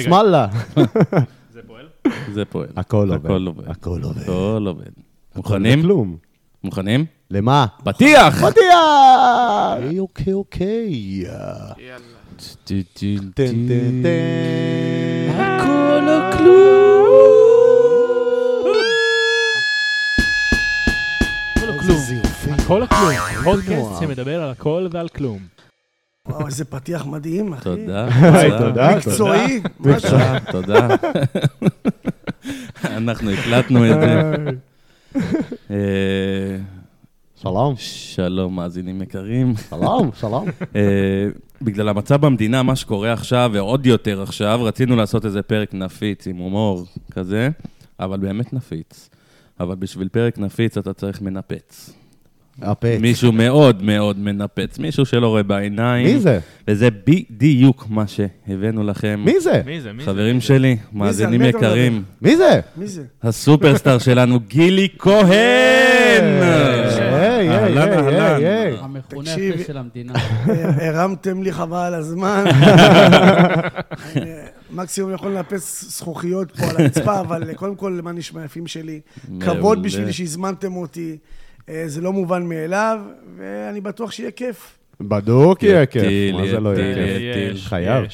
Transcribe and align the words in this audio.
שמאללה. 0.00 0.46
זה 1.52 1.60
פועל? 1.66 1.86
זה 2.32 2.44
פועל. 2.44 2.68
הכל 2.76 3.10
עובד. 3.12 3.26
הכל 3.26 3.46
עובד. 3.46 3.68
הכל 3.70 4.00
עובד. 4.02 4.22
הכל 4.22 4.64
עובד. 4.66 4.90
מוכנים? 5.36 5.78
וכלום. 5.80 6.16
מוכנים? 6.64 7.04
למה? 7.30 7.66
פתיח! 7.84 8.44
פתיח! 8.44 8.74
אוקיי, 9.78 9.98
אוקיי, 9.98 10.32
אוקיי. 10.32 10.90
יאללה. 10.90 12.14
הכל 15.28 16.08
או 16.08 16.32
כלום. 16.38 16.84
הכל 22.52 22.82
או 22.82 22.88
כלום. 22.88 23.10
הכל 23.10 23.16
או 23.16 23.26
כלום. 23.28 23.44
פודקאסט. 23.44 24.00
שמדבר 24.00 24.42
על 24.42 24.50
הכל 24.50 24.88
ועל 24.90 25.08
כלום. 25.08 25.53
וואו, 26.28 26.46
איזה 26.46 26.64
פתיח 26.64 27.06
מדהים, 27.06 27.52
אחי. 27.52 27.64
תודה. 27.64 28.08
תודה. 28.58 28.96
מקצועי. 28.96 29.60
תודה, 29.82 30.38
תודה. 30.52 30.88
אנחנו 32.84 33.30
הקלטנו 33.30 33.92
את 33.92 34.00
זה. 34.00 34.32
אה, 35.70 36.56
שלום. 37.36 37.74
שלום, 37.76 38.56
מאזינים 38.56 39.02
יקרים. 39.02 39.54
שלום, 39.70 40.10
שלום. 40.14 40.48
אה, 40.76 41.26
בגלל 41.62 41.88
המצב 41.88 42.20
במדינה, 42.26 42.62
מה 42.62 42.76
שקורה 42.76 43.12
עכשיו, 43.12 43.50
ועוד 43.54 43.86
יותר 43.86 44.22
עכשיו, 44.22 44.60
רצינו 44.62 44.96
לעשות 44.96 45.24
איזה 45.24 45.42
פרק 45.42 45.74
נפיץ 45.74 46.26
עם 46.26 46.36
הומור 46.36 46.84
כזה, 47.10 47.48
אבל 48.00 48.18
באמת 48.18 48.52
נפיץ. 48.52 49.10
אבל 49.60 49.74
בשביל 49.74 50.08
פרק 50.08 50.38
נפיץ 50.38 50.78
אתה 50.78 50.92
צריך 50.92 51.22
מנפץ. 51.22 51.92
הפץ. 52.62 53.00
מישהו 53.00 53.32
מאוד 53.32 53.82
מאוד 53.82 54.18
מנפץ, 54.18 54.78
מישהו 54.78 55.06
שלא 55.06 55.26
רואה 55.28 55.42
בעיניים. 55.42 56.06
מי 56.06 56.20
זה? 56.20 56.38
וזה 56.68 56.88
בדיוק 57.06 57.86
מה 57.90 58.04
שהבאנו 58.06 58.84
לכם. 58.84 59.22
מי 59.24 59.40
זה? 59.40 59.62
מי 59.66 59.80
זה? 59.80 59.92
מי 59.92 60.02
זה? 60.02 60.10
חברים 60.10 60.40
שלי, 60.40 60.76
מאזינים 60.92 61.40
אתה 61.40 61.48
יקרים, 61.48 62.02
מי 62.22 62.36
זה? 62.36 62.60
מי 62.76 62.86
זה? 62.86 63.02
הסופרסטאר 63.22 63.98
שלנו, 64.06 64.40
גילי 64.40 64.88
כהן! 64.98 66.24
היי, 66.42 67.48
היי, 67.48 67.50
אהלן, 67.50 67.88
היי, 67.92 67.96
אהלן. 67.98 68.36
היי, 68.36 68.46
היי. 68.46 68.76
המכונה. 68.80 69.30
הפה 69.30 69.64
של 69.66 69.76
המדינה. 69.78 70.12
הרמתם 70.82 71.42
לי 71.42 71.52
חבל 71.52 71.76
על 71.78 71.94
הזמן. 71.94 72.44
מקסימום 74.70 75.12
יכול 75.14 75.30
לנפס 75.30 75.84
זכוכיות 75.98 76.50
פה 76.56 76.66
על 76.70 76.76
הרצפה, 76.76 77.20
אבל 77.20 77.54
קודם 77.54 77.76
כל, 77.76 78.00
מה 78.02 78.12
נשמע 78.12 78.44
יפים 78.44 78.66
שלי? 78.66 79.00
כבוד. 79.40 79.82
בשבילי 79.82 80.12
שהזמנתם 80.12 80.76
אותי. 80.76 81.16
אה, 81.68 81.84
זה 81.86 82.00
לא 82.00 82.12
מובן 82.12 82.48
מאליו, 82.48 83.00
ואני 83.36 83.80
בטוח 83.80 84.10
שיהיה 84.10 84.30
כיף. 84.30 84.78
בדוק 85.00 85.62
יהיה 85.62 85.86
כיף. 85.86 86.34
מה 86.34 86.46
זה 86.46 86.60
לא 86.60 86.78
יהיה 86.78 87.34
כיף? 87.34 87.64
חייב. 87.64 88.04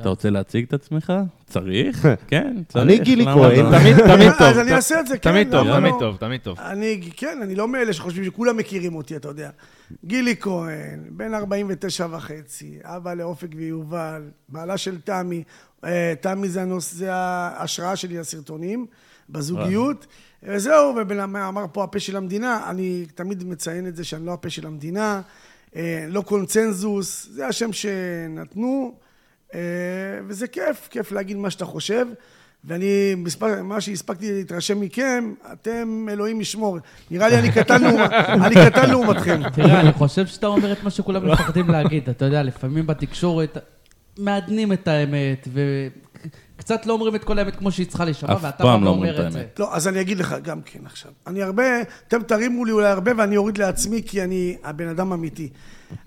אתה 0.00 0.08
רוצה 0.08 0.30
להציג 0.30 0.64
את 0.64 0.72
עצמך? 0.72 1.12
צריך? 1.46 2.08
כן, 2.28 2.56
צריך. 2.68 2.84
אני 2.84 2.98
גילי 2.98 3.24
כהן, 3.24 3.64
לא? 3.64 3.78
תמיד, 3.78 3.96
תמיד 3.96 4.32
טוב. 4.38 4.42
אז 4.42 4.58
אני 4.58 4.72
אעשה 4.72 5.00
את 5.00 5.06
זה, 5.06 5.18
כן. 5.18 5.30
תמיד 5.30 5.50
טוב, 5.50 5.66
למה 5.66 5.78
תמיד 5.78 5.92
לא? 5.92 5.98
טוב, 5.98 6.16
תמיד 6.16 6.40
טוב. 6.40 6.58
אני, 6.60 7.10
כן, 7.16 7.38
אני 7.42 7.54
לא 7.54 7.68
מאלה 7.68 7.92
שחושבים 7.92 8.24
שכולם 8.24 8.56
מכירים 8.56 8.94
אותי, 8.94 9.16
אתה 9.16 9.28
יודע. 9.28 9.50
גילי 10.04 10.36
כהן, 10.40 11.00
בן 11.10 11.34
49 11.34 12.06
וחצי, 12.10 12.78
אבא 12.82 13.14
לאופק 13.14 13.48
ויובל, 13.56 14.22
בעלה 14.48 14.76
של 14.76 15.00
תמי. 15.00 15.42
אה, 15.84 16.14
תמי 16.20 16.48
זה 16.78 17.12
ההשראה 17.12 17.96
שלי 17.96 18.18
לסרטונים, 18.18 18.86
בזוגיות. 19.30 20.06
וזהו, 20.46 20.94
ובן 20.96 21.20
אמר 21.20 21.64
פה 21.72 21.84
הפה 21.84 22.00
של 22.00 22.16
המדינה, 22.16 22.70
אני 22.70 23.06
תמיד 23.14 23.44
מציין 23.44 23.86
את 23.86 23.96
זה 23.96 24.04
שאני 24.04 24.26
לא 24.26 24.32
הפה 24.32 24.50
של 24.50 24.66
המדינה, 24.66 25.20
אה, 25.76 26.04
לא 26.08 26.20
קונצנזוס, 26.20 27.28
זה 27.30 27.46
השם 27.46 27.72
שנתנו, 27.72 28.94
אה, 29.54 29.60
וזה 30.26 30.46
כיף, 30.46 30.88
כיף 30.90 31.12
להגיד 31.12 31.36
מה 31.36 31.50
שאתה 31.50 31.64
חושב. 31.64 32.06
ואני, 32.64 33.14
מספר, 33.16 33.62
מה 33.62 33.80
שהספקתי 33.80 34.32
להתרשם 34.32 34.80
מכם, 34.80 35.34
אתם 35.52 36.06
אלוהים 36.10 36.40
ישמור. 36.40 36.78
נראה 37.10 37.28
לי 37.28 37.38
אני 37.38 37.52
קטן, 37.52 37.82
לעומת, 37.82 38.10
אני 38.44 38.54
קטן 38.54 38.90
לעומתכם. 38.90 39.40
תראה, 39.52 39.80
אני 39.80 39.92
חושב 39.92 40.26
שאתה 40.26 40.46
אומר 40.46 40.72
את 40.72 40.82
מה 40.82 40.90
שכולם 40.90 41.30
מפחדים 41.30 41.68
להגיד. 41.68 42.08
אתה 42.08 42.24
יודע, 42.24 42.42
לפעמים 42.42 42.86
בתקשורת 42.86 43.58
מעדנים 44.18 44.72
את 44.72 44.88
האמת, 44.88 45.48
וקצת 46.66 46.86
לא 46.86 46.92
אומרים 46.92 47.14
את 47.14 47.24
כל 47.24 47.38
האמת 47.38 47.56
כמו 47.56 47.72
שהיא 47.72 47.86
צריכה 47.86 48.04
להישמע, 48.04 48.36
ואתה 48.40 48.64
פעם 48.64 48.84
לא 48.84 48.90
ואומר 48.90 49.20
את 49.20 49.26
את 49.26 49.32
זה. 49.32 49.44
לא, 49.58 49.74
אז 49.74 49.88
אני 49.88 50.00
אגיד 50.00 50.18
לך 50.18 50.34
גם 50.42 50.60
כן 50.64 50.78
עכשיו. 50.84 51.12
אני 51.26 51.42
הרבה, 51.42 51.62
אתם 52.08 52.22
תרימו 52.22 52.64
לי 52.64 52.72
אולי 52.72 52.88
הרבה 52.88 53.12
ואני 53.16 53.36
אוריד 53.36 53.58
לעצמי 53.58 54.02
כי 54.06 54.22
אני 54.22 54.56
הבן 54.64 54.88
אדם 54.88 55.12
אמיתי. 55.12 55.48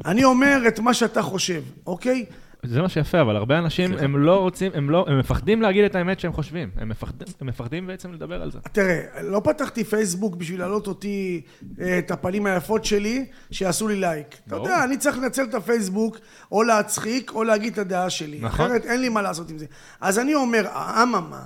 אני 0.06 0.24
אומר 0.24 0.62
את 0.68 0.80
מה 0.80 0.94
שאתה 0.94 1.22
חושב, 1.22 1.62
אוקיי? 1.88 2.26
זה 2.66 2.82
מה 2.82 2.90
שיפה, 2.90 3.22
אבל 3.22 3.36
הרבה 3.36 3.60
אנשים, 3.60 3.98
הם 3.98 4.18
לא 4.18 4.40
רוצים, 4.40 4.72
הם 4.76 4.90
לא, 4.90 5.06
הם 5.08 5.20
מפחדים 5.20 5.62
להגיד 5.62 5.84
את 5.86 5.96
האמת 5.96 6.20
שהם 6.20 6.34
חושבים. 6.34 6.70
הם 6.78 6.90
מפחדים- 6.90 7.28
הם 7.42 7.48
מפחדים 7.48 7.88
בעצם 7.88 8.14
לדבר 8.14 8.42
על 8.42 8.52
זה. 8.52 8.60
תראה, 8.72 9.22
לא 9.24 9.42
פתחתי 9.44 9.84
פייסבוק 9.84 10.36
בשביל 10.36 10.60
להעלות 10.60 10.88
אותי, 10.88 11.42
אה, 11.82 12.00
את 12.00 12.12
הפנים 12.12 12.46
היפות 12.46 12.86
שלי, 12.86 13.26
שיעשו 13.52 13.88
לי 13.88 13.96
לייק. 13.96 14.28
אתה 14.28 14.56
ברור. 14.56 14.68
יודע, 14.70 14.84
אני 14.84 14.98
צריך 14.98 15.18
לנצל 15.18 15.44
את 15.44 15.54
הפייסבוק, 15.54 16.18
או 16.52 16.64
להצחיק, 16.64 17.32
או 17.36 17.44
להגיד 17.44 17.74
את 17.74 17.80
הדעה 17.80 18.10
שלי. 18.10 18.40
נכון. 18.42 18.66
אחרת 18.66 18.86
אין 18.86 19.02
לי 19.02 19.10
מה 19.10 19.22
לעשות 19.22 19.50
עם 19.50 19.58
זה. 19.58 19.66
אז 20.02 20.20
אני 20.20 20.36
אומר, 20.36 20.68
אממה, 21.04 21.42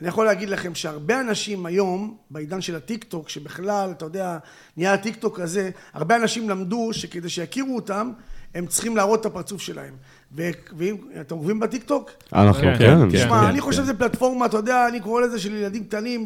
אני 0.00 0.08
יכול 0.08 0.26
להגיד 0.26 0.48
לכם 0.48 0.74
שהרבה 0.74 1.20
אנשים 1.20 1.66
היום, 1.66 2.16
בעידן 2.30 2.60
של 2.60 2.76
הטיק 2.76 3.04
טוק, 3.04 3.28
שבכלל, 3.28 3.90
אתה 3.90 4.04
יודע, 4.04 4.38
נהיה 4.76 4.94
הטיק 4.94 5.16
טוק 5.16 5.40
הזה, 5.40 5.70
הרבה 5.92 6.16
אנשים 6.16 6.50
למדו 6.50 6.88
שכדי 6.92 7.28
שיכירו 7.28 7.76
אותם, 7.76 8.10
הם 8.54 8.66
צריכים 8.66 8.96
להראות 8.96 9.20
את 9.20 9.26
הפרצוף 9.26 9.60
שלהם. 9.62 9.94
ואם, 10.34 10.96
אתם 11.20 11.34
עוקבים 11.34 11.60
בטיק 11.60 11.84
טוק? 11.84 12.10
אנחנו 12.32 12.62
כן, 12.62 12.78
כן. 12.78 13.10
כן. 13.10 13.18
שמע, 13.18 13.48
אני 13.48 13.60
חושב 13.60 13.82
שזו 13.82 13.92
פלטפורמה, 13.98 14.46
אתה 14.46 14.56
יודע, 14.56 14.88
אני 14.88 15.00
קורא 15.00 15.20
לזה 15.20 15.40
של 15.40 15.54
ילדים 15.54 15.84
קטנים, 15.84 16.24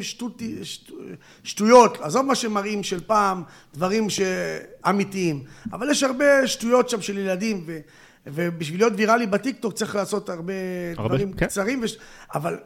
שטויות. 1.43 1.97
עזוב 2.01 2.25
מה 2.25 2.35
שמראים 2.35 2.83
של 2.83 2.99
פעם, 2.99 3.43
דברים 3.73 4.07
שאמיתיים. 4.09 5.43
אבל 5.73 5.89
יש 5.89 6.03
הרבה 6.03 6.47
שטויות 6.47 6.89
שם 6.89 7.01
של 7.01 7.17
ילדים, 7.17 7.63
ו, 7.65 7.79
ובשביל 8.27 8.79
להיות 8.79 8.93
ויראלי 8.95 9.27
בטיקטוק 9.27 9.73
צריך 9.73 9.95
לעשות 9.95 10.29
הרבה, 10.29 10.53
הרבה, 10.97 11.09
דברים 11.09 11.33
כן. 11.33 11.45
קצרים, 11.45 11.79
וש, 11.83 11.97
אבל 12.35 12.57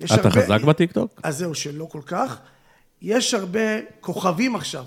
יש 0.00 0.12
אתה 0.12 0.28
הרבה... 0.28 0.42
חזק 0.42 0.62
בטיקטוק? 0.62 1.20
אז 1.22 1.38
זהו, 1.38 1.54
שלא 1.54 1.84
כל 1.84 2.02
כך. 2.06 2.38
יש 3.02 3.34
הרבה 3.34 3.80
כוכבים 4.00 4.56
עכשיו. 4.56 4.84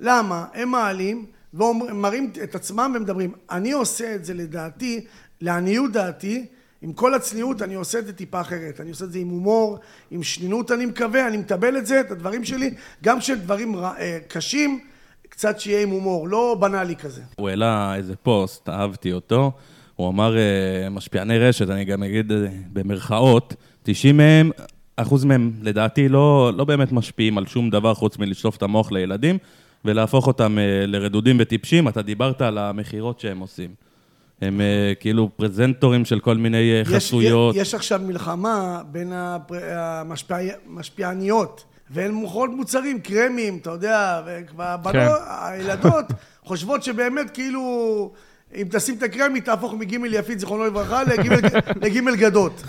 למה? 0.00 0.46
הם 0.54 0.68
מעלים 0.68 1.26
ומראים 1.54 2.32
את 2.42 2.54
עצמם 2.54 2.92
ומדברים. 2.96 3.32
אני 3.50 3.72
עושה 3.72 4.14
את 4.14 4.24
זה 4.24 4.34
לדעתי, 4.34 5.04
לעניות 5.42 5.92
דעתי, 5.92 6.46
עם 6.82 6.92
כל 6.92 7.14
הצניעות, 7.14 7.62
אני 7.62 7.74
עושה 7.74 7.98
את 7.98 8.06
זה 8.06 8.12
טיפה 8.12 8.40
אחרת. 8.40 8.80
אני 8.80 8.90
עושה 8.90 9.04
את 9.04 9.12
זה 9.12 9.18
עם 9.18 9.28
הומור, 9.28 9.78
עם 10.10 10.22
שנינות, 10.22 10.70
אני 10.70 10.86
מקווה, 10.86 11.28
אני 11.28 11.36
מקבל 11.36 11.76
את 11.76 11.86
זה, 11.86 12.00
את 12.00 12.10
הדברים 12.10 12.44
שלי, 12.44 12.74
גם 13.02 13.20
של 13.20 13.38
דברים 13.38 13.76
אה, 13.76 14.18
קשים, 14.28 14.80
קצת 15.28 15.60
שיהיה 15.60 15.82
עם 15.82 15.90
הומור, 15.90 16.28
לא 16.28 16.56
בנאלי 16.60 16.96
כזה. 16.96 17.22
הוא 17.36 17.48
העלה 17.48 17.94
איזה 17.96 18.16
פוסט, 18.16 18.68
אהבתי 18.68 19.12
אותו. 19.12 19.52
הוא 19.96 20.08
אמר, 20.08 20.36
אה, 20.36 20.88
משפיעני 20.90 21.38
רשת, 21.38 21.70
אני 21.70 21.84
גם 21.84 22.02
אגיד 22.02 22.32
אה, 22.32 22.46
במרכאות, 22.72 23.54
90 23.82 24.16
מהם, 24.16 24.50
אחוז 24.96 25.24
מהם, 25.24 25.52
לדעתי, 25.62 26.08
לא, 26.08 26.52
לא 26.56 26.64
באמת 26.64 26.92
משפיעים 26.92 27.38
על 27.38 27.46
שום 27.46 27.70
דבר 27.70 27.94
חוץ 27.94 28.18
מלשלוף 28.18 28.56
את 28.56 28.62
המוח 28.62 28.92
לילדים 28.92 29.38
ולהפוך 29.84 30.26
אותם 30.26 30.58
לרדודים 30.86 31.36
וטיפשים. 31.40 31.88
אתה 31.88 32.02
דיברת 32.02 32.42
על 32.42 32.58
המכירות 32.58 33.20
שהם 33.20 33.38
עושים. 33.38 33.74
הם 34.42 34.60
אה, 34.60 34.66
כאילו 35.00 35.28
פרזנטורים 35.36 36.04
של 36.04 36.20
כל 36.20 36.36
מיני 36.36 36.72
אה, 36.72 36.80
יש- 36.80 36.88
חסויות. 36.88 37.56
יש 37.56 37.74
עכשיו 37.74 38.00
מלחמה 38.06 38.80
בין 38.90 39.12
הפר- 39.14 39.78
המשפיע- 39.78 40.36
המשפיעניות, 40.70 41.64
והן 41.90 42.10
מוכרות 42.10 42.50
מוצרים, 42.50 43.00
קרמים, 43.00 43.58
אתה 43.62 43.70
יודע, 43.70 44.20
והבנות, 44.56 44.92
כן. 44.92 45.08
הילדות 45.42 46.04
חושבות 46.44 46.82
שבאמת 46.82 47.30
כאילו... 47.30 48.10
אם 48.56 48.66
תשים 48.70 48.94
את 48.98 49.02
הקרם, 49.02 49.34
היא 49.34 49.42
תהפוך 49.42 49.74
מגימל 49.74 50.14
יפית, 50.14 50.40
זיכרונו 50.40 50.64
לברכה, 50.66 51.02
לגימל 51.82 52.16
גדות. 52.16 52.62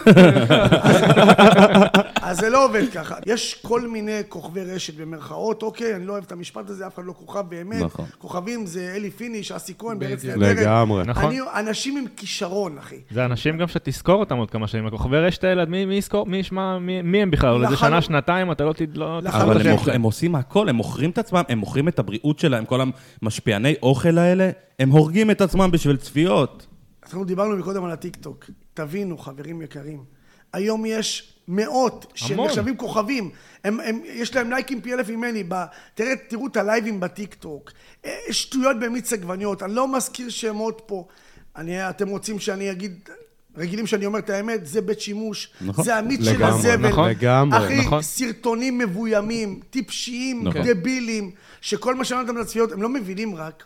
אז, 2.23 2.37
זה 2.39 2.49
לא 2.49 2.65
עובד 2.65 2.83
ככה. 2.93 3.15
יש 3.25 3.53
כל 3.61 3.87
מיני 3.87 4.19
כוכבי 4.29 4.63
רשת 4.63 4.95
במרכאות, 4.95 5.63
אוקיי, 5.63 5.95
אני 5.95 6.05
לא 6.05 6.11
אוהב 6.13 6.23
את 6.23 6.31
המשפט 6.31 6.69
הזה, 6.69 6.87
אף 6.87 6.95
אחד 6.95 7.05
לא 7.05 7.13
כוכב 7.13 7.43
באמת. 7.49 7.81
נכון. 7.81 8.05
כוכבים 8.17 8.65
זה 8.65 8.93
אלי 8.95 9.11
פיניש, 9.11 9.51
אסי 9.51 9.73
כהן, 9.77 9.99
בארץ. 9.99 10.25
נהדרת. 10.25 10.57
לגמרי. 10.57 11.03
נכון. 11.05 11.25
אני, 11.25 11.39
אנשים 11.55 11.97
עם 11.97 12.05
כישרון, 12.17 12.77
אחי. 12.77 12.95
זה 13.11 13.25
אנשים 13.25 13.57
גם 13.57 13.67
שתזכור 13.67 14.15
אותם 14.15 14.37
עוד 14.37 14.51
כמה 14.51 14.67
שנים. 14.67 14.87
הכוכבי 14.87 15.17
רשת 15.17 15.43
האלה, 15.43 15.65
מי 15.65 15.85
מי 15.85 15.95
יזכור, 15.95 16.25
מי 16.25 16.37
ישמע, 16.37 16.79
מי 16.79 17.01
מי 17.01 17.21
הם 17.21 17.31
בכלל? 17.31 17.49
עוד 17.53 17.63
איזה. 17.63 17.75
שנה, 17.77 18.01
שנתיים, 18.01 18.51
אתה 18.51 18.63
לא 18.63 18.73
תד- 18.73 18.97
לא... 18.97 19.19
אבל 19.25 19.61
הם, 19.61 19.67
את 19.67 19.71
מוכ... 19.71 19.87
הם 19.87 20.01
עושים 20.01 20.35
הכל, 20.35 20.69
הם 20.69 20.75
מוכרים 20.75 21.09
את 21.09 21.17
עצמם, 21.17 21.41
הם 21.49 21.57
מוכרים 21.57 21.87
את 21.87 21.99
הבריאות 21.99 22.39
שלהם, 22.39 22.65
כל 22.65 22.79
המשפיעני 23.21 23.73
אוכל 23.83 24.17
האלה, 24.17 24.49
הם 24.79 24.89
הורגים 24.89 25.31
את 25.31 25.41
עצמם 25.41 25.69
בשביל 25.71 25.95
צפיות. 25.97 26.67
אנחנו 27.03 27.25
דיברנו 27.25 27.57
מקודם 27.57 27.83
על 27.83 27.91
הטיקטוק. 27.91 28.45
תבינו, 28.73 29.17
חברים 29.17 29.61
יקרים, 29.61 30.03
היום 30.53 30.85
יש 30.85 31.33
מאות. 31.47 32.11
שנחשבים 32.15 32.77
כוכבים. 32.77 33.29
הם, 33.63 33.79
הם, 33.79 33.99
יש 34.05 34.35
להם 34.35 34.49
לייקים 34.49 34.81
פי 34.81 34.93
אלף 34.93 35.09
ממני. 35.09 35.43
ב, 35.47 35.63
תראה, 35.95 36.15
תראו 36.27 36.47
את 36.47 36.57
הלייבים 36.57 36.99
בטיקטוק. 36.99 37.71
אה, 38.05 38.17
שטויות 38.31 38.79
במיץ 38.79 39.13
עגבניות. 39.13 39.63
אני 39.63 39.75
לא 39.75 39.87
מזכיר 39.87 40.29
שמות 40.29 40.81
פה. 40.85 41.07
אני, 41.55 41.89
אתם 41.89 42.09
רוצים 42.09 42.39
שאני 42.39 42.71
אגיד... 42.71 43.09
רגילים 43.57 43.87
שאני 43.87 44.05
אומר 44.05 44.19
את 44.19 44.29
האמת, 44.29 44.67
זה 44.67 44.81
בית 44.81 44.99
שימוש, 44.99 45.49
נכון. 45.61 45.85
זה 45.85 45.95
המיץ 45.95 46.23
של 46.23 46.43
הזבל. 46.43 46.89
נכון. 46.89 47.09
לגמרי. 47.09 47.57
אחי, 47.65 47.79
נכון. 47.79 48.01
סרטונים 48.01 48.77
מבוימים, 48.77 49.59
טיפשיים, 49.69 50.47
נכון. 50.47 50.61
דבילים, 50.61 51.31
שכל 51.61 51.95
מה 51.95 52.05
שאמרתם 52.05 52.37
לצפיות, 52.37 52.71
הם 52.71 52.81
לא 52.81 52.89
מבינים 52.89 53.35
רק. 53.35 53.63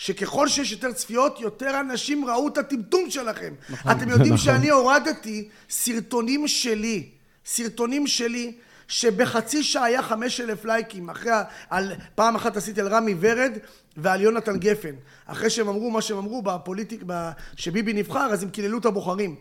שככל 0.00 0.48
שיש 0.48 0.72
יותר 0.72 0.92
צפיות, 0.92 1.40
יותר 1.40 1.80
אנשים 1.80 2.24
ראו 2.24 2.48
את 2.48 2.58
הטמטום 2.58 3.10
שלכם. 3.10 3.54
נכון. 3.70 3.92
אתם 3.92 4.08
יודעים 4.08 4.36
שאני 4.36 4.70
הורדתי 4.70 5.48
סרטונים 5.70 6.48
שלי, 6.48 7.08
סרטונים 7.46 8.06
שלי, 8.06 8.52
שבחצי 8.88 9.62
שעה 9.62 9.84
היה 9.84 10.02
חמש 10.02 10.40
אלף 10.40 10.64
לייקים, 10.64 11.10
אחרי, 11.10 11.30
על, 11.70 11.92
פעם 12.14 12.36
אחת 12.36 12.56
עשיתי 12.56 12.80
על 12.80 12.88
רמי 12.88 13.14
ורד 13.20 13.52
ועל 13.96 14.20
יונתן 14.20 14.58
גפן. 14.58 14.94
אחרי 15.26 15.50
שהם 15.50 15.68
אמרו 15.68 15.90
מה 15.90 16.02
שהם 16.02 16.18
אמרו 16.18 16.42
בפוליטיק, 16.42 17.02
ב, 17.06 17.30
שביבי 17.56 17.92
נבחר, 17.92 18.28
אז 18.32 18.42
הם 18.42 18.50
קיללו 18.50 18.78
את 18.78 18.86
הבוחרים. 18.86 19.34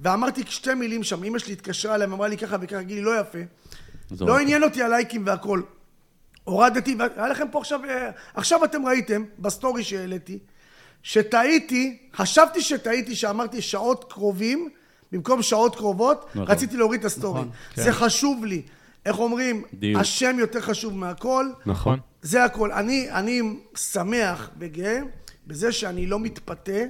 ואמרתי 0.00 0.42
שתי 0.48 0.74
מילים 0.74 1.02
שם, 1.02 1.24
אמא 1.24 1.38
שלי 1.38 1.52
התקשרה 1.52 1.94
אליהם, 1.94 2.12
אמרה 2.12 2.28
לי 2.28 2.38
ככה 2.38 2.56
וככה, 2.60 2.82
גילי, 2.82 3.02
לא 3.02 3.20
יפה. 3.20 3.38
לא 4.20 4.38
עניין 4.38 4.62
אותי 4.62 4.82
הלייקים 4.82 5.22
והכל. 5.26 5.62
הורדתי, 6.46 6.96
והיה 6.98 7.28
לכם 7.28 7.46
פה 7.50 7.58
עכשיו, 7.58 7.80
אה, 7.84 8.10
עכשיו 8.34 8.64
אתם 8.64 8.86
ראיתם, 8.86 9.24
בסטורי 9.38 9.84
שהעליתי, 9.84 10.38
שטעיתי, 11.02 11.98
חשבתי 12.14 12.60
שטעיתי 12.60 13.14
שאמרתי 13.14 13.62
שעות 13.62 14.12
קרובים, 14.12 14.68
במקום 15.12 15.42
שעות 15.42 15.76
קרובות, 15.76 16.26
נכון. 16.34 16.42
רציתי 16.42 16.76
להוריד 16.76 17.00
את 17.00 17.06
הסטורי. 17.06 17.42
זה 17.74 17.92
חשוב 17.92 18.44
לי. 18.44 18.62
איך 19.06 19.18
אומרים, 19.18 19.62
דיוק. 19.74 20.00
השם 20.00 20.36
יותר 20.38 20.60
חשוב 20.60 20.96
מהכל. 20.96 21.46
נכון. 21.66 21.98
זה 22.22 22.44
הכל. 22.44 22.72
אני, 22.72 23.10
אני 23.10 23.42
שמח 23.76 24.50
וגאה 24.58 25.00
בזה 25.46 25.72
שאני 25.72 26.06
לא 26.06 26.20
מתפתה 26.20 26.82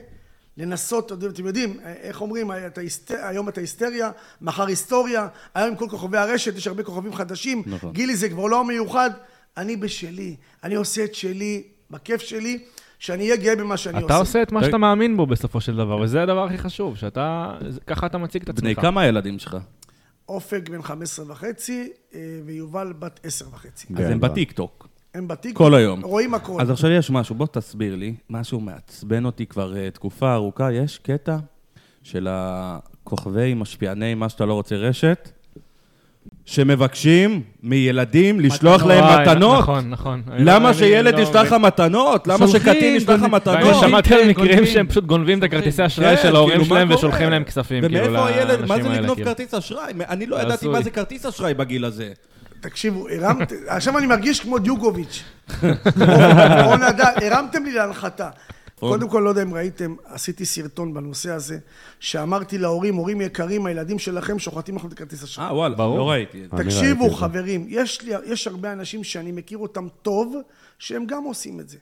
לנסות, 0.56 1.12
אתם 1.12 1.46
יודעים, 1.46 1.80
איך 1.84 2.20
אומרים, 2.20 2.50
את 2.66 2.78
ההיסט... 2.78 3.10
היום 3.22 3.48
את 3.48 3.58
ההיסטריה, 3.58 4.10
מחר 4.40 4.66
היסטוריה, 4.66 5.28
היום 5.54 5.68
עם 5.68 5.76
כל 5.76 5.88
כוכבי 5.88 6.18
הרשת, 6.18 6.56
יש 6.56 6.66
הרבה 6.66 6.82
כוכבים 6.82 7.14
חדשים, 7.14 7.62
נכון. 7.66 7.92
גילי 7.92 8.16
זה 8.16 8.28
כבר 8.28 8.46
לא 8.46 8.64
מיוחד, 8.64 9.10
אני 9.56 9.76
בשלי, 9.76 10.36
אני 10.64 10.74
עושה 10.74 11.04
את 11.04 11.14
שלי, 11.14 11.62
בכיף 11.90 12.20
שלי, 12.20 12.58
שאני 12.98 13.24
אהיה 13.24 13.36
גאה 13.36 13.56
במה 13.56 13.76
שאני 13.76 14.04
אתה 14.04 14.16
עושה 14.16 14.42
את 14.42 14.52
מה 14.52 14.58
רגע. 14.58 14.66
שאתה 14.66 14.78
מאמין 14.78 15.16
בו 15.16 15.26
בסופו 15.26 15.60
של 15.60 15.76
דבר, 15.76 15.96
וזה 15.96 16.22
הדבר 16.22 16.44
הכי 16.44 16.58
חשוב, 16.58 16.96
שאתה, 16.96 17.54
ככה 17.86 18.06
אתה 18.06 18.18
מציג 18.18 18.42
את 18.42 18.48
עצמך. 18.48 18.62
בני 18.62 18.74
כמה 18.74 19.00
הילדים 19.00 19.38
שלך? 19.38 19.56
אופק 20.28 20.68
בן 20.68 20.82
15 20.82 21.24
וחצי, 21.28 21.88
אה, 22.14 22.20
ויובל 22.44 22.92
בת 22.98 23.20
10 23.22 23.44
וחצי. 23.52 23.86
אז 23.96 24.00
הם 24.00 24.18
גדול. 24.18 24.30
בטיקטוק. 24.30 24.88
הם 25.14 25.28
בתיק, 25.28 25.56
כל 25.56 25.74
היום. 25.74 26.02
רואים 26.02 26.34
הכל. 26.34 26.60
אז 26.60 26.70
עכשיו 26.70 26.90
יש 26.90 27.10
משהו, 27.10 27.34
בוא 27.34 27.46
תסביר 27.46 27.96
לי, 27.96 28.14
משהו 28.30 28.60
מעצבן 28.60 29.24
אותי 29.24 29.46
כבר 29.46 29.76
אה, 29.76 29.90
תקופה 29.90 30.34
ארוכה, 30.34 30.72
יש 30.72 30.98
קטע 30.98 31.36
של 32.02 32.28
הכוכבי, 32.30 33.54
משפיעני, 33.54 34.14
מה 34.14 34.28
שאתה 34.28 34.44
לא 34.44 34.54
רוצה 34.54 34.76
רשת, 34.76 35.30
שמבקשים 36.46 37.42
מילדים 37.62 38.40
לשלוח 38.40 38.86
להם 38.86 39.20
מתנות. 39.20 39.58
נכון, 39.58 39.90
נכון. 39.90 40.22
לא- 40.28 40.54
למה 40.54 40.68
אני 40.68 40.78
שילד 40.78 41.14
לא 41.14 41.20
ישלח 41.20 41.46
לך. 41.46 41.52
מתנות? 41.52 42.26
למה 42.28 42.48
שקטין 42.48 42.96
ישלח 42.96 43.20
לך 43.22 43.30
מתנות? 43.30 43.74
שמעתי 43.80 44.14
על 44.14 44.22
כן, 44.22 44.28
מקרים 44.28 44.48
גונבים. 44.54 44.66
שהם 44.74 44.86
פשוט 44.86 45.04
גונבים 45.04 45.38
את 45.38 45.42
הכרטיסי 45.42 45.86
אשראי 45.86 46.16
כן, 46.16 46.22
של 46.22 46.36
ההורים 46.36 46.60
כאילו, 46.60 46.74
מה 46.74 46.80
שלהם? 46.80 46.90
ושולחים 46.98 47.30
להם 47.30 47.44
כספים, 47.44 47.82
כאילו, 47.88 48.06
ומאיפה 48.06 48.26
הילד, 48.28 48.46
מה 48.46 48.54
זה 48.56 48.58
לאנשים 48.66 48.86
האלה, 48.86 49.00
לגנוב 49.00 49.16
כאילו. 49.16 49.30
כרטיס 49.30 49.54
אשראי? 49.54 49.92
אני 50.08 50.26
לא 50.26 50.42
ידעתי. 50.42 50.68
מה 50.68 50.82
זה 50.82 50.90
כרטיס 50.90 51.26
אשראי 51.26 51.54
בגיל 51.54 51.84
הזה. 51.84 52.10
תקשיבו, 52.60 53.06
הרמת, 53.08 53.52
עכשיו 53.66 53.98
אני 53.98 54.06
מרגיש 54.06 54.40
כמו 54.40 54.58
דיוגוביץ'. 54.58 55.22
הרמתם 57.22 57.64
לי 57.64 57.72
להנחתה. 57.72 58.28
קודם 58.80 59.08
כל, 59.08 59.20
לא 59.20 59.28
יודע 59.28 59.42
אם 59.42 59.54
ראיתם, 59.54 59.94
עשיתי 60.04 60.44
סרטון 60.44 60.94
בנושא 60.94 61.30
הזה, 61.30 61.58
שאמרתי 62.00 62.58
להורים, 62.58 62.94
הורים 62.94 63.20
יקרים, 63.20 63.66
הילדים 63.66 63.98
שלכם 63.98 64.38
שוחטים 64.38 64.76
לכם 64.76 64.88
את 64.88 64.92
הכרטיס 64.92 65.22
אשראי. 65.24 65.46
אה, 65.46 65.54
וואלה, 65.54 65.74
ברור. 65.74 65.98
לא 65.98 66.10
ראיתי 66.10 66.42
תקשיבו. 66.56 67.10
חברים, 67.10 67.66
יש 67.68 68.02
לי, 68.02 68.12
יש 68.26 68.46
הרבה 68.46 68.72
אנשים 68.72 69.04
שאני 69.04 69.32
מכיר 69.32 69.58
אותם 69.58 69.86
טוב, 70.02 70.36
שהם 70.78 71.06
גם 71.06 71.22
עושים 71.24 71.60
את 71.60 71.68
זה. 71.68 71.78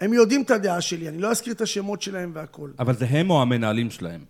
הם 0.00 0.12
יודעים 0.12 0.42
את 0.42 0.50
הדעה 0.50 0.80
שלי, 0.80 1.08
אני 1.08 1.18
לא 1.18 1.30
אזכיר 1.30 1.52
את 1.52 1.60
השמות 1.60 2.02
שלהם 2.02 2.30
והכול. 2.34 2.72
אבל 2.78 2.94
זה 2.96 3.06
הם 3.08 3.30
או 3.30 3.42
המנהלים 3.42 3.90
שלהם? 3.90 4.20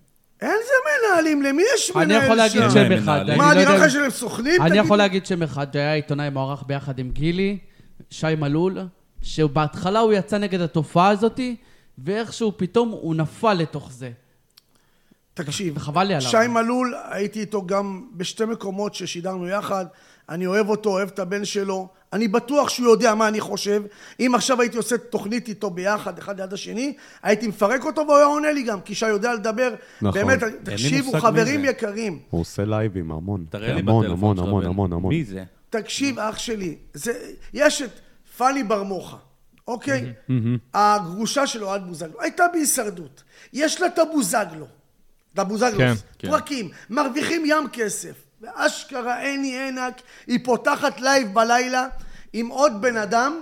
אין 0.41 0.51
זה 0.67 0.73
מנהלים, 1.09 1.43
למי 1.43 1.63
יש 1.75 1.91
מנהל 1.95 2.13
אני 2.13 2.25
יכול 2.25 2.37
להגיד 2.37 2.63
שם. 2.63 2.71
שם 2.71 2.93
אחד. 2.93 3.25
מה, 3.37 3.45
לא 3.47 3.53
אני 3.53 3.61
נראה 3.65 3.77
אם- 3.77 3.83
לך 3.83 3.91
שהם 3.91 4.11
סוכנים? 4.11 4.63
אני 4.63 4.71
תגיד 4.71 4.85
יכול? 4.85 4.99
להגיד 4.99 5.27
שם 5.27 5.43
אחד, 5.43 5.67
שהיה 5.73 5.95
עיתונאי 5.95 6.31
מוערך 6.31 6.63
ביחד 6.67 6.99
עם 6.99 7.11
גילי, 7.11 7.59
שי 8.11 8.27
מלול, 8.39 8.79
שבהתחלה 9.23 10.01
הוא 10.01 10.13
יצא 10.13 10.39
נגד 10.39 10.61
התופעה 10.61 11.09
הזאתי, 11.09 11.57
ואיכשהו 11.99 12.53
פתאום 12.57 12.89
הוא 12.89 13.15
נפל 13.15 13.55
לתוך 13.55 13.93
זה. 13.93 14.11
תקשיב, 15.35 15.77
וחבל 15.77 16.05
לי 16.05 16.15
עליו. 16.15 16.31
שי 16.31 16.47
מלול, 16.49 16.95
הייתי 17.11 17.41
איתו 17.41 17.67
גם 17.67 18.05
בשתי 18.15 18.45
מקומות 18.45 18.95
ששידרנו 18.95 19.49
יחד. 19.49 19.87
אני 20.29 20.47
אוהב 20.47 20.69
אותו, 20.69 20.91
אוהב 20.91 21.09
את 21.09 21.19
הבן 21.19 21.45
שלו. 21.45 21.89
אני 22.13 22.29
בטוח 22.29 22.69
שהוא 22.69 22.89
יודע 22.89 23.15
מה 23.15 23.29
אני 23.29 23.41
חושב. 23.41 23.83
אם 24.21 24.35
עכשיו 24.35 24.61
הייתי 24.61 24.77
עושה 24.77 24.99
תוכנית 24.99 25.49
איתו 25.49 25.71
ביחד, 25.71 26.19
אחד 26.19 26.41
ליד 26.41 26.53
השני, 26.53 26.95
הייתי 27.23 27.49
מפרק 27.49 27.85
אותו 27.85 28.01
והוא 28.01 28.17
היה 28.17 28.27
עונה 28.27 28.53
לי 28.53 28.63
גם, 28.63 28.81
כי 28.81 28.95
שי 28.95 29.09
יודע 29.09 29.35
לדבר. 29.35 29.75
נכון. 30.03 30.21
באמת, 30.21 30.39
תקשיבו, 30.63 31.13
חברים. 31.21 31.65
יקרים. 31.65 32.19
הוא 32.31 32.41
עושה 32.41 32.65
לייבים 32.65 33.13
המון. 33.13 33.45
תראה 33.51 33.73
לי 33.73 33.81
המון, 33.81 34.05
בטלפון 34.05 34.19
המון, 34.19 34.37
שלך, 34.37 34.47
המון, 34.47 34.63
בן. 34.63 34.69
המון, 34.69 34.93
המון. 34.93 35.15
מי 35.15 35.25
זה? 35.25 35.45
תקשיב, 35.71 36.19
אח 36.19 36.39
שלי, 36.39 36.77
זה, 36.95 37.13
יש 37.55 37.83
את 37.83 37.91
פאני 38.37 38.63
ברמוחה, 38.65 39.17
אוקיי? 39.69 40.13
הגרושה 40.75 41.47
של 41.47 41.65
אוהד 41.65 41.87
בוזגלו, 41.87 42.21
הייתה 42.21 42.45
בהישרדות. 42.53 43.23
יש 43.53 43.81
לה 43.81 43.87
את 43.87 43.99
הבוזגלו, 43.99 44.67
את 45.35 45.39
הבוזגלוס, 45.39 45.79
כן, 45.79 45.95
כן. 46.19 46.31
פרקים, 46.31 46.69
מרוויחים 46.91 47.43
ים 47.47 47.69
כסף. 47.73 48.13
ואשכרה 48.41 49.21
אני 49.23 49.59
עינק, 49.59 49.95
היא 50.27 50.39
פותחת 50.45 51.01
לייב 51.01 51.35
בלילה 51.35 51.87
עם 52.33 52.49
עוד 52.49 52.73
בן 52.81 52.97
אדם, 52.97 53.41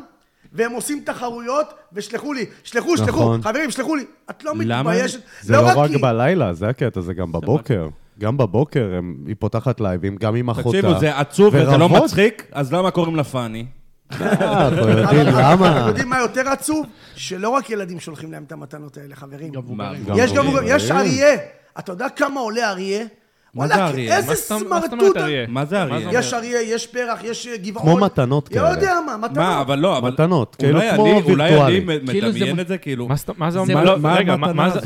והם 0.52 0.72
עושים 0.72 1.02
תחרויות, 1.06 1.66
ושלחו 1.92 2.32
לי, 2.32 2.44
שלחו, 2.64 2.96
שלחו, 2.96 3.08
נכון. 3.08 3.42
חברים, 3.42 3.70
שלחו 3.70 3.96
לי. 3.96 4.04
את 4.30 4.44
לא 4.44 4.52
למה? 4.64 4.90
מתביישת? 4.90 5.20
זה 5.42 5.52
לא 5.56 5.68
רק 5.80 5.90
היא. 5.90 6.02
בלילה, 6.02 6.52
זה 6.54 6.68
הקטע, 6.68 7.00
זה 7.00 7.14
גם 7.14 7.32
בבוקר. 7.32 7.88
גם 8.18 8.36
בבוקר 8.36 8.92
הם- 8.98 9.16
היא 9.26 9.36
פותחת 9.38 9.80
לייבים, 9.80 10.16
גם 10.16 10.34
עם 10.36 10.50
אחותה. 10.50 10.68
תקשיבו, 10.78 11.00
זה 11.00 11.18
עצוב 11.18 11.54
וזה 11.54 11.76
לא. 11.76 11.88
מצחיק, 11.88 12.46
אז 12.52 12.72
למה 12.72 12.90
קוראים 12.90 13.16
לה 13.16 13.24
פאני? 13.24 13.66
אנחנו 14.12 14.88
יודעים 14.88 15.26
למה. 15.26 15.84
יודעים 15.88 16.08
מה 16.08 16.18
יותר 16.18 16.48
עצוב? 16.48 16.86
שלא 17.16 17.48
רק 17.48 17.70
ילדים 17.70 18.00
שולחים 18.00 18.32
להם 18.32 18.42
את 18.46 18.52
המתנות 18.52 18.96
האלה, 18.96 19.16
חברים. 19.16 19.52
יש 20.16 20.32
גם, 20.32 20.46
הורים. 20.46 20.64
יש 20.66 20.90
אריה. 20.90 21.36
אתה 21.78 21.92
יודע 21.92 22.08
כמה 22.08 22.40
עולה 22.40 22.70
אריה? 22.70 23.04
מה 23.54 23.66
זה 23.68 23.74
אריה? 23.74 24.16
איזה 24.16 24.34
סמרטוט. 24.34 25.16
אריה? 25.16 25.46
מה 25.48 25.64
זה 25.64 25.82
אריה? 25.82 26.08
יש 26.12 26.34
אריה, 26.34 26.62
יש 26.62 26.86
פרח, 26.86 27.18
יש 27.24 27.48
גבעון. 27.62 27.86
כמו 27.86 27.96
מתנות 27.96 28.50
לא 28.50 28.54
כאלה. 28.56 28.70
יודע 28.70 28.94
מה, 29.06 29.16
מתנות. 29.16 29.36
מה, 29.38 29.60
אבל 29.60 29.78
לא, 29.78 29.98
אבל... 29.98 30.10
מתנות, 30.10 30.56
כאילו 30.58 30.80
כמו 30.94 31.06
אני- 31.06 31.22
אולי 31.22 31.48
אני 31.48 31.80
וירטואלי. 31.80 31.84
כאילו 32.06 32.32
זה 32.32 32.38
מדמיין 32.38 32.56
מ- 32.56 32.60
את 32.60 32.68
זה, 32.68 32.78
כאילו... 32.78 33.08
מה 33.36 33.50
זה 33.50 33.58
אומר? 33.58 33.84
לא, 33.84 33.96
רגע? 34.12 34.34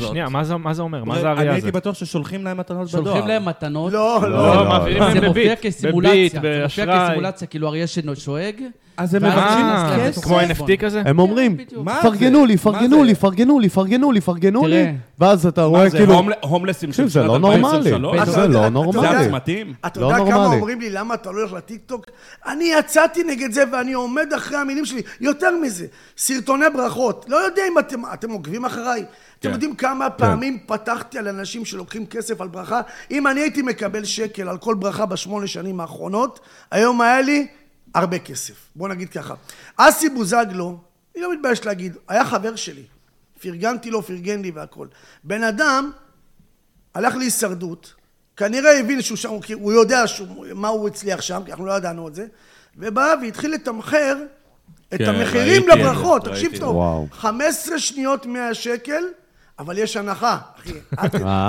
שנייה, 0.09 0.29
מה 0.29 0.43
זה- 0.43 0.53
אומר? 0.81 1.03
מה 1.03 1.15
זה 1.15 1.21
אני 1.21 1.27
האריה 1.29 1.43
הזה? 1.43 1.51
הייתי 1.51 1.71
בטוח 1.71 1.95
ששולחים 1.95 2.43
להם 2.43 2.57
מתנות 2.57 2.87
בדואר. 2.87 3.03
שולחים 3.05 3.27
להם 3.27 3.45
מתנות. 3.45 3.93
לא, 3.93 4.19
לא. 4.21 4.29
לא, 4.29 4.55
לא, 4.55 4.89
לא. 4.89 5.13
זה 5.13 5.21
מופיע 5.27 5.29
בביט, 5.29 5.59
כסימולציה, 5.61 6.41
זה 6.41 6.63
מופיע. 6.63 7.05
כסימולציה, 7.07 7.47
כאילו 7.47 7.67
אריה 7.67 7.87
ששואג. 7.87 8.55
אז 8.97 9.15
הם 9.15 9.23
מבקשים 9.23 9.65
כסף. 9.99 10.23
כמו. 10.23 10.39
NFT 10.41 10.77
כזה? 10.79 11.01
הם 11.05 11.19
אומרים. 11.19 11.57
מה 11.77 11.99
פרגנו? 12.01 12.45
לי, 12.45 12.57
פרגנו? 12.57 13.03
לי, 13.03 13.15
פרגנו 13.15 13.59
לי, 13.59 13.69
פרגנו 13.69 14.11
לי, 14.11 14.21
פרגנו 14.21 14.67
לי. 14.67 14.85
ואז 15.19 15.45
אתה 15.45 15.63
רואה 15.63 15.83
מה 15.83 15.89
זה, 15.89 15.97
כאילו... 15.97 16.13
הומל- 16.13 16.33
הומלסים 16.41 16.93
של 16.93 17.03
זה 17.07 17.09
שנת 17.13 17.23
לא 17.27 17.39
נורמלי. 17.39 17.57
2023? 17.57 18.29
זה 18.29 18.47
לא 18.47 18.69
נורמלי. 18.69 19.01
זה 19.01 19.19
הצמתים? 19.19 19.73
אתה 19.85 19.99
לא 19.99 20.05
יודע 20.05 20.31
כמה. 20.31 20.45
אומרים 20.45 20.81
לי, 20.81 20.89
למה 20.89 21.13
אתה 21.13 21.31
לא 21.31 21.39
הולך 21.39 21.53
לטיקטוק? 21.53 22.05
אני 22.47 22.71
יצאתי 22.79 23.23
נגד 23.23 23.51
זה 23.51 23.63
ואני 23.71 23.93
עומד 23.93 24.27
אחרי 24.37 24.57
המילים 24.57 24.85
שלי. 24.85 25.01
יותר 25.21 25.51
מזה, 25.63 25.85
סרטוני 26.17 26.65
ברכות. 26.73 27.25
לא 27.29 27.37
יודע 27.37 27.61
אם 27.73 27.79
אתם, 27.79 28.01
אתם 28.13 28.29
עוקבים 28.31 28.65
אחריי. 28.65 28.99
אתם 29.01 29.07
כן. 29.49 29.53
יודעים 29.53 29.75
כמה 29.75 30.09
פעמים 30.09 30.57
פתחתי 30.65 31.17
על 31.19 31.27
אנשים 31.27 31.65
שלוקחים 31.65 32.05
כסף 32.05 32.41
על 32.41 32.47
ברכה? 32.47 32.81
אם 33.11 33.27
אני 33.27 33.39
הייתי 33.39 33.61
מקבל 33.61 34.03
שקל 34.03 34.49
על 34.49 34.57
כל 34.57 34.75
ברכה 34.75 35.05
בשמונה 35.05 35.47
שנים 35.47 35.79
האחרונות, 35.79 36.39
היום 36.71 37.01
היה 37.01 37.21
לי 37.21 37.47
הרבה 37.95 38.19
כסף. 38.19 38.53
בוא 38.75 38.87
נגיד 38.87 39.09
ככה. 39.09 39.33
אסי 39.77 40.09
בוזגלו, 40.09 40.77
אני 41.15 41.23
לא 41.23 41.33
מתבייש 41.33 41.65
להגיד, 41.65 41.97
היה 42.07 42.25
חבר 42.25 42.55
שלי. 42.55 42.83
פרגנתי 43.41 43.91
לו, 43.91 44.03
פרגן 44.03 44.41
לי 44.41 44.51
והכל. 44.51 44.87
בן 45.23 45.43
אדם 45.43 45.91
הלך 46.95 47.15
להישרדות, 47.15 47.93
כנראה 48.37 48.79
הבין 48.79 49.01
שהוא 49.01 49.17
שם, 49.17 49.29
הוא 49.53 49.73
יודע 49.73 50.07
שהוא, 50.07 50.45
מה 50.55 50.67
הוא 50.67 50.87
הצליח 50.87 51.21
שם, 51.21 51.41
כי 51.45 51.51
אנחנו 51.51 51.65
לא 51.65 51.73
ידענו 51.73 52.07
את 52.07 52.15
זה, 52.15 52.25
ובא 52.77 53.15
והתחיל 53.21 53.53
לתמחר 53.53 54.17
את 54.93 54.97
כן, 54.97 55.05
המחירים 55.05 55.63
ראיתי 55.63 55.81
לברכות, 55.81 56.25
תקשיב 56.25 56.57
טוב, 56.59 56.75
וואו. 56.75 57.07
15 57.11 57.79
שניות 57.79 58.25
100 58.25 58.53
שקל, 58.53 59.03
אבל 59.59 59.77
יש 59.77 59.97
הנחה, 59.97 60.37
אחי. 60.55 60.73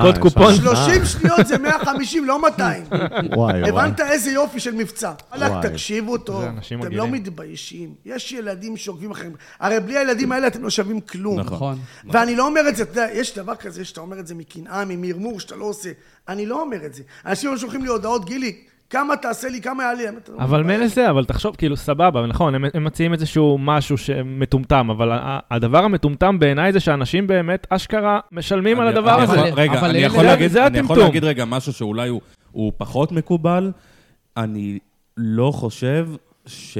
קוד 0.03 0.19
קופון. 0.19 0.53
לך- 0.55 0.57
30 0.87 1.05
שניות 1.05 1.47
זה 1.47 1.59
150, 1.59 2.25
לא 2.25 2.43
200. 2.43 2.83
וואי, 2.91 3.31
וואי. 3.37 3.69
הבנת 3.69 4.01
איזה 4.01 4.31
יופי 4.31 4.61
של 4.61 4.75
מבצע. 4.75 5.13
וואלכ, 5.31 5.51
וואי. 5.53 5.69
תקשיבו 5.69 6.19
טוב, 6.19 6.41
זה 6.43 6.49
אנשים 6.49 6.83
אתם. 6.83 6.91
לא 6.93 7.09
מתביישים. 7.09 7.95
יש 8.05 8.33
ילדים 8.33 8.77
שעוקבים 8.77 9.11
אחריהם. 9.11 9.33
הרי 9.61 9.81
בלי 9.81 9.99
הילדים 9.99 10.33
האלה 10.33 10.47
אתם 10.47 10.63
לא 10.63 10.71
שווים 10.71 11.01
כלום. 11.01 11.41
נכון. 11.41 11.79
ואני 12.11 12.37
לא 12.37 12.47
אומר 12.47 12.69
את 12.69 12.77
זה, 12.77 12.83
אתה 12.83 13.01
יודע, 13.01 13.07
יש 13.13 13.39
דבר 13.39 13.55
כזה 13.55 13.85
שאתה 13.85 14.01
אומר 14.01 14.19
את 14.21 14.27
זה 14.27 14.35
מקנאה, 14.35 14.85
ממרמור, 14.85 15.41
שאתה 15.41 15.57
לא 15.57 15.65
עושה. 15.65 15.91
אני 16.29 16.47
לא 16.47 16.61
אומר 16.63 16.87
את 16.87 16.95
זה. 16.95 17.03
אנשים 17.27 17.59
שולחים 17.59 17.83
לי 17.83 17.89
הודעות, 17.89 18.25
גילי, 18.25 18.57
כמה 18.91 19.17
תעשה 19.17 19.49
לי, 19.49 19.61
כמה 19.61 19.83
יעלה 19.83 20.03
אומר, 20.29 20.45
אבל 20.45 20.63
מילא 20.63 20.87
זה, 20.89 21.11
אבל 21.11 21.25
תחשוב, 21.25 21.57
כאילו, 21.57 21.77
סבבה, 21.77 22.27
נכון, 22.27 22.55
הם, 22.55 22.65
הם 22.75 22.85
מציעים 22.85 23.13
איזשהו 23.13 23.59
משהו 23.61 23.99
שמטומטם, 23.99 24.91
אבל 24.91 25.19
הדבר 25.51 25.85
המטומטם 25.85 26.39
בעיניי 26.39 26.73
זה 26.73 26.81
שאנשים 26.81 27.27
באמת, 27.27 27.67
אשכרה, 27.71 28.21
משלמים 28.33 28.81
על 28.81 28.87
אני- 28.87 28.99
הדבר 28.99 29.15
אני 29.15 29.23
הזה. 29.23 29.33
יכול- 29.37 29.49
אבל- 29.49 29.61
רגע, 29.61 29.79
אבל 29.79 29.89
אני 29.91 29.99
יכול 29.99 30.21
זה- 30.21 30.27
להגיד- 30.27 30.51
זה 30.51 30.67
אני 30.67 30.79
יכול. 30.79 30.99
להגיד 30.99 31.25
רגע 31.25 31.45
משהו 31.45 31.73
שאולי 31.73 32.09
הוא- 32.09 32.21
הוא 32.53 32.73
פחות 32.77 33.13
מקובל. 33.13 33.73
אני 34.37 34.79
לא 35.17 35.51
חושב 35.55 36.09
ש- 36.47 36.79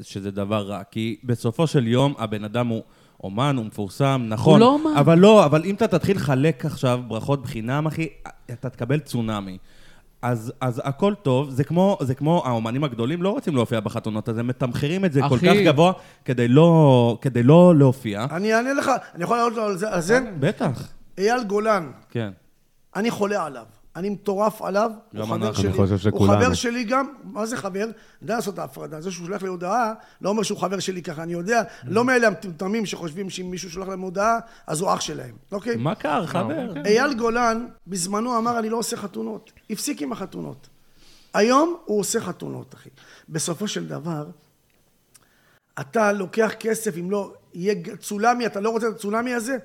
שזה 0.00 0.30
דבר 0.30 0.62
רע, 0.62 0.82
כי 0.90 1.16
בסופו 1.24 1.66
של 1.66 1.86
יום 1.86 2.14
הבן 2.18 2.44
אדם 2.44 2.66
הוא... 2.66 2.82
אומן, 3.24 3.54
הוא 3.56 3.66
מפורסם, 3.66 4.24
נכון. 4.28 4.60
לא 4.60 4.66
אומן. 4.72 4.90
אבל 4.96 5.18
לא, 5.18 5.44
אבל 5.44 5.62
אם 5.64 5.74
אתה 5.74 5.88
תתחיל 5.88 6.16
לחלק 6.16 6.64
עכשיו 6.66 7.00
ברכות 7.08 7.42
בחינם, 7.42 7.86
אחי, 7.86 8.08
אתה 8.52 8.68
תקבל 8.68 8.98
צונאמי. 8.98 9.58
אז, 10.22 10.52
אז 10.60 10.82
הכל 10.84 11.14
טוב, 11.22 11.50
זה 11.50 11.64
כמו, 11.64 11.98
זה 12.00 12.14
כמו 12.14 12.42
האומנים 12.46 12.84
הגדולים 12.84 13.22
לא 13.22 13.30
רוצים 13.30 13.54
להופיע 13.54 13.80
בחתונות, 13.80 14.28
אז 14.28 14.38
הם 14.38 14.46
מתמחרים 14.46 15.04
את 15.04 15.12
זה 15.12 15.20
כל 15.28 15.36
אחי. 15.36 15.46
כך 15.48 15.54
גבוה 15.64 15.92
כדי 16.24 16.48
לא, 16.48 17.18
כדי 17.22 17.42
לא 17.42 17.74
להופיע. 17.76 18.26
אני 18.30 18.54
אענה 18.54 18.72
לך, 18.72 18.90
אני 19.14 19.24
יכול 19.24 19.36
לענות 19.36 19.52
לו 19.56 19.62
על 19.62 19.76
זה? 19.76 19.90
על 19.90 20.00
זה? 20.00 20.20
בטח, 20.40 20.88
אייל 21.18 21.44
גולן, 21.44 21.90
כן. 22.10 22.30
אני 22.96 23.10
חולה 23.10 23.44
עליו. 23.46 23.64
אני 23.96 24.10
מטורף 24.10 24.62
עליו, 24.62 24.90
הוא 25.14 25.24
חבר. 25.26 25.52
שלי. 25.52 25.68
אני 25.68 25.76
חושב 25.76 25.90
הוא 25.90 25.98
שכולנו. 25.98 26.44
חבר 26.44 26.54
שלי 26.54 26.84
גם, 26.84 27.06
מה 27.24 27.46
זה 27.46 27.56
חבר? 27.56 27.86
יודע 28.22 28.36
לעשות 28.36 28.54
את 28.54 28.58
ההפרדה. 28.58 29.00
זה 29.00 29.10
שהוא 29.10 29.26
שולח 29.26 29.42
לי 29.42 29.48
הודעה, 29.48 29.92
לא 30.20 30.28
אומר 30.28 30.42
שהוא 30.42 30.58
חבר 30.58 30.78
שלי 30.78 31.02
ככה, 31.02 31.22
אני 31.22 31.32
יודע, 31.32 31.62
לא 31.84 32.04
מאלה 32.04 32.26
המטומטמים 32.26 32.86
שחושבים 32.86 33.30
שאם 33.30 33.50
מישהו 33.50 33.70
שולח 33.70 33.88
להם 33.88 34.00
הודעה, 34.00 34.38
אז 34.66 34.80
הוא 34.80 34.94
אח 34.94 35.00
שלהם, 35.00 35.34
אוקיי? 35.52 35.76
מה 35.76 35.94
קר, 35.94 36.26
חבר? 36.26 36.72
אייל 36.86 37.14
גולן, 37.14 37.66
בזמנו 37.86 38.38
אמר, 38.38 38.58
אני 38.58 38.68
לא 38.68 38.76
עושה 38.76 38.96
חתונות. 38.96 39.52
הפסיק 39.70 40.02
עם 40.02 40.12
החתונות. 40.12 40.68
היום 41.34 41.76
הוא 41.84 42.00
עושה 42.00 42.20
חתונות, 42.20 42.74
אחי. 42.74 42.88
בסופו 43.28 43.68
של 43.68 43.88
דבר, 43.88 44.26
אתה 45.80 46.12
לוקח 46.12 46.52
כסף, 46.60 46.98
אם 46.98 47.10
לא 47.10 47.32
יהיה 47.54 47.74
צונאמי, 48.00 48.46
אתה 48.46 48.60
לא 48.60 48.70
רוצה 48.70 48.88
את 48.88 48.94
הצונאמי 48.94 49.34
הזה? 49.34 49.56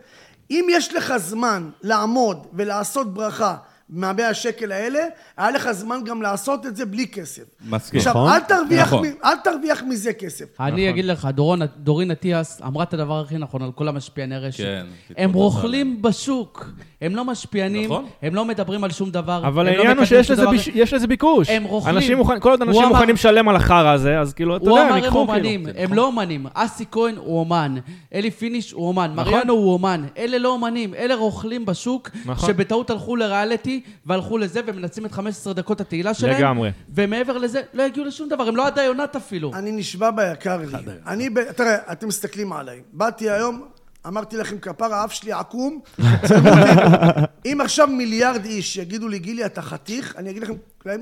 אם 0.51 0.67
יש 0.71 0.93
לך 0.93 1.17
זמן 1.17 1.69
לעמוד 1.81 2.47
ולעשות 2.53 3.13
ברכה 3.13 3.57
מהמאה 3.89 4.29
השקל 4.29 4.71
האלה, 4.71 4.99
היה 5.37 5.51
לך 5.51 5.71
זמן 5.71 5.99
גם 6.05 6.21
לעשות 6.21 6.65
את 6.65 6.75
זה 6.75 6.85
בלי 6.85 7.07
כסף. 7.07 7.43
מסכים. 7.69 7.97
עכשיו, 7.99 8.13
נכון. 8.13 8.29
אל 8.31 8.39
תרוויח, 8.39 8.87
נכון. 8.87 9.07
מ- 9.07 9.25
אל 9.25 9.35
תרוויח 9.43 9.83
מזה 9.89 10.13
כסף. 10.13 10.45
אני 10.61 10.89
אגיד 10.89 11.05
לך, 11.05 11.25
דורון, 11.33 11.59
דורין 11.77 12.11
אטיאס 12.11 12.61
אמרה 12.65 12.83
את 12.83 12.93
הדבר 12.93 13.19
הכי 13.21 13.37
נכון 13.37 13.61
על 13.61 13.71
כל 13.71 13.87
המשפיעני 13.87 14.37
רשת. 14.37 14.63
כן, 14.63 14.85
הם 15.17 15.33
רוכלים 15.33 16.01
בשוק, 16.01 16.69
הם 17.01 17.15
לא 17.15 17.25
משפיענים, 17.25 17.85
נכון. 17.85 18.05
הם 18.21 18.35
לא 18.35 18.45
מדברים 18.45 18.83
על 18.83 18.91
שום 18.91 19.09
דבר. 19.11 19.41
אבל 19.47 19.67
הם 19.67 19.73
לא 19.73 19.79
העניין 19.79 19.97
הוא 19.97 20.05
שיש 20.05 20.31
לזה. 20.31 20.45
יש 20.73 20.93
ביקוש. 20.93 21.49
הם 21.49 21.63
רוכלים. 21.63 21.95
אנשים 21.97 22.17
מוכנים, 22.17 22.39
כל 22.39 22.49
עוד 22.51 22.61
אנשים 22.61 22.87
מוכנים 22.87 23.15
לשלם 23.15 23.49
על 23.49 23.55
החרא 23.55 23.89
הזה, 23.89 24.19
אז 24.19 24.33
כאילו, 24.33 24.57
אתה 24.57 24.69
יודע, 24.69 24.81
הם 24.81 24.87
אמר 24.87 24.95
הם 24.97 25.03
ייקחו 25.03 25.19
אומנים, 25.19 25.65
כאילו. 25.65 25.79
הם 25.79 25.93
לא 25.93 26.05
אומנים. 26.05 26.45
אסי 26.53 26.85
כהן 26.91 27.15
הוא 27.17 27.39
אומן, 27.39 27.75
אלי 28.13 28.31
פיניש 28.31 28.71
הוא 28.71 28.87
אומן, 28.87 29.11
נכון. 29.15 29.33
מריאנו 29.33 29.53
הוא 29.53 29.73
אומן. 29.73 30.03
אלה 30.17 30.37
לא 30.37 30.49
אומנים, 30.49 30.93
אלה 30.93 31.15
רוכלים 31.15 31.65
בשוק, 31.65 32.09
נכון. 32.25 32.49
שבטעות 32.49 32.89
הלכו 32.89 33.15
לריאליטי, 33.15 33.72
והלכו 34.05 34.37
לזה, 34.37 34.61
ומנצלים 34.65 35.05
את 35.05 35.11
15 35.11 35.53
דקות 35.53 35.81
התהילה 35.81 36.13
שלהם. 36.13 36.37
לגמרי. 36.37 36.71
ומעבר 36.89 37.37
לזה, 37.37 37.61
לא 37.73 37.83
הגיעו 37.83 38.05
לשום 38.05 38.29
דבר, 38.29 38.47
הם 38.47 38.55
לא 38.55 38.67
עד 38.67 38.79
היונת 38.79 39.15
אפילו. 39.15 39.53
אני 39.53 39.71
נשבע 39.71 40.11
ביקר 40.11 40.57
לי. 40.57 40.65
אני, 41.07 41.29
ב... 41.29 41.51
תראה, 41.51 41.77
אתם 41.91 42.07
מסתכלים 42.07 42.53
עליי. 42.53 42.81
באתי 42.93 43.29
היום, 43.29 43.65
אמרתי 44.07 44.37
לכם, 44.37 44.59
כפר 44.59 44.93
האף 44.93 45.11
שלי 45.13 45.31
עקום. 45.31 45.79
אם 47.45 47.61
עכשיו 47.61 47.87
מיליארד 47.87 48.45
איש 48.45 48.77
יגידו 48.77 49.07
לי, 49.07 49.19
גילי, 49.19 49.45
אתה 49.45 49.61
חתיך, 49.61 50.15
אני 50.17 50.29
אגיד 50.29 50.43
לכם, 50.43 50.53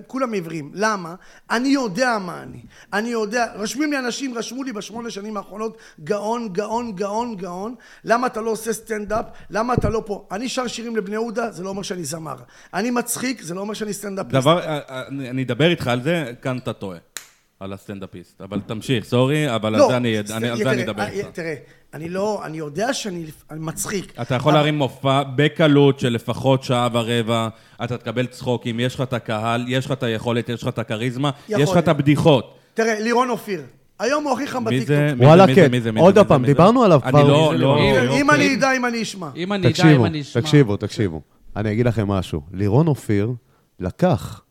כולם 0.08 0.34
עיוורים. 0.34 0.72
למה? 0.74 1.16
אני 1.52 1.68
יודע 1.70 2.18
מה 2.18 2.44
אני. 2.44 2.62
אני 2.94 3.10
יודע, 3.10 3.46
רושמים 3.56 3.92
לי 3.92 4.00
אנשים, 4.00 4.38
רשמו 4.38 4.64
לי 4.64 4.74
בשמונה 4.74 5.10
שנים 5.10 5.38
האחרונות, 5.38 5.78
גאון, 6.04 6.50
גאון, 6.54 6.96
גאון, 6.96 7.36
גאון. 7.36 7.76
למה 8.04 8.28
אתה 8.28 8.42
לא 8.42 8.50
עושה 8.50 8.74
סטנדאפ? 8.74 9.26
למה 9.50 9.74
אתה 9.74 9.90
לא 9.90 10.04
פה? 10.06 10.28
אני 10.32 10.50
שר 10.50 10.68
שירים 10.68 10.96
לבני 10.96 11.14
יהודה, 11.16 11.52
זה 11.52 11.64
לא 11.64 11.70
אומר 11.70 11.82
שאני 11.82 12.04
זמר. 12.04 12.36
אני 12.74 12.92
מצחיק, 12.92 13.42
זה 13.42 13.54
לא 13.54 13.62
אומר 13.62 13.74
שאני 13.74 13.94
סטנדאפיסט. 13.94 14.34
דבר, 14.36 14.60
אה, 14.60 14.80
אה, 14.90 15.08
אני 15.08 15.30
אני 15.30 15.44
אדבר 15.44 15.70
איתך 15.70 15.88
על 15.88 16.02
זה, 16.02 16.32
כאן 16.42 16.58
אתה 16.58 16.74
טועה. 16.74 16.98
על 17.60 17.74
הסטנדאפיסט. 17.74 18.42
אבל 18.42 18.60
תמשיך, 18.68 19.06
סורי, 19.06 19.56
אבל 19.56 19.76
על 19.76 19.82
זה 19.90 19.98
אני 19.98 20.18
סט- 20.26 20.32
אני- 20.32 20.50
על 20.50 20.58
זה 20.58 20.72
אני 20.72 20.84
אדבר 20.84 21.02
אה, 21.04 21.10
איתך. 21.10 21.28
תראה, 21.34 21.56
אני 21.94 22.10
לא, 22.10 22.42
אני 22.46 22.58
יודע 22.58 22.94
שאני 22.94 23.26
אני 23.52 23.60
מצחיק. 23.60 24.14
אתה 24.22 24.36
יכול 24.36 24.54
להרים 24.54 24.78
מופע 24.78 25.24
בקלות 25.36 26.00
של 26.00 26.10
לפחות 26.10 26.64
שעה 26.64 26.88
ורבע, 26.94 27.48
אתה 27.84 27.98
תקבל 27.98 28.26
צחוקים, 28.26 28.80
יש 28.80 28.96
לך 28.96 29.02
את 29.02 29.14
הקהל, 29.14 29.66
יש 29.68 29.86
לך 29.86 29.92
את 29.92 30.04
היכולת, 30.04 30.50
יש 30.50 30.62
לך 30.62 30.68
את 30.68 30.80
הכריזמה, 30.80 31.32
יש 31.50 31.72
לך 31.72 31.78
את. 31.78 31.88
הבדיחות. 31.88 32.58
תראה, 32.74 33.00
לירון 33.00 33.30
אופיר, 33.30 33.62
היום 34.00 34.24
הוא 34.24 34.34
הכי 34.34 34.48
חם 34.48 34.64
בטיקטוק. 34.64 34.96
וואלה, 35.18 35.46
זה? 35.46 35.52
מי 35.52 35.56
זה? 35.56 35.62
כן. 35.62 35.72
מי 35.72 35.82
זה? 35.82 35.92
מי 35.92 36.00
עוד? 36.00 36.20
פעם? 36.28 36.46
דיברנו 36.46 36.84
עליו 36.84 37.00
אני 37.04 37.12
כבר. 37.12 37.24
לא, 37.28 37.50
זה 37.52 37.58
לא... 37.58 37.76
לירון? 37.78 38.08
אוקיי. 38.08 38.22
אם 38.22 38.32
אני 38.32 38.56
אדע, 38.56 38.72
אם 38.76 38.86
אני 38.86 39.02
אשמע. 39.02 39.30
אם 39.36 39.54
אני 39.54 39.68
אדע, 39.68 39.96
אם 39.96 40.06
אני 40.06 40.22
אשמע. 40.22 40.42
תקשיבו, 40.42 40.78
תקשיבו. 40.78 41.22
אני 41.56 41.72
אגיד 41.72 41.86
לכם 41.86 42.08
משהו. 42.08 42.42
לירון 42.54 42.88
אופיר 42.88 43.32
לקח. 43.80 44.42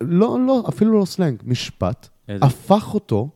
לא, 0.00 0.38
לא, 0.46 0.64
אפילו 0.68 1.00
לא 1.00 1.04
סלנג, 1.04 1.42
משפט? 1.44 2.08
הפך 2.28 2.94
אותו 2.94 3.28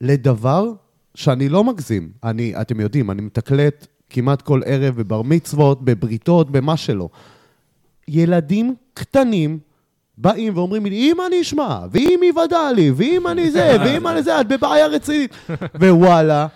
לדבר 0.00 0.72
שאני 1.16 1.48
לא 1.48 1.64
מגזים. 1.64 2.08
אני, 2.24 2.52
אתם 2.60 2.80
יודעים, 2.80 3.10
אני 3.10 3.22
מתקלט 3.22 3.86
כמעט 4.10 4.42
כל 4.42 4.60
ערב 4.66 4.96
בבר 4.96 5.22
מצוות, 5.22 5.84
בבריתות, 5.84 6.50
במה 6.50 6.76
שלא. 6.76 7.08
ילדים 8.08 8.74
קטנים 8.94 9.58
באים 10.18 10.56
ואומרים 10.56 10.86
לי, 10.86 10.94
אם 10.96 11.16
אני 11.26 11.40
אשמע, 11.40 11.80
ואם 11.90 12.20
יוודע 12.28 12.72
לי, 12.76 12.90
ואם 12.96 13.26
אני 13.26 13.50
זה, 13.50 13.76
ואם 13.84 14.06
אני 14.06 14.22
זה, 14.22 14.40
את 14.40 14.48
בבעיה 14.48 14.86
רצינית. 14.86 15.34
ווואלה, 15.80 16.46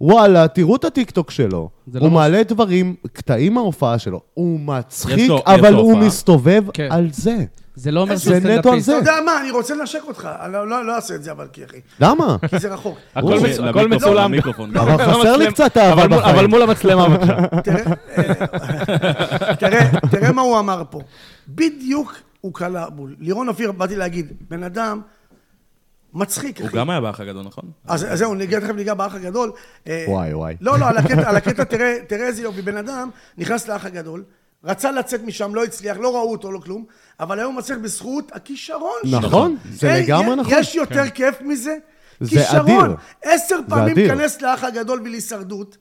וואלה, 0.00 0.48
תראו 0.48 0.76
את 0.76 0.84
הטיקטוק 0.84 1.30
שלו. 1.30 1.70
הוא 1.92 2.00
לא 2.00 2.10
מעלה 2.10 2.42
דברים, 2.42 2.94
קטעים 3.12 3.54
מההופעה 3.54 3.98
שלו. 3.98 4.20
הוא 4.34 4.60
מצחיק, 4.60 5.28
לו- 5.28 5.42
אבל 5.46 5.74
הוא 5.74 5.92
הופעה. 5.92 6.06
מסתובב 6.06 6.64
כן. 6.72 6.88
על 6.90 7.08
זה. 7.12 7.36
זה 7.76 7.90
לא 7.90 8.00
אומר 8.00 8.16
זה 8.16 8.22
שהוא 8.24 8.34
סטנדאפיסט. 8.40 8.88
אתה 8.88 8.98
יודע 8.98 9.12
מה, 9.26 9.40
אני 9.40 9.50
רוצה 9.50 9.74
לנשק 9.74 10.00
אותך. 10.08 10.28
אני 10.40 10.52
לא- 10.52 10.68
לא 10.68 10.84
לא 10.84 10.94
אעשה 10.96 11.14
את 11.14 11.22
זה 11.22 11.32
אבל, 11.32 11.46
כי 11.52 11.64
אחי, 11.64 11.80
למה? 12.00 12.36
כי 12.50 12.58
זה 12.58 12.68
רחוק. 12.74 12.98
הכל 13.16 13.32
הוא- 13.38 13.68
הכל 13.68 13.88
מצולם. 13.88 14.32
אבל 14.80 15.04
חסר 15.12 15.36
לי 15.36 15.52
קצת 15.52 15.76
אבל 15.76 15.88
אהבה 15.88 16.08
מול- 16.08 16.18
אבל 16.24 16.32
בחיים. 16.32 16.50
מול 16.50 16.62
המצלמה 16.62 17.08
בבקשה. 17.08 17.36
תראה, 19.58 19.82
אה, 19.82 20.00
תראה, 20.10 20.32
מה 20.32 20.42
הוא 20.42 20.58
אמר 20.58 20.82
פה. 20.90 21.00
בדיוק 21.48 22.12
הוא 22.40 22.54
קלע 22.54 22.88
בול. 22.88 23.16
לירון 23.20 23.48
אופיר, 23.48 23.72
באתי 23.72 23.96
להגיד, 23.96 24.32
בן 24.50 24.62
אדם 24.62 25.00
מצחיק, 26.14 26.58
הוא 26.60 26.66
אחי. 26.68 26.76
גם 26.76 26.90
היה 26.90 27.00
באח 27.00 27.20
הגדול, 27.20 27.44
נכון? 27.44 27.64
אז 27.88 28.06
זהו, 28.14 28.34
ניגע, 28.34 28.60
תכף 28.60 28.74
ניגע 28.74 28.94
באח 28.94 29.14
הגדול. 29.14 29.52
אה, 29.88 30.04
וואי, 30.08 30.34
וואי. 30.34 30.56
לא, 30.60 30.78
לא, 30.78 30.86
על 31.26 31.36
הקטע, 31.36 31.64
תראה 32.08 32.26
איזה 32.26 32.42
יופי. 32.42 32.62
בן 32.62 32.76
אדם 32.76 33.10
נכנס 33.38 33.68
לאח 33.68 33.84
הגדול, 33.84 34.24
רצה 34.64 34.90
לצאת 34.90 35.22
משם, 35.24 35.54
לא 35.54 35.64
הצליח, 35.64 35.96
לא 35.96 36.14
ראו 36.16 36.30
אותו, 36.32 36.52
לא 36.52 36.58
כלום, 36.58 36.84
אבל 37.20 37.38
היום 37.38 37.52
הוא 37.52 37.58
מצליח 37.58 37.78
בזכות 37.82 38.32
הכישרון 38.34 38.98
שלו. 39.06 39.20
נכון, 39.20 39.56
זה 39.70 39.88
לגמרי 40.02 40.32
יש- 40.32 40.38
נכון. 40.38 40.58
יש 40.58 40.74
יותר 40.74 41.08
כיף 41.10 41.40
מזה? 41.42 41.76
זה 42.20 42.30
כישרון. 42.30 42.60
אדיר. 42.84 42.96
עשר 43.24 43.56
פעמים. 43.68 43.94
כנס 44.08 44.42
לאח 44.42 44.64
הגדול 44.64 45.00
ולהישרדות, 45.04 45.76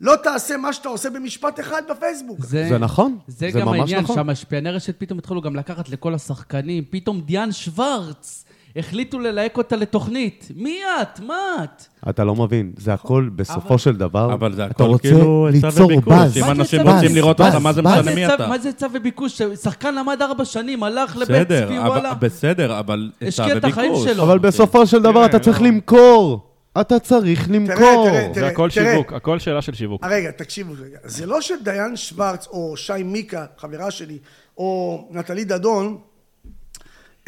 לא 0.00 0.14
תעשה 0.22 0.56
מה 0.56 0.72
שאתה 0.72 0.88
עושה 0.88 1.10
במשפט 1.10 1.60
אחד 1.60 1.82
בפייסבוק. 1.90 2.38
זה 2.44 2.78
נכון. 2.78 3.18
זה 3.28 3.48
זה 3.52 3.60
גם 3.60 3.66
ממש 3.68 3.78
העניין, 3.78 4.00
נכון. 4.00 4.16
שהמשפיעני 4.16 4.70
רשת 4.70 4.94
פתאום 4.98 5.18
התחילו 5.18 5.40
גם 5.40 5.56
לקחת 5.56 5.88
לכל 5.88 6.14
השחקנים, 6.14 6.84
פתאום 6.90 7.20
דיאן 7.20 7.52
שוורץ, 7.52 8.44
החליטו 8.78 9.18
ללהק 9.18 9.56
אותה 9.58 9.76
לתוכנית. 9.76 10.48
מי 10.56 10.78
את? 11.02 11.20
מה 11.20 11.34
את? 11.64 11.84
אתה 12.08 12.24
לא 12.24 12.34
מבין, 12.34 12.72
זה 12.76 12.94
הכל 12.94 13.28
בסופו 13.36 13.78
של 13.78 13.96
דבר, 13.96 14.32
אבל 14.34 14.54
זה 14.54 14.64
אתה 14.64 14.70
הכל 14.70 14.84
רוצה 14.84 15.02
כאילו 15.08 15.48
היצע 15.52 15.66
ליצור 15.66 15.84
וביקוש. 15.86 16.04
באז. 16.14 16.36
אם 16.36 16.42
מה 16.42 16.46
זה 16.54 16.60
אנשים 16.60 16.80
רוצים 16.88 17.14
לראות 17.14 17.40
באז, 17.40 17.54
אותך, 17.54 17.64
מה 17.64 17.72
זה 17.72 17.82
באז. 17.82 18.00
משנה 18.00 18.14
מי 18.14 18.34
אתה? 18.34 18.48
מה 18.48 18.58
זה 18.58 18.68
היצע 18.68 18.86
וביקוש? 18.94 19.42
שחקן 19.62 19.94
למד 19.94 20.22
ארבע 20.22 20.44
שנים, 20.44 20.82
הלך 20.82 21.16
לבית 21.16 21.28
בסדר, 21.48 21.66
צבי, 21.66 21.78
אבל- 21.78 21.88
וואלה. 21.88 22.14
בסדר, 22.14 22.78
אבל 22.78 23.10
היצע 23.20 23.42
השקיע 23.44 23.56
את 23.58 23.64
החיים 23.64 23.92
וביקוש. 23.92 24.12
שלו. 24.12 24.22
אבל 24.22 24.38
בסופו 24.38 24.86
של 24.86 25.02
דבר 25.02 25.24
אתה 25.26 25.38
צריך 25.38 25.60
לא. 25.62 25.66
למכור. 25.68 26.44
אתה 26.80 26.98
צריך 26.98 27.50
למכור. 27.50 28.08
תראה, 28.10 28.28
זה 28.34 28.46
הכל 28.46 28.70
תראה. 28.70 28.92
שיווק, 28.92 29.12
הכל 29.12 29.38
שאלה 29.38 29.62
של 29.62 29.74
שיווק. 29.74 30.04
רגע, 30.04 30.30
תקשיבו 30.30 30.72
רגע. 30.84 30.98
זה 31.04 31.26
לא 31.26 31.40
שדיין 31.40 31.96
שוורץ, 31.96 32.46
או 32.46 32.76
שי 32.76 32.92
מיקה, 33.04 33.44
חברה 33.58 33.90
שלי, 33.90 34.18
או 34.58 35.04
נטלי 35.10 35.44
דדון, 35.44 35.96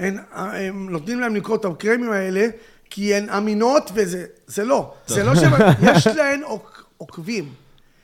הן, 0.01 0.19
הם 0.33 0.91
נותנים 0.91 1.21
להם 1.21 1.37
לקרוא 1.37 1.57
את 1.57 1.65
הקרמים 1.65 2.13
האלה, 2.13 2.47
כי 2.91 3.15
הן 3.15 3.29
אמינות 3.29 3.91
וזה, 3.95 4.27
זה 4.47 4.65
לא. 4.65 4.93
זה 5.07 5.25
לא 5.25 5.35
ש... 5.35 5.39
יש 5.93 6.07
להן 6.07 6.43
עוק, 6.43 6.85
עוקבים. 6.97 7.53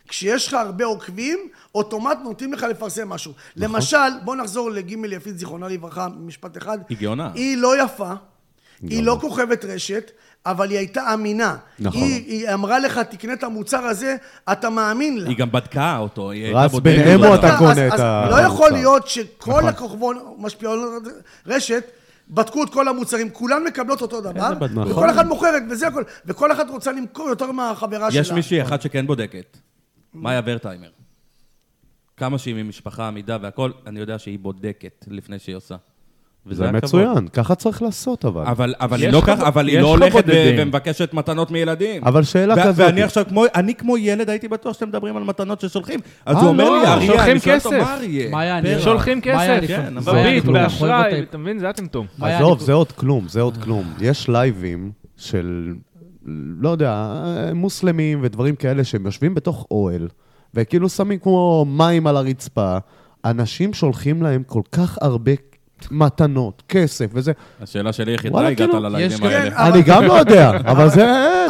כשיש 0.09 0.49
לך 0.49 0.55
הרבה 0.55 0.85
עוקבים, 0.85 1.38
אוטומט 1.75 2.19
נותנים 2.25 2.53
לך 2.53 2.62
לפרסם 2.62 3.09
משהו. 3.09 3.33
נכון. 3.33 3.75
למשל, 3.75 3.97
בוא 4.25 4.37
נחזור 4.37 4.71
לגימל 4.71 5.12
יפית, 5.12 5.38
זיכרונה 5.38 5.69
לברכה, 5.69 6.09
משפט 6.21 6.57
אחד. 6.57 6.79
היא 6.88 6.99
גאונה. 6.99 7.31
היא 7.35 7.57
לא 7.57 7.83
יפה, 7.85 8.12
היא 8.83 9.02
לא 9.02 9.18
כוכבת 9.21 9.64
רשת, 9.64 10.11
אבל 10.47 10.71
היא 10.71 10.78
הייתה 10.78 11.14
אמינה. 11.14 11.56
נכון. 11.78 12.02
היא, 12.02 12.14
היא 12.26 12.54
אמרה 12.54 12.78
לך, 12.78 12.99
תקנה 12.99 13.33
את 13.33 13.42
המוצר 13.42 13.78
הזה, 13.85 14.16
אתה 14.52 14.71
מאמין 14.71 15.18
לה. 15.18 15.28
היא 15.28 15.37
גם 15.37 15.52
בדקה 15.52 15.99
אותו, 15.99 16.33
רץ. 16.54 16.73
ביניהם 16.75 17.21
או 17.25 17.28
אותו. 17.28 17.47
אתה 17.47 17.56
קונה 17.59 17.88
את 17.88 17.92
אז 17.92 18.00
ה- 18.00 18.26
לא 18.30 18.37
יכול 18.37 18.66
המוצר. 18.66 18.71
להיות 18.80 19.09
שכל 19.09 19.50
נכון. 19.50 19.66
הכוכבון 19.68 20.18
משפיעון 20.38 20.78
רשת, 21.47 21.85
בדקו 22.30 22.64
את 22.64 22.71
כל 22.71 22.88
המוצרים, 22.88 23.30
כולן 23.30 23.62
מקבלות 23.64 24.02
אותו 24.02 24.21
דבר? 24.21 24.52
וכל 24.90 25.11
אחת 25.11 25.26
מוכרת, 25.26 25.62
וזה 25.71 25.87
הכל, 25.88 26.02
וכל 26.26 26.52
אחת 26.52 26.71
רוצה 26.71 26.92
למכור 26.92 27.28
יותר 27.28 27.52
מהחברה 27.52 28.11
שלה. 28.11 28.21
יש 28.21 28.33
מישהי 28.33 28.62
אחת 28.62 28.83
שכן 28.83 29.06
בודקת, 29.06 29.56
מאיה 30.14 30.40
ורטהיימר. 30.47 30.88
כמה 32.16 32.38
שהיא 32.38 32.54
ממשפחה 32.54 33.09
עמידה 33.09 33.38
והכל, 33.42 33.71
אני 33.87 34.00
יודע 34.00 34.18
שהיא 34.18 34.38
בודקת 34.38 35.04
לפני 35.09 35.38
שהיא 35.38 35.56
עושה. 35.56 35.76
וזה 36.47 36.65
זה. 36.65 36.73
מצוין, 36.73 37.29
ככה 37.33 37.55
צריך 37.55 37.83
לעשות 37.83 38.25
אבל. 38.25 38.43
אבל, 38.47 38.75
אבל 38.81 38.97
יש 38.97 39.03
היא 39.05 39.12
לא 39.12 39.19
לך- 39.19 39.25
ככה, 39.26 39.49
אבל 39.49 39.69
היא 39.69 39.81
לא 39.81 39.88
הולכת. 39.88 40.25
ומבקשת 40.59 41.15
מתנות 41.15 41.50
מילדים. 41.50 42.05
אבל 42.05 42.23
שאלה 42.23 42.55
ו- 42.55 42.62
כזאת. 42.65 42.87
ואני 42.87 43.03
עכשיו 43.03 43.25
כמו, 43.29 43.45
אני 43.55 43.75
כמו 43.75 43.97
ילד 43.99 44.31
הייתי 44.31 44.49
בטוח 44.49 44.73
שאתם 44.75 44.88
מדברים 44.88 45.17
על 45.17 45.25
מתנות 45.25 45.61
ששולחים. 45.61 46.00
אז 46.26 46.37
אה, 46.37 46.41
הוא 46.41 46.49
אומר 46.49 46.65
לא, 46.71 46.83
לי, 46.83 46.87
אריה, 46.88 47.07
שולחים 47.07 47.31
אני 47.33 47.41
שואל 47.41 47.57
אותו, 47.57 47.71
כסף. 47.71 47.87
מה 48.31 48.59
אריה? 48.59 48.81
שולחים 48.81 49.21
כסף, 49.21 49.61
כן, 49.67 49.95
כך 50.00 50.09
אוהב 50.09 50.50
באשראי. 50.53 51.23
אתה 51.23 51.38
מבין? 51.38 51.59
זה 51.59 51.69
הטמטום. 51.69 52.07
עזוב, 52.21 52.61
זה 52.61 52.73
עוד 52.73 52.93
כלום, 52.93 53.29
זה 53.29 53.41
עוד 53.41 53.57
כלום. 53.57 53.93
יש 54.00 54.29
לייבים 54.29 54.91
של, 55.17 55.73
לא 56.61 56.69
יודע, 56.69 57.12
מוסלמים 57.55 58.19
ודברים 58.23 58.57
כאלה 58.57 58.85
שהם 58.85 59.07
יושבים 59.07 59.35
בתוך 59.35 59.67
אוהל, 59.71 60.09
וכאילו 60.55 60.88
שמים 60.88 61.19
כמו 61.19 61.65
מים 61.69 62.07
על 62.07 62.17
הרצפה. 62.17 62.76
אנשים 63.25 63.75
שולחים 63.75 64.23
להם 64.23 64.43
כל 64.47 64.62
כך 64.73 64.99
הרבה 65.00 65.33
מתנות, 65.90 66.62
כסף 66.68 67.06
וזה. 67.12 67.33
השאלה 67.61 67.92
שלי, 67.92 68.12
איך 68.12 68.26
אתה 68.26 68.47
הגעת 68.47 68.56
כאילו, 68.56 68.80
ללייבים 68.80 69.18
יש 69.18 69.33
האלה? 69.33 69.50
כן, 69.50 69.56
אני 69.56 69.83
גם 69.83 70.04
לא 70.04 70.12
יודע, 70.12 70.50
אבל 70.50 70.88
זה, 70.90 71.06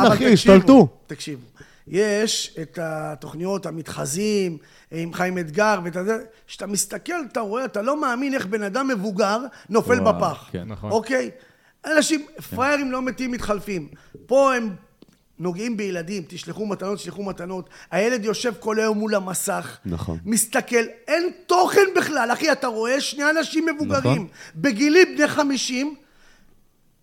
אחי, 0.08 0.32
השתלטו. 0.32 0.88
תקשיבו, 1.06 1.42
יש 1.88 2.56
את 2.62 2.78
התוכניות, 2.82 3.66
המתחזים, 3.66 4.58
עם 4.90 5.12
חיים 5.12 5.38
אתגר, 5.38 5.80
ואתה 5.84 5.98
יודע, 5.98 6.16
כשאתה 6.46 6.66
מסתכל, 6.66 7.12
אתה 7.32 7.40
רואה, 7.40 7.64
אתה 7.64 7.82
לא 7.82 8.00
מאמין 8.00 8.34
איך 8.34 8.46
בן 8.46 8.62
אדם 8.62 8.88
מבוגר 8.88 9.38
נופל 9.70 10.00
בפח. 10.00 10.48
כן. 10.52 10.64
נכון. 10.66 10.90
אוקיי? 10.90 11.30
אנשים, 11.86 12.26
פראיירים 12.54 12.92
לא 12.92 13.02
מתים, 13.02 13.30
מתחלפים. 13.30 13.88
פה 14.26 14.54
הם 14.54 14.70
נוגעים 15.38 15.76
בילדים, 15.76 16.22
תשלחו 16.28 16.66
מתנות, 16.66 16.98
תשלחו 16.98 17.22
מתנות. 17.22 17.68
הילד 17.90 18.24
יושב 18.24 18.52
כל 18.60 18.78
היום 18.78 18.98
מול 18.98 19.14
המסך. 19.14 19.76
נכון. 19.84 20.18
מסתכל, 20.24 20.84
אין 21.08 21.30
תוכן 21.46 21.86
בכלל. 21.96 22.30
אחי, 22.32 22.52
אתה 22.52 22.66
רואה 22.66 23.00
שני 23.00 23.30
אנשים 23.30 23.66
מבוגרים, 23.66 24.12
נכון. 24.12 24.26
בגילי 24.56 25.04
בני 25.04 25.28
חמישים, 25.28 25.94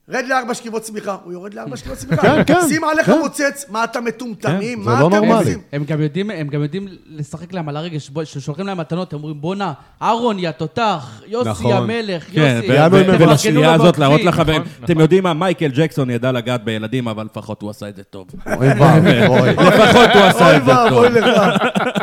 רד 0.09 0.25
לארבע 0.27 0.53
שכיבות 0.53 0.81
צמיחה. 0.81 1.17
הוא 1.23 1.33
יורד 1.33 1.53
לארבע 1.53 1.77
שכיבות 1.77 1.97
צמיחה. 1.97 2.21
כן, 2.21 2.43
כן, 2.47 2.67
שים 2.67 2.83
עליך 2.83 3.05
כן. 3.05 3.19
מוצץ, 3.19 3.65
מה 3.69 3.83
אתם 3.83 4.05
מטומטמים? 4.05 4.77
כן, 4.79 4.83
זה 4.83 4.89
מה 4.89 4.99
לא 5.01 5.07
אתם 5.07 5.15
נורמלי. 5.15 5.33
עושים? 5.33 5.59
הם 5.73 5.83
גם 5.83 6.01
יודעים, 6.01 6.29
הם 6.29 6.47
גם 6.47 6.63
יודעים 6.63 6.87
לשחק 7.07 7.53
להם 7.53 7.69
על 7.69 7.77
הרגש, 7.77 8.09
כששולחים 8.23 8.67
להם 8.67 8.77
מתנות, 8.79 9.13
הם 9.13 9.19
אומרים, 9.19 9.41
בואנה, 9.41 9.73
אהרון, 10.01 10.39
יא 10.39 10.51
תותח, 10.51 11.21
יוסי 11.27 11.49
נכון. 11.49 11.73
המלך, 11.75 12.23
כן, 12.33 12.55
יוסי, 12.57 12.71
ו- 12.71 12.73
יענו 12.73 12.95
ו- 12.95 12.99
עם 12.99 13.03
תפרגנו 13.03 13.29
ובשנייה 13.29 13.67
לו 13.77 13.83
הזאת 13.83 13.97
להראות. 13.97 14.21
לחברים, 14.23 14.61
נכון, 14.61 14.73
אתם 14.83 14.93
נכון. 14.93 15.01
יודעים 15.01 15.23
מה, 15.23 15.33
מייקל 15.33 15.71
ג'קסון 15.73 16.09
ידע 16.09 16.31
לגעת 16.31 16.63
בילדים, 16.63 17.07
אבל 17.07 17.25
לפחות 17.25 17.61
הוא 17.61 17.69
עשה 17.69 17.89
את 17.89 17.95
זה 17.95 18.03
טוב. 18.03 18.27
אוי 18.57 18.67
ואבוי. 18.79 19.49
לפחות 19.67 20.09
הוא 20.15 20.21
עשה 20.23 20.45
אוי 20.49 20.57
את 20.57 20.65
זה 20.65 20.71
טוב. 20.89 20.93
ואבוי 20.93 21.09
לך, 21.09 21.27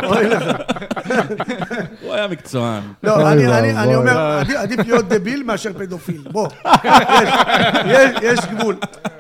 אוי 0.05 0.29
לך. 0.29 0.45
הוא 2.03 2.15
היה 2.15 2.29
מקצוען. 2.29 2.83
לא, 3.03 3.17
אוי 3.33 3.47
אני. 3.47 3.95
אומר, 3.95 4.41
עדיף 4.57 4.81
להיות 4.87 5.09
דביל 5.09 5.43
מאשר 5.43 5.73
פדופיל. 5.73 6.23
בוא, 6.33 6.49
יש, 7.91 8.11
יש, 8.23 8.39
גבול. 8.45 8.77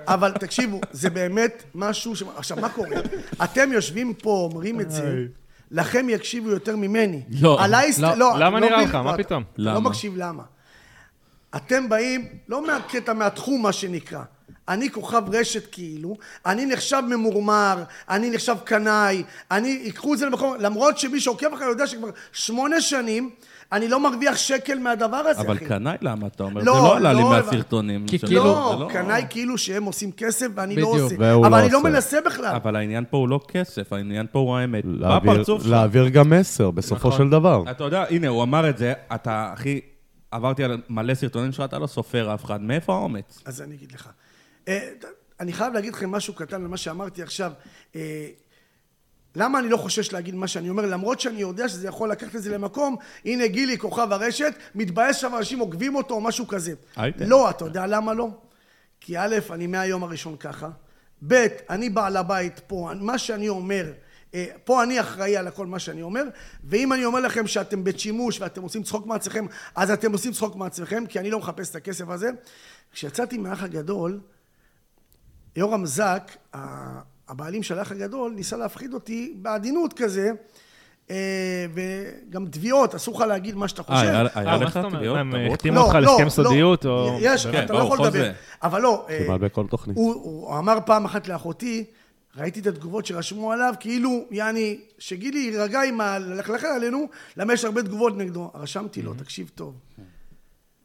אבל 0.07 0.33
תקשיבו, 0.33 0.81
זה 0.93 1.11
באמת 1.11 1.63
משהו 1.75 2.17
ש... 2.17 2.23
עכשיו, 2.37 2.57
מה 2.61 2.69
קורה? 2.69 2.97
אתם 3.45 3.73
יושבים 3.73 4.15
פה, 4.15 4.49
אומרים 4.53 4.81
את 4.81 4.91
זה, 4.91 5.25
לכם 5.71 6.09
יקשיבו 6.09 6.51
יותר 6.51 6.77
ממני. 6.77 7.23
לא. 7.41 7.65
עליי... 7.65 7.91
לא. 8.01 8.15
לא, 8.15 8.33
למה 8.39 8.61
לא 8.61 8.67
נראה 8.67 8.83
לך? 8.83 8.95
מה 8.95 9.17
פתאום? 9.17 9.43
לא 9.59 9.71
למה? 9.71 9.81
מקשיב 9.81 10.17
למה. 10.17 10.43
אתם 11.57 11.89
באים, 11.89 12.29
לא 12.49 12.67
מהקטע, 12.67 13.13
מהתחום, 13.13 13.63
מה 13.63 13.73
שנקרא. 13.73 14.23
אני 14.69 14.91
כוכב 14.91 15.23
רשת 15.33 15.73
כאילו, 15.73 16.17
אני 16.47 16.67
נחשב 16.67 17.03
ממורמר, 17.09 17.83
אני 18.09 18.31
נחשב 18.31 18.57
קנאי, 18.65 19.23
אני, 19.51 19.81
ייקחו 19.85 20.15
את 20.15 20.19
זה 20.19 20.27
למקום, 20.27 20.55
למרות 20.59 20.99
שמי 20.99 21.21
שעוקב 21.21 21.53
אחרי 21.55 21.67
יודע 21.67 21.87
שכבר 21.87 22.11
שמונה 22.33 22.81
שנים, 22.81 23.31
אני 23.73 23.89
לא 23.89 24.01
מרוויח 24.11 24.37
שקל 24.37 24.79
מהדבר 24.79 25.17
הזה, 25.17 25.41
אבל 25.41 25.57
אחי. 25.57 25.65
קנאי 25.65 25.97
למה 26.03 26.27
אתה 26.27 26.43
אומר? 26.45 26.61
זה 26.61 26.67
לא, 26.67 26.73
לא 26.75 26.97
עלה 26.97 27.13
לי 27.13 27.21
לא, 27.23 27.31
מהסרטונים. 27.31 28.07
כי 28.07 28.19
כאילו- 28.19 28.43
זה 28.43 28.85
לא, 28.85 28.89
קנאי 28.93 29.23
כאילו 29.31 29.59
שהם 29.59 29.85
עושים 29.85 30.13
כסף 30.13 30.47
ואני 30.55 30.77
לא 30.77 30.91
בדיוק. 30.93 31.05
עושה. 31.13 31.17
והוא 31.19 31.47
אבל 31.47 31.59
לא 31.59 31.65
אני 31.65 31.73
לא 31.73 31.79
עושה. 31.79 31.89
מנסה 31.89 32.19
בכלל. 32.27 32.55
אבל 32.55 32.77
העניין 32.77 33.05
פה 33.11 33.17
הוא 33.17 33.29
לא 33.29 33.41
כסף, 33.49 33.93
העניין 33.93 34.27
פה 34.33 34.39
הוא 34.39 34.57
האמת. 34.57 34.85
להעביר- 34.87 35.33
בפרצוף 35.33 35.63
שלך. 35.63 35.71
להעביר 35.71 36.09
גם 36.09 36.31
מסר, 36.31 36.71
בסופו 36.71 37.09
נכון. 37.09 37.25
של 37.27 37.31
דבר. 37.31 37.63
אתה 37.71 37.85
יודע, 37.85 38.05
הנה, 38.11 38.29
הוא 38.29 38.43
אמר 38.43 38.71
את 38.71 38.79
זה, 38.79 38.93
אתה, 39.15 39.51
אחי, 39.55 39.81
עברתי 40.31 40.65
על 40.65 40.81
מלא 40.89 41.15
סרטונים 41.15 41.53
שלך, 41.53 41.65
אתה 41.65 41.79
לא 41.79 41.87
סופר 41.87 42.35
אף 42.35 42.45
אחד. 42.45 42.61
מאיפה 42.63 42.95
האומץ? 42.95 43.43
אז 43.45 43.63
אני 43.63 43.75
אגיד 43.75 43.93
לך. 43.93 44.09
אה, 44.69 44.89
אני 45.41 45.53
חייב 45.53 45.73
להגיד 45.75 45.93
לכם 45.95 46.11
משהו 46.11 46.35
קטן 46.35 46.63
על 46.63 46.69
מה 46.69 46.77
שאמרתי 46.77 47.23
עכשיו. 47.23 47.53
אה, 47.97 48.27
למה 49.37 49.59
אני 49.59 49.69
לא 49.69 49.77
חושש 49.77 50.13
להגיד 50.13 50.35
מה 50.35 50.49
שאני 50.49 50.69
אומר, 50.69 50.87
למרות 50.87 51.21
שאני 51.21 51.41
יודע 51.41 51.69
שזה 51.69 51.89
יכול 51.89 52.11
לקחת 52.11 52.37
את 52.37 52.43
זה 52.43 52.55
למקום, 52.55 52.97
הנה 53.25 53.47
גילי, 53.47 53.79
כוכב 53.79 54.13
הרשת, 54.13 54.55
מתבאס 54.75 55.17
שם 55.17 55.37
אנשים 55.37 55.59
עוקבים 55.59 55.95
אותו 55.95 56.15
או 56.15 56.21
משהו 56.21 56.47
כזה. 56.47 56.73
הייתם. 56.97 57.25
לא, 57.25 57.51
אתה 57.51 57.65
יודע 57.65 57.87
למה 57.87 58.15
לא? 58.15 58.29
כי 59.01 59.19
א', 59.19 59.37
אני 59.51 59.67
מהיום 59.67 60.05
הראשון 60.05 60.37
ככה, 60.37 60.69
ב', 61.29 61.47
אני 61.71 61.91
בעל 61.91 62.17
הבית 62.17 62.61
פה, 62.67 62.91
מה 63.01 63.19
שאני 63.19 63.49
אומר, 63.49 63.93
אה, 64.35 64.47
פה 64.65 64.83
אני 64.83 65.01
אחראי 65.01 65.37
על 65.37 65.47
הכל 65.47 65.67
מה 65.67 65.79
שאני 65.79 66.03
אומר, 66.03 66.25
ואם 66.65 66.93
אני 66.93 67.05
אומר 67.05 67.21
לכם 67.21 67.47
שאתם 67.47 67.85
בית 67.85 68.01
שימוש 68.01 68.41
ואתם 68.41 68.63
עושים 68.63 68.83
צחוק 68.83 69.07
מעצמכם, 69.07 69.47
אז 69.75 69.91
אתם 69.91 70.13
עושים 70.13 70.33
צחוק 70.33 70.57
מעצמכם, 70.57 71.07
כי 71.07 71.19
אני 71.21 71.31
לא 71.31 71.39
מחפש 71.39 71.71
את 71.71 71.77
הכסף 71.77 72.09
הזה. 72.09 72.31
כשיצאתי 72.93 73.39
מהאח 73.39 73.63
הגדול, 73.63 74.21
יורם 75.57 75.87
זק, 75.87 76.37
הבעלים 77.31 77.63
של 77.63 77.79
האח 77.79 77.93
הגדול, 77.93 78.33
ניסה 78.33 78.57
להפחיד 78.57 78.95
אותי 78.95 79.35
בעדינות 79.37 79.93
כזה, 79.93 80.31
אה, 81.11 81.67
וגם 81.75 82.47
תביעות, 82.47 82.95
אסור 82.95 83.15
לך 83.15 83.21
להגיד 83.21 83.55
מה 83.55 83.69
שאתה 83.69 83.83
אה, 83.83 83.87
חושב. 83.87 84.09
היה 84.09 84.27
היה 84.35 84.53
אה, 84.53 84.59
מה 84.59 84.65
לך? 84.65 84.79
תביעות? 84.93 85.19
הם 85.19 85.35
אותך? 85.35 85.53
החתימו 85.53 85.81
אותך 85.81 85.95
על 85.95 86.05
הסכם 86.05 86.29
סודיות, 86.29 86.87
או... 86.87 87.19
יש, 87.21 87.47
כן, 87.47 87.65
אתה 87.65 87.73
לא 87.73 87.79
יכול 87.79 88.07
לדבר. 88.07 88.31
אבל 88.63 88.83
לא, 88.83 89.07
אה. 89.09 89.27
הוא, 89.95 90.59
אמר 90.59 90.79
פעם 90.87 91.05
אחת 91.05 91.29
לאחותי, 91.29 91.85
ראיתי 92.37 92.61
את 92.61 92.67
התגובות 92.67 93.07
שרשמו 93.07 93.53
עליו, 93.53 93.75
כאילו, 93.81 94.25
יעני, 94.31 94.79
שגילי 94.99 95.39
יירגע 95.39 95.83
עם 95.83 96.01
הלכלכר 96.01 96.69
עלינו, 96.69 97.09
למה 97.37 97.53
יש 97.53 97.65
הרבה 97.65 97.83
תגובות 97.83 98.17
נגדו. 98.17 98.51
רשמתי 98.55 99.03
לו, 99.03 99.15
תקשיב 99.15 99.51
טוב. 99.55 99.75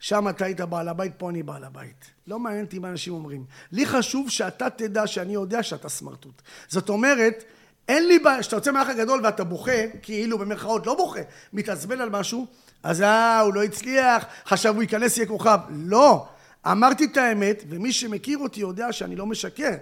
שם 0.06 0.30
אתה 0.30 0.46
היית 0.46 0.62
בעל 0.62 0.88
הבית, 0.88 1.14
פה 1.18 1.30
אני 1.30 1.44
בעל 1.44 1.64
הבית. 1.64 2.06
לא 2.28 2.40
מעניין 2.40 2.66
אותי 2.66 2.80
מה 2.80 2.90
אנשים 2.90 3.14
אומרים. 3.14 3.46
לי 3.72 3.86
חשוב 3.86 4.30
שאתה 4.30 4.70
תדע 4.70 5.08
שאני 5.08 5.34
יודע 5.34 5.64
שאתה 5.64 5.90
סמרטוט. 5.90 6.42
זאת 6.68 6.90
אומרת, 6.90 7.44
אין 7.88 8.08
לי 8.08 8.20
בעיה, 8.20 8.40
כשאתה 8.40 8.56
יוצא 8.56 8.72
מהאח 8.72 8.90
הגדול 8.90 9.22
ואתה 9.24 9.44
בוכה, 9.44 9.88
כאילו 10.02 10.38
במרכאות 10.38 10.88
לא 10.88 10.96
בוכה, 10.96 11.20
מתעצבן 11.54 12.02
על 12.02 12.10
משהו, 12.10 12.48
אז 12.84 13.02
אה, 13.02 13.40
הוא 13.40 13.54
לא 13.54 13.64
הצליח, 13.64 14.26
חשב 14.46 14.74
הוא 14.74 14.82
ייכנס, 14.82 15.18
יהיה 15.18 15.28
כוכב. 15.28 15.60
לא. 15.70 16.28
אמרתי 16.66 17.06
את 17.06 17.18
האמת, 17.18 17.64
ומי 17.70 17.94
שמכיר 17.94 18.38
אותי 18.38 18.60
יודע 18.60 18.92
שאני 18.92 19.16
לא 19.16 19.26
משקר. 19.26 19.74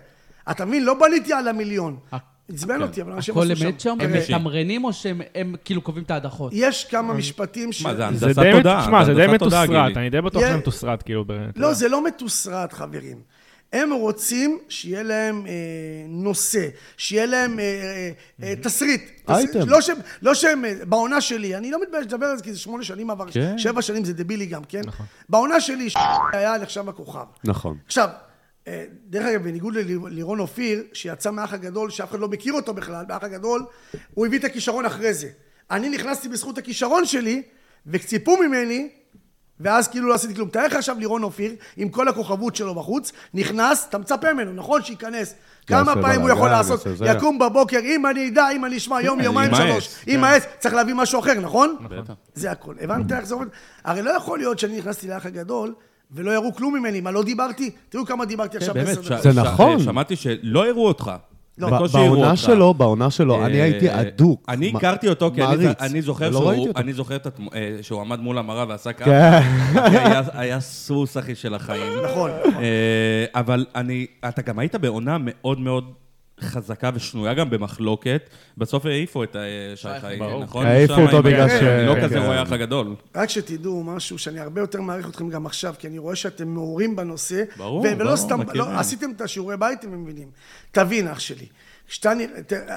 אתה 0.51 0.65
מבין? 0.65 0.83
לא 0.83 0.93
בניתי 0.93 1.33
על 1.33 1.47
המיליון. 1.47 1.99
עצבן 2.49 2.81
אותי, 2.81 3.01
אבל 3.01 3.11
אנשים 3.11 3.37
הכל 3.37 3.51
עשו 3.51 3.61
שם. 3.61 3.65
אמת 3.67 3.79
שם? 3.79 3.97
הם. 4.01 4.13
מתמרנים 4.13 4.83
או 4.83 4.93
שהם 4.93 5.21
הם 5.35 5.55
כאילו 5.65 5.81
קובעים 5.81 6.03
את 6.05 6.11
ההדחות? 6.11 6.51
יש 6.55 6.85
כמה 6.85 7.13
משפטים 7.13 7.71
ש... 7.71 7.81
מה, 7.81 7.95
זה 7.95 8.05
הנדסת 8.05 8.41
תודעה. 8.51 8.81
תשמע, 8.83 9.05
זה 9.05 9.13
די 9.13 9.27
מתוסרט. 9.27 9.97
אני 9.97 10.09
די 10.09 10.21
בטוח 10.21 10.41
שזה 10.41 10.57
מתוסרט, 10.57 11.03
כאילו. 11.05 11.25
לא, 11.55 11.73
זה 11.73 11.89
לא 11.89 12.03
מתוסרט, 12.05 12.73
חברים. 12.73 13.17
הם 13.73 13.91
רוצים 13.91 14.59
שיהיה 14.69 15.03
להם 15.03 15.45
אה, 15.47 15.51
נושא, 16.07 16.67
שיהיה 16.97 17.25
להם 17.25 17.59
אה, 17.59 18.09
אה, 18.43 18.53
תסריט. 18.61 19.01
אייטם. 19.29 19.69
לא 19.69 19.81
שהם, 19.81 19.97
לא 20.21 20.33
שהם, 20.33 20.63
בעונה 20.89 21.21
שלי, 21.21 21.55
אני 21.55 21.71
לא 21.71 21.81
מתבייש 21.81 22.05
לדבר 22.05 22.25
על 22.25 22.37
זה, 22.37 22.43
כי 22.43 22.53
זה 22.53 22.59
שמונה 22.59 22.83
שנים 22.83 23.09
עבר, 23.09 23.25
כן. 23.31 23.57
שבע 23.57 23.81
שנים 23.81 24.05
זה 24.05 24.13
דבילי 24.13 24.45
גם, 24.45 24.63
כן? 24.63 24.81
נכון. 24.85 25.05
בעונה 25.29 25.61
שלי, 25.61 25.89
היה 26.33 26.57
נחשב 26.57 26.89
הכוכב. 26.89 27.25
נכון. 27.43 27.77
עכשיו, 27.85 28.09
דרך 29.09 29.25
אגב, 29.25 29.43
בניגוד 29.43 29.75
לליר- 29.75 29.99
לירון 30.09 30.39
אופיר, 30.39 30.83
שיצא 30.93 31.31
מהאח 31.31 31.53
הגדול, 31.53 31.89
שאף 31.89 32.09
אחד 32.11 32.19
לא 32.19 32.27
מכיר 32.27 32.53
אותו 32.53 32.73
בכלל, 32.73 33.05
באח 33.05 33.23
הגדול, 33.23 33.65
הוא 34.13 34.25
הביא 34.25 34.39
את 34.39 34.43
הכישרון 34.43 34.85
אחרי 34.85 35.13
זה. 35.13 35.29
אני 35.71 35.89
נכנסתי 35.89 36.29
בזכות 36.29 36.57
הכישרון 36.57 37.05
שלי, 37.05 37.41
וציפו 37.87 38.37
ממני, 38.37 38.89
ואז 39.59 39.87
כאילו 39.87 40.07
לא 40.09 40.13
עשיתי 40.13 40.35
כלום. 40.35 40.49
תאר 40.49 40.65
לך 40.65 40.73
עכשיו 40.73 40.95
לירון 40.99 41.23
אופיר, 41.23 41.51
עם 41.77 41.89
כל 41.89 42.07
הכוכבות 42.07 42.55
שלו 42.55 42.75
בחוץ, 42.75 43.11
נכנס, 43.33 43.85
אתה 43.89 43.97
מצפה 43.97 44.33
ממנו, 44.33 44.53
נכון? 44.53 44.83
שייכנס. 44.83 45.33
כמה 45.67 45.79
יעשה 45.91 46.01
פעמים 46.01 46.21
הוא 46.21 46.29
יכול 46.29 46.49
לעשות? 46.49 46.83
יקום 47.05 47.39
בבוקר, 47.39 47.79
אם 47.79 48.05
אני 48.05 48.29
אדע, 48.29 48.49
אם 48.51 48.65
אני 48.65 48.77
אשמע, 48.77 49.01
יום, 49.01 49.19
יומיים, 49.27 49.55
שלוש. 49.55 49.87
כן. 50.05 50.11
יימאס, 50.11 50.43
צריך 50.59 50.75
להביא 50.75 50.93
משהו 50.93 51.19
אחר, 51.19 51.33
נכון? 51.39 51.75
בטח. 51.89 52.13
זה 52.33 52.51
הכל. 52.51 52.75
הבנת 52.81 53.11
איך 53.11 53.25
זה 53.25 53.33
עובד? 53.33 53.47
הרי 53.83 54.01
לא 54.01 54.09
יכול 54.11 54.39
להיות 54.39 54.59
שאני 54.59 54.77
נכנסתי 54.77 55.07
לאח 55.07 55.25
הגדול, 55.25 55.73
ולא 56.15 56.31
יראו 56.31 56.53
כלום 56.55 56.75
ממני. 56.75 57.01
מה, 57.01 57.11
לא 57.11 57.23
דיברתי? 57.23 57.69
תראו 57.89 58.05
כמה 58.05 58.25
דיברתי 58.25 58.57
עכשיו 58.57 58.73
באמת, 58.73 58.87
בעשר 58.97 59.01
דקות. 59.01 59.21
זה 59.23 59.31
ש- 59.33 59.35
נכון. 59.37 59.79
שמעתי 59.79 60.15
שלא 60.15 60.67
הראו 60.69 60.87
אותך. 60.87 61.11
לא. 61.57 61.69
בעונה. 61.93 62.35
שלו, 62.35 62.73
בעונה 62.73 63.11
שלו, 63.11 63.45
אני 63.45 63.59
אה, 63.59 63.63
הייתי 63.63 63.87
אדוק. 63.93 64.45
אני 64.49 64.73
הכרתי 64.75 65.09
אותו, 65.09 65.31
כי 65.35 65.43
אני- 65.79 66.01
זוכר 66.01 66.31
שהוא- 66.31 66.67
אה, 67.55 67.77
שהוא 67.81 68.01
עמד 68.01 68.19
מול 68.19 68.37
המראה 68.37 68.65
ועשה 68.69 68.93
ככה. 68.93 69.05
כן. 69.09 69.41
היה- 70.33 70.59
סוס, 70.59 71.17
אחי, 71.17 71.35
של 71.35 71.53
החיים. 71.53 71.93
נכון. 72.11 72.31
אה, 72.59 73.25
אבל 73.35 73.65
אני, 73.75 74.05
אתה 74.27 74.41
גם 74.41 74.59
היית 74.59 74.75
בעונה 74.75 75.17
מאוד 75.19 75.59
מאוד 75.59 75.83
חזקה 76.43 76.89
ושנויה 76.93 77.33
גם 77.33 77.49
במחלוקת. 77.49 78.29
בסוף 78.57 78.85
העיפו 78.85 79.23
את 79.23 79.35
אה, 79.35 79.41
שי 79.75 79.87
חי, 80.01 80.15
ברור. 80.19 80.43
נכון? 80.43 80.65
העיפו 80.65 81.01
אותו 81.01 81.23
בגלל 81.23 81.49
ש- 81.49 81.53
לא 81.87 81.93
כן, 81.95 82.01
כזה 82.03 82.15
כן. 82.15 82.25
רואה 82.25 82.43
אח 82.43 82.51
הגדול. 82.51 82.95
רק 83.15 83.29
שתדעו 83.29 83.83
משהו 83.83 84.17
שאני 84.17 84.39
הרבה 84.39 84.61
יותר 84.61 84.81
מעריך 84.81 85.09
אתכם 85.09 85.29
גם 85.29 85.45
עכשיו, 85.45 85.73
כי 85.79 85.87
אני 85.87 85.97
רואה 85.97 86.15
שאתם 86.15 86.47
מעורים 86.47 86.95
בנושא. 86.95 87.43
ברור, 87.57 87.79
ו- 87.79 87.83
ולא 87.83 88.03
ברור, 88.03 88.15
סתם, 88.17 88.39
מכירים. 88.39 88.61
לא, 88.71 88.79
עשיתם 88.79 89.11
את 89.15 89.21
השיעורי 89.21 89.57
בית, 89.57 89.79
אתם 89.79 90.01
מבינים. 90.03 90.27
תבין, 90.71 91.07
אח 91.07 91.19
שלי. 91.19 91.45
כשאתה, 91.87 92.11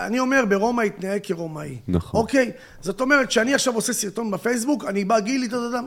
אני 0.07 0.19
אומר, 0.19 0.45
ברומא 0.49 0.83
התנהג 0.83 1.21
כרומאי. 1.23 1.79
נכון. 1.89 2.21
אוקיי? 2.21 2.51
זאת 2.81 3.01
אומרת, 3.01 3.31
שאני 3.31 3.55
עכשיו 3.55 3.75
עושה 3.75 3.93
סרטון 3.93 4.31
בפייסבוק, 4.31 4.85
אני 4.85 5.05
בא, 5.05 5.21
גילי, 5.21 5.47
אתה 5.47 5.57
יודע, 5.57 5.81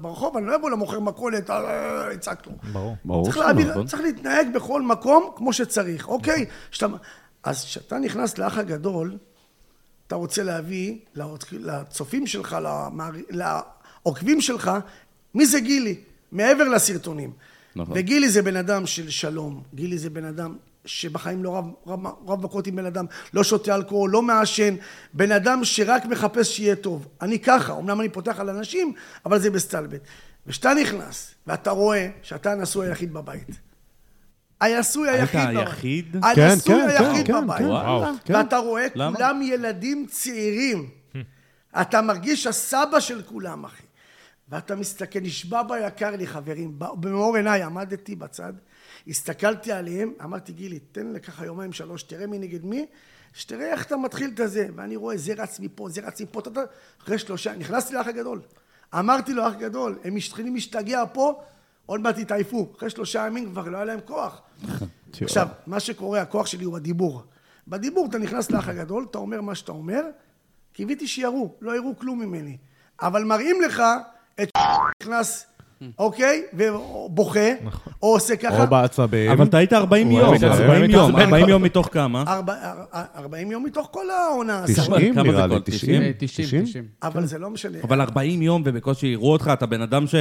ברחוב, 0.00 0.36
אני 0.36 0.46
לא 0.46 0.56
אבוא 0.56 0.70
למוכר 0.70 1.00
מכולת, 1.00 1.50
אה, 1.50 1.64
יצעק 2.14 2.46
לו. 2.46 2.52
ברור. 2.72 2.96
ברור 3.04 3.24
צריך 3.24 3.36
נכון? 3.70 3.86
צריך 3.86 4.02
להתנהג 4.02 4.46
בכל 4.54 4.82
מקום 4.82 5.30
כמו 5.36 5.52
שצריך, 5.52 6.08
אוקיי? 6.08 6.46
שאתה, 6.70 6.86
אז 7.44 7.64
כשאתה 7.64 7.98
נכנס 7.98 8.38
לאח 8.38 8.58
הגדול, 8.58 9.16
אתה 10.06 10.14
רוצה 10.16 10.42
להביא 10.42 10.98
לצ- 11.16 11.22
לצופים 11.52 12.26
שלך, 12.26 12.56
למער- 12.62 13.12
לעוקבים 13.30 14.40
שלך, 14.40 14.70
מי 15.34 15.46
זה 15.46 15.60
גילי? 15.60 15.96
מעבר 16.32 16.64
לסרטונים. 16.68 17.32
נכון. 17.76 17.94
וגילי 17.98 18.28
זה 18.28 18.42
בן 18.42 18.56
אדם 18.56 18.86
של 18.86 19.10
שלום, 19.10 19.62
גילי 19.74 19.98
זה 19.98 20.10
בן 20.10 20.24
אדם 20.24 20.56
שבחיים 20.88 21.44
לא 21.44 21.56
רב, 21.56 21.64
רב, 21.86 22.06
רב 22.26 22.44
מכות 22.44 22.66
עם 22.66 22.76
בן 22.76 22.86
אדם, 22.86 23.06
לא 23.34 23.44
שותה 23.44 23.74
אלכוהול, 23.74 24.10
לא 24.10 24.22
מעשן, 24.22 24.74
בן 25.12 25.32
אדם 25.32 25.64
שרק 25.64 26.04
מחפש 26.04 26.56
שיהיה 26.56 26.76
טוב. 26.76 27.08
אני 27.22 27.38
ככה, 27.38 27.78
אמנם 27.78 28.00
אני 28.00 28.08
פותח 28.08 28.40
על 28.40 28.48
אנשים, 28.50 28.92
אבל 29.26 29.38
זה 29.38 29.50
בסטלבט. 29.50 30.00
וכשאתה 30.46 30.74
נכנס, 30.74 31.34
ואתה 31.46 31.70
רואה 31.70 32.08
שאתה 32.22 32.52
הנשוי 32.52 32.86
היחיד 32.86 33.12
בבית. 33.12 33.60
היית 34.60 34.86
היחיד 35.08 35.40
בבית. 35.40 35.56
היחיד? 35.56 36.16
כן, 36.34 36.42
הנשוי 36.42 36.74
כן, 36.74 36.88
היחיד 36.88 37.26
כן, 37.26 37.44
בבית. 37.44 37.58
כן, 37.58 37.64
וואו. 37.64 38.04
כן. 38.24 38.34
ואתה 38.34 38.56
רואה 38.56 38.86
למה? 38.94 39.16
כולם 39.16 39.42
ילדים 39.42 40.06
צעירים. 40.10 40.90
אתה 41.80 42.02
מרגיש 42.02 42.46
הסבא 42.46 43.00
של 43.00 43.22
כולם, 43.22 43.64
אחי. 43.64 43.82
ואתה 44.48 44.76
מסתכל, 44.76 45.20
נשבע 45.20 45.62
ביקר 45.62 46.10
לי, 46.10 46.26
חברים, 46.26 46.78
במאור 46.78 47.36
עיניי 47.36 47.62
עמדתי 47.62 48.16
בצד, 48.16 48.52
הסתכלתי 49.08 49.72
עליהם, 49.72 50.12
אמרתי, 50.24 50.52
גילי, 50.52 50.78
תן 50.78 51.12
לי 51.12 51.20
ככה 51.20 51.46
יומיים 51.46 51.72
שלוש, 51.72 52.02
תראה 52.02 52.26
מי 52.26 52.38
נגד 52.38 52.64
מי, 52.64 52.86
שתראה 53.32 53.70
איך 53.72 53.86
אתה 53.86 53.96
מתחיל 53.96 54.30
את 54.34 54.40
הזה. 54.40 54.68
ואני 54.76 54.96
רואה, 54.96 55.16
זה 55.16 55.34
רץ 55.36 55.60
מפה, 55.60 55.88
זה 55.88 56.00
רץ 56.00 56.20
מפה, 56.20 56.40
אתה 56.40 56.50
אחרי 57.02 57.18
שלושה, 57.18 57.56
נכנסתי 57.56 57.94
לאח 57.94 58.06
הגדול. 58.06 58.40
אמרתי 58.94 59.34
לו, 59.34 59.48
אח 59.48 59.54
גדול, 59.54 59.98
הם 60.04 60.14
מתחילים 60.14 60.54
להשתגע 60.54 61.04
פה, 61.12 61.42
עוד 61.86 62.00
מעט 62.00 62.18
יתעייפו. 62.18 62.72
אחרי 62.76 62.90
שלושה 62.90 63.26
ימים 63.26 63.50
כבר 63.50 63.68
לא 63.68 63.76
היה 63.76 63.84
להם 63.84 64.00
כוח. 64.04 64.40
עכשיו, 65.20 65.48
מה 65.66 65.80
שקורה, 65.80 66.20
הכוח 66.20 66.46
שלי 66.46 66.64
הוא 66.64 66.74
בדיבור. 66.74 67.22
בדיבור 67.68 68.06
אתה 68.06 68.18
נכנס 68.18 68.50
לאח 68.50 68.68
הגדול, 68.68 69.06
אתה 69.10 69.18
אומר 69.18 69.40
מה 69.40 69.54
שאתה 69.54 69.72
אומר, 69.72 70.02
קיוויתי 70.72 71.06
שיראו, 71.06 71.54
לא 71.60 71.76
יראו 71.76 71.96
כלום 71.96 72.18
ממני. 72.18 72.56
אבל 73.02 73.24
מראים 73.24 73.62
לך 73.62 73.82
את 74.42 74.50
נכנס, 75.02 75.46
אוקיי, 75.98 76.42
ובוכה, 76.54 77.40
או 78.02 78.12
עושה 78.14 78.36
ככה. 78.36 78.62
או 78.62 78.66
בעצבים. 78.66 79.30
אבל 79.30 79.44
אתה 79.44 79.56
היית 79.58 79.72
40 79.72 80.08
הוא 80.08 80.18
יום, 80.20 80.28
היה 80.28 80.38
מתעצבן, 80.38 80.64
40 80.64 80.90
יום, 80.90 81.10
מתעצבן. 81.10 81.20
40 81.34 81.48
יום 81.48 81.62
מתוך 81.62 81.88
כמה? 81.92 82.24
ארבע- 82.26 82.54
אר- 82.94 83.02
40 83.16 83.50
יום 83.50 83.64
מתוך 83.64 83.88
כל 83.90 84.10
העונה 84.10 84.58
הזאת. 84.62 84.76
90 84.76 85.14
כמה 85.14 85.22
נראה 85.22 85.46
לי, 85.46 85.54
דקות? 85.54 85.66
90. 85.66 86.02
אה, 86.02 86.10
90, 86.18 86.64
90. 86.64 86.84
אבל 87.02 87.26
זה 87.26 87.38
לא 87.38 87.50
משנה. 87.50 87.78
אבל 87.84 88.00
40 88.00 88.42
יום 88.42 88.62
ובקושי 88.64 89.06
יראו 89.06 89.32
אותך, 89.32 89.50
אתה 89.52 89.66
בן 89.66 89.82
אדם 89.82 90.06
ש... 90.06 90.14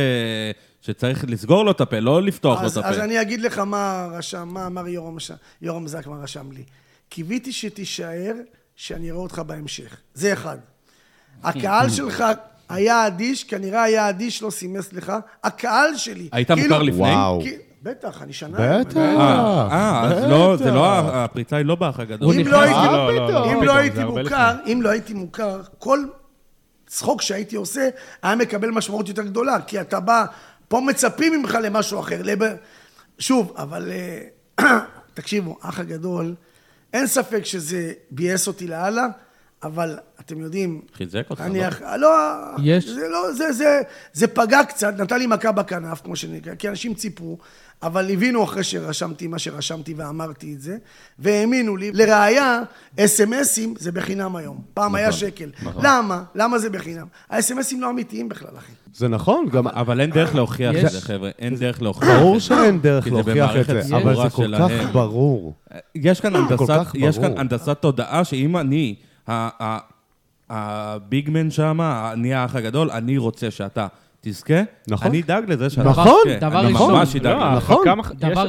שצריך 0.81 1.25
לסגור 1.27 1.65
לו 1.65 1.71
את 1.71 1.81
הפה, 1.81 1.99
לא 1.99 2.21
לפתוח 2.23 2.59
לו 2.61 2.65
אז, 2.65 2.77
את 2.77 2.83
אז 2.85 2.95
הפה. 2.95 3.03
אני 3.03 3.21
אגיד 3.21 3.41
לך 3.41 3.57
מה 3.59 4.07
רשם, 4.11 4.47
מה 4.51 4.67
אמר 4.67 4.87
יורם, 4.87 5.17
יורם 5.61 5.87
זק, 5.87 6.07
מה 6.07 6.15
רשם 6.23 6.51
לי. 6.51 6.63
קיוויתי 7.09 7.51
שתישאר, 7.51 8.33
שאני 8.75 9.09
אראה 9.11 9.19
אותך 9.21 9.39
בהמשך. 9.39 9.97
זה 10.13 10.33
אחד. 10.33 10.57
הקהל 11.43 11.89
שלך 11.97 12.23
היה 12.69 13.07
אדיש, 13.07 13.43
כנראה 13.43 13.83
היה 13.83 14.09
אדיש, 14.09 14.41
לא 14.41 14.49
סימס 14.49 14.93
לך. 14.93 15.13
הקהל 15.43 15.95
שלי. 15.95 16.29
היית 16.31 16.51
מוכר 16.51 16.81
לפני? 16.81 17.01
וואו. 17.01 17.41
כי- 17.43 17.55
בטח, 17.83 18.21
אני 18.21 18.33
שנה... 18.33 18.57
בטח. 18.79 18.97
אה, 18.97 19.67
אה, 19.71 20.03
אז 20.03 20.17
בטח. 20.17 20.27
לא, 20.29 20.55
זה 20.57 20.71
לא, 20.71 20.85
הפריצה 20.99 21.55
היא 21.57 21.65
לא 21.65 21.75
באח 21.75 21.99
הגדול. 21.99 22.35
אם 22.39 22.47
לא 22.47 22.61
הייתי, 22.61 22.79
לא, 22.85 23.15
לא, 23.15 23.31
לא, 23.31 23.51
אם 23.53 23.63
לא 23.63 23.75
הייתי 23.75 24.03
מוכר, 24.03 24.55
אם 24.65 24.79
לא 24.81 24.89
הייתי 24.89 25.13
מוכר, 25.13 25.61
כל 25.79 25.99
צחוק 26.87 27.21
שהייתי 27.21 27.55
עושה 27.55 27.89
היה 28.23 28.35
מקבל 28.35 28.69
משמעות 28.69 29.07
יותר 29.07 29.21
גדולה, 29.21 29.61
כי 29.61 29.81
אתה 29.81 29.99
בא, 29.99 30.25
פה 30.67 30.79
מצפים 30.79 31.33
ממך 31.41 31.57
למשהו 31.63 31.99
אחר. 31.99 32.21
לב... 32.23 32.39
שוב, 33.19 33.53
אבל 33.57 33.91
אה, 34.59 34.79
תקשיבו, 35.13 35.57
אח 35.61 35.79
הגדול, 35.79 36.35
אין 36.93 37.07
ספק 37.07 37.45
שזה 37.45 37.91
ביאס 38.11 38.47
אותי 38.47 38.67
לאללה, 38.67 39.05
אבל 39.63 39.97
אתם 40.19 40.39
יודעים... 40.41 40.81
חיזק 40.93 41.29
אותך, 41.29 41.41
אני, 41.41 41.59
לא? 41.59 41.67
אח- 41.67 41.81
לא, 41.81 42.09
יש. 42.63 42.89
זה 42.89 43.07
לא, 43.11 43.31
זה, 43.33 43.51
זה, 43.51 43.81
זה 44.13 44.27
פגע 44.27 44.63
קצת, 44.63 44.93
נתן 44.97 45.19
לי 45.19 45.27
מכה 45.27 45.51
בכנף, 45.51 46.01
כמו 46.03 46.15
שנקרא, 46.15 46.55
כי 46.55 46.69
אנשים 46.69 46.93
ציפו, 46.93 47.37
אבל 47.83 48.11
הבינו 48.11 48.43
אחרי 48.43 48.63
שרשמתי 48.63 49.27
מה 49.27 49.39
שרשמתי 49.39 49.93
ואמרתי 49.93 50.53
את 50.53 50.61
זה, 50.61 50.77
והאמינו 51.19 51.77
לי. 51.77 51.91
לראיה, 51.93 52.61
אס.אם.אסים 52.99 53.73
זה 53.77 53.91
בחינם 53.91 54.35
היום. 54.35 54.61
פעם 54.73 54.95
היה 54.95 55.11
שקל. 55.11 55.49
למה? 55.81 56.23
למה 56.35 56.59
זה 56.59 56.69
בחינם? 56.69 57.05
האס.אם.אסים 57.29 57.81
לא 57.81 57.89
אמיתיים 57.89 58.29
בכלל, 58.29 58.49
אחי. 58.57 58.71
זה 58.93 59.07
נכון, 59.07 59.49
גם... 59.51 59.67
אבל 59.67 60.01
אין 60.01 60.09
דרך 60.11 60.35
להוכיח 60.35 60.75
את 60.85 60.91
זה, 60.91 61.01
חבר'ה. 61.01 61.29
אין 61.39 61.55
דרך 61.55 61.81
להוכיח 61.81 62.09
את 62.09 62.13
זה. 62.13 62.19
ברור 62.19 62.39
שאין 62.39 62.81
דרך 62.81 63.07
להוכיח 63.07 63.51
את 63.59 63.65
זה, 63.65 63.95
אבל 63.97 64.15
זה 64.15 64.29
כל. 64.29 64.53
כך 64.57 64.91
ברור. 64.91 65.53
יש 65.95 66.21
כאן 66.21 66.35
הנדסת, 67.37 67.77
תודעה 67.81 68.23
שאם 68.23 68.57
אני, 68.57 68.95
הביגמן 70.49 71.51
שם, 71.51 71.81
אני 72.13 72.33
האח 72.33 72.55
הגדול, 72.55 72.91
אני 72.91 73.17
רוצה 73.17 73.51
שאתה 73.51 73.87
תזכה, 74.21 74.61
נכון. 74.87 75.07
אני 75.07 75.21
אדאג 75.21 75.51
לזה 75.51 75.69
שאתה 75.69 75.89
נכון. 75.89 76.05
תזכה. 76.25 76.39
דבר 76.49 76.59
אני 76.59 76.73
ראשון. 76.73 76.93
ממש 76.93 77.15
אדאג 77.15 77.37
לזה. 77.37 77.57
נכון. 77.57 77.85
דבר 78.19 78.45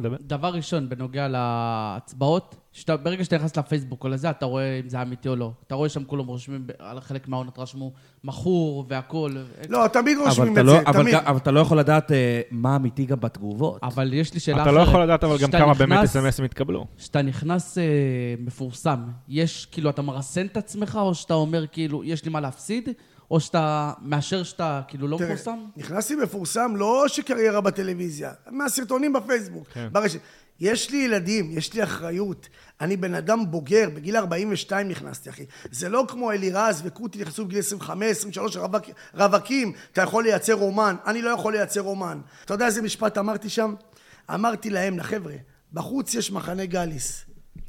דבר? 0.00 0.16
דבר 0.20 0.48
ראשון, 0.48 0.88
בנוגע 0.88 1.28
להצבעות, 1.28 2.56
שאתה, 2.76 2.96
ברגע 2.96 3.24
שאתה 3.24 3.36
נכנס 3.36 3.56
לפייסבוק 3.56 4.04
או 4.04 4.08
לזה, 4.08 4.30
אתה 4.30 4.46
רואה 4.46 4.80
אם 4.84 4.88
זה 4.88 5.02
אמיתי 5.02 5.28
או 5.28 5.36
לא. 5.36 5.52
אתה 5.66 5.74
רואה 5.74 5.88
שם 5.88 6.04
כולם 6.04 6.26
רושמים, 6.26 6.66
על 6.78 7.00
חלק 7.00 7.28
מהעונות 7.28 7.58
רשמו 7.58 7.92
מכור 8.24 8.84
והכול. 8.88 9.36
לא, 9.68 9.86
תמיד 9.88 10.18
רושמים 10.18 10.52
אתה 10.52 10.60
את 10.60 10.66
לא- 10.66 10.72
זה, 10.72 10.80
אבל 10.86 11.02
תמיד. 11.02 11.14
אבל 11.14 11.36
אתה 11.36 11.50
לא 11.50 11.60
יכול 11.60 11.78
לדעת 11.78 12.12
אה, 12.12 12.40
מה 12.50 12.76
אמיתי 12.76 13.04
גם 13.04 13.20
בתגובות. 13.20 13.78
אבל 13.82 14.12
יש 14.12 14.34
לי 14.34 14.40
שאלה 14.40 14.56
אתה 14.56 14.70
אחרת. 14.70 14.74
לא 14.74 14.80
יכול 14.80 15.02
לדעת 15.02 15.24
אבל 15.24 15.38
גם 15.38 15.50
כמה 15.50 15.74
באמת 15.74 16.04
אס.אם.אסים 16.04 16.44
התקבלו. 16.44 16.86
כשאתה 16.98 17.22
נכנס 17.22 17.78
אה, 17.78 17.84
מפורסם, 18.38 18.98
יש, 19.28 19.66
כאילו, 19.72 19.90
אתה 19.90 20.02
מרסן 20.02 20.46
את 20.46 20.56
עצמך, 20.56 20.98
או 21.02 21.14
שאתה 21.14 21.34
אומר, 21.34 21.66
כאילו, 21.66 22.04
יש 22.04 22.24
לי 22.24 22.30
מה 22.30 22.40
להפסיד, 22.40 22.88
או 23.30 23.40
שאתה 23.40 23.92
מאשר 24.02 24.42
שאתה, 24.42 24.80
כאילו, 24.88 25.08
לא 25.08 25.16
תראה, 25.16 25.32
מפורסם? 25.32 25.58
נכנסתי 25.76 26.14
מפורסם, 26.16 26.72
לא 26.76 27.04
שקריירה 27.08 27.60
בטלוויזיה, 27.60 28.32
מהסרטונים 28.50 29.12
בפייסבוק, 29.12 29.68
כן. 29.72 29.88
ברשת. 29.92 30.20
יש 30.60 30.90
לי 30.90 30.96
ילדים, 30.96 31.50
יש 31.58 31.74
לי 31.74 31.82
אחריות. 31.82 32.48
אני 32.80 32.96
בן 32.96 33.14
אדם 33.14 33.50
בוגר, 33.50 33.88
בגיל 33.94 34.16
42 34.16 34.88
נכנסתי, 34.88 35.30
אחי. 35.30 35.44
זה 35.70 35.88
לא 35.88 36.04
כמו 36.08 36.32
אלירז 36.32 36.82
וקוטי 36.84 37.18
נכנסו 37.18 37.44
בגיל 37.44 37.58
25, 37.58 38.10
23, 38.10 38.56
רווק, 38.56 38.84
רווקים, 39.14 39.72
אתה 39.92 40.02
יכול 40.02 40.24
לייצר 40.24 40.52
רומן. 40.52 40.96
אני 41.06 41.22
לא 41.22 41.30
יכול 41.30 41.52
לייצר 41.52 41.80
רומן. 41.80 42.20
אתה 42.44 42.54
יודע 42.54 42.66
איזה 42.66 42.82
משפט 42.82 43.18
אמרתי 43.18 43.48
שם? 43.48 43.74
אמרתי 44.34 44.70
להם, 44.70 44.98
לחבר'ה, 44.98 45.34
בחוץ 45.72 46.14
יש 46.14 46.32
מחנה 46.32 46.66
גליס. 46.66 47.24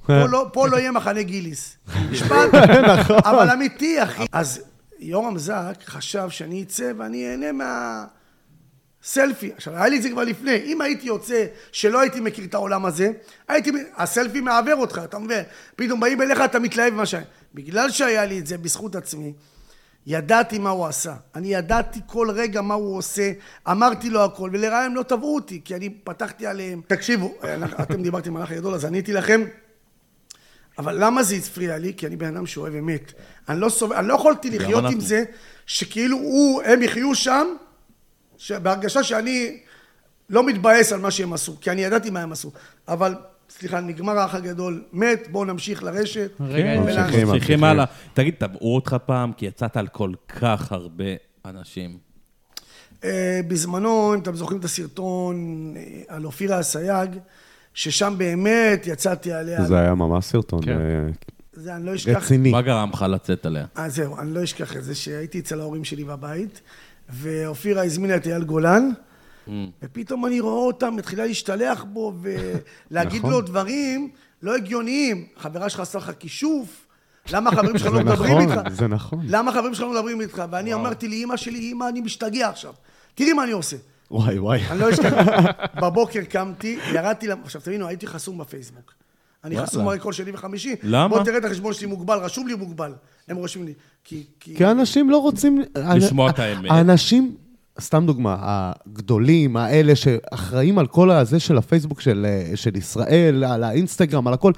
פה 0.05 0.25
לא, 0.25 0.49
פה 0.53 0.67
לא 0.67 0.77
יהיה 0.77 0.91
מחנה 0.91 1.21
גיליס. 1.21 1.77
משפט, 2.11 2.53
נכון. 2.99 3.17
אבל 3.23 3.49
אמיתי, 3.49 4.03
אחי. 4.03 4.25
אז 4.31 4.61
יורם 4.99 5.37
זק 5.37 5.77
חשב 5.85 6.29
שאני 6.29 6.63
אצא 6.63 6.91
ואני 6.97 7.31
אהנה 7.31 7.51
מה... 7.51 8.05
סלפי. 9.05 9.51
עכשיו, 9.55 9.73
היה 9.75 9.87
לי 9.87 9.97
את 9.97 10.01
זה 10.01 10.09
כבר 10.09 10.23
לפני. 10.23 10.55
אם 10.65 10.81
הייתי 10.81 11.07
יוצא 11.07 11.45
שלא 11.71 11.99
הייתי 11.99 12.19
מכיר 12.19 12.45
את 12.45 12.53
העולם 12.53 12.85
הזה, 12.85 13.11
הייתי... 13.47 13.71
הסלפי 13.95 14.41
מעוור 14.41 14.75
אותך, 14.75 15.01
אתה 15.03 15.19
מבין? 15.19 15.43
פתאום 15.75 15.99
באים 15.99 16.21
אליך, 16.21 16.41
אתה 16.45 16.59
מתלהב 16.59 16.93
ממה 16.93 17.05
ש... 17.05 17.15
בגלל 17.53 17.91
שהיה 17.91 18.25
לי 18.25 18.39
את 18.39 18.47
זה 18.47 18.57
בזכות 18.57 18.95
עצמי, 18.95 19.33
ידעתי 20.07 20.59
מה 20.59 20.69
הוא 20.69 20.85
עשה. 20.85 21.13
אני 21.35 21.53
ידעתי 21.53 21.99
כל 22.05 22.27
רגע 22.33 22.61
מה 22.61 22.73
הוא 22.73 22.97
עושה, 22.97 23.31
אמרתי 23.71 24.09
לו 24.09 24.23
הכל, 24.23 24.49
ולרעה 24.53 24.85
הם 24.85 24.95
לא 24.95 25.03
תבעו 25.03 25.35
אותי, 25.35 25.61
כי 25.65 25.75
אני 25.75 25.89
פתחתי 25.89 26.47
עליהם. 26.47 26.81
תקשיבו, 26.87 27.33
אתם 27.81 28.01
דיברתם 28.01 28.35
על 28.35 28.41
האח 28.41 28.51
הגדול, 28.51 28.73
אז 28.73 28.85
עניתי 28.85 29.13
לכם. 29.13 29.43
אבל 30.77 31.03
למה 31.03 31.23
זה 31.23 31.35
הפריע 31.35 31.77
לי? 31.77 31.93
כי 31.97 32.07
אני 32.07 32.15
בן 32.15 32.35
אדם 32.35 32.45
שאוהב 32.45 32.75
אמת. 32.75 33.13
אני 33.49 33.59
לא, 33.59 33.69
סוב... 33.69 33.93
אני 33.93 34.07
לא 34.07 34.13
יכולתי 34.13 34.49
לחיות 34.49 34.83
עם. 34.91 34.99
זה, 34.99 35.23
שכאילו 35.65 36.17
הוא, 36.17 36.61
הם 36.63 36.81
יחיו 36.81 37.15
שם. 37.15 37.47
בהרגשה 38.61 39.03
שאני 39.03 39.57
לא 40.29 40.45
מתבאס 40.45 40.93
על 40.93 40.99
מה 40.99 41.11
שהם 41.11 41.33
עשו, 41.33 41.59
כי 41.61 41.71
אני 41.71 41.81
ידעתי 41.81 42.09
מה 42.09 42.21
הם 42.21 42.31
עשו. 42.31 42.51
אבל, 42.87 43.15
סליחה, 43.49 43.79
נגמר 43.79 44.17
האח 44.17 44.35
הגדול, 44.35 44.83
מת, 44.93 45.27
בואו 45.31 45.45
נמשיך 45.45 45.83
לרשת. 45.83 46.31
רגע, 46.39 46.81
ממשיכים. 47.25 47.63
הלאה. 47.63 47.85
תגיד, 48.13 48.33
תבעו 48.37 48.75
אותך 48.75 48.95
פעם, 49.05 49.33
כי 49.33 49.45
יצאת 49.45 49.77
על 49.77 49.87
כל 49.87 50.11
כך 50.27 50.71
הרבה 50.71 51.05
אנשים. 51.45 51.97
אה, 53.03 53.39
בזמנו, 53.47 54.13
אם 54.13 54.19
אתם 54.19 54.35
זוכרים 54.35 54.59
את 54.59 54.65
הסרטון 54.65 55.35
אה, 55.77 56.01
על 56.07 56.25
אופירה 56.25 56.59
אסייג, 56.59 57.09
ששם 57.73 58.13
באמת 58.17 58.87
יצאתי 58.87 59.33
עליה. 59.33 59.65
זה 59.65 59.79
היה 59.79 59.95
ממש 59.95 60.25
סרטון 60.25 60.61
כן. 60.65 60.71
אה, 60.71 61.07
זה 61.53 61.75
אני 61.75 61.85
לא 61.85 61.95
אשכח. 61.95 62.23
רציני. 62.23 62.51
מה 62.51 62.61
גרם 62.61 62.89
לך 62.93 63.05
לצאת 63.09 63.45
עליה? 63.45 63.65
אז 63.75 63.95
זהו, 63.95 64.19
אני 64.19 64.33
לא 64.33 64.43
אשכח 64.43 64.77
את 64.77 64.83
זה, 64.83 64.95
שהייתי 64.95 65.39
אצל 65.39 65.59
ההורים 65.59 65.83
שלי 65.83 66.03
בבית, 66.03 66.61
ואופירה 67.09 67.83
הזמינה 67.83 68.15
את 68.15 68.27
אייל 68.27 68.43
גולן, 68.43 68.89
Mm. 69.47 69.49
ופתאום 69.83 70.25
אני 70.25 70.39
רואה 70.39 70.53
אותה 70.65 70.89
מתחילה 70.89 71.25
להשתלח 71.25 71.83
בו 71.83 72.13
ולהגיד 72.21 73.19
נכון. 73.19 73.31
לו 73.31 73.41
דברים 73.41 74.09
לא 74.41 74.55
הגיוניים. 74.55 75.25
חברה 75.37 75.69
שלך 75.69 75.79
עשה 75.79 75.97
לך 75.97 76.11
כישוף, 76.19 76.87
למה 77.31 77.49
החברים 77.49 77.77
שלך 77.77 77.87
לא 77.87 77.97
זה 77.97 78.03
מדברים 78.03 78.37
נכון, 78.49 78.57
איתך? 78.59 78.73
זה 78.73 78.87
נכון. 78.87 79.19
למה 79.27 79.51
החברים 79.51 79.73
שלך 79.73 79.83
לא 79.83 79.91
מדברים 79.91 80.21
איתך? 80.21 80.43
ואני 80.51 80.73
אמרתי 80.73 81.07
לאימא 81.07 81.37
שלי, 81.37 81.59
אימא, 81.59 81.89
אני 81.89 82.01
משתגע 82.01 82.49
עכשיו. 82.49 82.73
תראי 83.15 83.33
מה 83.33 83.43
אני 83.43 83.51
עושה. 83.51 83.77
וואי, 84.11 84.39
וואי. 84.39 84.61
אני 84.69 84.79
לא 84.79 84.89
אשכח. 84.89 85.13
בבוקר 85.83 86.23
קמתי, 86.23 86.79
ירדתי, 86.93 87.27
עכשיו 87.43 87.61
תבינו, 87.61 87.87
הייתי 87.87 88.07
חסום 88.07 88.37
בפייסבוק. 88.37 88.93
אני. 89.45 89.61
חסום 89.61 89.87
הרי 89.87 89.99
כל 89.99 90.13
שני 90.13 90.31
וחמישי. 90.31 90.75
למה? 90.83 91.07
בוא 91.07 91.23
תראה 91.23 91.37
את 91.37 91.45
החשבון 91.45 91.73
שלי 91.73 91.87
מוגבל, 91.87 92.17
רשום 92.17 92.47
לי 92.47 92.55
מוגבל. 92.55 92.93
הם 93.27 93.37
רושמים 93.37 93.65
לי. 93.65 93.73
כי... 94.03 94.23
כי... 94.39 94.55
כי 94.55 94.65
אנשים 94.65 95.09
לא 95.09 95.17
רוצים... 95.17 95.61
לשמוע 95.95 96.29
את 96.29 96.39
האמת. 96.39 96.71
האנשים, 96.71 97.35
סתם 97.79 98.05
דוגמה, 98.05 98.37
הגדולים, 98.39 99.57
האלה 99.57 99.95
שאחראים 99.95 100.79
על 100.79 100.87
כל 100.87 101.11
הזה 101.11 101.39
של 101.39 101.57
הפייסבוק 101.57 102.01
של, 102.01 102.25
אה, 102.29 102.57
של 102.57 102.77
ישראל, 102.77 103.43
על 103.43 103.63
האינסטגרם, 103.63 104.27
על 104.27 104.33
הכל, 104.33 104.51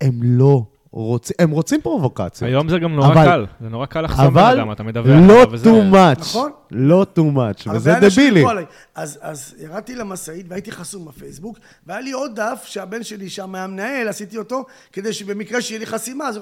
הם 0.00 0.20
לא 0.22 0.62
רוצים, 1.04 1.36
הם 1.38 1.50
רוצים 1.50 1.80
פרובוקציות. 1.80 2.42
היום 2.48 2.68
זה 2.68 2.78
גם 2.78 2.94
נורא 2.94 3.06
אבל- 3.12 3.24
קל, 3.24 3.46
זה 3.60 3.68
נורא 3.68 3.86
קל 3.86 4.00
לחסום 4.00 4.34
בן 4.34 4.40
אבל 4.40 4.60
אדם, 4.60 4.72
אתה 4.72 4.82
מדווח 4.82 5.06
לא 5.06 5.12
עליו 5.34 5.48
וזה- 5.52 5.70
too 5.70 5.94
much. 5.94 6.20
נכון. 6.20 6.50
לא 6.70 7.06
too 7.18 7.36
much, 7.36 7.70
וזה 7.74 7.94
דבילי. 8.00 8.44
אז, 8.94 9.18
אז 9.22 9.54
ירדתי 9.58 9.94
למשאית 9.94 10.46
והייתי 10.48 10.72
חסום 10.72 11.04
בפייסבוק, 11.04 11.58
והיה 11.86 12.00
לי 12.00 12.12
עוד 12.12 12.40
דף 12.40 12.62
שהבן 12.66 13.02
שלי 13.02 13.28
שם 13.30 13.54
היה 13.54 13.66
מנהל, 13.66 14.08
עשיתי 14.08 14.38
אותו, 14.38 14.64
כדי 14.92 15.12
שבמקרה 15.12 15.60
שיהיה 15.60 15.78
לי 15.78 15.86
חסימה, 15.86 16.28
אז... 16.28 16.38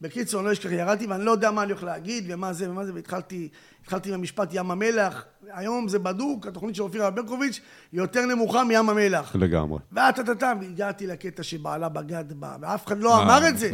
בקיצור, 0.00 0.40
אני 0.40 0.46
לא 0.46 0.52
אשכח, 0.52 0.70
ירדתי 0.72 1.06
ואני 1.06 1.24
לא 1.24 1.30
יודע 1.30 1.50
מה 1.50 1.62
אני 1.62 1.72
הולך 1.72 1.84
להגיד 1.84 2.24
ומה 2.28 2.52
זה 2.52 2.70
ומה 2.70 2.84
זה, 2.86 2.94
והתחלתי 2.94 3.48
התחלתי 3.82 4.08
עם 4.08 4.14
המשפט 4.14 4.48
ים 4.52 4.70
המלח. 4.70 5.24
היום 5.52 5.88
זה 5.88 5.98
בדוק, 5.98 6.46
התוכנית 6.46 6.74
של 6.74 6.82
אופירה 6.82 7.10
ברקוביץ' 7.10 7.60
יותר 7.92 8.26
נמוכה 8.26 8.64
מים 8.64 8.88
המלח. 8.90 9.36
לגמרי. 9.36 9.78
וטה-טה-טה, 9.92 10.52
והגעתי 10.60 11.06
לקטע 11.06 11.42
שבעלה 11.42 11.88
בגד 11.88 12.32
בה, 12.32 12.56
ואף 12.60 12.86
אחד 12.86 12.98
לא 13.00 13.22
אמר 13.22 13.48
את 13.48 13.58
זה. 13.58 13.70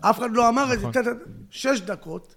אף 0.00 0.18
אחד 0.18 0.30
לא 0.32 0.48
אמר 0.48 0.72
את 0.72 0.78
נכון. 0.78 0.92
זה. 0.92 1.02
טה-טה- 1.02 1.16
שש 1.50 1.80
דקות. 1.80 2.34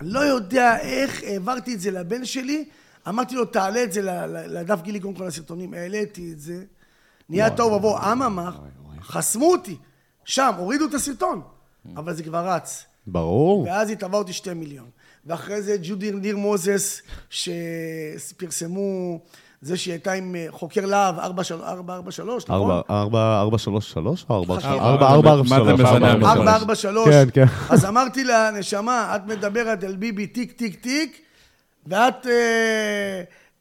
אני 0.00 0.08
לא 0.10 0.18
יודע 0.20 0.78
איך 0.78 1.22
העברתי 1.22 1.74
את 1.74 1.80
זה 1.80 1.90
לבן 1.90 2.24
שלי. 2.24 2.64
אמרתי 3.08 3.34
לו, 3.34 3.44
תעלה 3.44 3.82
את 3.84 3.92
זה 3.92 4.02
לדף 4.48 4.80
גילי, 4.82 5.00
קודם 5.00 5.14
כל 5.14 5.26
הסרטונים. 5.26 5.74
העליתי 5.74 6.32
את 6.32 6.40
זה. 6.40 6.64
נהיה 7.28 7.50
תוהו 7.50 7.72
ובוהו. 7.72 8.12
אממה, 8.12 8.50
חסמו 9.02 9.52
אותי. 9.52 9.76
שם, 10.24 10.50
הורידו 10.58 10.84
את 10.86 10.94
הסרטון. 10.94 11.40
אבל 11.96 12.14
זה 12.14 12.22
כבר 12.22 12.48
רץ. 12.48 12.84
ברור. 13.06 13.62
ואז 13.62 13.88
היא 13.88 13.96
תבעה 13.96 14.18
אותי 14.18 14.32
שתי 14.32 14.54
מיליון. 14.54 14.86
ואחרי 15.26 15.62
זה 15.62 15.76
ג'ודי 15.82 16.10
ניר 16.10 16.36
מוזס, 16.36 17.02
שפרסמו, 17.30 19.18
זה 19.62 19.76
שהיא 19.76 19.92
הייתה 19.92 20.12
עם 20.12 20.36
אה, 20.36 20.46
חוקר 20.50 20.86
להב 20.86 21.18
443, 21.18 22.44
נכון? 22.44 22.70
ארבע, 22.70 22.80
ארבע, 22.90 23.40
ארבע, 23.40 23.58
שלוש, 23.58 23.92
שלוש? 23.92 24.24
או 24.30 24.34
ארבע, 24.34 24.56
חכה. 24.60 24.72
ארבע, 24.72 25.06
ארבע, 25.06 25.30
ארבע, 25.30 25.42
מה 25.42 25.64
זה 25.64 25.76
שלוש, 25.76 25.80
משנה? 25.80 26.12
ארבע, 26.12 26.54
ארבע, 26.54 26.74
שלוש. 26.74 27.08
443. 27.08 27.08
כן, 27.08 27.28
כן. 27.34 27.44
אז 27.74 27.84
אמרתי 27.84 28.24
לה, 28.24 28.50
נשמה, 28.50 29.16
את 29.16 29.26
מדברת 29.26 29.84
על 29.84 29.96
ביבי 29.96 30.26
טיק 30.26 30.52
טיק 30.52 30.80
טיק, 30.80 31.20
ואת 31.86 32.26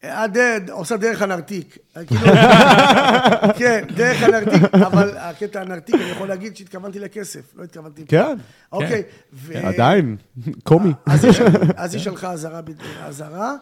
אה, 0.03 0.25
אה, 0.35 0.57
עושה 0.71 0.97
דרך 0.97 1.21
הנרתיק. 1.21 1.77
כאילו, 2.07 2.21
כן, 3.59 3.83
דרך 3.95 4.23
הנרתיק, 4.23 4.63
אבל 4.75 5.17
הקטע 5.17 5.61
הנרתיק, 5.61 5.95
אני 5.95 6.09
יכול 6.09 6.27
להגיד 6.27 6.57
שהתכוונתי 6.57 6.99
לכסף, 6.99 7.55
לא 7.55 7.63
התכוונתי... 7.63 8.05
כן, 8.07 8.37
אוקיי. 8.71 9.03
ו- 9.33 9.67
עדיין, 9.67 10.17
קומי. 10.63 10.91
אז 11.05 11.25
היא 11.25 11.33
של- 11.33 11.45
אז 11.75 11.93
היא 11.93 12.01
שלחה 12.03 12.31
אזהרה, 13.07 13.55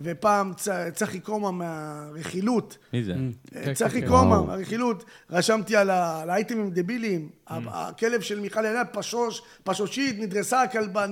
ופעם 0.00 0.52
צחי 0.94 1.20
קומה 1.20 1.50
מהרכילות, 1.50 2.78
מי 2.92 3.04
זה? 3.04 3.14
כן, 3.64 3.74
צחי 3.74 4.00
כן. 4.02 4.08
קומה, 4.08 4.40
וואו. 4.40 4.52
הרכילות, 4.52 5.04
רשמתי 5.30 5.76
על 5.76 5.90
האייטמים 5.90 6.70
דבילים, 6.70 7.28
הכלב 7.48 8.20
של 8.20 8.40
מיכל 8.40 8.64
ינאי, 8.64 8.80
פשוש, 8.92 9.42
פשושית, 9.64 10.16
נדרסה 10.18 10.62
הכלבה, 10.62 11.06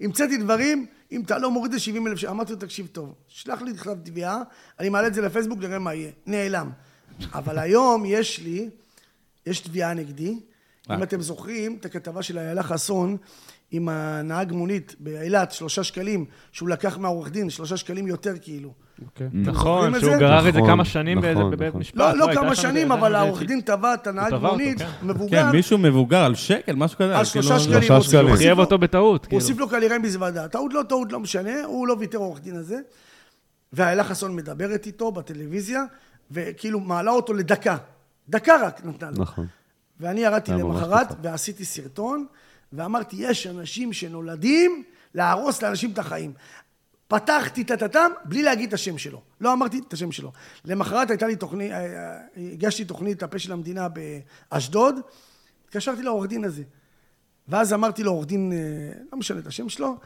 המצאתי 0.00 0.36
דברים, 0.36 0.86
אם 1.12 1.22
אתה 1.22 1.38
לא 1.38 1.50
מוריד 1.50 1.74
ל-70 1.74 2.08
אלף 2.08 2.18
שקל, 2.18 2.30
אמרתי 2.30 2.52
לו, 2.52 2.58
תקשיב 2.58 2.86
טוב, 2.92 3.14
שלח 3.28 3.62
לי 3.62 3.72
בכתב 3.72 3.96
תביעה, 4.04 4.42
אני 4.78 4.88
מעלה 4.88 5.06
את 5.06 5.14
זה 5.14 5.22
לפייסבוק, 5.22 5.58
נראה 5.58 5.78
מה 5.78 5.94
יהיה. 5.94 6.10
נעלם. 6.26 6.70
אבל 7.34 7.58
היום 7.58 8.04
יש 8.06 8.38
לי, 8.38 8.70
יש 9.46 9.60
תביעה 9.60 9.94
נגדי, 9.94 10.30
אם 10.90 10.98
אה. 10.98 11.02
אתם 11.02 11.20
זוכרים 11.20 11.76
את 11.80 11.84
הכתבה 11.84 12.22
של 12.22 12.38
איילה 12.38 12.62
חסון 12.62 13.16
עם 13.70 13.88
הנהג 13.88 14.52
מונית 14.52 14.96
באילת, 15.00 15.52
שלושה 15.52 15.84
שקלים, 15.84 16.24
שהוא 16.52 16.68
לקח 16.68 16.98
מהעורך 16.98 17.30
דין, 17.30 17.50
שלושה 17.50 17.76
שקלים 17.76 18.06
יותר 18.06 18.32
כאילו. 18.42 18.72
אוקיי. 19.04 19.28
נכון, 19.32 20.00
שהוא? 20.00 20.16
גרר 20.16 20.48
את 20.48 20.52
זה 20.54 20.58
נכון, 20.58 20.70
כמה 20.70 20.84
שנים 20.84 21.20
באיזה- 21.20 21.40
נכון, 21.40 21.50
בבית 21.50 21.68
נכון. 21.68 21.80
משפט. 21.80 21.96
לא, 21.96 22.16
לא 22.16 22.28
הייתה 22.28 22.40
כמה 22.40 22.54
שנים, 22.54 22.92
אבל 22.92 23.14
העורך 23.14 23.42
דין 23.42 23.60
תבע 23.60 23.94
את 23.94 24.06
הנהג 24.06 24.34
מונית, 24.34 24.78
כן. 24.78 24.86
מבוגר, 25.02 25.42
כן, 25.46 25.50
מישהו 25.56 25.78
מבוגר 25.78 26.24
על 26.24 26.34
שקל, 26.34 26.74
משהו 26.74 26.98
כזה. 26.98 27.18
על 27.18 27.24
כאילו, 27.24 27.42
שלושה 27.44 27.58
שקלים. 27.60 27.78
שלושה 27.82 27.92
הוא 27.94 27.98
הוסיף- 27.98 28.10
שקלים. 28.12 28.28
הוא 28.28 28.36
חייב 28.36 28.58
אותו 28.58 28.78
בטעות, 28.78 29.24
הוא 29.24 29.28
כאילו. 29.28 29.40
הוסיף 29.42 29.58
לו 29.58 29.68
כנראה 29.68 29.98
מזוודה. 29.98 30.48
טעות 30.48 30.74
לא 30.74 30.82
טעות, 30.88 31.12
לא 31.12 31.20
משנה, 31.20 31.64
הוא 31.64 31.86
לא 31.88 31.96
ויתר 31.98 32.18
העורך 32.18 32.40
דין 32.40 32.56
הזה. 32.56 32.78
ואיילה 33.72 34.04
חסון 34.04 34.36
מדברת 34.36 34.86
איתו 34.86 35.12
בטלוויזיה, 35.12 35.84
וכאילו 36.30 36.80
מעלה 36.80 37.10
אותו 37.10 37.32
לדקה. 37.32 37.76
דקה 38.28 38.54
רק 38.66 38.80
נתנה 38.84 39.10
לו. 39.10 39.22
נכון. 39.22 39.46
ואני 40.00 40.20
ירדתי 40.20 40.52
למחרת. 40.52 41.06
ועשיתי 41.22 41.64
סרטון, 41.64 42.26
ואמרתי, 42.72 43.16
יש 43.18 43.46
אנשים 43.46 43.92
שנולדים 43.92 44.84
להרוס 45.14 45.62
לאנשים 45.62 45.90
את 45.90 45.98
החיים. 45.98 46.32
פתחתי 47.08 47.62
את 47.62 47.70
הטאטאם 47.70 48.10
בלי 48.24 48.42
להגיד 48.42 48.68
את 48.68 48.74
השם 48.74 48.98
שלו. 48.98 49.22
לא 49.40 49.52
אמרתי 49.52 49.80
את 49.88 49.92
השם 49.92 50.12
שלו. 50.12 50.32
למחרת 50.64 51.10
הייתה 51.10 51.26
לי 51.26 51.36
תוכנית, 51.36 51.72
אה, 51.72 52.18
הגשתי 52.36 52.84
תוכנית 52.84 53.22
הפה 53.22 53.38
של 53.38 53.52
המדינה 53.52 53.88
באשדוד, 54.50 54.94
התקשרתי 55.64 56.02
לעורך 56.02 56.28
דין 56.28 56.44
הזה. 56.44 56.62
ואז 57.48 57.72
אמרתי 57.72 58.02
לו, 58.02 58.12
עורך 58.12 58.26
דין, 58.26 58.52
אה, 58.52 59.02
לא 59.12 59.18
משנה 59.18 59.38
את 59.38 59.46
השם 59.46 59.68
שלו, 59.68 59.96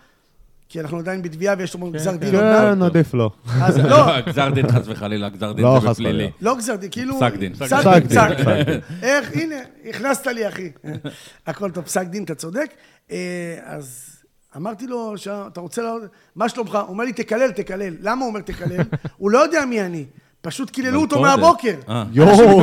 כי 0.75 0.81
אנחנו 0.81 0.99
עדיין 0.99 1.23
בתביעה 1.23 1.55
ויש 1.59 1.75
לנו 1.75 1.91
גזר 1.91 2.17
דין 2.17 2.35
עוד 2.35 2.45
מעט. 2.45 2.75
כן, 2.75 2.83
עדיף 2.83 3.15
לא. 3.15 3.31
אז 3.63 3.79
לא, 3.79 3.89
לא, 3.89 4.21
גזר 4.27 4.51
דין 4.51 4.69
חס 4.73 4.83
וחלילה, 4.87 5.29
גזר 5.29 5.53
דין 5.53 5.65
לא, 5.65 5.81
זה 5.83 5.89
בפלילי. 5.89 6.31
לא 6.41 6.57
גזר 6.57 6.77
דין, 6.77 6.91
כאילו... 6.91 7.17
פסק 7.17 7.35
דין. 7.37 7.55
פסק 7.55 7.77
דין, 7.85 7.93
דין, 7.93 8.09
פסק 8.09 8.37
דין. 8.47 8.65
דין. 8.65 8.81
איך, 9.03 9.33
הנה, 9.37 9.55
הכנסת 9.89 10.27
לי, 10.27 10.49
אחי. 10.49 10.71
הכל 11.47 11.71
טוב, 11.71 11.85
פסק 11.85 12.07
דין, 12.07 12.25
אתה 12.25 12.35
צודק. 12.35 12.71
אה, 13.11 13.17
אז 13.65 14.17
אמרתי 14.57 14.87
לו, 14.87 15.13
"ש- 15.19 15.29
אתה 15.29 15.61
רוצה 15.61 15.83
לעוד... 15.83 16.03
מה 16.37 16.49
שלומך? 16.49 16.75
הוא 16.75 16.89
אומר 16.89 17.05
לי, 17.05 17.13
תקלל, 17.13 17.51
תקלל. 17.51 17.95
למה 18.01 18.21
הוא 18.21 18.29
אומר 18.29 18.41
תקלל? 18.41 18.81
הוא 19.17 19.31
לא 19.31 19.39
יודע 19.39 19.65
מי 19.65 19.81
אני. 19.83 20.05
פשוט 20.41 20.71
קיללו 20.71 21.01
אותו. 21.01 21.21
מהבוקר. 21.23 21.75
אה. 21.89 22.05
יואו, 22.13 22.63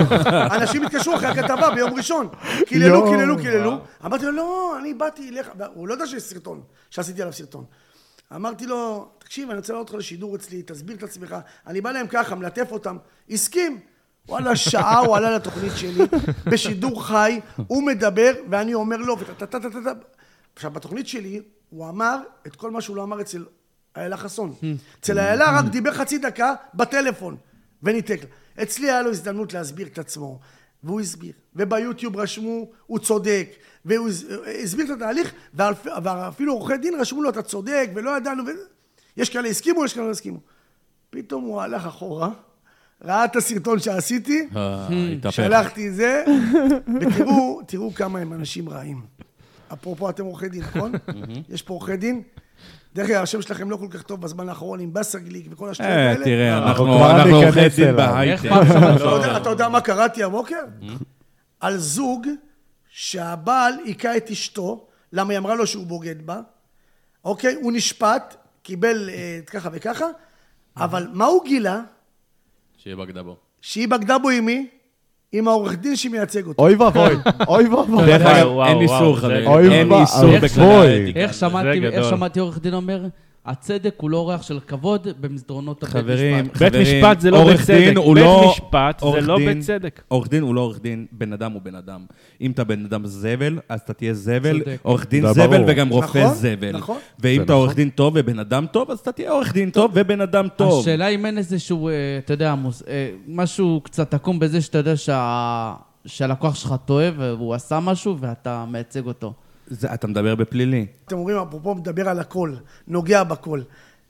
אנשים 0.51 0.83
התקשרו 0.85 1.15
אחרי 1.15 1.27
הכתבה 1.27 1.71
ביום 1.75 1.93
ראשון. 1.93 2.27
קיללו. 2.65 3.05
קיללו, 3.11 3.37
קיללו. 3.37 3.77
אמרתי 4.05 4.25
לו, 4.25 4.31
לא, 4.31 4.77
אני 4.81 4.93
באתי 4.93 5.29
אליך. 5.29 5.49
הוא 5.73 5.87
לא 5.87 5.93
יודע 5.93 6.07
שיש 6.07 6.23
סרטון, 6.23 6.61
שעשיתי 6.89 7.21
עליו 7.21 7.33
סרטון. 7.33 7.63
אמרתי 8.35 8.65
לו, 8.65 9.11
תקשיב, 9.17 9.49
אני 9.49 9.57
רוצה 9.57 9.73
לעלות 9.73 9.87
אותך 9.87 9.99
לשידור 9.99 10.35
אצלי, 10.35 10.63
תסביר 10.63 10.95
את 10.95 11.03
עצמך. 11.03 11.35
אני 11.67 11.81
בא 11.81 11.91
להם 11.91 12.07
ככה, 12.07 12.35
מלטף 12.35 12.71
אותם. 12.71 12.97
הסכים. 13.29 13.79
וואלה, 14.27 14.55
שעה 14.55 14.99
הוא 14.99 15.17
עלה 15.17 15.35
לתוכנית 15.35 15.71
שלי, 15.75 16.03
בשידור 16.51 17.05
חי, 17.05 17.39
הוא 17.67 17.83
מדבר, 17.83 18.31
ואני 18.49 18.73
אומר 18.73 18.97
לו, 18.97 19.19
וטה-טה-טה-טה. 19.19 19.91
עכשיו, 20.55 20.71
בתוכנית 20.71 21.07
שלי, 21.07 21.41
הוא 21.69 21.89
אמר 21.89 22.17
את 22.47 22.55
כל 22.55 22.71
מה 22.71 22.81
שהוא 22.81 22.95
לא 22.95 23.03
אמר 23.03 23.21
אצל 23.21 23.45
איילה 23.95 24.17
חסון. 24.17 24.53
אצל 24.99 25.19
איילה 25.19 25.59
רק 25.59 25.65
דיבר 25.65 25.93
חצי 25.93 26.17
דקה 26.17 26.53
בטלפון, 26.73 27.37
וניתק. 27.83 28.19
אצלי 28.61 28.91
היה 28.91 29.01
לו 29.01 29.09
הזדמנות 29.09 29.53
להסביר 29.53 29.87
את 29.87 29.99
עצמו, 29.99 30.39
והוא 30.83 31.01
הסביר. 31.01 31.33
וביוטיוב 31.55 32.17
רשמו, 32.17 32.69
הוא 32.87 32.99
צודק. 32.99 33.49
והוא 33.85 34.09
הס- 34.09 34.23
הסביר 34.63 34.85
את 34.85 35.01
התהליך, 35.01 35.31
ואפילו 36.03 36.53
עורכי 36.53 36.77
דין 36.77 36.93
רשמו 36.99 37.23
לו, 37.23 37.29
אתה 37.29 37.41
צודק, 37.41 37.89
ולא 37.95 38.17
ידענו, 38.17 38.43
ו... 38.45 38.49
יש 39.17 39.29
כאלה 39.29 39.47
הסכימו, 39.47 39.85
יש 39.85 39.93
כאלה 39.93 40.05
לא 40.05 40.11
הסכימו. 40.11 40.39
פתאום 41.09 41.43
הוא 41.43 41.61
הלך 41.61 41.85
אחורה, 41.85 42.29
ראה 43.03 43.25
את 43.25 43.35
הסרטון 43.35 43.79
שעשיתי, 43.79 44.47
אה. 44.55 44.87
שלחתי 45.31 45.91
זה, 45.91 46.23
ותראו, 47.01 47.61
תראו 47.67 47.93
כמה 47.93 48.19
הם 48.19 48.33
אנשים 48.33 48.69
רעים. 48.69 49.01
אפרופו, 49.73 50.09
אתם 50.09 50.25
עורכי 50.25 50.49
דין, 50.49 50.61
נכון? 50.63 50.91
יש 51.49 51.61
פה 51.61 51.73
עורכי 51.73 51.97
דין. 51.97 52.21
דרך 52.95 53.09
אגב, 53.09 53.23
השם 53.23 53.41
שלכם 53.41 53.69
לא 53.69 53.77
כל 53.77 53.87
כך 53.89 54.01
טוב 54.01 54.21
בזמן 54.21 54.49
האחרון 54.49 54.79
עם 54.79 54.93
באסה 54.93 55.19
גליק 55.19 55.45
וכל 55.49 55.69
השטויות 55.69 55.91
אה, 55.91 56.09
האלה. 56.11 56.25
תראה, 56.25 56.57
אנחנו 56.57 56.85
עורכי 57.33 57.69
דין. 57.75 57.95
בהייטק. 57.95 58.49
יודע- 59.01 59.37
אתה 59.37 59.49
יודע 59.49 59.69
מה 59.69 59.81
קראתי 59.81 60.23
הבוקר? 60.23 60.55
על 61.59 61.77
זוג 61.77 62.27
שהבעל 62.91 63.73
היכה 63.85 64.17
את 64.17 64.31
אשתו, 64.31 64.87
למה 65.13 65.33
היא 65.33 65.37
אמרה 65.37 65.55
לו 65.55 65.67
שהוא 65.67 65.85
בוגד 65.85 66.25
בה, 66.25 66.41
אוקיי? 67.25 67.53
הוא 67.61 67.71
נשפט, 67.71 68.35
קיבל 68.63 69.09
אה, 69.09 69.39
ככה 69.45 69.69
וככה, 69.71 70.05
אבל 70.77 71.07
מה 71.13 71.25
הוא 71.25 71.45
גילה? 71.45 71.81
שיהיה 72.77 72.95
בגדה 72.95 73.23
בו. 73.23 73.37
שהיא 73.61 73.87
בגדה 73.87 74.17
בו 74.17 74.29
עם 74.29 74.45
מי? 74.45 74.67
עם 75.31 75.47
העורך 75.47 75.75
דין 75.75 75.95
שמייצג 75.95 76.45
אותו. 76.45 76.63
אוי 76.63 76.75
ואבוי, 76.75 77.15
אוי 77.47 77.67
ואבוי. 77.67 78.05
דרך 78.05 78.21
אגב, 78.21 78.59
אין 78.67 78.81
איסור, 78.81 79.17
חברים. 79.17 79.71
אין. 79.71 79.91
איסור 79.93 80.29
האתיקה. 80.29 81.17
איך. 81.17 81.33
שמעתי 82.09 82.39
עורך 82.39 82.59
דין 82.59 82.73
אומר? 82.73 83.05
הצדק 83.45 83.95
הוא 83.97 84.09
לא 84.09 84.17
אורח 84.17 84.41
של 84.41 84.59
כבוד 84.67 85.07
במסדרונות 85.19 85.83
הבית 85.83 85.93
חברים, 85.95 86.35
משפט. 86.45 86.61
בית 86.61 86.71
חברים, 86.71 86.97
משפט 86.97 87.19
זה 87.21 87.31
לא 87.31 87.53
בצדק. 87.53 87.67
דין 87.77 87.97
הוא 87.97 88.15
בית 88.15 88.23
לא- 88.23 88.51
משפט 88.51 88.99
זה 89.13 89.21
לא 89.21 89.37
בצדק. 89.47 90.01
עורך 90.07 90.29
דין 90.29 90.43
הוא 90.43 90.55
לא 90.55 90.61
עורך 90.61 90.79
דין, 90.81 91.05
בן 91.11 91.33
אדם 91.33 91.51
הוא 91.51 91.61
בן 91.61 91.75
אדם. 91.75 92.05
אם 92.41 92.51
אתה 92.51 92.63
בן 92.63 92.85
אדם 92.85 93.05
זבל, 93.05 93.59
אז 93.69 93.79
אתה 93.79 93.93
תהיה 93.93 94.13
זבל. 94.13 94.61
עורך 94.81 95.07
דין 95.09 95.33
זבל 95.33 95.47
ברור. 95.47 95.65
וגם 95.67 95.89
רופא 95.89 96.05
נכון, 96.19 96.33
זבל. 96.33 96.71
נכון. 96.77 96.97
ואם 97.19 97.41
אתה 97.41 97.53
עורך 97.53 97.65
נכון. 97.69 97.75
דין 97.75 97.89
טוב 97.89 98.13
ובן 98.17 98.39
אדם 98.39 98.65
טוב, 98.71 98.91
אז 98.91 98.99
אתה 98.99 99.11
תהיה 99.11 99.31
עורך 99.31 99.53
דין 99.53 99.69
טוב 99.69 99.91
ובן 99.93 100.21
אדם 100.21 100.47
טוב. 100.55 100.81
השאלה 100.81 101.07
אם 101.07 101.25
אין 101.25 101.37
איזשהו, 101.37 101.87
אה, 101.89 101.93
אתה 102.25 102.33
יודע, 102.33 102.55
מוס- 102.55 102.83
אה, 102.87 103.09
משהו 103.27 103.81
קצת 103.83 104.13
עקום 104.13 104.39
בזה 104.39 104.61
שאתה 104.61 104.77
יודע 104.77 104.97
שה- 104.97 105.73
שהלקוח 106.05 106.55
שלך 106.55 106.75
טועה 106.85 107.09
והוא 107.17 107.53
עשה 107.53 107.79
משהו 107.79 108.17
ואתה 108.19 108.65
מייצג 108.71 109.05
אותו. 109.07 109.33
זה- 109.71 109.93
אתה 109.93 110.07
מדבר 110.07 110.35
בפלילי. 110.35 110.85
אתם 111.07 111.17
אומרים, 111.17 111.37
אפרופו, 111.37 111.75
מדבר 111.75 112.09
על 112.09 112.19
הכל, 112.19 112.53
נוגע 112.87 113.23
בכל. 113.23 113.61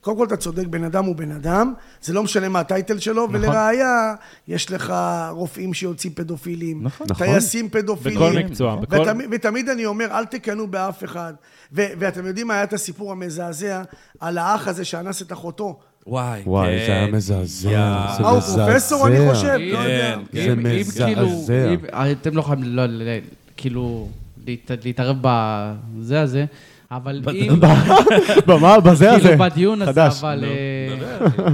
קודם 0.02 0.18
כל, 0.18 0.26
אתה 0.26 0.38
צודק, 0.38 0.68
בן 0.68 0.84
אדם 0.84 1.06
הוא 1.06 1.16
בן 1.16 1.32
אדם, 1.32 1.74
זה 2.02 2.14
לא 2.14 2.24
משנה 2.24 2.50
מה 2.50 2.60
הטייטל 2.60 3.00
שלו, 3.00 3.28
נכון. 3.28 3.36
ולראיה, 3.36 4.14
יש 4.48 4.72
לך 4.72 4.94
רופאים 5.30 5.74
שיוצאים 5.74 6.14
פדופילים, 6.14 6.80
נכון. 6.84 7.08
טייסים 7.18 7.70
פדופילים. 7.70 8.18
בכל 8.20 8.32
מקצוע, 8.40 8.76
בכל- 8.76 8.96
ותמיד, 9.02 9.28
ותמיד 9.32 9.70
אני 9.70 9.86
אומר, 9.86 10.06
אל 10.12 10.26
תקנאו 10.26 10.68
באף 10.68 11.04
אחד. 11.04 11.34
ו- 11.74 11.86
ואתם 12.00 12.26
יודעים 12.26 12.48
מה 12.48 12.54
היה 12.54 12.64
את 12.64 12.74
הסיפור 12.74 13.12
המזעזע 13.12 13.82
על 14.20 14.38
האח 14.38 14.68
הזה 14.68 14.86
שאנס 14.86 15.22
את 15.22 15.32
אחותו. 15.34 15.80
וואי, 16.08 16.42
וואי, 16.46 16.68
כן. 16.80 16.86
זה 16.88 16.94
היה 16.94 17.08
מזעזע. 17.08 17.70
זה 17.70 17.76
מה, 17.78 18.30
הוא 18.30 18.38
מזעזע. 18.38 18.66
פרופסור, 18.68 19.08
אני 19.08 19.32
חושב? 19.34 19.48
לא 19.48 19.78
יודע. 19.78 20.16
כן, 20.32 20.38
זה 20.46 20.54
אם- 20.54 20.66
אם 20.66 20.80
מזעזע. 20.80 21.06
כאילו, 21.06 21.28
אם- 21.74 22.12
אתם 22.22 22.36
לא 22.36 22.40
יכולים, 22.42 22.64
לא, 22.64 22.86
לא, 22.86 23.04
כאילו, 23.58 24.08
להת- 24.10 24.21
להתערב 24.86 25.18
בזה 25.22 26.22
הזה, 26.22 26.46
אבל 26.92 27.22
אם, 27.34 27.60
במה? 28.48 28.80
בזה 28.80 29.12
הזה. 29.12 29.24
כאילו 29.30 29.38
בדיון 29.44 29.82
הזה, 29.82 29.92
חדש. 29.92 30.20
אבל... 30.20 30.44
אה, 30.44 31.52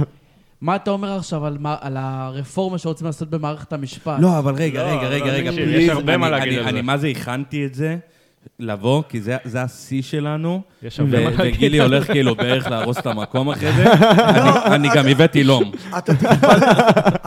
מה 0.60 0.76
אתה 0.76 0.90
אומר 0.90 1.16
עכשיו 1.16 1.46
על 1.46 1.56
מה- 1.60 1.76
על 1.80 1.96
הרפורמה 2.00 2.78
שרוצים 2.78 3.06
לעשות 3.06 3.30
במערכת 3.30 3.72
המשפט? 3.72 4.16
לא, 4.20 4.38
אבל 4.38 4.54
רגע, 4.54 4.82
לא, 4.82 4.88
רגע, 4.88 5.02
לא, 5.02 5.14
רגע, 5.14 5.24
רגע, 5.32 5.52
פליז. 5.52 5.68
יש 5.82 5.88
הרבה 5.88 6.16
מה 6.16 6.26
אני- 6.26 6.32
להגיד 6.36 6.48
אני- 6.52 6.58
על 6.58 6.64
זה. 6.64 6.70
אני 6.70 6.82
מה 6.82 6.96
זה 6.98 7.06
הכנתי 7.08 7.66
את 7.66 7.74
זה, 7.74 7.96
לבוא, 8.60 9.02
כי 9.08 9.20
זה 9.20 9.36
זה 9.44 9.62
השיא 9.62 10.02
שלנו. 10.02 10.62
יש 10.82 11.00
הרבה 11.00 11.24
מה 11.24 11.30
להגיד 11.30 11.54
וגילי 11.54 11.80
על 11.80 11.94
הולך 11.94 12.06
כאילו 12.12 12.34
בערך 12.34 12.66
להרוס 12.70 12.98
את 12.98 13.06
המקום 13.06 13.50
אחרי 13.50 13.72
זה. 13.72 13.92
אני- 13.92 14.74
אני 14.74 14.88
גם 14.94 15.06
הבאתי 15.06 15.44
לום. 15.44 15.72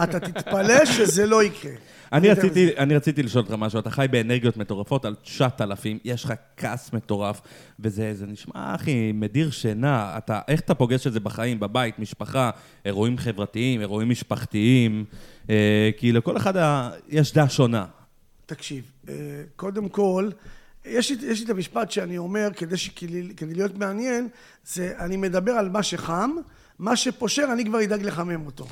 אתה 0.04 0.20
תתפלא 0.20 0.86
שזה 0.86 1.26
לא 1.26 1.44
יקרה. 1.44 1.72
אני 2.14 2.30
רציתי. 2.30 2.78
אני 2.78 2.96
רציתי 2.96 3.24
לשאול 3.24 3.44
אותך 3.44 3.56
משהו, 3.58 3.80
אתה 3.80 3.90
חי 3.90 4.06
באנרגיות 4.12 4.58
מטורפות 4.58 5.06
על 5.06 5.16
9,000, 5.24 6.00
יש 6.04 6.24
לך 6.26 6.34
כעס 6.58 6.94
מטורף, 6.94 7.42
וזה 7.80 8.14
זה 8.14 8.26
נשמע, 8.26 8.76
אחי, 8.76 9.12
מדיר 9.12 9.52
שינה. 9.52 10.18
אתה, 10.18 10.40
איך 10.48 10.60
אתה 10.60 10.76
פוגש 10.76 11.08
את 11.08 11.14
זה 11.14 11.20
בחיים, 11.20 11.60
בבית, 11.60 12.00
משפחה, 12.00 12.50
אירועים 12.86 13.18
חברתיים, 13.18 13.82
אירועים 13.82 14.10
משפחתיים, 14.10 15.06
אה, 15.50 15.90
כי 15.98 16.12
לכל 16.12 16.38
אחד 16.38 16.58
ה- 16.58 16.90
יש 17.10 17.34
דעה 17.34 17.50
שונה. 17.50 17.86
תקשיב, 18.46 18.84
אה, 19.10 19.14
קודם 19.56 19.90
כל, 19.90 20.30
יש 20.86 21.12
לי, 21.12 21.18
יש 21.28 21.40
לי 21.40 21.46
את 21.46 21.50
המשפט 21.50 21.92
שאני 21.92 22.18
אומר, 22.18 22.50
כדי, 22.56 22.78
ש, 22.78 22.90
כדי, 22.90 23.34
כדי 23.38 23.54
להיות 23.54 23.78
מעניין, 23.78 24.28
זה 24.66 24.94
אני 25.00 25.18
מדבר 25.18 25.52
על 25.52 25.70
מה 25.70 25.84
שחם, 25.84 26.32
מה 26.82 26.96
שפושר, 26.96 27.46
אני 27.54 27.66
כבר 27.66 27.84
אדאג 27.84 28.04
לחמם 28.04 28.46
אותו. 28.46 28.68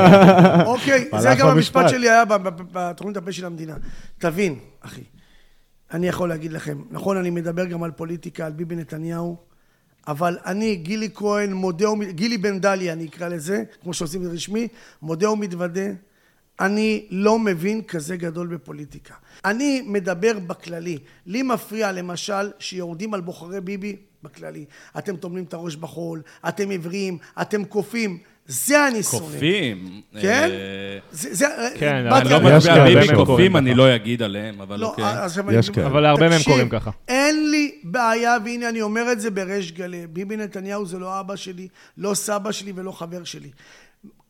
אוקיי, 0.72 1.08
זה 1.20 1.28
גם 1.38 1.48
המשפט. 1.48 1.88
שלי 1.88 2.10
היה 2.10 2.24
בתוכנית 2.72 3.16
הפה 3.16 3.32
של 3.32 3.46
המדינה. 3.46 3.76
תבין, 4.18 4.58
אחי, 4.80 5.02
אני 5.92 6.08
יכול 6.08 6.28
להגיד 6.28 6.52
לכם, 6.52 6.82
נכון, 6.90 7.16
אני 7.16 7.30
מדבר 7.30 7.64
גם 7.64 7.82
על 7.82 7.90
פוליטיקה, 7.90 8.46
על 8.46 8.52
ביבי 8.52 8.76
נתניהו, 8.76 9.36
אבל 10.08 10.38
אני, 10.46 10.76
גילי 10.76 11.08
כהן, 11.14 11.52
מודה 11.52 11.90
ומ... 11.90 12.04
גילי 12.04 12.38
בן 12.38 12.60
דליה, 12.60 12.92
אני 12.92 13.06
אקרא 13.06 13.28
לזה, 13.28 13.62
כמו 13.82 13.94
שעושים 13.94 14.30
רשמי, 14.32 14.68
מודה 15.02 15.30
ומתוודה. 15.30 15.86
אני 16.60 17.06
לא 17.10 17.38
מבין 17.38 17.82
כזה 17.82 18.16
גדול 18.16 18.46
בפוליטיקה. 18.46 19.14
אני 19.44 19.82
מדבר 19.86 20.38
בכללי. 20.38 20.98
לי 21.26 21.42
מפריע, 21.42 21.92
למשל, 21.92 22.50
שיורדים 22.58 23.14
על 23.14 23.20
בוחרי 23.20 23.60
ביבי 23.60 23.96
בכללי. 24.22 24.64
אתם 24.98 25.16
טומנים 25.16 25.44
את 25.44 25.54
הראש 25.54 25.76
בחול, 25.76 26.22
אתם 26.48 26.70
עיוורים, 26.70 27.18
אתם 27.40 27.64
קופים. 27.64 28.18
זה 28.46 28.88
אני 28.88 29.02
שונא. 29.02 29.24
קופים. 29.24 30.00
כן? 30.20 30.48
אה, 30.50 30.98
זה, 31.12 31.46
כן, 31.78 31.94
אני 31.94 32.30
לא 32.30 32.40
מצביע 32.40 32.84
ביבי 32.84 33.14
קופים, 33.14 33.56
אני. 33.56 33.74
לא 33.74 33.96
אגיד 33.96 34.22
עליהם, 34.22 34.60
אבל 34.60 34.80
לא, 34.80 34.86
אוקיי. 34.86 35.58
יש 35.58 35.70
כאלה. 35.70 35.86
אבל 35.86 36.00
להרבה 36.00 36.28
מהם 36.28 36.40
קוראים 36.44 36.68
ככה. 36.68 36.90
אין 37.08 37.50
לי 37.50 37.74
בעיה, 37.84 38.36
והנה 38.44 38.68
אני 38.68 38.82
אומר 38.82 39.12
את 39.12 39.20
זה 39.20 39.30
בריש 39.30 39.72
גלי. 39.72 40.06
ביבי 40.06 40.36
נתניהו 40.36 40.86
זה 40.86 40.98
לא 40.98 41.20
אבא 41.20 41.36
שלי, 41.36 41.68
לא 41.98 42.14
סבא 42.14 42.52
שלי 42.52 42.72
ולא 42.76 42.92
חבר 42.92 43.24
שלי. 43.24 43.50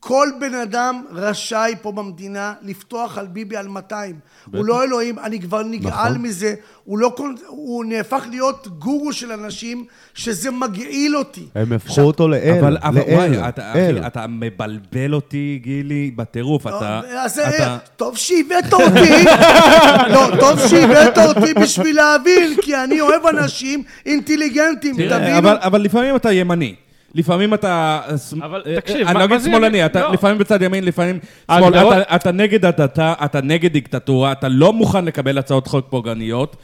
כל 0.01 0.29
בן 0.41 0.55
אדם 0.55 1.03
רשאי 1.13 1.75
פה 1.83 1.93
במדינה 1.93 2.55
לפתוח 2.63 3.19
על 3.19 3.27
ביבי 3.27 3.57
על 3.57 3.69
200. 3.69 4.19
הוא 4.55 4.65
לא 4.65 4.85
אלוהים, 4.85 5.19
אני 5.19 5.41
כבר 5.41 5.63
נגעל 5.63 6.13
נכון. 6.13 6.23
מזה. 6.23 6.55
הוא, 6.85 6.99
לא, 6.99 7.15
הוא 7.47 7.85
נהפך 7.85 8.27
להיות 8.31 8.69
גורו 8.79 9.13
של 9.13 9.33
אנשים, 9.33 9.85
שזה 10.15 10.51
מגעיל 10.51 11.17
אותי. 11.17 11.47
הם 11.55 11.73
הפכו 11.73 12.01
אותו 12.01 12.29
לאל. 12.29 12.59
אבל, 12.61 12.77
אבל 12.83 13.01
וואי, 13.01 13.29
לאל. 13.31 13.49
אתה, 13.49 13.73
אל. 13.75 13.99
אחי, 13.99 14.07
אתה 14.07 14.27
מבלבל 14.27 15.15
אותי, 15.15 15.61
גילי, 15.63 16.11
בטירוף. 16.17 16.67
אתה... 16.67 17.01
אז 17.19 17.39
אתה... 17.39 17.63
אה, 17.63 17.79
טוב 17.97 18.17
שהבאת 18.17 18.73
אותי, 18.73 19.25
לא, 20.15 20.29
טוב 20.41 20.69
שהבאת 20.69 21.19
אותי 21.19 21.55
בשביל 21.55 21.97
להבין, 21.97 22.57
כי 22.63 22.77
אני 22.77 23.01
אוהב 23.01 23.27
אנשים 23.27 23.83
אינטליגנטים, 24.07 24.97
תראה, 24.97 25.19
תבינו. 25.19 25.39
אבל, 25.39 25.59
אבל 25.61 25.81
לפעמים 25.81 26.17
אתה 26.17 26.33
ימני. 26.33 26.75
לפעמים 27.14 27.55
אתה... 27.55 28.01
אבל 28.42 28.62
אה, 28.66 28.77
תקשיב, 28.81 28.96
אני 29.07 29.12
מה- 29.14 29.18
לא 29.20 29.25
אגיד 29.25 29.37
מה 29.37 29.38
זה 29.42 29.51
שמאלני? 29.51 29.87
אתה 29.87 30.01
לא. 30.01 30.12
לפעמים 30.12 30.38
בצד 30.38 30.62
ימין, 30.62 30.85
לפעמים 30.85 31.18
שמאל. 31.51 31.62
ההגדרות- 31.64 31.92
אתה, 32.03 32.16
אתה 32.16 32.33
נגד 32.33 32.64
הדתה, 32.64 33.14
אתה 33.25 33.40
נגד 33.40 33.73
דיקטטורה, 33.73 34.33
אתה 34.33 34.49
לא 34.49 34.73
מוכן 34.73 35.05
לקבל 35.05 35.38
הצעות 35.38 35.66
חוק 35.66 35.87
פוגעניות. 35.90 36.57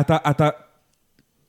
אתה, 0.00 0.16
אתה 0.30 0.48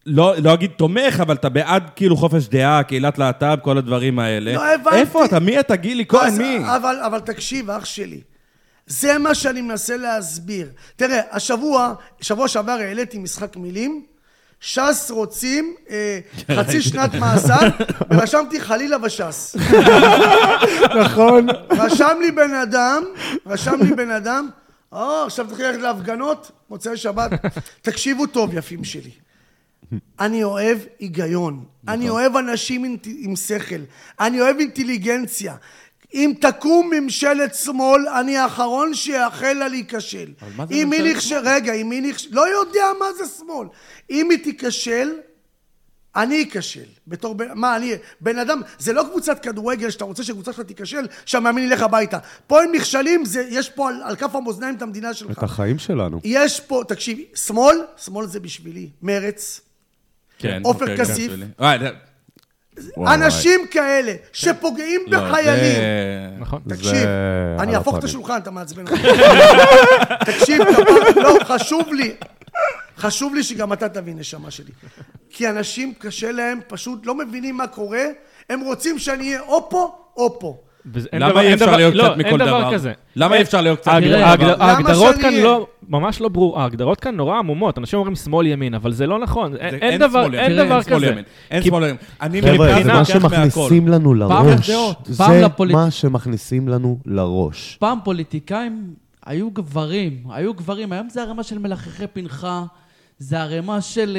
לא, 0.06 0.34
לא 0.44 0.54
אגיד 0.54 0.72
תומך, 0.72 1.20
אבל 1.22 1.36
אתה 1.36 1.50
בעד 1.50 1.90
כאילו 1.96 2.18
חופש 2.18 2.48
דעה, 2.48 2.84
קהילת 2.84 3.18
להט"ב, 3.18 3.56
כל 3.62 3.78
הדברים 3.78 4.20
האלה. 4.20 4.54
לא 4.54 4.74
הבנתי. 4.74 4.96
איפה 4.98 5.26
אתה? 5.26 5.40
מי 5.40 5.60
אתה, 5.60 5.76
גילי 5.76 6.06
כהן? 6.08 6.38
מי? 6.38 6.58
אבל, 6.76 6.96
אבל 7.06 7.20
תקשיב, 7.20 7.70
אח 7.70 7.86
שלי. 7.86 8.22
זה 8.88 9.18
מה 9.18 9.36
שאני 9.36 9.62
מנסה 9.62 9.98
להסביר. 9.98 10.68
תראה, 10.96 11.22
השבוע, 11.32 11.94
שבוע 12.22 12.48
שעבר 12.48 12.72
העליתי 12.72 13.18
משחק 13.18 13.58
מילים, 13.58 14.04
ש"ס 14.60 15.12
רוצים 15.12 15.76
אה, 15.90 16.20
חצי 16.56 16.82
שנת 16.82 17.16
מאסר, 17.16 17.60
ורשמתי 18.12 18.62
חלילה 18.62 18.98
וש"ס. 19.04 19.56
נכון. 21.02 21.48
רשם 21.70 22.18
לי 22.22 22.32
בן 22.32 22.54
אדם, 22.54 23.04
רשם 23.46 23.80
לי 23.82 23.96
בן 23.96 24.12
אדם, 24.12 24.50
או, 24.92 25.24
עכשיו 25.26 25.48
תתחיל 25.48 25.66
ללכת 25.66 25.82
להפגנות, 25.82 26.52
מוצאי 26.70 26.98
שבת. 26.98 27.32
תקשיבו 27.82 28.26
טוב, 28.26 28.54
יפים 28.54 28.84
שלי. 28.84 29.12
אני 30.20 30.44
אוהב 30.44 30.78
היגיון. 31.00 31.66
אני 31.88 32.10
אוהב 32.10 32.38
אנשים 32.38 32.84
עם, 32.84 32.98
עם 33.18 33.36
שכל. 33.36 33.82
אני 34.20 34.42
אוהב 34.42 34.58
אינטליגנציה. 34.60 35.56
אם 36.14 36.34
תקום 36.42 36.90
ממשלת 36.94 37.56
שמאל, 37.56 38.08
אני 38.08 38.38
האחרון 38.38 38.94
שיאחל 38.94 39.54
לה 39.54 39.68
להיכשל. 39.68 40.26
מה 40.58 40.66
זה 40.66 40.74
אם 40.74 40.90
ממשלת 40.90 41.16
נכשל... 41.16 41.38
רגע, 41.44 41.74
אם 41.74 41.92
היא 41.92 42.02
נכשל... 42.02 42.30
לא 42.32 42.48
יודע 42.60 42.86
מה 43.00 43.06
זה 43.18 43.24
שמאל. 43.38 43.68
אם 44.10 44.32
היא 44.32 44.44
תיכשל, 44.44 45.12
אני 46.16 46.44
אכשל. 46.44 46.86
בתור 47.08 47.36
בן... 47.36 47.48
מה, 47.56 47.76
אני... 47.76 47.94
בן 48.22 48.40
אדם... 48.40 48.62
זה 48.80 48.94
לא 48.94 49.04
קבוצת 49.12 49.44
כדורגל 49.44 49.90
שאתה 49.90 50.04
רוצה 50.04 50.24
שקבוצה 50.24 50.54
שלך 50.54 50.66
תיכשל, 50.66 51.08
שהמאמין 51.26 51.64
ילך 51.64 51.82
הביתה. 51.82 52.18
פה 52.48 52.64
הם 52.64 52.72
נכשלים, 52.72 53.26
זה... 53.26 53.46
יש 53.50 53.70
פה 53.70 53.90
על, 53.90 54.02
על 54.04 54.16
כף 54.16 54.36
המאזניים 54.36 54.76
את 54.76 54.82
המדינה 54.82 55.14
שלך. 55.14 55.32
את 55.38 55.44
החיים 55.44 55.80
שלנו. 55.80 56.20
יש 56.24 56.60
פה, 56.60 56.84
תקשיב, 56.88 57.20
שמאל, 57.36 57.78
שמאל 57.98 58.28
זה 58.28 58.40
בשבילי. 58.40 58.90
מרץ. 59.02 59.62
כן. 60.40 60.62
עופר 60.64 60.82
אוקיי, 60.82 60.98
כסיף. 60.98 61.32
גם 61.32 61.38
שלי. 61.38 61.46
וואי, 61.60 61.80
זה- 61.80 61.86
וואי, 61.86 61.94
אנשים 63.08 63.60
כאלה 63.72 64.14
שפוגעים. 64.34 65.02
לא, 65.08 65.20
בחיילים. 65.20 65.82
נכון. 66.40 66.62
תקשיב, 66.70 67.08
אני 67.60 67.76
אהפוך 67.76 67.98
את. 67.98 68.04
השולחן, 68.04 68.38
אתה 68.38 68.52
מעצבן 68.52 68.88
אותי. 68.88 69.02
תקשיב, 70.32 70.62
לא, 71.16 71.38
חשוב 71.44 71.94
לי, 71.94 72.16
חשוב 72.98 73.36
לי 73.36 73.44
שגם 73.44 73.74
אתה 73.74 73.90
תבין, 73.90 74.20
נשמה 74.20 74.52
שלי. 74.52 74.72
כי 75.30 75.50
אנשים 75.50 75.94
קשה 76.00 76.32
להם, 76.32 76.60
פשוט 76.68 77.06
לא 77.06 77.16
מבינים 77.16 77.58
מה 77.58 77.68
קורה, 77.68 78.04
הם 78.50 78.60
רוצים 78.62 79.00
שאני 79.00 79.28
אהיה 79.28 79.42
או 79.42 79.70
פה 79.70 79.96
או 80.18 80.40
פה. 80.40 80.62
אין 81.14 81.22
למה 81.22 81.42
אי 81.42 81.54
אפשר 81.54 81.76
להיות 81.76 81.96
לא, 81.96 82.04
קצת 82.04 82.18
מכל 82.18 82.38
דבר? 82.38 82.70
למה 83.16 83.36
אי 83.36 83.42
אפשר 83.42 83.62
להיות 83.62 83.80
קצת 83.80 83.92
מכל 83.92 84.08
דבר? 84.08 84.64
ההגדרות 84.64 85.16
כאן? 85.22 85.34
לא, 85.34 85.68
ממש 85.90 86.22
לא 86.22 86.30
ברור, 86.30 86.60
ההגדרות 86.62 87.00
כאן 87.00 87.16
נורא 87.16 87.38
עמומות, 87.38 87.78
אנשים 87.78 88.00
אומרים 88.00 88.16
שמאל 88.16 88.48
ימין, 88.48 88.74
אבל 88.74 88.94
זה 88.94 89.08
לא 89.08 89.20
נכון, 89.20 89.56
אין- 89.56 90.00
דבר 90.00 90.24
כזה. 90.84 91.14
אין 91.52 91.62
כי- 91.62 91.68
שמאל 91.70 91.84
ימין. 91.84 91.96
אני 92.22 92.42
חבר'ה, 92.42 92.84
זה 92.84 92.94
מה. 92.94 93.06
שמכניסים 93.06 93.88
לנו 93.88 94.14
לראש. 94.14 94.70
זה 95.04 95.24
מה 95.74 95.92
שמכניסים 95.92 96.68
לנו 96.68 97.00
לראש. 97.06 97.78
פעם 97.80 97.98
פוליטיקאים 98.04 98.94
היו 99.26 99.52
גברים, 99.52 100.24
היו 100.30 100.54
גברים, 100.54 100.92
היום 100.92 101.10
זה 101.10 101.22
ערימה 101.22 101.44
של 101.44 101.58
מלחכי 101.60 102.08
פנחה, 102.08 102.64
זה 103.20 103.40
ערימה 103.42 103.82
של... 103.82 104.18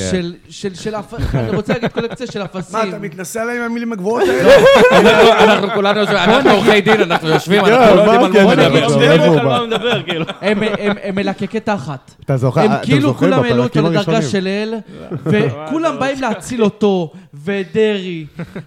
אה, 0.00 0.10
כן. 0.10 0.10
של, 0.10 0.34
של, 0.48 0.74
של, 0.74 0.94
אני 1.34 1.56
רוצה 1.56 1.72
להגיד 1.72 1.92
קולקציה 1.92 2.26
של 2.26 2.42
אפסים. 2.44 2.78
מה, 2.78 2.88
אתה 2.88 2.98
מתנשא 2.98 3.40
עליי 3.40 3.56
עם 3.58 3.62
המילים 3.62 3.92
הגבוהות 3.92 4.22
האלה? 4.28 4.54
אנחנו- 4.92 5.32
אנחנו 5.32 5.68
כולנו 5.74 6.00
יושבים, 6.00 6.18
אנחנו 6.18 6.50
עורכי 6.50 6.80
דין, 6.80 7.00
אנחנו 7.00 7.28
יושבים, 7.28 7.64
אנחנו 7.64 7.96
לא 7.96 8.12
יודעים 8.12 8.20
על 9.38 9.44
מה 9.46 9.66
מדבר. 9.66 9.98
לא 9.98 10.02
כאילו. 10.06 10.24
הם, 10.40 10.60
מלקקי 11.14 11.60
תחת. 11.60 12.10
אתה 12.24 12.36
זוכר, 12.36 12.60
הם 12.60 12.70
כאילו 12.82 13.14
כולם 13.14 13.42
העלו 13.42 13.62
אותו 13.62 13.82
לדרגה? 13.82 14.22
של 14.22 14.46
אל, 14.46 14.74
וכולם 15.24 15.98
באים 15.98 16.20
להציל 16.20 16.64
אותו, 16.64 17.12
ודרעי. 17.44 18.26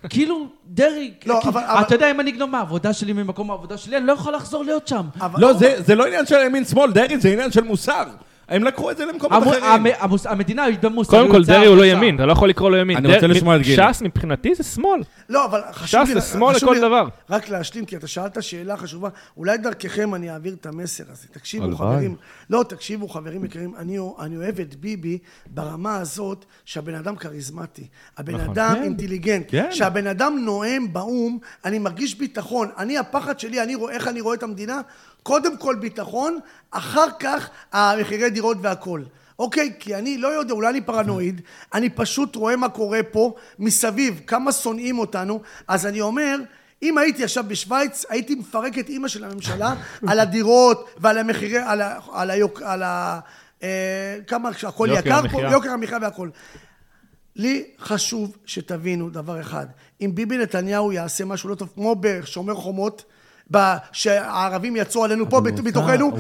כאילו, 0.09 0.47
דרעי, 0.67 1.11
לא, 1.25 1.39
כי- 1.43 1.49
אבל- 1.49 1.61
אבל- 1.67 1.82
אתה 1.82 1.95
יודע, 1.95 2.11
אם 2.11 2.19
אני 2.19 2.32
אגנוב 2.32 2.49
מהעבודה 2.49 2.93
שלי, 2.93 3.13
ממקום 3.13 3.51
העבודה 3.51 3.78
שלי, 3.78 3.97
אני 3.97 4.05
לא 4.07 4.11
יכול 4.13 4.34
לחזור 4.36 4.63
להיות 4.63 4.88
שם. 4.88 5.01
אבל- 5.21 5.41
לא, 5.41 5.53
זה- 5.53 5.75
זה 5.86 5.95
לא 5.95 6.05
עניין 6.05 6.25
של 6.25 6.36
ימין 6.45 6.65
שמאל, 6.65 6.91
דרעי 6.91 7.19
זה 7.19 7.30
עניין 7.30 7.51
של 7.51 7.63
מוסר. 7.63 8.03
הם 8.50 8.64
לקחו 8.64 8.91
את 8.91 8.98
זה 8.98 9.06
למקומות 9.06 9.43
אחרים. 9.43 9.64
המ- 9.64 9.86
המוס- 10.00 10.26
המדינה 10.26 10.64
היא 10.64 10.78
במוסריות. 10.82 11.28
קודם 11.28 11.39
כל, 11.39 11.45
דרעי 11.48 11.68
הוא 11.68 11.78
לא. 11.78 11.86
ימין, 11.86 12.16
אתה 12.16 12.26
לא 12.26 12.32
יכול 12.32 12.50
לקרוא 12.50 12.70
לו 12.72 12.78
ימין. 12.78 12.98
אני 12.98 13.16
רוצה 13.16 13.28
לשמוע 13.28 13.56
את 13.56 13.62
גילי. 13.62 13.84
ש"ס 13.93 14.02
מבחינתי 14.02 14.56
זה 14.56 14.64
שמאל. 14.64 15.02
לא, 15.30 15.45
אבל 15.45 15.62
חשוב 15.74 16.06
ש"ס 16.06 16.14
לי... 16.14 16.22
זה 16.22 16.28
שמאל 16.28 16.56
לכל 16.56 16.74
לי 16.74 16.80
דבר. 16.80 17.08
רק 17.30 17.50
להשלים, 17.50 17.86
כי 17.86 17.95
אתה 17.98 18.08
שאלת 18.08 18.43
שאלה 18.43 18.78
חשובה, 18.78 19.10
אולי 19.38 19.58
דרככם 19.58 20.16
אני 20.16 20.32
אעביר 20.32 20.54
את 20.54 20.66
המסר 20.66 21.04
הזה. 21.12 21.28
תקשיבו. 21.32 21.78
חברים. 21.78 22.16
לא, 22.50 22.64
תקשיבו, 22.70 23.08
חברים 23.08 23.45
יקרים, 23.45 23.74
אני, 23.78 23.98
אני 24.20 24.38
אוהב 24.38 24.60
את 24.60 24.76
ביבי 24.76 25.18
ברמה 25.48 25.98
הזאת 25.98 26.45
שהבן 26.66 26.95
אדם 26.95 27.16
כריזמטי. 27.16 27.88
הבן 28.18 28.36
נכון. 28.36 28.50
אדם 28.50 28.76
כן. 28.76 28.84
אינטליגנט. 28.84 29.45
כן. 29.48 29.68
שהבן 29.72 30.08
אדם 30.08 30.38
נואם 30.45 30.86
באו"ם, 30.93 31.38
אני 31.66 31.80
מרגיש 31.80 32.16
ביטחון. 32.16 32.70
אני, 32.78 32.98
הפחד 32.98 33.39
שלי, 33.39 33.64
אני 33.64 33.76
רואה 33.76 33.93
איך 33.93 34.08
אני 34.08 34.22
רואה 34.22 34.36
את 34.36 34.43
המדינה, 34.43 34.82
קודם 35.28 35.57
כל 35.57 35.75
ביטחון, 35.75 36.39
אחר 36.71 37.07
כך 37.19 37.49
המחירי 37.71 38.30
דירות 38.30 38.57
והכול. 38.61 39.05
אוקיי, 39.39 39.73
כי 39.80 39.95
אני 39.95 40.17
לא 40.17 40.28
יודע, 40.28 40.53
אולי 40.53 40.69
אני 40.69 40.82
פרנואיד, 40.82 41.41
אני 41.73 41.89
פשוט 41.89 42.36
רואה 42.36 42.55
מה 42.55 42.69
קורה 42.69 42.99
פה 43.11 43.34
מסביב, 43.59 44.21
כמה 44.28 44.51
שונאים 44.51 44.99
אותנו, 44.99 45.41
אז 45.67 45.86
אני 45.86 46.01
אומר, 46.01 46.38
אם 46.82 46.97
הייתי 46.97 47.23
עכשיו 47.23 47.43
בשוויץ, 47.47 48.05
הייתי 48.09 48.36
מפרק 48.36 48.78
את 48.78 48.89
אימא 48.89 49.07
של 49.07 49.23
הממשלה 49.23 49.75
על 50.09 50.19
הדירות 50.19 50.89
ועל 50.97 51.17
המחירי, 51.17 51.57
על 51.57 51.82
ה... 51.82 51.99
על 52.13 52.30
היוק... 52.30 52.61
על 52.61 52.84
ה... 52.84 53.19
אה, 53.63 54.17
כמה 54.28 54.53
שהכל 54.53 54.88
יקר 54.91 55.30
פה. 55.32 55.41
יוקר 55.41 55.69
המחיה 55.69 55.97
והכל. 56.01 56.30
לי 57.36 57.63
חשוב 57.80 58.38
שתבינו 58.45 59.09
דבר 59.09 59.41
אחד, 59.41 59.65
אם 60.01 60.11
ביבי 60.13 60.38
נתניהו 60.38 60.91
יעשה 60.91 61.25
משהו 61.25 61.49
לא 61.49 61.55
טוב, 61.55 61.69
כמו 61.75 61.95
בשומר 61.99 62.55
חומות, 62.55 63.03
שהערבים 63.91 64.76
יצאו 64.76 65.04
עלינו 65.04 65.30
פה 65.30 65.41
בת- 65.41 65.60
בתוכנו, 65.60 66.12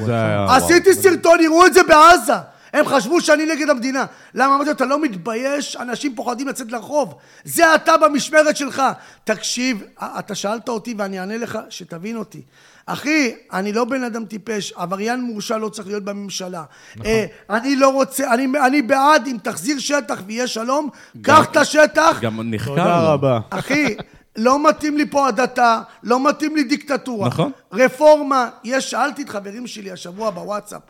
עשיתי 0.49 0.93
סרטון, 0.93 1.39
יראו 1.41 1.65
את 1.65 1.73
זה 1.73 1.81
בעזה. 1.87 2.33
הם 2.73 2.85
חשבו 2.85 3.21
שאני 3.21 3.45
נגד 3.45 3.69
המדינה. 3.69 4.05
למה 4.33 4.55
אמרתי 4.55 4.69
לו, 4.69 4.75
אתה 4.75 4.85
לא 4.85 5.01
מתבייש? 5.01 5.75
אנשים 5.75 6.15
פוחדים 6.15 6.47
לצאת 6.47 6.71
לרחוב. 6.71 7.13
זה 7.43 7.75
אתה 7.75 7.97
במשמרת 7.97 8.57
שלך. 8.57 8.81
תקשיב, 9.23 9.83
אתה 10.19 10.35
שאלת 10.35 10.69
אותי 10.69 10.95
ואני 10.97 11.19
אענה 11.19 11.37
לך, 11.37 11.59
שתבין 11.69 12.17
אותי. 12.17 12.41
אחי, 12.85 13.33
אני 13.53 13.73
לא 13.73 13.85
בן 13.85 14.03
אדם 14.03 14.25
טיפש, 14.25 14.73
עבריין 14.75 15.21
מורשע 15.21 15.57
לא 15.57 15.69
צריך 15.69 15.87
להיות 15.87 16.03
בממשלה. 16.03 16.63
אה, 17.05 17.25
אני 17.49 17.75
לא 17.75 17.89
רוצה, 17.89 18.33
אני, 18.33 18.47
אני 18.65 18.81
בעד 18.81 19.27
אם 19.27 19.37
תחזיר 19.43 19.79
שטח 19.79 20.21
ויהיה 20.27 20.47
שלום, 20.47 20.89
קח 21.21 21.45
את 21.51 21.57
השטח, 21.57 22.19
גם 22.21 22.39
נחקר. 22.43 22.69
תודה. 22.71 22.99
רבה. 22.99 23.39
אחי, 23.49 23.95
לא 24.37 24.69
מתאים 24.69 24.97
לי 24.97 25.05
פה 25.05 25.27
הדתה, 25.27 25.81
לא 26.03 26.29
מתאים 26.29 26.55
לי 26.55 26.63
דיקטטורה. 26.63 27.27
נכון. 27.27 27.51
רפורמה, 27.73 28.49
יש, 28.63 28.91
שאלתי 28.91 29.21
את 29.21 29.29
חברים 29.29 29.67
שלי 29.67 29.91
השבוע 29.91 30.29
בוואטסאפ. 30.29 30.81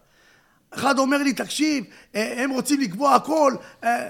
אחד 0.71 0.99
אומר 0.99 1.17
לי, 1.17 1.33
תקשיב, 1.33 1.83
אה, 2.15 2.43
הם 2.43 2.49
רוצים 2.49 2.81
לקבוע 2.81 3.15
הכל, 3.15 3.53
אה, 3.83 4.07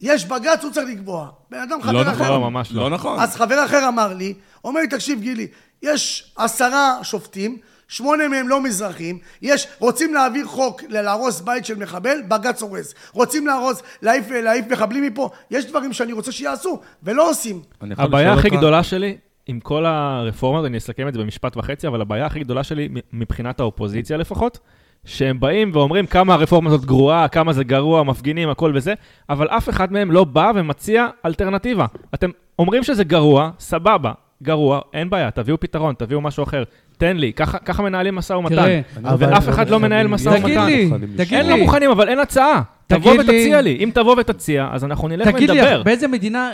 יש 0.00 0.24
בג"ץ, 0.24 0.64
הוא 0.64 0.72
צריך 0.72 0.88
לקבוע. 0.88 1.30
בן 1.50 1.58
אדם 1.58 1.82
חבר 1.82 1.92
לא 1.92 2.02
אחר. 2.02 2.12
נכון. 2.12 2.26
לא, 2.26 2.40
ממש 2.40 2.72
לא. 2.72 2.82
לא 2.82 2.90
נכון. 2.90 3.20
אז 3.20 3.36
חבר 3.36 3.64
אחר 3.64 3.88
אמר 3.88 4.14
לי, 4.14 4.34
אומר 4.64 4.80
לי, 4.80 4.88
תקשיב 4.88 5.20
גילי, 5.20 5.46
יש 5.82 6.32
עשרה 6.36 6.98
שופטים, 7.02 7.58
שמונה 7.88 8.28
מהם 8.28 8.48
לא 8.48 8.62
מזרחים, 8.62 9.18
יש, 9.42 9.66
רוצים 9.78 10.14
להעביר 10.14 10.46
חוק 10.46 10.82
להרוס 10.88 11.40
בית 11.40 11.64
של 11.64 11.78
מחבל, 11.78 12.16
בג"ץ 12.28 12.62
הורס. 12.62 12.94
רוצים 13.12 13.46
להרוס, 13.46 13.82
להעיף, 14.02 14.30
להעיף 14.30 14.66
מחבלים 14.70 15.02
מפה, 15.04 15.30
יש 15.50 15.66
דברים 15.66 15.92
שאני 15.92 16.12
רוצה 16.12 16.32
שיעשו, 16.32 16.80
ולא 17.02 17.30
עושים. 17.30 17.62
הבעיה 17.80 18.32
הכי 18.32 18.48
אותך? 18.48 18.58
גדולה 18.58 18.82
שלי 18.82 19.16
עם 19.46 19.60
כל 19.60 19.86
הרפורמות, 19.86 20.64
אני 20.64 20.78
אסכם 20.78 21.08
את 21.08 21.14
זה 21.14 21.20
במשפט 21.20 21.56
וחצי, 21.56 21.86
אבל 21.86 22.00
הבעיה 22.00 22.26
הכי 22.26 22.40
גדולה 22.40 22.64
שלי 22.64 22.88
מבחינת 23.12 23.60
האופוזיציה 23.60 24.16
לפחות, 24.16 24.58
שהם 25.04 25.40
באים 25.40 25.70
ואומרים 25.74 26.06
כמה 26.06 26.34
הרפורמה 26.34 26.70
הזאת 26.70 26.84
גרועה, 26.84 27.28
כמה 27.28 27.52
זה 27.52 27.64
גרוע, 27.64 28.02
מפגינים, 28.02 28.48
הכל 28.48 28.72
וזה, 28.74 28.94
אבל 29.28 29.48
אף 29.48 29.68
אחד 29.68 29.92
מהם 29.92 30.10
לא 30.10 30.24
בא 30.24 30.52
ומציע 30.54 31.06
אלטרנטיבה. 31.26 31.86
אתם 32.14 32.30
אומרים 32.58 32.82
שזה 32.82 33.04
גרוע, 33.04 33.50
סבבה, 33.58 34.12
גרוע, 34.44 34.80
אין 34.94 35.10
בעיה, 35.10 35.30
תביאו 35.30 35.60
פתרון, 35.60 35.94
תביאו 35.98 36.20
משהו 36.20 36.44
אחר. 36.44 36.62
תן 36.98 37.16
לי, 37.16 37.32
ככה, 37.32 37.58
ככה 37.58 37.82
מנהלים 37.82 38.14
משא 38.14 38.32
ומתן. 38.32 38.54
תראה, 38.54 38.80
אבל- 39.04 39.32
ואף 39.32 39.48
אחד 39.48 39.68
לא 39.70 39.80
מנהל 39.80 40.06
משא 40.06 40.28
ומתן. 40.28 40.42
תגיד 40.42 40.58
לי, 40.58 40.90
תגיד 41.16 41.38
אין 41.38 41.46
לי, 41.46 41.50
לא 41.52 41.56
מוכנים, 41.58 41.90
אבל 41.90 42.08
אין 42.08 42.18
הצעה. 42.18 42.62
תבוא 42.86 43.12
תגיד 43.16 43.20
ותציע 43.20 43.60
לי. 43.60 43.76
אם 43.84 43.90
תבוא 43.94 44.16
ותציע, 44.18 44.68
אז 44.72 44.84
אנחנו 44.84 45.08
נלך 45.08 45.28
תגיד 45.28 45.50
ונדבר. 45.50 45.78
לי, 45.78 45.84
באיזה 45.84 46.08
מדינה 46.08 46.50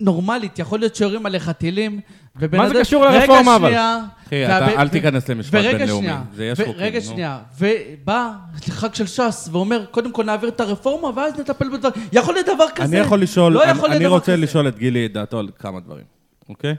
נורמלית 0.00 0.58
יכול 0.58 0.78
להיות 0.78 0.96
שיורים 0.96 1.26
עליך 1.26 1.50
טילים? 1.50 2.00
ובן 2.36 2.58
מה 2.58 2.68
זה 2.68 2.74
קשור 2.80 3.04
לרפורמה, 3.04 3.56
אבל? 3.56 3.68
רגע 3.68 3.98
שנייה. 4.28 4.56
אחי, 4.66 4.76
אל 4.76 4.88
תיכנס 4.88 5.28
למשפט 5.28 5.54
בינלאומי. 5.60 6.06
שנייה, 6.06 6.22
זה 6.34 6.44
יש 6.46 6.58
חוקים, 6.60 6.74
רגע. 6.76 7.00
שנייה, 7.00 7.38
ובא 7.58 8.30
לחג 8.68 8.94
של 8.94 9.06
ש"ס 9.06 9.48
ואומר, 9.52 9.84
קודם 9.90 10.12
כל 10.12 10.24
נעביר 10.24 10.48
את 10.48 10.60
הרפורמה 10.60 11.10
ואז 11.16 11.40
נטפל 11.40 11.68
בדברים. 11.68 12.06
יכול 12.12 12.34
להיות 12.34 12.46
דבר 12.46 12.64
כזה? 12.74 12.96
אני 12.96 13.06
יכול 13.06 13.20
לשאול, 13.20 13.52
לא 13.52 13.62
אני- 13.64 13.70
יכול 13.70 13.88
להיות 13.88 14.00
אני 14.00 14.06
רוצה. 14.06 14.36
לשאול 14.36 14.68
את 14.68 14.78
גילי 14.78 15.08
דעתו 15.08 15.38
על 15.38 15.48
כמה 15.58 15.80
דברים, 15.80 16.04
אוקיי? 16.48 16.74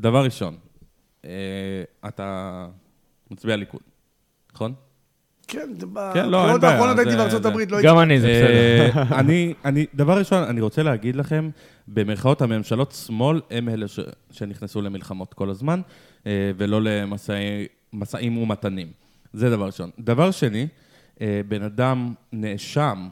דבר 0.00 0.24
ראשון, 0.24 0.56
אה, 1.24 1.30
אתה 2.08 2.66
מצביע 3.30 3.56
ליכוד, 3.56 3.80
נכון? 4.54 4.74
כן, 5.48 5.68
זה 5.80 5.86
כן, 6.14 6.28
לא, 6.28 6.36
אין 6.38 6.44
בבחירות 6.44 6.60
בעיה, 6.60 6.72
האחרונות 6.74 6.98
הייתי 6.98 7.10
זה- 7.10 7.16
בארצות 7.16 7.42
זה- 7.42 7.48
הברית, 7.48 7.70
לא 7.70 7.78
גם 7.82 7.98
אני, 7.98 8.20
זה 8.20 8.26
בסדר. 8.26 9.00
אה, 9.02 9.18
אני, 9.20 9.54
אני, 9.64 9.86
דבר 9.94 10.18
ראשון, 10.18 10.42
אני 10.42 10.60
רוצה 10.60 10.82
להגיד 10.82 11.16
לכם, 11.16 11.50
במרכאות 11.88 12.42
הממשלות 12.42 12.92
שמאל 12.92 13.40
הם 13.50 13.68
אלה 13.68 13.88
ש, 13.88 14.00
שנכנסו 14.30 14.82
למלחמות 14.82 15.34
כל 15.34 15.50
הזמן, 15.50 15.80
אה, 16.26 16.50
ולא 16.56 16.80
למשאים 17.92 18.38
ומתנים. 18.38 18.92
זה 19.32 19.50
דבר 19.50 19.66
ראשון. 19.66 19.90
דבר 20.00 20.30
שני, 20.30 20.66
בן 21.48 21.62
אדם 21.62 22.14
נאשם, 22.32 23.08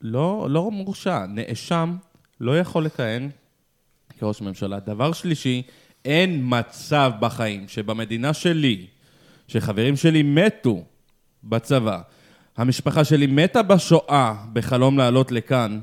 לא, 0.00 0.46
לא 0.50 0.70
מורשע, 0.70 1.26
נאשם 1.26 1.96
לא 2.40 2.58
יכול 2.58 2.84
לכהן 2.84 3.30
כראש 4.18 4.40
ממשלה. 4.42 4.78
דבר 4.80 5.12
שלישי, 5.12 5.62
אין 6.04 6.40
מצב 6.42 7.12
בחיים 7.20 7.68
שבמדינה 7.68 8.32
שלי, 8.32 8.86
שחברים 9.48 9.96
שלי 9.96 10.22
מתו 10.22 10.84
בצבא, 11.44 12.00
המשפחה 12.56 13.04
שלי 13.04 13.26
מתה 13.26 13.62
בשואה 13.62 14.34
בחלום 14.52 14.98
לעלות 14.98 15.32
לכאן, 15.32 15.80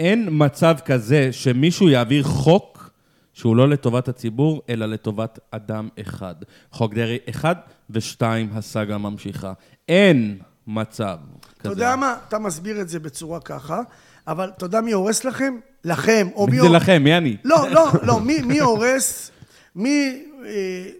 אין 0.00 0.28
מצב 0.30 0.76
כזה 0.84 1.32
שמישהו 1.32 1.88
יעביר 1.88 2.22
חוק 2.22 2.90
שהוא 3.32 3.56
לא 3.56 3.68
לטובת 3.68 4.08
הציבור, 4.08 4.62
אלא 4.68 4.86
לטובת 4.86 5.38
אדם 5.50 5.88
אחד. 6.00 6.34
חוק 6.72 6.94
דרעי 6.94 7.18
אחד 7.30 7.54
ושתיים, 7.90 8.50
הסאגה 8.52 8.98
ממשיכה. 8.98 9.52
אין 9.88 10.38
מצב 10.66 11.16
כזה. 11.58 11.60
אתה 11.60 11.68
יודע 11.68 11.96
מה? 11.96 12.16
אתה 12.28 12.38
מסביר 12.38 12.80
את 12.80 12.88
זה 12.88 13.00
בצורה 13.00 13.40
ככה. 13.40 13.80
אבל 14.26 14.50
אתה 14.56 14.64
יודע 14.64 14.80
מי 14.80 14.92
הורס 14.92 15.24
לכם? 15.24 15.54
לכם, 15.84 16.28
או 16.34 16.46
מי... 16.46 16.56
מי 16.56 16.62
זה 16.62 16.68
לכם? 16.68 17.04
מי 17.04 17.16
אני? 17.16 17.36
לא, 17.44 17.70
לא, 17.70 17.90
לא, 18.02 18.20
מי, 18.20 18.40
מי 18.40 18.60
הורס, 18.60 19.30
מי 19.76 20.22
אה, 20.46 20.50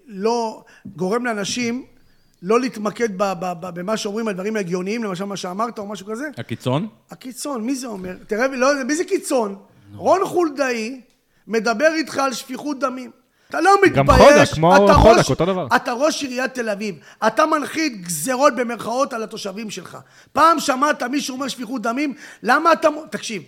לא 0.06 0.64
גורם 0.96 1.24
לאנשים 1.26 1.84
לא 2.42 2.60
להתמקד 2.60 3.08
ב, 3.18 3.22
ב, 3.22 3.52
ב, 3.60 3.70
במה 3.80 3.96
שאומרים, 3.96 4.28
הדברים 4.28 4.56
ההגיוניים, 4.56 5.04
למשל 5.04 5.24
מה 5.24 5.36
שאמרת 5.36 5.78
או 5.78 5.86
משהו 5.86 6.06
כזה? 6.06 6.28
הקיצון? 6.38 6.88
הקיצון, 7.10 7.62
מי 7.62 7.74
זה 7.74 7.86
אומר? 7.86 8.14
תראה, 8.26 8.46
לא, 8.48 8.84
מי 8.84 8.96
זה 8.96 9.04
קיצון? 9.04 9.56
רון 9.94 10.24
חולדאי 10.24 11.00
מדבר 11.46 11.92
איתך 11.94 12.18
על 12.18 12.32
שפיכות 12.32 12.78
דמים. 12.78 13.10
אתה 13.50 13.60
לא 13.60 13.70
מתבייש, 13.84 13.96
גם 13.98 14.06
חודק, 14.10 14.54
כמו 14.54 14.74
חודק, 15.02 15.16
ראש- 15.18 15.30
אותו 15.30 15.46
דבר. 15.46 15.66
אתה 15.76 15.92
ראש 15.92 16.22
עיריית 16.22 16.54
תל 16.54 16.68
אביב, 16.70 16.94
אתה 17.26 17.46
מנחית 17.46 18.02
גזרות 18.06 18.54
במרכאות 18.56 19.12
על 19.12 19.22
התושבים 19.22 19.70
שלך. 19.70 19.98
פעם 20.32 20.60
שמעת 20.60 21.02
מישהו 21.02 21.34
אומר 21.34 21.48
שפיכות 21.48 21.82
דמים? 21.82 22.14
למה 22.42 22.72
אתה... 22.72 22.88
תקשיב, 23.10 23.42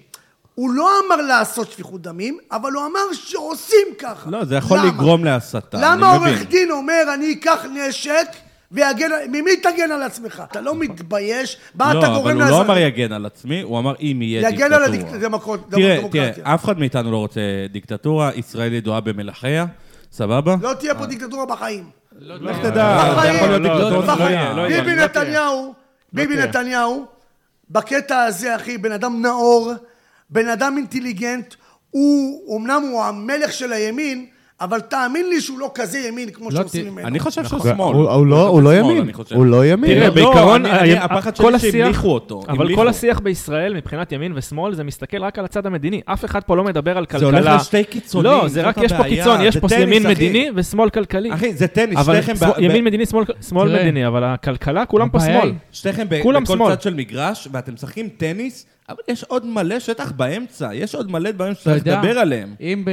הוא 0.56 0.70
לא 0.70 0.90
אמר 1.06 1.16
לעשות 1.16 1.70
שפיכות 1.70 2.02
דמים, 2.02 2.38
אבל 2.52 2.72
הוא 2.72 2.82
אמר 2.86 3.12
שעושים 3.12 3.86
ככה. 3.98 4.30
לא, 4.30 4.44
זה 4.44 4.56
יכול 4.56 4.78
למה? 4.78 4.86
לגרום 4.86 5.24
להסתה, 5.24 5.78
למה 5.80 6.10
אני 6.10 6.18
מבין. 6.18 6.34
עורך 6.34 6.48
דין 6.48 6.70
אומר, 6.70 7.02
אני 7.14 7.32
אקח 7.32 7.64
נשק 7.74 8.26
ויגן... 8.72 9.10
ממי 9.28 9.56
תגן 9.56 9.92
על 9.92 10.02
עצמך? 10.02 10.42
אתה 10.50 10.60
לא 10.60 10.74
מתבייש? 10.74 11.56
מה 11.74 11.90
אתה 11.90 11.98
לא, 11.98 12.06
אבל 12.06 12.14
גורם 12.14 12.32
הוא 12.32 12.40
לא 12.40 12.46
לאזרחים? 12.46 12.70
אמר 12.70 12.78
יגן 12.78 13.12
על 13.12 13.26
עצמי, 13.26 13.62
הוא 13.62 13.78
אמר 13.78 13.94
אם 14.00 14.18
יהיה 14.22 14.48
יגן 14.48 14.72
על 14.72 14.90
דיקטטורה. 14.90 15.16
הדמוקרטיה. 15.16 15.66
תראה, 15.70 16.32
תראה, 16.32 16.54
אף 16.54 16.64
אחד 16.64 16.78
מאיתנו 16.78 17.12
לא 17.12 17.16
רוצה 17.16 17.40
דיקטטורה, 17.72 18.30
ישראל 18.34 18.72
ידועה 18.72 19.00
במלחיה, 19.00 19.66
סבבה? 20.12 20.56
לא 20.62 20.72
תהיה 20.74 20.94
פה 20.94 21.06
דיקטטורה 21.06 21.46
בחיים. 21.46 21.84
לך 22.18 22.56
תדע, 22.58 23.04
זה 23.08 23.16
בחיים. 23.16 23.34
יכול 23.34 23.48
להיות 23.48 23.62
לא, 23.62 23.78
לא, 23.78 23.90
דיקטטורה. 23.90 24.16
לא, 24.16 24.56
לא 24.56 24.68
יהיה. 24.68 24.82
ביבי 24.82 24.96
לא 24.96 25.04
נתניהו, 25.04 25.74
ביבי. 26.12 26.36
נתניהו, 26.36 27.04
בקטע 27.70 28.22
הזה, 28.22 28.56
אחי, 28.56 28.78
בן 28.78 28.92
אדם 28.92 29.22
נאור, 29.22 29.72
בן 30.30 30.48
אדם 30.48 30.76
אינטליגנט, 30.76 31.54
הוא, 31.90 32.58
אמנם 32.58 32.82
הוא 32.82 33.02
המלך 33.02 33.52
של 33.52 33.72
הימין, 33.72 34.26
אבל 34.60 34.80
תאמין 34.80 35.28
לי 35.28 35.40
שהוא 35.40 35.58
לא 35.58 35.70
כזה 35.74 35.98
ימין 35.98 36.30
כמו 36.30 36.50
לא 36.50 36.56
שעושים 36.60 36.86
ממנו. 36.92 37.06
אני 37.08 37.18
חושב 37.20 37.44
שהוא 37.44 37.60
הוא- 37.62 37.70
שמאל. 37.72 37.94
הוא 37.94 38.26
לא- 38.26 38.46
הוא 38.48 38.62
לא 38.62 38.74
ימין. 38.78 39.10
הוא 39.34 39.46
לא 39.46 39.66
ימין. 39.66 39.90
תראה, 39.94 40.08
לא, 40.08 40.14
בעיקרון, 40.14 40.66
אני- 40.66 40.92
ה- 40.96 41.04
הפחד 41.04 41.36
שלי 41.36 41.58
שהמליכו 41.58 42.08
אותו, 42.14 42.42
אבל. 42.48 42.74
כל 42.74 42.88
השיח 42.88 43.20
בישראל, 43.20 43.74
מבחינת 43.74 44.12
ימין 44.12 44.32
ושמאל, 44.36 44.74
זה 44.74 44.84
מסתכל 44.84 45.24
רק 45.24 45.38
על 45.38 45.44
הצד 45.44 45.66
המדיני. 45.66 46.00
אף 46.04 46.24
אחד 46.24 46.40
פה 46.44 46.56
לא 46.56 46.64
מדבר 46.64 46.98
על 46.98 47.06
כלכלה. 47.06 47.18
זה 47.18 47.26
הולך 47.26 47.60
לשתי 47.60 47.84
קיצונים, 47.84 48.32
לא, 48.32 48.48
זה 48.48 48.62
רק, 48.62 48.76
יש 48.82 48.92
פה. 48.92 49.04
קיצון, 49.04 49.40
יש 49.40 49.56
פה 49.56 49.66
ימין. 49.78 50.06
מדיני 50.06 50.48
ושמאל 50.54 50.90
כלכלי. 50.90 51.34
אחי, 51.34 51.54
זה 51.54 51.66
טניס, 51.66 51.98
שתיכם... 52.02 52.32
ימין 52.58 52.84
מדיני, 52.84 53.04
שמאל-. 53.48 53.80
מדיני, 53.80 54.06
אבל 54.06 54.24
הכלכלה, 54.24 54.86
כולם 54.86 55.08
פה 55.08 55.20
שמאל. 55.20 55.52
שתיכם 55.72 56.06
בכל. 56.08 56.34
צד 56.68 56.82
של 56.82 56.94
מגרש, 56.94 57.48
ואתם 57.52 57.74
משחקים 57.74 58.08
טניס, 58.08 58.66
אבל 58.88 58.96
יש 59.08 59.24
עוד 59.24 59.46
מלא 59.46 59.78
שטח 59.80 60.12
באמצע, 60.12 60.70
יש 60.74 60.94
עוד 60.94 61.10
מלא 61.10 61.30
דברים 61.30 61.54
שצריך 61.54 61.86
לדבר 61.86 62.18
עליהם. 62.18 62.54
אם 62.60 62.82
ב... 62.86 62.90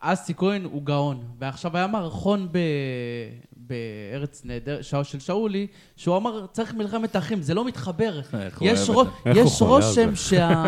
אסי 0.00 0.34
כהן 0.36 0.64
הוא 0.64 0.82
גאון, 0.82 1.22
ועכשיו 1.38 1.76
היה 1.76 1.86
מערכון 1.86 2.48
ב... 2.52 2.58
בארץ 3.68 4.42
נהדר, 4.44 4.82
של 5.02 5.20
שאולי, 5.20 5.66
שהוא 5.96 6.16
אמר, 6.16 6.46
צריך 6.52 6.74
מלחמת 6.74 7.16
אחים, 7.16 7.42
זה 7.42 7.54
לא 7.54 7.64
מתחבר. 7.64 8.20
איך 8.34 8.58
הוא 8.60 8.68
יש, 8.68 8.88
אוהב 8.88 9.08
רו... 9.08 9.32
יש 9.34 9.62
רושם. 9.62 10.14
שה... 10.14 10.64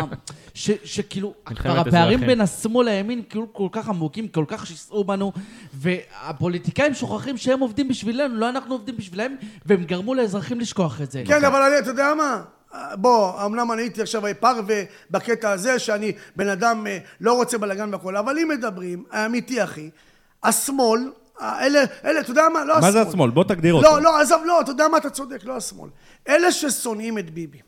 ש... 0.53 0.71
שכאילו, 0.83 1.33
הפערים. 1.65 2.19
בין 2.19 2.41
השמאל 2.41 2.89
לימין 2.89 3.21
כאילו 3.29 3.53
כל 3.53 3.67
כך 3.71 3.89
עמוקים, 3.89 4.27
כל 4.27 4.45
כך 4.47 4.67
שיסעו 4.67 5.03
בנו, 5.03 5.31
והפוליטיקאים 5.73 6.93
שוכחים 6.93 7.37
שהם 7.37 7.59
עובדים 7.59 7.87
בשבילנו, 7.87 8.35
לא 8.35 8.49
אנחנו 8.49 8.73
עובדים 8.73 8.97
בשבילם, 8.97 9.35
והם 9.65 9.83
גרמו 9.83 10.13
לאזרחים 10.15 10.59
לשכוח 10.59 11.01
את 11.01 11.11
זה. 11.11 11.23
כן, 11.25 11.45
אבל 11.45 11.61
אני, 11.61 11.79
אתה 11.79 11.89
יודע 11.89 12.13
מה? 12.17 12.41
בוא, 12.93 13.45
אמנם 13.45 13.71
אני 13.71 13.81
הייתי 13.81 14.01
עכשיו 14.01 14.21
פרווה 14.39 14.83
בקטע 15.11 15.51
הזה, 15.51 15.79
שאני 15.79 16.11
בן 16.35 16.49
אדם 16.49 16.87
אה, 16.87 16.97
לא 17.21 17.33
רוצה 17.33 17.57
בלאגן 17.57 17.93
והכול, 17.93 18.17
אבל 18.17 18.39
אם 18.39 18.47
מדברים, 18.47 19.03
האמיתי, 19.11 19.63
אחי, 19.63 19.89
השמאל, 20.43 21.11
אלה, 21.41 21.83
אלה, 22.05 22.19
אתה 22.19 22.31
יודע 22.31 22.49
מה? 22.53 22.65
לא 22.65 22.73
השמאל. 22.73 22.85
מה 22.85 22.91
זה 22.91 23.01
השמאל? 23.01 23.29
בוא 23.29 23.43
תגדיר 23.43 23.73
אותו. 23.73 23.87
לא, 23.87 24.01
לא, 24.01 24.21
עזוב, 24.21 24.41
לא, 24.45 24.61
אתה 24.61 24.71
יודע 24.71 24.87
מה, 24.87 24.97
אתה 24.97 25.09
צודק, 25.09 25.43
לא 25.43 25.57
השמאל. 25.57 25.89
אלה 26.27 26.51
ששונאים 26.51 27.17
את 27.17 27.29
ביבי. 27.29 27.59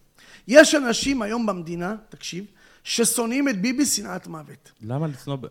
יש 0.47 0.75
אנשים 0.75 1.21
היום 1.21 1.45
במדינה, 1.45 1.95
תקשיב, 2.09 2.45
ששונאים 2.83 3.49
את 3.49 3.61
ביבי 3.61 3.85
שנאת 3.85 4.27
מוות. 4.27 4.71
למה 4.81 5.07
לשנוא... 5.07 5.35
ב- 5.35 5.47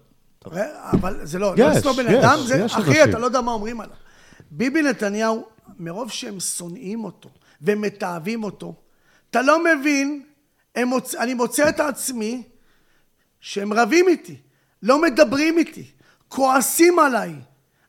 אבל 0.93 1.27
זה 1.27 1.39
לא, 1.39 1.55
יש, 1.57 1.61
לא 1.61 1.71
לשנוא 1.71 1.93
בן 1.93 2.15
אדם, 2.15 2.39
זה, 2.47 2.57
יש 2.57 2.73
אחי, 2.73 2.91
אנשים. 2.91 3.11
אתה 3.11 3.19
לא 3.19 3.27
יודע 3.27 3.41
מה 3.41 3.53
אומרים 3.53 3.81
עליו. 3.81 3.97
ביבי 4.51 4.83
נתניהו, 4.83 5.45
מרוב 5.79 6.11
שהם 6.11 6.41
שונאים 6.41 7.05
אותו 7.05 7.29
ומתעבים 7.63 8.45
אותו, 8.45 8.75
אתה 9.33 9.43
לא 9.43 9.65
מבין, 9.65 10.23
מוצ... 10.87 11.15
אני 11.15 11.35
מוצא 11.35 11.69
את 11.69 11.81
עצמי 11.81 12.43
שהם 13.41 13.73
רבים 13.73 14.09
איתי, 14.09 14.37
לא 14.83 15.03
מדברים 15.03 15.59
איתי, 15.59 15.85
כועסים 16.29 16.99
עליי. 16.99 17.35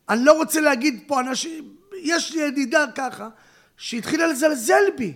אני 0.10 0.26
לא 0.26 0.34
רוצה 0.34 0.62
להגיד 0.62 1.04
פה 1.08 1.20
אנשים, 1.20 1.76
יש 2.02 2.32
לי 2.32 2.42
ידידה 2.42 2.86
ככה, 2.96 3.30
שהתחילה 3.78 4.28
לזלזל 4.28 4.84
בי. 4.98 5.14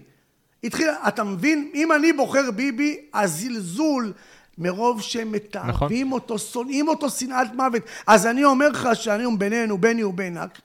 התחילה, 0.64 1.08
אתה 1.08 1.24
מבין? 1.24 1.72
אם 1.74 1.92
אני 1.92 2.14
בוחר 2.14 2.52
ביבי, 2.52 2.98
הזלזול, 3.14 4.14
מרוב 4.58 5.02
שהם 5.02 5.32
מתעבים 5.32 6.12
אותו, 6.12 6.40
שונאים 6.40 6.88
אותו 6.88 7.10
שנאת 7.10 7.54
מוות. 7.54 7.84
אז 8.08 8.26
אני 8.26 8.44
אומר 8.44 8.70
לך 8.70 8.90
שהיום 8.94 9.40
בינינו, 9.40 9.78
ביני 9.78 10.04
ובינק, 10.04 10.60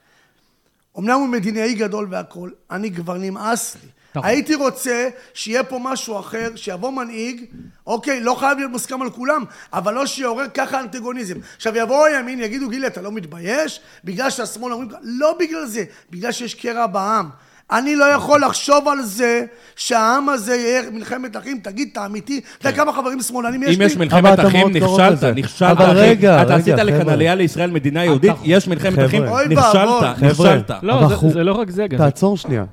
אמנם 0.99 1.19
הוא 1.19 1.29
מדינאי 1.29 1.75
גדול 1.75 2.07
והכול, 2.11 2.55
אני 2.71 2.95
כבר 2.95 3.19
נמאס 3.19 3.77
לי. 3.83 3.89
נכון. 4.15 4.31
הייתי 4.31 4.55
רוצה 4.55 5.09
שיהיה 5.35 5.65
פה 5.65 5.79
משהו 5.83 6.19
אחר, 6.19 6.49
שיבוא 6.57 6.91
מנהיג, 6.91 7.45
אוקיי, 7.87 8.21
לא 8.21 8.35
חייב 8.35 8.59
להיות 8.59 8.71
מוסכם 8.71 9.03
על 9.03 9.11
כולם, 9.11 9.45
אבל 9.73 9.95
לא 9.95 10.07
שיעורר 10.07 10.47
ככה 10.55 10.81
אנטגוניזם. 10.81 11.35
עכשיו 11.57 11.77
יבואו 11.77 12.05
הימין, 12.05 12.41
יגידו, 12.41 12.69
גילי, 12.69 12.87
אתה 12.87 13.03
לא 13.03 13.13
מתבייש? 13.13 13.81
בגלל 14.05 14.31
שהשמאל 14.31 14.73
אומרים, 14.73 14.91
לא 15.03 15.37
בגלל 15.41 15.67
זה, 15.67 15.85
בגלל 16.11 16.33
שיש 16.33 16.55
קרע 16.55 16.87
בעם. 16.87 17.29
אני 17.71 17.97
לא 17.97 18.05
יכול 18.05 18.45
לחשוב 18.45 18.89
על 18.89 19.03
זה 19.03 19.45
שהעם 19.77 20.29
הזה 20.29 20.57
יהיה 20.57 20.91
מלחמת 20.91 21.37
אחים, 21.37 21.61
תגיד, 21.63 21.89
אתה 21.93 22.07
אמיתי? 22.07 22.41
אתה 22.59 22.69
יודע 22.69 22.77
כמה 22.77 22.93
חברים 22.93 23.23
שמאלנים 23.23 23.63
יש 23.63 23.69
כן. 23.69 23.75
אם 23.75 23.81
לי? 23.81 23.87
יש 23.87 23.97
מלחמת 23.97 24.39
אחים, 24.47 24.69
נכשלת. 24.69 25.25
נכשלת, 25.25 25.71
אבל 25.71 25.85
אחי. 25.85 26.01
רגע, 26.01 26.43
אתה 26.43 26.55
רגע, 26.55 26.57
עשית 26.57 26.75
לכאן. 26.75 27.09
עלייה 27.09 27.35
לישראל 27.35 27.71
מדינה 27.71 28.05
יהודית, 28.05 28.33
יש 28.45 28.69
מלחמת. 28.69 29.07
אחים, 29.07 29.25
נכשלת. 29.51 30.23
נכשלת. 30.23 30.71
לא, 30.83 31.09
זה 31.33 31.45
לא 31.45 31.53
רק 31.53 31.71
זה, 31.71 31.87
גם. 31.87 31.99
תעצור 31.99 32.37
שנייה. 32.37 32.65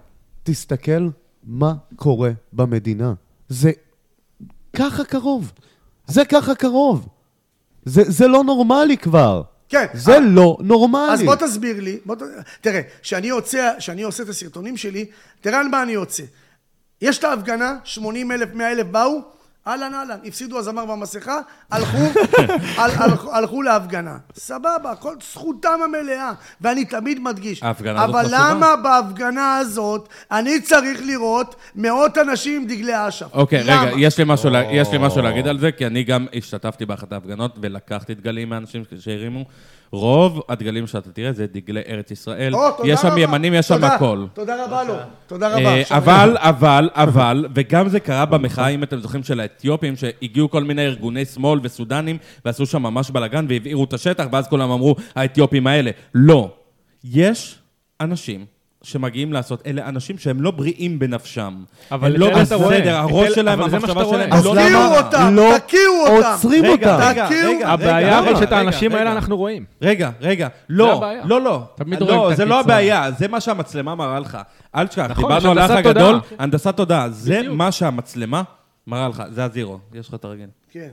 תסתכל 0.43 1.07
מה 1.49 1.73
קורה 1.95 2.31
במדינה. 2.53 3.13
זה 3.47 3.71
ככה 4.75 5.03
קרוב. 5.03 5.51
זה 6.07 6.25
ככה 6.25 6.55
קרוב. 6.55 7.07
זה, 7.85 8.01
זה 8.07 8.27
לא 8.27 8.43
נורמלי 8.43 8.97
כבר. 8.97 9.41
כן. 9.69 9.85
זה 9.93 10.19
לא 10.19 10.57
נורמלי. 10.61 11.13
אז 11.13 11.23
בוא 11.23 11.35
תסביר 11.35 11.79
לי, 11.79 11.99
בוא 12.05 12.15
ת... 12.15 12.21
תראה, 12.61 12.81
כשאני 13.01 13.27
יוצא, 13.27 13.73
כשאני 13.77 14.03
עושה 14.03 14.23
את 14.23 14.29
הסרטונים 14.29 14.77
שלי, 14.77 15.05
תראה 15.41 15.59
על 15.59 15.67
מה 15.67 15.83
אני 15.83 15.91
יוצא. 15.91 16.23
יש 17.01 17.17
את 17.17 17.23
ההפגנה, 17.23 17.77
80 17.83 18.31
אלף, 18.31 18.49
100 18.53 18.71
אלף 18.71 18.87
באו, 18.87 19.21
אהלן 19.69 19.93
אהלן, 19.93 20.17
הפסידו 20.25 20.59
הזמר 20.59 20.89
והמסכה, 20.89 21.39
הלכו, 21.71 21.97
הל, 22.77 22.91
הלכו, 22.95 23.35
הלכו 23.35 23.61
להפגנה. 23.61 24.17
סבבה, 24.35 24.91
הכל 24.91 25.15
זכותם 25.31 25.79
המלאה, 25.83 26.31
ואני 26.61 26.85
תמיד 26.85 27.19
מדגיש. 27.19 27.63
ההפגנה 27.63 28.03
הזאת 28.03 28.15
אבל 28.15 28.23
חשובה. 28.25 28.49
למה 28.51 28.75
בהפגנה 28.75 29.57
הזאת 29.57 30.09
אני 30.31 30.61
צריך 30.61 30.99
לראות 31.05 31.55
מאות 31.75 32.17
אנשים 32.17 32.61
עם 32.61 32.67
דגלי 32.67 33.07
אש"ף? 33.07 33.33
אוקיי, 33.33 33.63
למה? 33.63 33.83
רגע, 33.83 33.91
יש 33.97 34.17
לי 34.17 34.23
משהו 34.27 34.49
לה- 34.49 34.63
יש 34.71 34.87
לי 34.91 34.97
משהו 34.97 35.21
להגיד 35.21 35.47
על 35.47 35.59
זה, 35.59 35.71
כי 35.71 35.85
אני 35.87 36.03
גם 36.03 36.25
השתתפתי 36.33 36.85
באחת 36.85 37.11
ההפגנות 37.11 37.55
ולקחתי 37.61 38.13
דגלים 38.15 38.49
מאנשים 38.49 38.83
שהרימו. 38.99 39.45
רוב 39.91 40.41
הדגלים 40.49 40.87
שאתה 40.87 41.11
תראה 41.11 41.31
זה 41.33 41.45
דגלי 41.53 41.81
ארץ 41.87 42.11
ישראל. 42.11 42.55
או, 42.55 42.71
תודה 42.77 42.89
יש 42.89 42.99
שם 42.99 43.07
רבה. 43.07 43.19
ימנים, 43.21 43.53
יש 43.53 43.67
שם 43.67 43.75
תודה, 43.75 43.95
הכל. 43.95 44.25
תודה 44.33 44.65
רבה 44.65 44.83
לו, 44.83 44.93
תודה 45.27 45.47
אה, 45.47 45.55
רבה. 45.59 45.81
עכשיו- 45.81 45.97
אבל, 45.97 46.37
אבל, 46.39 46.89
אבל, 46.93 47.45
וגם 47.55 47.89
זה 47.89 47.99
קרה 47.99 48.25
במחאה, 48.25 48.67
אם 48.67 48.83
אתם 48.83 48.99
זוכרים, 48.99 49.23
של 49.23 49.39
האתיופים, 49.39 49.95
שהגיעו 49.95 50.49
כל 50.49 50.63
מיני 50.63 50.85
ארגוני 50.85 51.25
שמאל 51.25 51.59
וסודנים, 51.63 52.17
ועשו 52.45 52.65
שם 52.65 52.83
ממש 52.83 53.11
בלאגן, 53.11 53.45
והבעירו 53.49 53.83
את 53.83 53.93
השטח, 53.93 54.25
ואז 54.31 54.47
כולם 54.47 54.71
אמרו, 54.71 54.95
האתיופים 55.15 55.67
האלה. 55.67 55.91
לא. 56.15 56.49
יש 57.03 57.59
אנשים 58.01 58.45
שמגיעים 58.83 59.33
לעשות, 59.33 59.67
אלה 59.67 59.89
אנשים 59.89 60.17
שהם 60.17 60.41
לא 60.41 60.51
בריאים 60.51 60.99
בנפשם. 60.99 61.63
אבל 61.91 62.15
הם 62.15 62.21
לא. 62.21 62.41
בסדר, 62.41 62.95
הראש 62.95 63.31
שלהם, 63.31 63.61
המחשבה 63.61 64.05
שלהם. 64.05 64.33
אז 64.33 64.45
לא 64.45 64.53
תקיעו 64.53 64.97
אותם, 64.97 65.35
לא 65.35 65.57
תקיעו 65.57 66.07
אותם. 66.07 66.31
עוצרים 66.31 66.65
רגע, 66.65 66.93
אותם? 66.95 67.07
רגע, 67.07 67.25
תקיעו. 67.25 67.51
רגע, 67.51 67.69
הבעיה 67.69 68.19
רגע, 68.19 68.31
אבל 68.31 68.39
שאת 68.39 68.51
האנשים. 68.51 68.95
האלה 68.95 69.11
אנחנו 69.11 69.37
רואים. 69.37 69.65
רגע, 69.81 70.11
רגע, 70.21 70.47
לא. 70.69 71.03
לא, 71.23 71.41
לא. 71.41 71.63
תמיד 71.75 72.01
רואים 72.01 72.17
לא, 72.17 72.31
את 72.31 72.37
זה 72.37 72.45
לא. 72.45 72.59
הבעיה, 72.59 73.11
זה 73.11 73.27
מה 73.27 73.41
שהמצלמה 73.41 73.95
מראה 73.95 74.19
לך. 74.19 74.37
אל 74.75 74.87
תשכח, 74.87 75.05
נכון, 75.09 75.33
דיברנו 75.33 75.51
על 75.51 75.57
האח 75.57 75.71
הגדול. 75.71 76.19
הנדסת 76.39 76.77
תודעה. 76.77 77.09
זה. 77.09 77.41
מה 77.49 77.71
שהמצלמה 77.71 78.43
מראה 78.87 79.07
לך, 79.07 79.23
זה 79.31 79.43
הזירו, 79.43 79.79
יש 79.93 80.07
לך 80.07 80.13
את 80.13 80.25
הרגל. 80.25 80.47
כן. 80.71 80.89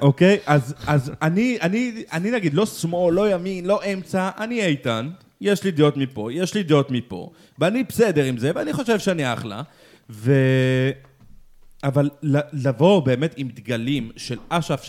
אוקיי, 0.00 0.38
אז 0.46 1.12
אני, 1.22 1.58
נגיד, 2.32 2.54
לא 2.54 2.66
שמאל, 2.66 3.14
לא 3.14 3.30
ימין, 3.30 3.64
לא 3.66 3.80
אמצע, 3.92 4.30
אני 4.38 4.64
איתן, 4.64 5.10
יש 5.40 5.64
לי 5.64 5.70
דעות 5.70 5.96
מפה, 5.96 6.28
יש 6.32 6.54
לי 6.54 6.62
דעות 6.62 6.90
מפה, 6.90 7.30
ואני 7.58 7.84
בסדר 7.84 8.24
עם 8.24 8.38
זה, 8.38 8.50
ואני 8.54 8.72
חושב 8.72 8.98
שאני 8.98 9.32
אחלה, 9.32 9.62
ו... 10.10 10.32
אבל 11.84 12.10
לבוא 12.52 13.02
באמת 13.02 13.34
עם 13.36 13.48
דגלים 13.54 14.10
של 14.16 14.38
אש"ף, 14.48 14.82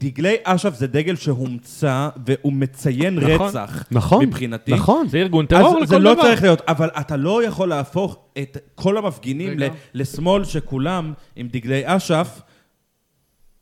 שדגלי 0.00 0.36
אש"ף 0.44 0.74
זה 0.74 0.86
דגל 0.86 1.16
שהומצא 1.16 2.08
והוא 2.26 2.52
מציין 2.52 3.14
נכון. 3.18 3.46
רצח, 3.48 3.84
נכון, 3.90 4.24
מבחינתי. 4.24 4.72
נכון. 4.74 5.08
זה 5.08 5.18
ארגון 5.18 5.46
טרור 5.46 5.62
לכל 5.74 5.82
אז 5.82 5.88
דבר. 5.88 5.98
זה 5.98 6.04
לא 6.04 6.14
צריך 6.22 6.42
להיות, 6.42 6.60
אבל 6.68 6.88
אתה 7.00 7.16
לא 7.16 7.44
יכול 7.44 7.68
להפוך 7.68 8.18
את 8.38 8.56
כל 8.74 8.96
המפגינים. 8.98 9.58
ל- 9.58 9.66
לשמאל 9.94 10.44
שכולם 10.44 11.12
עם 11.36 11.48
דגלי 11.52 11.82
אש"ף. 11.84 12.40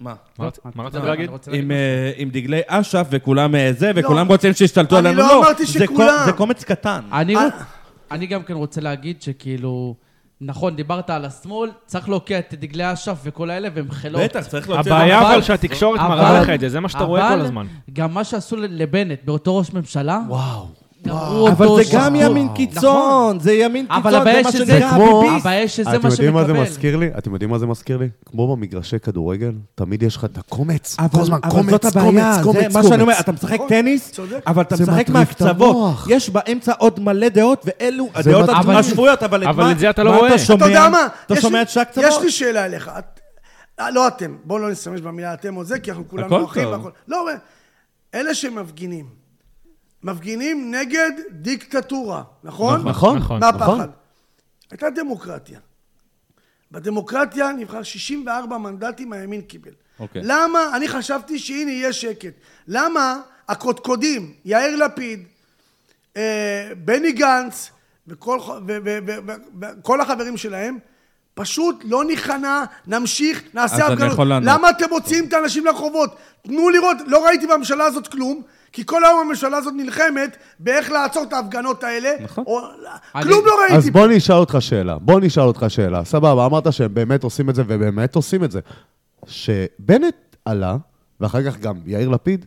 מה? 0.00 0.14
מה 0.38 0.48
רצ- 0.48 0.58
מה 0.74 0.82
רצית 0.84 1.00
לא, 1.00 1.06
להגיד? 1.08 1.30
עם, 1.52 1.70
אה, 1.70 2.12
עם 2.16 2.30
דגלי 2.30 2.60
אש"ף 2.66 3.06
וכולם 3.10 3.54
אה, 3.54 3.72
זה, 3.72 3.92
לא. 3.92 4.00
וכולם 4.00 4.26
רוצים 4.28 4.52
שישתלטו 4.52 4.98
אני 4.98 5.08
עלינו. 5.08 5.22
לא 5.22 5.38
אמרתי 5.38 5.66
שכולם. 5.66 6.22
זה 6.26 6.32
קומץ 6.32 6.64
קטן. 6.64 7.00
אני, 7.12 7.36
אה. 7.36 7.42
אני 8.10 8.26
גם 8.26 8.42
כן 8.42 8.54
רוצה 8.54 8.80
להגיד 8.80 9.22
שכאילו, 9.22 9.94
נכון, 10.46 10.76
דיברת 10.76 11.10
על 11.10 11.24
השמאל, 11.24 11.70
צריך 11.86 12.08
להוקיע 12.08 12.38
את 12.38 12.54
דגלי 12.60 12.92
אש"ף 12.92 13.18
וכל 13.24 13.50
האלה, 13.50 13.68
והם 13.74 13.90
חילות. 13.90 14.22
בטח, 14.22 14.40
צריך 14.46 14.68
להוציא... 14.70 14.92
הבעיה 14.92 15.20
אבל- 15.22 15.32
אבל 15.32 15.42
שהתקשורת 15.42 16.00
אבל- 16.00 16.08
מראה 16.08 16.40
לך 16.40 16.50
את 16.50 16.60
זה, 16.60 16.68
זה 16.68 16.80
מה 16.80 16.88
שאתה 16.88 17.04
רואה 17.04 17.28
כל 17.34 17.40
הזמן. 17.40 17.66
גם 17.92 18.14
מה 18.14 18.24
שעשו 18.24 18.56
לבנט 18.56 19.18
באותו 19.24 19.56
ראש 19.56 19.72
ממשלה, 19.72 20.20
וואו. 20.28 20.66
גמרו 21.08 21.48
אבל 21.48 21.66
אותו 21.66 21.84
זה. 21.84 21.90
גם 21.92 22.14
ימין 22.16 22.44
נכון. 22.44 22.56
קיצון, 22.56 23.40
זה 23.40 23.52
ימין 23.52 23.86
אבל 23.90 24.02
קיצון, 24.02 24.14
הבעיה 24.20 24.36
זה 24.36 24.42
מה 24.42 24.52
שזה 24.52 24.66
שנקרא 24.72 24.90
כמו- 24.90 25.20
ביביסט. 25.22 25.40
הבעיה 25.46 25.68
שזה 25.68 25.90
אתם 25.96 26.02
מה 26.02 26.08
יודעים 26.08 26.32
מה 26.34 26.40
זה 26.44 26.48
שמקבל. 26.48 26.62
מזכיר 26.62 26.96
לי? 26.96 27.10
אתם 27.18 27.32
יודעים 27.32 27.50
מה 27.50 27.58
זה 27.58 27.66
מזכיר 27.66 27.96
לי? 27.96 28.08
כמו 28.26 28.56
במגרשי 28.56 28.98
כדורגל, 28.98 29.52
תמיד 29.74 30.02
יש 30.02 30.16
לך 30.16 30.24
את 30.24 30.38
הקומץ. 30.38 30.96
אבל- 30.98 31.08
כל 31.08 31.20
הזמן 31.20 31.38
אבל 31.44 31.50
קומץ, 31.52 31.70
זאת 31.72 31.84
הבעיה, 31.96 32.10
קומץ, 32.10 32.44
קומץ, 32.44 32.56
זה 32.62 32.68
מה 32.68 32.72
קומץ. 32.80 32.88
שאני 32.88 33.02
אומר, 33.02 33.14
אתה 33.20 33.32
משחק 33.32 33.54
נכון, 33.54 33.68
טניס, 33.68 34.10
צודק. 34.12 34.40
אבל 34.46 34.62
אתה 34.62 34.76
זה 34.76 34.82
משחק 34.82 34.94
מטריף 34.94 35.08
את 35.10 35.10
מהקצוות. 35.42 35.70
המוח. 35.76 36.06
יש 36.10 36.30
באמצע 36.30 36.72
עוד 36.78 37.00
מלא 37.00 37.28
דעות, 37.28 37.64
ואלו 37.66 38.08
זה 38.14 38.30
הדעות 38.30 38.50
מטריף. 38.50 38.68
השפויות, 38.78 39.22
אבל 39.22 39.42
את 39.42 39.48
אבל 39.48 39.64
מה 39.64 39.72
את 39.72 39.78
זה 39.78 39.90
אתה 39.90 40.02
לא 40.02 40.10
מה 40.10 40.16
רואה. 40.16 40.28
אתה 40.28 40.38
שומע? 40.38 40.56
אתה 40.66 40.70
יודע 40.70 40.88
מה? 40.88 41.06
אתה 41.26 41.34
יש 41.34 41.40
שומע 41.40 41.58
לי- 41.58 41.62
את 41.62 41.68
שק 41.68 41.88
יש? 41.96 42.14
לי 42.22 42.30
שאלה 42.30 42.64
אליך. 42.64 42.90
את- 42.98 43.20
אה, 43.80 43.90
לא 43.90 44.08
אתם, 44.08 44.34
בואו 44.44 44.58
לא 44.58 44.70
נשתמש 44.70 45.00
במילה 45.00 45.34
אתם 45.34 45.56
או 45.56 45.64
זה, 45.64 45.78
כי 45.78 45.90
אנחנו 45.90 46.08
כולנו 46.08 46.26
הכל 46.36 46.44
אחים 46.44 46.62
טוב. 46.62 46.72
והכל. 46.72 46.90
לא, 47.08 47.22
אבל 47.24 47.32
אלה 48.14 48.34
שמפגינים, 48.34 49.23
מפגינים 50.04 50.74
נגד 50.74 51.10
דיקטטורה, 51.30 52.22
נכון? 52.44 52.88
נכון, 52.88 53.18
נכון. 53.18 53.40
מה 53.40 53.50
נכון. 53.50 53.80
הפחד? 53.80 53.88
הייתה 54.70 54.90
דמוקרטיה. 54.90 55.58
בדמוקרטיה 56.70 57.52
נבחר 57.52 57.82
64 57.82 58.58
מנדטים 58.58 59.12
הימין 59.12 59.40
קיבל. 59.40 59.70
אוקיי. 60.00 60.22
למה? 60.24 60.70
אני 60.76 60.88
חשבתי 60.88 61.38
שהנה 61.38 61.70
יהיה 61.70 61.92
שקט. 61.92 62.32
למה 62.68 63.20
הקודקודים, 63.48 64.32
יאיר 64.44 64.76
לפיד, 64.76 65.22
אה, 66.16 66.70
בני 66.84 67.12
גנץ 67.12 67.70
וכל, 68.08 68.38
ו- 68.40 68.56
ו- 68.66 68.98
ו- 69.06 69.16
ו- 69.26 69.32
וכל 69.60 70.00
החברים 70.00 70.36
שלהם, 70.36 70.78
פשוט 71.34 71.82
לא 71.84 72.04
ניכנע, 72.04 72.64
נמשיך, 72.86 73.42
נעשה 73.54 73.86
הפגנות. 73.86 74.18
למה 74.42 74.70
אתם 74.70 74.84
מוציאים 74.90 75.24
את 75.28 75.32
האנשים 75.32 75.64
לרחובות? 75.64 76.16
תנו 76.42 76.70
לראות, 76.70 76.96
לא 77.06 77.26
ראיתי 77.26 77.46
בממשלה 77.46 77.84
הזאת 77.84 78.08
כלום, 78.08 78.42
כי 78.74 78.82
כל 78.86 79.04
היום 79.04 79.20
הממשלה 79.20 79.56
הזאת 79.56 79.74
נלחמת 79.76 80.36
באיך 80.58 80.90
לעצור 80.90 81.22
את 81.22 81.32
ההפגנות 81.32 81.84
האלה. 81.84 82.10
נכון. 82.20 82.44
או, 82.46 82.60
אני- 83.14 83.22
כלום 83.24 83.46
לא 83.46 83.52
ראיתי. 83.60 83.74
אז 83.76 83.90
בוא 83.90 84.06
נשאל 84.06 84.36
אותך 84.36 84.56
שאלה. 84.60 84.98
בוא 84.98 85.20
נשאל 85.20 85.42
אותך 85.42 85.64
שאלה. 85.68 86.04
סבבה, 86.04 86.46
אמרת 86.46 86.72
שהם 86.72 86.94
באמת 86.94 87.24
עושים 87.24 87.50
את 87.50 87.54
זה, 87.54 87.62
ובאמת 87.68 88.14
עושים 88.14 88.44
את 88.44 88.50
זה. 88.50 88.60
שבנט 89.26 90.14
עלה, 90.44 90.76
ואחר 91.20 91.50
כך 91.50 91.58
גם 91.58 91.74
יאיר 91.86 92.08
לפיד, 92.08 92.46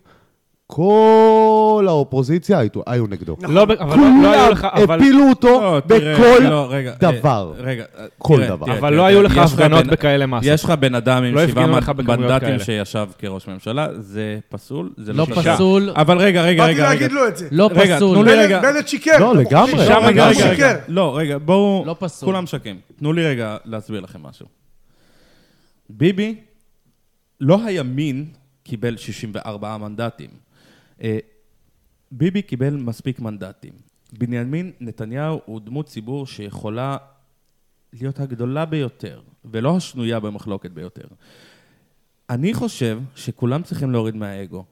כל 0.68 1.86
האופוזיציה 1.88 2.60
היו, 2.60 2.70
היו 2.88 3.08
נגדו. 3.08 3.36
לא, 3.42 3.66
ב- 3.66 3.72
אבל 3.72 3.98
לא- 3.98 4.06
לא 4.24 4.32
היו 4.32 4.52
לך, 4.52 4.68
כולם 4.74 4.84
אבל... 4.84 5.00
הפילו 5.00 5.30
אותו 5.30 5.48
לא, 5.62 5.82
תראה, 5.88 6.14
בכל 6.14 6.44
לא, 6.50 6.68
רגע, 6.70 6.92
אה, 6.92 7.12
דבר. 7.12 7.54
רגע, 7.58 7.84
אה, 8.00 8.06
כל 8.18 8.36
תראה, 8.38 8.48
דבר. 8.48 8.66
תראה, 8.66 8.78
אבל 8.78 8.90
תראה, 8.90 8.98
לא 8.98 9.06
היו 9.06 9.24
לך 9.24 9.38
הפגנות 9.38 9.86
בן- 9.86 9.92
בכאלה 9.92 10.26
מסות. 10.26 10.44
יש 10.46 10.64
לך 10.64 10.70
בן 10.70 10.96
אדם 10.96 11.24
עם 11.24 11.36
לא 11.36 11.48
שבעה 11.48 11.68
מנדטים 11.68 12.40
כאלה. 12.40 12.60
שישב 12.64 13.08
כראש 13.20 13.48
ממשלה, 13.48 13.88
זה 14.00 14.40
פסול? 14.50 14.90
זה 14.98 15.14
לא 15.14 15.26
שישה. 15.26 15.54
פסול. 15.56 15.90
אבל 15.96 16.18
רגע, 16.18 16.42
רגע, 16.42 16.64
באתי 16.64 16.74
רגע, 16.74 16.84
רגע. 16.84 16.94
להגיד 16.94 17.12
לו 17.12 17.28
את 17.28 17.38
זה. 17.38 17.48
לא 17.52 17.70
רגע, 17.76 17.96
פסול. 17.96 18.16
תנו 18.16 18.24
לי 18.24 18.32
בנט- 18.32 18.40
רגע. 18.46 18.62
בנט 18.62 18.88
שיקר. 18.88 19.18
לא, 19.20 19.36
לגמרי. 19.36 19.74
לא, 20.88 21.18
רגע. 21.18 21.34
לא, 21.34 21.40
בואו... 21.40 21.84
לא 21.86 21.96
פסול. 22.00 22.28
כולם 22.30 22.44
משקים. 22.44 22.80
תנו 23.00 23.14
לי 23.14 23.26
רגע 23.28 23.58
להסביר 23.66 24.00
לכם 24.00 24.20
משהו. 24.24 24.46
ביבי, 25.90 26.36
לא 27.42 27.60
הימין 27.66 28.26
קיבל 28.64 28.98
64 28.98 29.78
מנדטים. 29.78 30.47
אה, 31.04 31.18
ביבי 32.12 32.42
קיבל 32.42 32.76
מספיק 32.76 33.20
מנדטים. 33.20 33.74
בנימין 34.14 34.72
נתניהו 34.80 35.40
הוא 35.46 35.62
דמות 35.62 35.86
ציבור 35.86 36.28
שיכולה 36.28 36.98
להיות 37.94 38.20
הגדולה 38.20 38.66
ביותר, 38.66 39.22
ולא 39.46 39.78
השנויה 39.78 40.20
במחלוקת 40.20 40.72
ביותר. 40.72 41.08
אני 42.30 42.54
חושב 42.54 43.00
שכולם 43.16 43.64
צריכים 43.64 43.92
להוריד 43.92 44.16
מהאגו. 44.16 44.66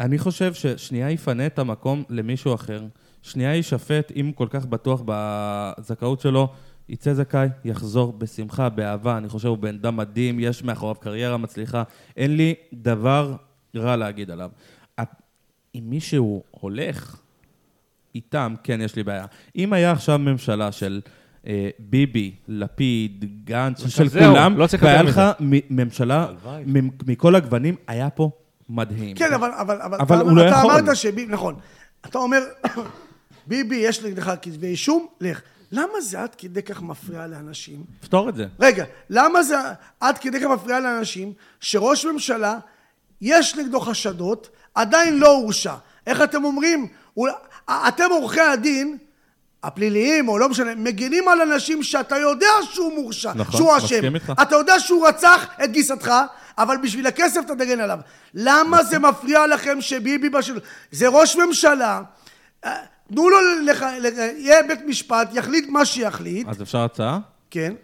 אני 0.00 0.18
חושב 0.18 0.54
ששנייה 0.54 1.10
יפנה 1.10 1.46
את 1.46 1.58
המקום 1.58 2.04
למישהו 2.08 2.54
אחר, 2.54 2.86
שנייה 3.22 3.54
יישפט, 3.54 4.12
אם 4.16 4.32
כל 4.34 4.46
כך 4.50 4.66
בטוח 4.66 5.02
בזכאות 5.04 6.20
שלו, 6.20 6.48
יצא 6.88 7.14
זכאי, 7.14 7.48
יחזור 7.64 8.12
בשמחה, 8.12 8.68
באהבה. 8.68 9.18
אני 9.18 9.28
חושב 9.28 9.48
הוא 9.48 9.58
בן 9.58 9.74
אדם 9.74 9.96
מדהים, 9.96 10.40
יש 10.40 10.62
מאחוריו 10.62 10.94
קריירה 10.94 11.36
מצליחה. 11.36 11.82
אין 12.16 12.36
לי 12.36 12.54
דבר 12.72 13.36
רע 13.76 13.96
להגיד 13.96 14.30
עליו. 14.30 14.50
אם 15.78 15.90
מישהו 15.90 16.42
הולך 16.50 17.16
איתם, 18.14 18.54
כן, 18.64 18.80
יש 18.80 18.96
לי 18.96 19.02
בעיה. 19.02 19.26
אם 19.56 19.72
היה 19.72 19.92
עכשיו 19.92 20.18
ממשלה 20.18 20.72
של 20.72 21.00
אה, 21.46 21.68
ביבי, 21.78 22.34
לפיד, 22.48 23.24
גנץ, 23.44 23.86
של 23.86 24.08
זהו, 24.08 24.32
כולם, 24.32 24.58
לא 24.58 24.66
צריך 24.66 24.82
והיה 24.82 24.96
יותר 24.98 25.10
לך 25.10 25.20
מ- 25.40 25.76
ממשלה 25.82 26.26
מ- 26.66 26.88
מכל 27.06 27.34
הגוונים, 27.34 27.74
היה 27.86 28.10
פה 28.10 28.30
מדהים. 28.68 29.16
כן, 29.16 29.32
אבל, 29.34 29.50
אבל, 29.52 29.80
אבל, 29.82 29.98
אבל 30.00 30.16
אתה, 30.16 30.24
הוא 30.24 30.36
לא 30.36 30.48
אתה 30.48 30.56
יכול. 30.58 30.70
אמרת 30.70 30.96
שביבי, 30.96 31.32
נכון. 31.32 31.54
אתה 32.06 32.18
אומר, 32.18 32.38
ביבי, 33.46 33.76
יש 33.76 34.04
נגדך 34.04 34.34
כתבי 34.42 34.66
אישום, 34.66 35.06
לך. 35.20 35.40
למה 35.72 36.00
זה 36.00 36.22
עד 36.22 36.34
כדי 36.34 36.62
כך 36.62 36.82
מפריע 36.82 37.26
לאנשים? 37.26 37.84
פתור 38.00 38.28
את 38.28 38.34
זה. 38.36 38.46
רגע, 38.60 38.84
למה 39.10 39.42
זה 39.42 39.56
עד 40.00 40.18
כדי 40.18 40.40
כך 40.40 40.46
מפריע 40.46 40.80
לאנשים 40.80 41.32
שראש 41.60 42.04
ממשלה, 42.06 42.58
יש 43.20 43.56
נגדו 43.56 43.80
חשדות, 43.80 44.48
עדיין 44.76 45.18
לא 45.18 45.28
הורשע? 45.28 45.74
איך 46.06 46.22
אתם 46.22 46.44
אומרים? 46.44 46.86
אתם 47.68 48.10
עורכי 48.10 48.40
הדין, 48.40 48.98
הפליליים, 49.62 50.28
או 50.28 50.38
לא 50.38 50.48
משנה, 50.48 50.74
מגינים 50.74 51.28
על 51.28 51.40
אנשים 51.40 51.82
שאתה 51.82 52.16
יודע 52.16 52.46
שהוא 52.72 52.94
מורשע, 52.94 53.32
נכון, 53.34 53.60
שהוא 53.60 53.76
מסכים 53.76 53.98
אשם. 53.98 54.14
איתך. 54.14 54.32
אתה 54.42 54.56
יודע 54.56 54.80
שהוא 54.80 55.08
רצח 55.08 55.46
את 55.64 55.72
גיסתך, 55.72 56.12
אבל 56.58 56.76
בשביל 56.82 57.06
הכסף 57.06 57.40
אתה 57.46 57.54
תגן 57.54 57.80
עליו. 57.80 57.98
למה 58.34 58.84
זה 58.84 58.98
מפריע 58.98 59.46
לכם 59.46 59.80
שביבי 59.80 60.28
בשל... 60.28 60.60
זה 60.90 61.08
ראש 61.08 61.36
ממשלה, 61.36 62.02
אה, 62.64 62.76
תנו 63.08 63.28
לו, 63.28 63.38
לח... 63.64 63.82
לח... 63.82 64.12
יהיה 64.36 64.62
בית 64.62 64.80
משפט, 64.86 65.28
יחליט 65.32 65.68
מה 65.68 65.84
שיחליט, 65.84 66.48
אז 66.48 66.62
אפשר 66.62 66.78
הצעה? 66.78 67.18
כן. 67.50 67.74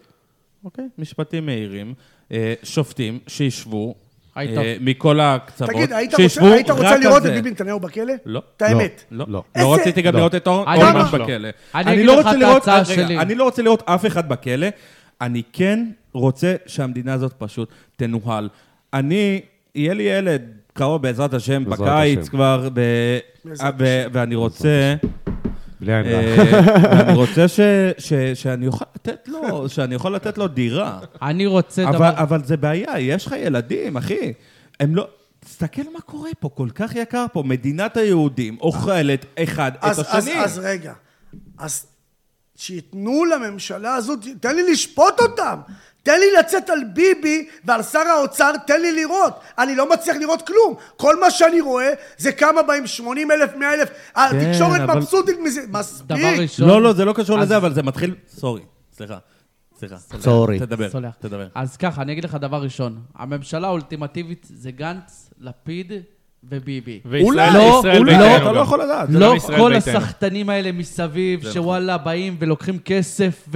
אוקיי, 0.63 0.85
משפטים 0.97 1.45
מהירים. 1.45 1.93
אה, 2.31 2.53
שופטים 2.63 3.19
שישבו 3.27 3.95
היית- 4.35 4.57
אה, 4.57 4.75
מכל 4.81 5.19
הקצוות, 5.19 5.69
תגיד, 5.69 5.93
היית 5.93 6.11
שישבו 6.15 6.43
רוצה, 6.45 6.55
היית 6.55 6.69
רוצה 6.69 6.93
על 6.93 6.99
לראות 6.99 7.17
את 7.17 7.23
זה. 7.23 7.31
ביבי 7.31 7.51
נתניהו 7.51 7.79
בכלא? 7.79 8.13
לא. 8.25 8.41
את 8.57 8.61
האמת. 8.61 9.03
לא, 9.11 9.25
לא. 9.29 9.33
לא 9.33 9.43
איזה- 9.75 9.81
רציתי 9.81 10.01
גם 10.01 10.13
לא. 10.13 10.19
לראות 10.19 10.35
את 10.35 10.47
אור- 10.47 10.73
אני 10.73 10.79
לא. 10.79 11.03
בכלא. 11.03 11.49
אני 11.75 11.93
אגיד 11.93 12.05
לא 12.05 12.13
לך 12.13 12.17
רוצה 12.19 12.31
את 12.31 12.35
לראות- 12.41 12.67
ההצעה 12.67 12.95
רגע, 12.95 13.05
שלי. 13.07 13.19
אני 13.19 13.35
לא 13.35 13.43
רוצה 13.43 13.61
לראות 13.61 13.83
אף 13.85 14.05
אחד 14.05 14.29
בכלא, 14.29 14.67
אני 15.21 15.41
כן 15.53 15.85
רוצה 16.13 16.55
שהמדינה 16.65 17.13
הזאת 17.13 17.33
פשוט 17.37 17.69
תנוהל. 17.95 18.49
אני, 18.93 19.41
יהיה 19.75 19.93
לי 19.93 20.03
ילד 20.03 20.41
קרוב 20.73 21.01
בעזרת 21.01 21.33
השם 21.33 21.63
בעזרת 21.65 21.87
בקיץ 21.87 22.19
השם. 22.19 22.29
כבר, 22.31 22.69
ב- 22.73 23.17
בעזרת 23.45 23.73
ו- 23.79 24.03
ואני 24.11 24.35
רוצה... 24.35 24.95
בלי 25.83 25.93
עין 25.93 26.05
רע. 26.05 26.19
אה, 26.19 26.97
ואני 26.97 27.13
רוצה 27.17 27.47
ש- 27.47 27.59
ש- 27.97 28.13
שאני 28.33 28.67
אוכל 28.67 28.85
לתת 28.95 29.27
לו, 29.27 29.69
שאני 29.69 29.95
יכול 29.95 30.15
לתת 30.15 30.37
לו 30.37 30.47
דירה. 30.47 30.99
אני 31.21 31.45
רוצה 31.45 31.83
אבל, 31.83 31.93
דבר... 31.93 32.11
אבל 32.17 32.43
זה 32.43 32.57
בעיה, 32.57 32.99
יש 32.99 33.25
לך 33.27 33.35
ילדים, 33.37 33.97
אחי. 33.97 34.33
הם 34.79 34.95
לא... 34.95 35.07
תסתכל 35.39 35.81
מה 35.93 36.01
קורה 36.01 36.29
פה, 36.39 36.49
כל 36.49 36.69
כך 36.75 36.95
יקר 36.95 37.25
פה. 37.33 37.43
מדינת 37.43 37.97
היהודים 37.97 38.57
אוכלת 38.61 39.25
אחד 39.39 39.71
אז, 39.81 39.99
את 39.99 40.05
אז, 40.09 40.27
השני. 40.27 40.39
אז 40.39 40.59
רגע, 40.63 40.93
אז 41.57 41.85
שייתנו 42.55 43.25
לממשלה 43.25 43.95
הזאת, 43.95 44.19
תן 44.39 44.55
לי 44.55 44.71
לשפוט 44.71 45.19
אותם. 45.19 45.59
תן 46.03 46.19
לי 46.19 46.25
לצאת 46.39 46.69
על 46.69 46.79
ביבי 46.93 47.47
ועל 47.65 47.83
שר 47.83 47.99
האוצר, 47.99 48.51
תן 48.67 48.81
לי 48.81 48.91
לראות. 48.91 49.33
אני 49.57 49.75
לא 49.75 49.89
מצליח 49.93 50.15
לראות 50.17 50.41
כלום. 50.47 50.75
כל 50.97 51.19
מה 51.19 51.31
שאני 51.31 51.61
רואה 51.61 51.89
זה 52.17 52.31
כמה 52.31 52.63
באים 52.63 52.87
80 52.87 53.31
אלף, 53.31 53.55
100 53.55 53.73
אלף. 53.73 53.89
התקשורת 54.15 54.81
אבל- 54.81 54.97
מבסוטית 54.97 55.35
מזה. 55.43 55.61
מספיק. 55.69 56.05
דבר 56.07 56.33
ראשון... 56.39 56.67
לא, 56.67 56.81
לא, 56.81 56.93
זה 56.93 57.05
לא 57.05 57.13
קשור 57.13 57.37
אז- 57.39 57.45
לזה, 57.45 57.57
אבל 57.57 57.73
זה 57.73 57.83
מתחיל... 57.83 58.15
סורי, 58.37 58.61
סליחה. 58.97 59.17
סליחה. 59.79 59.95
סורי. 60.19 60.59
תדבר, 60.59 60.89
סולח. 60.89 61.13
תדבר. 61.19 61.47
אז 61.55 61.77
ככה, 61.77 62.01
אני 62.01 62.11
אגיד 62.11 62.23
לך 62.23 62.35
דבר 62.35 62.61
ראשון. 62.61 62.99
הממשלה 63.15 63.67
האולטימטיבית 63.67 64.47
זה 64.53 64.71
גנץ, 64.71 65.29
לפיד 65.39 65.91
וביבי. 66.43 66.99
וישראל 67.05 67.25
אולי. 67.25 67.53
לא, 67.53 67.79
ישראל 67.79 67.97
אולי. 67.97 68.11
ביתנו 68.17 68.35
אתה 68.37 68.51
לא 68.51 68.57
גם. 68.57 68.61
יכול 68.63 68.81
לדעת. 68.83 69.11
זה 69.11 69.19
לא 69.19 69.29
גם 69.29 69.35
ישראל 69.35 69.57
כל 69.59 69.73
ביתנו. 69.75 69.97
הסחטנים 69.97 70.49
האלה 70.49 70.71
מסביב, 70.71 71.43
זה 71.43 71.53
שוואלה, 71.53 71.97
באים 71.97 72.35
ולוקחים 72.39 72.79
כסף, 72.79 73.47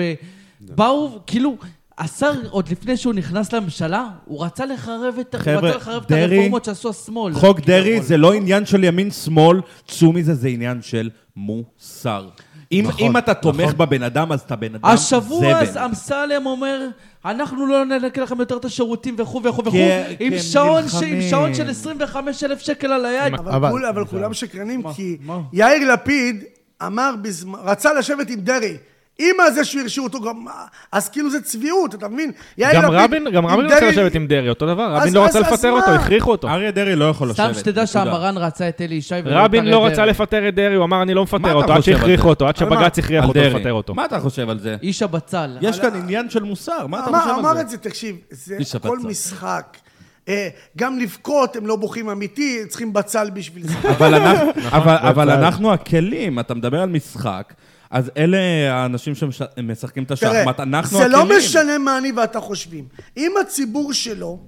ובאו, 0.61 1.19
כאילו, 1.27 1.57
השר, 1.97 2.31
עוד 2.49 2.69
לפני 2.69 2.97
שהוא 2.97 3.13
נכנס 3.13 3.53
לממשלה, 3.53 4.07
הוא 4.25 4.45
רצה 4.45 4.65
לחרב 4.65 5.15
את 5.19 5.35
הוא 5.35 5.41
חבר'ה, 5.43 5.55
רצה 5.69 5.77
לחרב 5.77 6.03
את 6.03 6.11
דרעי- 6.11 6.23
הרפורמות 6.35 6.65
שעשו 6.65 6.89
השמאל. 6.89 7.33
חוק 7.33 7.59
דרעי. 7.59 8.01
זה 8.01 8.17
לא 8.17 8.33
עניין 8.33 8.65
של 8.65 8.83
ימין-שמאל, 8.83 9.57
צאו 9.87 10.13
מזה, 10.13 10.33
זה 10.35 10.47
עניין 10.47 10.81
של 10.81 11.09
מוסר. 11.35 12.27
אם, 12.71 12.85
נכון, 12.87 13.05
אם 13.07 13.17
אתה 13.17 13.33
תומך 13.33 13.61
נכון. 13.61 13.77
בבן 13.77 14.03
אדם, 14.03 14.31
אז 14.31 14.41
אתה 14.41 14.55
בן 14.55 14.75
אדם 14.75 14.85
השבוע 14.85 15.65
זבל. 15.65 15.79
אמסלם 15.83 16.45
אומר, 16.45 16.87
אנחנו 17.25 17.65
לא 17.67 17.85
ננקה 17.85 18.21
לכם 18.21 18.39
יותר 18.39 18.57
את 18.57 18.65
השירותים 18.65 19.15
וכו' 19.17 19.41
וכו' 19.43 19.61
וכו', 19.65 19.71
כי- 19.71 20.15
עם 20.19 20.33
ש- 20.39 20.55
עם. 20.55 21.21
שעון 21.29 21.53
של 21.53 21.69
25,000 21.69 22.59
שקל 22.59 22.91
על 22.91 23.05
היד. 23.05 23.33
אבל, 23.33 23.51
אבל- 23.51 23.69
כול, 23.69 23.85
אבל 23.85 24.05
כולם 24.05 24.33
שקרנים, 24.33 24.81
מה? 24.81 24.93
כי 24.93 25.17
מה? 25.25 25.39
יאיר 25.53 25.93
לפיד 25.93 26.43
אמר, 26.85 27.13
בזמן, 27.21 27.59
רצה 27.63 27.93
לשבת 27.93 28.29
עם 28.29 28.39
דרעי. 28.39 28.77
עם 29.19 29.35
הזה 29.39 29.65
שהוא 29.65 29.81
הרשיעו 29.81 30.05
אותו, 30.05 30.21
גם, 30.21 30.45
אז 30.91 31.09
כאילו 31.09 31.29
זה 31.29 31.41
צביעות, 31.41 31.95
אתה 31.95 32.07
מבין? 32.07 32.31
יאיר 32.57 32.75
גם 32.75 32.83
לפיד 32.83 32.95
רבין, 32.99 33.27
גם 33.33 33.45
רבין 33.45 33.65
רוצה 33.65 33.89
לשבת 33.89 34.15
עם 34.15 34.27
דרעי, 34.27 34.49
אותו 34.49 34.65
דבר. 34.67 34.95
אז- 34.95 35.01
רבין 35.01 35.13
לא 35.13 35.25
אז- 35.25 35.35
רצה 35.35 35.47
אז 35.47 35.53
לפטר 35.53 35.71
מה? 35.73 35.77
אותו, 35.79 35.91
הכריחו 35.91 36.31
אותו. 36.31 36.47
אריה 36.49 36.71
דרעי 36.71 36.95
לא 36.95 37.05
יכול 37.09 37.29
לשבת. 37.29 37.51
סתם 37.53 37.59
שתדע. 37.59 37.85
שהמרן 37.87 38.37
רצה 38.37 38.69
את 38.69 38.81
אלי 38.81 38.95
ישי 38.95 39.15
ולא 39.23 39.39
את 39.39 39.43
רבין 39.45 39.65
לא. 39.65 39.85
רצה 39.85 40.05
לפטר 40.05 40.47
את 40.49 40.55
דרעי, 40.55 40.75
הוא 40.75 40.83
אמר, 40.85 41.01
אני 41.01 41.13
לא 41.13 41.21
מה 41.21 41.23
מפטר 41.23 41.37
אתה 41.49 41.53
אותו, 41.53 41.73
עד 41.73 41.81
שהכריחו? 41.81 42.29
אותו, 42.29 42.47
עד? 42.47 42.55
שבג"ץ 42.55 42.99
הכריח 42.99 43.27
אותו. 43.27 43.39
לפטר 43.39 43.73
אותו. 43.73 43.95
מה 43.95 44.05
אתה 44.05 44.19
חושב 44.19 44.49
על 44.49 44.59
זה? 44.59 44.75
איש 44.83 45.01
הבצל. 45.01 45.57
יש 45.61 45.79
כאן 45.79 45.95
עניין 45.95 46.29
של 46.29 46.43
מוסר, 46.43 46.87
מה 46.87 46.99
אתה 46.99 47.09
אמר, 47.09 47.19
חושב 47.19 47.33
אמר 47.39 47.49
על 47.49 47.55
זה? 47.55 47.61
את 47.61 47.69
זה, 47.69 47.77
תקשיב, 47.77 48.15
זה 48.29 48.57
הכל. 48.75 48.97
משחק. 49.03 49.77
אה, 50.29 50.47
גם 50.77 50.99
לבכות 50.99 51.55
הם 51.55 51.67
לא 51.67 51.75
בוכים 51.75 52.09
אמיתי, 52.09 52.59
צריכים 52.67 52.93
בצל 52.93 53.29
בשביל 53.29 53.67
זה. 53.67 53.73
אבל 53.89 54.13
אנחנו-. 54.13 55.21
אנחנו 55.21 55.73
הכלים, 55.73 56.39
אתה 56.39 56.53
מדבר 56.53 56.81
על 56.81 56.89
משחק, 56.89 57.53
אז 57.91 58.11
אלה 58.17 58.37
האנשים 58.73 59.13
שמשחקים 59.15 60.03
את 60.03 60.11
תראה, 60.11 60.41
השחמט, 60.41 60.59
אנחנו 60.59 60.97
זה 60.97 61.05
הכלים. 61.05 61.29
לא 61.29 61.37
משנה 61.37 61.77
מה 61.77 61.97
אני 61.97 62.11
ואתה 62.11 62.39
חושבים. 62.39 62.85
אם 63.17 63.31
הציבור 63.41 63.93
שלו 63.93 64.39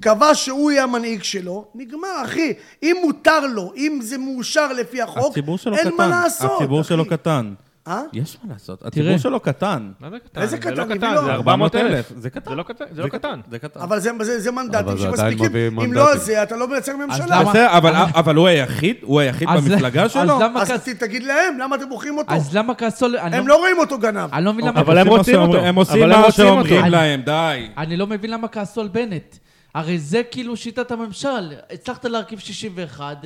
קבע 0.00 0.34
שהוא 0.34 0.70
יהיה 0.70 0.82
המנהיג 0.82 1.22
שלו, 1.22 1.64
נגמר, 1.74 2.22
אחי. 2.24 2.52
אם 2.82 2.96
מותר 3.04 3.40
לו, 3.40 3.72
אם 3.76 3.98
זה 4.02 4.18
מאושר 4.18 4.72
לפי 4.72 5.02
החוק, 5.02 5.36
אין 5.36 5.44
קטן. 5.74 5.90
מה 5.98 6.08
לעשות. 6.08 6.50
הציבור. 6.56 6.82
שלו 6.82 7.04
קטן. 7.04 7.54
אה? 7.88 8.00
יש 8.12 8.36
מה 8.44 8.52
לעשות, 8.52 8.78
תראה. 8.78 8.88
הציבור 8.88 9.18
שלו 9.18 9.40
קטן. 9.40 9.90
מה 10.00 10.10
זה 10.10 10.18
קטן? 10.18 10.40
איזה 10.40 10.50
זה 10.56 10.62
קטן? 10.62 10.74
לא 10.76 10.82
הביא 10.82 10.96
קטן, 10.96 11.14
לו 11.14 11.24
זה 11.24 11.32
400 11.32 11.74
אלף. 11.76 12.12
זה 12.16 12.30
קטן. 12.30 12.50
זה 12.50 12.56
לא 12.56 12.62
קטן, 12.62 12.84
זה 12.92 13.02
לא 13.02 13.08
קטן. 13.08 13.40
זה 13.50 13.58
קטן. 13.58 13.80
אבל 13.80 14.00
זה, 14.00 14.10
זה, 14.20 14.40
זה 14.40 14.52
מנדטים 14.52 14.96
זה 14.96 15.02
שמספיקים. 15.02 15.56
אם 15.56 15.74
מנדטים. 15.76 15.92
לא 15.92 16.16
זה, 16.16 16.42
אתה 16.42 16.56
לא 16.56 16.68
מייצר 16.68 16.96
ממשלה. 16.96 17.40
אבל- 17.78 17.96
אבל 18.14 18.36
הוא 18.36 18.48
היחיד? 18.48 18.96
הוא 19.02 19.20
היחיד 19.20 19.48
במפלגה 19.48 20.04
אז 20.04 20.12
שלו? 20.12 20.40
למה 20.40 20.62
אז 20.62 20.72
תגיד 20.98 21.22
להם, 21.22 21.58
למה 21.58 21.76
אתם 21.76 21.88
בוחרים 21.88 22.18
אותו? 22.18 22.34
אז 22.34 22.56
למה 22.56 22.74
כעסו... 22.74 23.08
ל- 23.08 23.16
אני 23.16 23.36
הם 23.36 23.48
לא- 23.48 23.54
לא 23.54 23.58
רואים 23.60 23.78
אותו 23.78 23.98
גנב. 23.98 24.30
אני 24.32 24.44
לא 24.44 24.52
מבין 24.52 24.66
למה... 24.66 24.80
אבל 24.80 24.98
הם 24.98 25.06
רוצים 25.08 25.40
אותו. 25.40 25.58
הם 25.58 25.74
עושים 25.74 26.08
מה. 26.08 26.32
שאומרים 26.32 26.84
להם, 26.84 27.22
די. 27.22 27.68
אני 27.78 27.96
לא 27.96 28.06
מבין 28.06 28.30
למה 28.30 28.48
כעסו 28.48 28.80
על 28.80 28.88
בנט. 28.88 29.36
הרי 29.74 29.98
זה 29.98 30.22
כאילו 30.30 30.56
שיטת 30.56 30.90
הממשל. 30.90 31.52
הצלחת 31.72 32.04
להרכיב 32.04 32.38
61, 32.38 33.16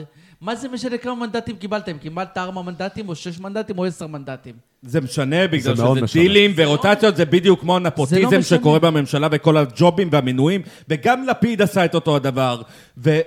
מה 0.44 0.54
זה 0.54 0.68
משנה 0.68 0.98
כמה 0.98 1.14
מנדטים 1.14 1.56
קיבלתם? 1.56 1.98
קיבלת 1.98 2.38
4 2.38 2.62
מנדטים 2.62 3.08
או 3.08 3.14
6 3.14 3.38
מנדטים 3.40 3.78
או 3.78 3.84
10 3.84 4.06
מנדטים? 4.06 4.54
זה 4.82 5.00
משנה 5.00 5.48
בגלל 5.48 5.76
זה 5.76 5.82
מאוד 5.82 5.96
שזה 5.96 6.04
משנה. 6.04 6.22
דילים 6.22 6.52
ורוטציות, 6.56 7.16
זה 7.16 7.24
בדיוק 7.24 7.60
כמו 7.60 7.72
לא 7.72 7.76
הנפוטיזם 7.76 8.26
משנה. 8.26 8.42
שקורה 8.42 8.78
בממשלה 8.78 9.28
וכל 9.30 9.56
הג'ובים 9.56 10.08
והמינויים, 10.12 10.62
וגם 10.88 11.24
לפיד 11.24 11.62
עשה 11.62 11.84
את 11.84 11.94
אותו 11.94 12.16
הדבר. 12.16 12.62
ו... 12.98 13.20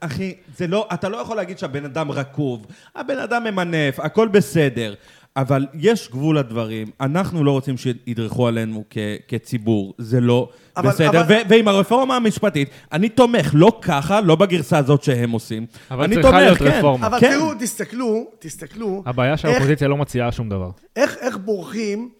אחי, 0.00 0.34
זה 0.56 0.66
לא, 0.66 0.88
אתה 0.94 1.08
לא 1.08 1.16
יכול 1.16 1.36
להגיד 1.36 1.58
שהבן 1.58 1.84
אדם 1.84 2.10
רקוב, 2.10 2.66
הבן 2.96 3.18
אדם 3.18 3.44
ממנף, 3.44 4.00
הכל 4.00 4.28
בסדר. 4.28 4.94
אבל 5.36 5.66
יש 5.74 6.10
גבול 6.10 6.38
לדברים, 6.38 6.90
אנחנו 7.00 7.44
לא 7.44 7.50
רוצים 7.50 7.76
שידרכו 7.76 8.48
עלינו 8.48 8.84
כ- 8.90 8.98
כציבור, 9.28 9.94
זה 9.98 10.20
לא 10.20 10.48
אבל- 10.76 10.88
בסדר. 10.88 11.08
אבל- 11.20 11.34
ו- 11.34 11.48
ועם 11.48 11.68
הרפורמה 11.68 12.16
המשפטית, 12.16 12.68
אני 12.92 13.08
תומך, 13.08 13.50
לא 13.54 13.78
ככה, 13.82 14.20
לא 14.20 14.36
בגרסה 14.36 14.78
הזאת 14.78 15.02
שהם 15.02 15.30
עושים. 15.30 15.66
אבל 15.90 16.04
אני 16.04 16.14
צריכה 16.14 16.30
תומך, 16.30 16.42
להיות 16.42 16.58
כן. 16.58 16.64
רפורמה. 16.64 17.06
אבל 17.06 17.20
כן. 17.20 17.30
תראו, 17.30 17.52
תסתכלו, 17.60 18.26
תסתכלו. 18.38 19.02
הבעיה 19.06 19.36
שהאופוזיציה 19.36 19.88
לא 19.88 19.96
מציעה 19.96 20.32
שום 20.32 20.48
דבר. 20.48 20.70
איך, 20.96 21.16
איך 21.20 21.36
בורחים, 21.36 22.10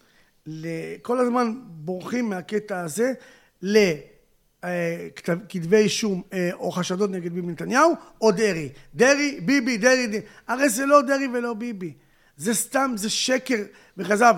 ל- 0.47 0.67
כל 1.03 1.19
הזמן 1.21 1.53
בורחים 1.67 2.29
מהקטע 2.31 2.81
הזה 2.81 3.13
לכתבי 4.63 5.77
אישום 5.77 6.23
אה, 6.33 6.51
או 6.53 6.71
חשדות 6.71 7.11
נגד 7.11 7.33
ביבי 7.33 7.53
נתניהו 7.53 7.93
או 8.21 8.33
דרעי. 8.33 8.69
דרעי, 8.95 9.41
ביבי, 9.41 9.77
דרעי, 9.77 10.07
דרעי. 10.07 10.21
הרי 10.49 10.69
זה 10.69 10.87
לא 10.87 11.03
דרעי 11.03 11.29
ולא 11.35 11.55
ביבי. 11.55 11.93
זה 12.41 12.55
סתם, 12.55 12.93
זה 12.97 13.11
שקר 13.11 13.63
וכזב. 13.97 14.35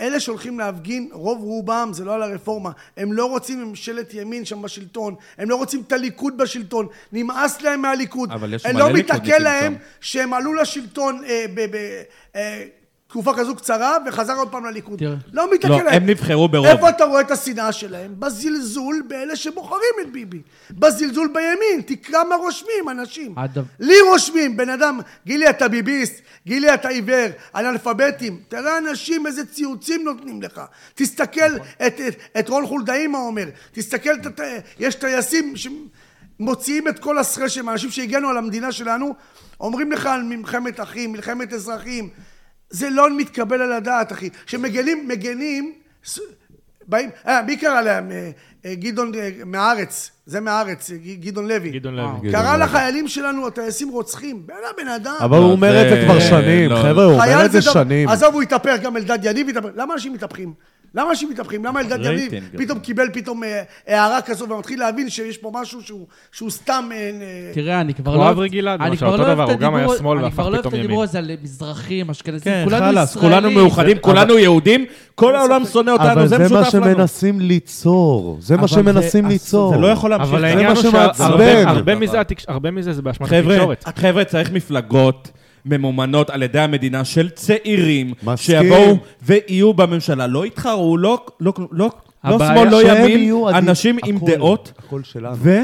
אלה 0.00 0.20
שהולכים 0.20 0.58
להפגין, 0.58 1.08
רוב 1.12 1.42
רובם 1.42 1.90
זה 1.92 2.04
לא 2.04 2.14
על 2.14 2.22
הרפורמה. 2.22 2.70
הם 2.96 3.12
לא 3.12 3.26
רוצים 3.26 3.64
ממשלת 3.64 4.14
ימין 4.14 4.44
שם 4.44 4.62
בשלטון. 4.62 5.14
הם 5.38 5.50
לא 5.50 5.56
רוצים 5.56 5.82
את 5.86 5.92
הליכוד 5.92 6.36
בשלטון. 6.36 6.86
נמאס 7.12 7.62
להם 7.62 7.82
מהליכוד. 7.82 8.32
אבל 8.32 8.54
יש 8.54 8.66
מלא 8.66 8.78
לא 8.78 8.92
מתעכל 8.92 9.14
ליכודניקים 9.14 9.42
להם 9.42 9.72
שם. 9.74 9.78
שהם 10.00 10.34
עלו 10.34 10.54
לשלטון 10.54 11.24
אה, 11.24 11.44
ב... 11.54 11.60
ב 11.60 12.02
אה, 12.36 12.64
תקופה 13.12 13.32
כזו 13.36 13.56
קצרה, 13.56 13.96
וחזר 14.06 14.32
עוד 14.34 14.48
פעם 14.48 14.64
לליכוד. 14.64 14.98
תראה. 14.98 15.14
לא 15.32 15.54
מתעכל 15.54 15.72
לא, 15.74 15.82
להם. 15.82 15.94
הם 15.94 16.06
נבחרו 16.06 16.48
ברוב. 16.48 16.66
איפה 16.66 16.88
אתה 16.88 17.04
רואה 17.04 17.20
את 17.20 17.30
השנאה 17.30 17.72
שלהם? 17.72 18.14
בזלזול 18.18 19.02
באלה 19.08 19.36
שבוחרים 19.36 19.94
את 20.02 20.12
ביבי. 20.12 20.40
בזלזול 20.70 21.28
בימין. 21.34 21.82
תקרא 21.86 22.24
מה 22.24 22.34
רושמים 22.34 22.88
אנשים. 22.90 23.38
אגב- 23.38 23.64
לי 23.80 23.94
רושמים, 24.10 24.56
בן 24.56 24.68
אדם, 24.68 25.00
גילי 25.26 25.50
אתה 25.50 25.68
ביביסט, 25.68 26.14
גילי 26.46 26.74
אתה 26.74 26.88
עיוור, 26.88 27.26
אנאלפביתים. 27.54 28.40
תראה 28.48 28.78
אנשים 28.78 29.26
איזה 29.26 29.46
ציוצים 29.46 30.04
נותנים 30.04 30.42
לך. 30.42 30.60
תסתכל 30.94 31.56
את, 31.86 32.00
את, 32.00 32.16
את 32.38 32.48
רון 32.48 32.66
חולדאי 32.66 33.06
מה 33.06 33.18
אומר. 33.18 33.44
תסתכל, 33.72 34.14
את, 34.26 34.40
יש 34.80 34.94
טייסים 34.94 35.54
שמוציאים 35.56 36.88
את 36.88 36.98
כל 36.98 37.18
הסרשם, 37.18 37.68
האנשים 37.68 37.90
שהגנו 37.90 38.28
על 38.28 38.36
המדינה 38.38 38.72
שלנו, 38.72 39.14
אומרים 39.60 39.92
לך 39.92 40.06
על 40.06 40.22
מלחמת 40.22 40.80
אחים, 40.80 41.12
מלחמת 41.12 41.52
אזרחים. 41.52 42.08
זה 42.72 42.90
לא 42.90 43.16
מתקבל 43.16 43.62
על 43.62 43.72
הדעת, 43.72 44.12
אחי. 44.12 44.28
שמגנים, 44.46 45.08
מגנים, 45.08 45.72
באים, 46.88 47.10
אה, 47.28 47.42
מי 47.46 47.56
קרא 47.56 47.80
להם? 47.80 48.10
אה, 48.10 48.30
אה, 48.66 48.74
גדעון 48.74 49.14
אה, 49.14 49.30
מהארץ, 49.46 50.10
זה 50.26 50.40
מהארץ, 50.40 50.90
גדעון 51.20 51.48
לוי. 51.48 51.70
גדעון. 51.70 51.96
לוי. 51.96 52.32
קרא 52.32 52.56
לחיילים 52.56 53.08
שלנו, 53.08 53.46
הטייסים 53.46 53.88
רוצחים. 53.88 54.46
בן 54.46 54.54
הבן 54.74 54.88
אדם. 54.88 55.14
אבל 55.20 55.38
הוא 55.38 55.46
לא, 55.46 55.52
אומר 55.52 55.82
את 55.82 55.90
זה 55.90 56.02
כבר 56.04 56.20
שנים, 56.20 56.70
לא. 56.70 56.76
חבר'ה, 56.76 57.04
הוא 57.04 57.12
אומר 57.12 57.44
את 57.44 57.52
זה 57.52 57.62
שנים. 57.62 58.08
עזוב, 58.08 58.34
הוא 58.34 58.42
התהפך, 58.42 58.76
גם 58.82 58.96
אלדד 58.96 59.18
יניב 59.24 59.48
התהפך. 59.48 59.68
למה 59.76 59.94
אנשים 59.94 60.12
מתהפכים? 60.12 60.54
למה 60.94 61.10
אנשים 61.10 61.30
מתהפכים? 61.30 61.64
למה 61.64 61.80
אלדד 61.80 62.04
יניב. 62.06 62.32
פתאום 62.58 62.78
קיבל 62.78 63.08
פתאום 63.12 63.44
אה, 63.44 63.62
הערה 63.86 64.20
כזו 64.22 64.48
ומתחיל 64.48 64.78
להבין 64.80 65.10
שיש 65.10 65.38
פה 65.38 65.50
משהו 65.54 65.82
שהוא- 65.82 66.06
שהוא 66.32 66.50
סתם... 66.50 66.88
אה, 66.92 66.96
אה, 66.96 67.50
תראה, 67.54 67.80
אני 67.80 67.94
כבר 67.94 68.12
כמו 68.14 68.24
לא... 68.24 68.30
אברי 68.30 68.48
גלעד, 68.48 68.80
אני 68.80 68.90
למשל, 68.90 69.00
כבר 69.00 69.12
אותו 69.12 69.22
לא 69.22 69.26
אוהב 69.26 69.34
דבר, 69.36 69.44
את 69.44 69.50
הוא 69.50 69.58
גם 69.58 69.74
היה 69.74 69.84
הדיבור- 69.84 69.98
שמאל 69.98 70.16
אני 70.18 70.24
והפך 70.24 70.34
כבר 70.34 70.48
לא 70.48 70.54
אוהב 70.54 70.60
פתאום 70.60 70.74
את 70.74 70.78
הדיבור 70.78 70.94
ימין. 70.96 71.08
הזה 71.08 71.18
על 71.18 71.30
מזרחים, 71.42 72.10
אשכנזים, 72.10 72.52
כן, 72.52 72.64
כולנו 72.64 72.86
ישראלים. 73.00 73.20
כולנו 73.30 73.50
מאוחדים, 73.50 73.98
כולנו 74.00 74.38
יהודים, 74.38 74.84
כל 75.14 75.36
העולם 75.36 75.64
שונא 75.64 75.90
אותנו, 75.90 76.12
אבל 76.12 76.26
זה 76.26 76.36
זה 76.48 76.54
מה 76.54 76.60
משותף 76.60 76.74
לנו. 76.74 76.84
שמנסים 76.94 77.40
ליצור. 77.40 78.36
זה 78.40 78.54
מה 78.56 78.60
אבל 78.60 78.68
שמנסים 78.68 79.24
זה- 79.24 79.28
ליצור. 79.28 79.74
זה 79.74 79.80
לא 79.80 79.86
יכול 79.86 80.10
להמשיך. 80.10 80.34
אבל 80.34 80.40
זה 80.58 80.62
מה 80.68 80.76
שמעצבן. 80.76 81.64
הרבה. 82.48 82.70
מזה 82.70 82.92
זה 82.92 83.02
באשמת 83.02 83.32
התקשורת. 83.32 83.84
חבר'ה, 83.98 84.24
צריך 84.24 84.52
מפלגות 84.52 85.30
ממומנות 85.66 86.30
על 86.30 86.42
ידי 86.42 86.60
המדינה 86.60 87.04
של 87.04 87.30
צעירים, 87.30 88.14
מסכים. 88.22 88.36
שיבואו 88.36 88.96
ויהיו 89.22 89.74
בממשלה. 89.74 90.26
לא 90.26 90.46
יתחרו, 90.46 90.96
לא, 90.96 91.26
לא, 91.40 91.52
לא, 91.72 91.90
לא 92.24 92.38
שמאל, 92.38 92.68
לא 92.68 92.82
ימין. 92.82 93.34
אנשים 93.54 93.98
עם 94.04 94.16
הכל, 94.16 94.26
דעות, 94.26 94.72
הכל 94.78 95.02
שלנו. 95.02 95.36
ו... 95.38 95.58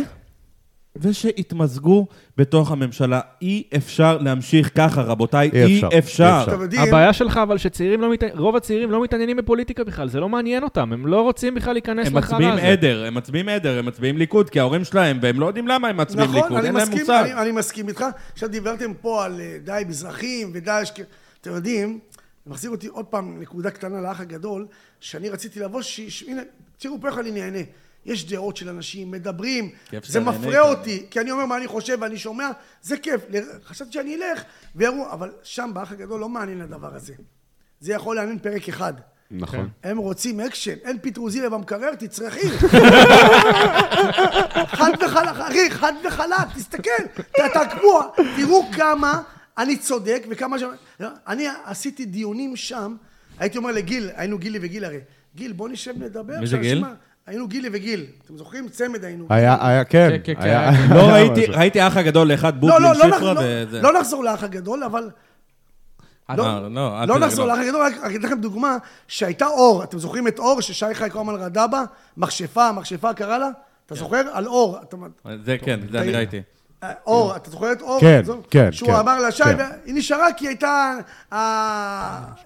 ושיתמזגו 0.97 2.07
בתוך 2.37 2.71
הממשלה. 2.71 3.21
אי 3.43 3.63
אפשר 3.77 4.19
להמשיך 4.19 4.71
ככה, 4.77 5.03
רבותיי, 5.03 5.51
אי 5.53 5.65
אי 5.65 5.75
אפשר, 5.77 5.89
אי 5.93 5.99
אפשר. 5.99 6.45
אפשר. 6.45 6.83
הבעיה 6.83 7.13
שלך, 7.13 7.37
אבל 7.37 7.59
שצעירים 7.59 8.01
לא 8.01 8.13
מתעניינים, 8.13 8.43
רוב 8.43 8.57
הצעירים 8.57 8.91
לא 8.91 9.03
מתעניינים 9.03 9.37
בפוליטיקה 9.37 9.85
בכלל, 9.85 10.09
זה 10.09 10.21
לא 10.21 10.29
מעניין 10.29 10.63
אותם, 10.63 10.93
הם 10.93 11.07
לא 11.07 11.23
רוצים 11.23 11.55
בכלל 11.55 11.73
להיכנס 11.73 12.07
הם 12.07 12.17
לחרא 12.19 12.35
מצביעים 12.39 12.53
הזה. 12.55 12.63
עדר, 12.63 13.05
הם 13.05 13.15
מצביעים 13.15 13.49
עדר, 13.49 13.79
הם 13.79 13.87
מצביעים 13.87 14.19
ליכוד, 14.19 14.51
כי 14.51 14.61
ההורים 14.61 14.85
שלהם, 14.85 15.19
והם 15.23 15.41
לא 15.41 15.47
יודעים 15.47 15.69
למה 15.69 15.89
הם 15.89 15.97
מצביעים 15.97 16.31
נכון, 16.31 16.43
ליכוד, 16.43 16.65
אין 16.65 16.75
להם 16.75 16.83
מסכים, 16.83 16.99
מושג. 17.01 17.23
אני, 17.25 17.43
אני 17.43 17.53
מסכים 17.53 17.89
איתך. 17.89 18.05
עכשיו 18.33 18.49
דיברתם 18.49 18.95
פה 18.95 19.25
על 19.25 19.41
אה, 19.41 19.57
די 19.65 19.83
מזרחים 19.89 20.51
ודאעש, 20.55 20.91
כ- 20.95 21.01
אתם 21.41 21.51
יודעים, 21.51 21.99
זה 22.47 22.51
מחזיר 22.53 22.71
אותי 22.71 22.87
עוד 22.87 23.05
פעם 23.05 23.41
נקודה 23.41 23.71
קטנה 23.71 24.01
לאח 24.01 24.21
הגדול, 24.21 24.67
שאני 25.01 25.29
רציתי 25.29 25.61
לבוא, 25.61 25.83
ש... 25.83 26.01
ש... 26.01 26.23
הנה, 26.29 26.43
תראו 26.79 27.01
פה 27.01 27.09
איך 27.09 27.19
אני 27.19 27.31
נהנה. 27.31 27.59
יש 28.07 28.27
דעות 28.27 28.57
של 28.57 28.69
אנשים, 28.69 29.11
מדברים, 29.11 29.71
זה 30.05 30.21
מפריע. 30.21 30.61
אותי, 30.61 31.07
כי 31.11 31.21
אני 31.21 31.31
אומר 31.31 31.47
מה 31.47 31.57
אני 31.57 31.67
חושב 31.67 31.99
ואני 32.01 32.19
שומע, 32.19 32.49
זה 32.83 32.97
כיף. 32.97 33.21
חשבתי 33.65 33.93
שאני 33.93 34.15
אלך, 34.15 34.43
ויראו, 34.77 35.13
אבל 35.13 35.31
שם 35.43 35.71
באח 35.75 35.93
הגדול 35.93 36.21
לא 36.21 36.29
מעניין 36.29 36.61
הדבר 36.61 36.95
הזה. 36.95 37.15
זה 37.81 37.93
יכול 37.93 38.17
לעניין 38.17 38.39
פרק 38.39 38.69
אחד. 38.69 38.93
נכון. 39.31 39.69
הם 39.85 39.99
רוצים 39.99 40.41
אקשן, 40.41 40.75
אין 40.85 40.99
פטרוזיליה 41.03 41.51
במקרר, 41.51 41.95
תצרכי. 41.95 42.49
חד 44.67 44.91
וחלק, 45.07 45.29
אחי, 45.49 45.71
חד 45.71 45.93
וחלק, 46.07 46.37
תסתכל, 46.57 46.91
ת- 47.15 47.41
תעקבו, 47.53 48.01
תראו 48.37 48.65
כמה 48.77 49.23
אני 49.59 49.77
צודק 49.77 50.23
וכמה 50.31 50.57
ש... 50.59 50.63
אני 51.27 51.47
עשיתי 51.65 52.05
דיונים 52.05 52.57
שם, 52.57 52.97
הייתי 53.39 53.59
אומר 53.59 53.73
לגיל, 53.73 54.11
היינו 54.15 54.39
גילי 54.39 54.59
וגיל 54.63 54.85
הרי, 54.85 55.01
גיל, 55.35 55.53
בוא 55.53 55.69
נשב 55.69 55.93
נדבר. 56.03 56.41
מי 56.41 56.47
זה 56.47 56.59
גיל? 56.59 56.85
היינו 57.29 57.49
גילי 57.49 57.69
וגיל, 57.73 58.07
אתם 58.25 58.37
זוכרים? 58.37 58.69
צמד 58.69 59.05
היינו. 59.05 59.27
היה, 59.31 59.57
היה, 59.61 59.85
כן. 59.85 60.09
כן, 60.11 60.35
כן, 60.35 60.35
כן, 60.35 60.47
היה-. 60.49 60.71
לא 60.95 61.01
ראיתי. 61.09 61.47
ראיתי 61.47 61.81
האח 61.81 61.97
הגדול 61.97 62.29
לאחד 62.33 62.55
לא, 62.55 62.61
בוטלין 62.61 62.83
לא, 62.83 62.89
לא, 63.09 63.17
שפרה 63.19 63.33
לא, 63.35 63.41
וזה. 63.45 63.83
לא 63.83 63.93
נחזור 64.01 64.25
לאח 64.25 64.43
הגדול, 64.43 64.85
אבל... 64.85 65.11
לא, 66.37 66.47
אה, 66.47 66.61
לא, 66.69 67.05
לא 67.07 67.19
נחזור 67.19 67.47
לא. 67.47 67.53
לאח 67.55 67.61
הגדול, 67.65 67.81
רק 67.87 68.15
אתן 68.17 68.27
לכם 68.27 68.41
דוגמה, 68.41 68.77
שהייתה 69.09 69.47
אור, 69.47 69.85
אתם 69.85 69.99
זוכרים 69.99 70.29
את 70.29 70.39
אור, 70.39 70.61
ששי 70.61 70.95
חי 70.95 71.09
הזמן 71.15 71.35
רדה 71.35 71.67
בה? 71.67 71.85
מכשפה, 72.17 72.73
מכשפה 72.73 73.15
קרא 73.15 73.39
לה? 73.39 73.49
אתה 73.87 73.95
כן. 73.95 74.01
זוכר? 74.01 74.23
על 74.33 74.47
אור. 74.47 74.79
אתה- 74.83 74.97
זה 75.45 75.57
כן, 75.65 75.81
זה 75.93 76.01
אני 76.01 76.13
ראיתי. 76.13 76.43
אה, 76.83 76.93
אור, 77.07 77.37
אתה 77.37 77.51
זוכר 77.51 77.73
את 77.73 77.83
אור? 77.83 78.01
כן, 78.01 78.23
כן, 78.51 78.73
שהוא 78.73 78.89
כן, 78.89 78.95
אמר 78.95 79.19
לה, 79.21 79.31
שי, 79.33 79.45
כן. 79.45 79.57
והיא 79.85 79.95
נשארה 79.95 80.33
כי 80.37 80.45
היא 80.45 80.49
הייתה 80.49 80.95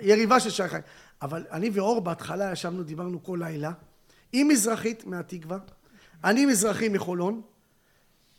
היריבה 0.01 0.41
של 0.41 0.51
שי 0.51 0.69
חי. 0.69 0.79
אבל 1.23 1.43
אני 1.53 1.71
ואור 1.73 2.01
בהתחלה 2.01 2.53
ישבנו, 2.53 2.83
דיברנו 2.83 3.23
כל 3.23 3.39
לילה. 3.41 3.71
היא 4.33 4.45
מזרחית 4.45 5.07
מהתקווה, 5.07 5.59
אני 6.25 6.47
מזרחי 6.47 6.89
מחולון, 6.89 7.41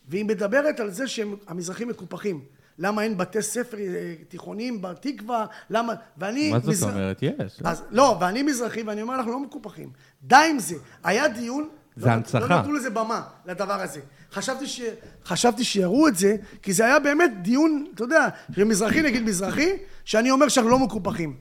והיא 0.07 0.25
מדברת 0.25 0.79
על 0.79 0.91
זה 0.91 1.07
שהמזרחים 1.07 1.87
מקופחים. 1.87 2.41
למה 2.79 3.01
אין 3.03 3.17
בתי 3.17 3.41
ספר 3.41 3.77
אה, 3.77 4.15
תיכוניים 4.27 4.81
בתקווה? 4.81 5.45
למה... 5.69 5.93
ואני... 6.17 6.51
מה 6.51 6.59
זאת 6.59 6.69
מזר- 6.69 6.89
אומרת? 6.89 7.19
יש. 7.21 7.61
אז 7.63 7.83
לא, 7.91 8.17
ואני 8.21 8.43
מזרחי, 8.43 8.83
ואני 8.83 9.01
אומר, 9.01 9.15
אנחנו 9.15 9.31
לא 9.31 9.39
מקופחים. 9.39 9.89
די 10.23 10.47
עם 10.49 10.59
זה. 10.59 10.75
היה 11.03 11.27
דיון... 11.27 11.69
זה 11.95 12.05
לא- 12.05 12.11
הנצחה. 12.11 12.39
לא 12.39 12.47
נתנו 12.59 12.73
לזה 12.73 12.89
במה, 12.89 13.23
לדבר 13.45 13.81
הזה. 13.81 14.01
חשבתי, 14.31 14.67
ש... 14.67 14.81
חשבתי 15.25 15.63
שיראו 15.63 16.07
את 16.07 16.15
זה, 16.15 16.35
כי 16.61 16.73
זה 16.73 16.85
היה 16.85 16.99
באמת 16.99 17.31
דיון, 17.41 17.85
אתה 17.95 18.03
יודע, 18.03 18.27
שמזרחי 18.55 19.01
נגד 19.01 19.21
מזרחי, 19.21 19.69
שאני 20.05 20.31
אומר 20.31 20.47
שאנחנו 20.47 20.71
לא 20.71 20.79
מקופחים. 20.79 21.35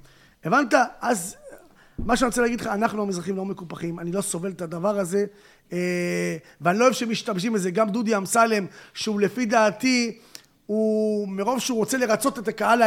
הבנת? 0.45 0.75
אז 1.01 1.37
מה 2.07 2.17
שאני 2.17 2.27
רוצה 2.27 2.43
להגיד 2.43 2.61
לך, 2.61 2.67
אנחנו 2.67 3.03
המזרחים 3.03 3.37
לא 3.37 3.45
מקופחים, 3.45 3.99
אני 3.99 4.13
לא 4.13 4.21
סובל 4.21 4.51
את 4.51 4.63
הדבר 4.63 4.99
הזה, 4.99 5.25
אה, 5.73 6.37
ואני 6.61 6.79
לא 6.79 6.85
אוהב 6.85 6.95
שמשתמשים 6.95 7.53
בזה. 7.53 7.71
גם 7.71 7.91
דודי 7.91 8.17
אמסלם, 8.17 8.67
שהוא 8.95 9.21
לפי 9.21 9.47
דעתי... 9.47 10.19
הוא, 10.67 11.29
מרוב 11.29 11.59
שהוא 11.59 11.79
רוצה 11.79 11.99
לרצות 11.99 12.39
את 12.39 12.49
הקהל, 12.49 12.83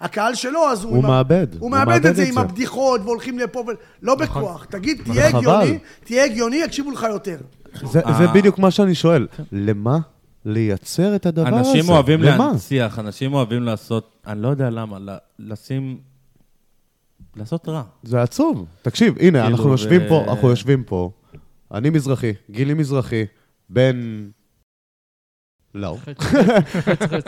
הקהל 0.00 0.34
שלו, 0.34 0.70
אז 0.70 0.84
הוא... 0.84 0.96
הוא 0.96 1.02
מאבד, 1.02 1.46
הוא 1.58 1.70
מאבד 1.70 1.88
מאבד 1.88 2.06
את 2.06 2.16
זה 2.16 2.22
את 2.22 2.28
עם 2.28 2.34
זה. 2.34 2.40
הבדיחות, 2.40 3.00
והולכים 3.04 3.38
לפה 3.38 3.58
ו... 3.58 3.70
לא 4.02 4.14
בכוח. 4.14 4.64
תגיד, 4.64 5.00
תהיה. 5.04 5.26
הגיוני, 5.26 5.78
תהיה 6.04 6.24
הגיוני, 6.24 6.56
יקשיבו 6.56 6.90
לך 6.90 7.06
יותר. 7.10 7.36
זה, 7.82 8.00
אה. 8.06 8.12
זה 8.18 8.26
בדיוק 8.26 8.58
מה 8.58 8.70
שאני 8.70 8.94
שואל. 8.94 9.26
למה 9.52 9.98
לייצר 10.44 11.16
את 11.16 11.26
הדבר 11.26 11.56
הזה? 11.56 11.70
אנשים 11.70 11.88
אוהבים 11.88 12.22
למה? 12.22 12.46
להנציח, 12.46 12.98
אנשים 12.98 13.34
אוהבים 13.34 13.62
לעשות, 13.62 14.10
אני 14.26 14.42
לא 14.42 14.48
יודע 14.48 14.70
למה, 14.70 14.98
לשים... 15.38 16.07
לעשות 17.38 17.68
רע. 17.68 17.82
זה 18.02 18.22
עצוב. 18.22 18.66
תקשיב, 18.82 19.14
הנה, 19.20 19.42
כאילו, 19.42 19.56
אנחנו 19.56 19.70
יושבים 19.70 20.00
פה, 20.08 20.24
אנחנו 20.28 20.48
יושבים 20.48 20.84
פה. 20.84 21.10
אני 21.74 21.90
מזרחי, 21.90 22.32
גילי 22.50 22.74
מזרחי, 22.74 23.24
בן... 23.68 24.28
לא. 25.74 25.96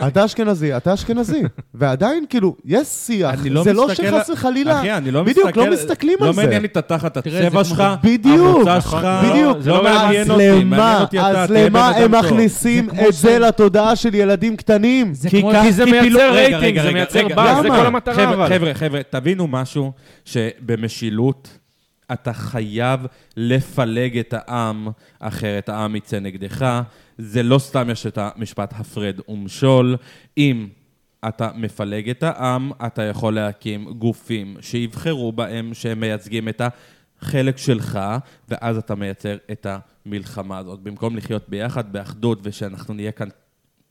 אתה 0.07 0.25
אשכנזי, 0.25 0.77
אתה 0.77 0.93
אשכנזי. 0.93 1.41
ועדיין, 1.73 2.25
כאילו, 2.29 2.55
יש 2.65 2.87
שיח. 2.87 3.39
אני 3.41 3.49
לא 3.49 3.63
זה 3.63 3.73
לא 3.73 3.93
שחס 3.93 4.29
על- 4.29 4.33
וחלילה... 4.35 4.79
אחי, 4.79 4.91
אני 4.93 5.11
לא 5.11 5.23
בדיוק, 5.23 5.45
מסתכל... 5.47 5.59
לא 5.65 5.71
מסתכלים 5.73 6.17
על 6.21 6.27
לא 6.27 6.33
זה. 6.33 6.41
מעניין 6.41 6.61
לי 6.61 6.67
את 6.67 6.77
התחת 6.77 7.17
תראה, 7.17 7.47
הצבע 7.47 7.63
שלך, 7.63 7.83
בדיוק, 8.03 8.55
המוצא. 8.55 8.79
שלך. 8.81 9.07
בדיוק. 9.29 9.57
זה 9.59 9.69
לא 9.69 9.83
מעניין 9.83 10.21
אז 10.21 10.29
אותי, 10.29 10.43
מעניין 10.47 10.67
למה, 10.73 11.01
אותי 11.01 11.19
אתה, 11.19 11.43
אז 11.43 11.51
למה 11.51 11.89
הם. 11.89 12.11
מכניסים 12.11 12.89
את 13.07 13.13
זה 13.13 13.39
לתודעה 13.39 13.95
של 13.95 14.15
ילדים 14.15 14.55
קטנים? 14.57 15.13
כי 15.61 15.71
זה 15.71 15.85
מייצר 15.85 16.33
רייטינג, 16.33 16.81
זה 16.81 16.91
מייצר 16.91 17.27
באז, 17.27 17.61
זה? 17.61 17.67
כל 17.69 17.85
המטרה. 17.85 18.47
חבר'ה, 18.49 18.73
חבר'ה, 18.73 19.01
תבינו 19.09 19.47
משהו, 19.47 19.91
שבמשילות 20.25 21.57
אתה 22.13 22.33
חייב 22.33 23.05
לפלג 23.37 24.17
את 24.17 24.33
העם, 24.37 24.87
אחרת 25.19 25.69
העם 25.69 25.95
יצא 25.95 26.19
נגדך. 26.19 26.81
זה 27.17 27.43
לא 27.43 27.59
סתם 27.59 27.89
יש 27.89 28.05
את 28.05 28.17
המשפט 28.17 28.73
הפרד 28.77 29.19
ומשול. 29.29 29.95
אם 30.37 30.67
אתה 31.27 31.49
מפלג 31.55 32.09
את 32.09 32.23
העם, 32.23 32.71
אתה 32.85 33.03
יכול 33.03 33.35
להקים 33.35 33.85
גופים 33.85 34.57
שיבחרו 34.61 35.31
בהם, 35.31 35.73
שהם 35.73 35.99
מייצגים 35.99 36.49
את 36.49 36.61
החלק 37.21 37.57
שלך, 37.57 37.99
ואז 38.49 38.77
אתה 38.77 38.95
מייצר 38.95 39.37
את 39.51 39.67
המלחמה 40.05 40.57
הזאת. 40.57 40.79
במקום 40.79 41.17
לחיות 41.17 41.49
ביחד, 41.49 41.93
באחדות, 41.93 42.39
ושאנחנו 42.43 42.93
נהיה 42.93 43.11
כאן 43.11 43.27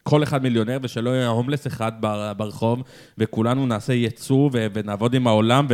כל 0.02 0.22
אחד 0.22 0.42
מיליונר, 0.42 0.78
ושלא 0.82 1.10
יהיה 1.10 1.28
הומלס 1.28 1.66
אחד 1.66 1.92
בר- 2.00 2.32
ברחוב, 2.32 2.82
וכולנו 3.18 3.66
נעשה 3.66 3.92
ייצוא 3.92 4.50
ו- 4.52 4.66
ונעבוד 4.72 5.14
עם 5.14 5.26
העולם, 5.26 5.66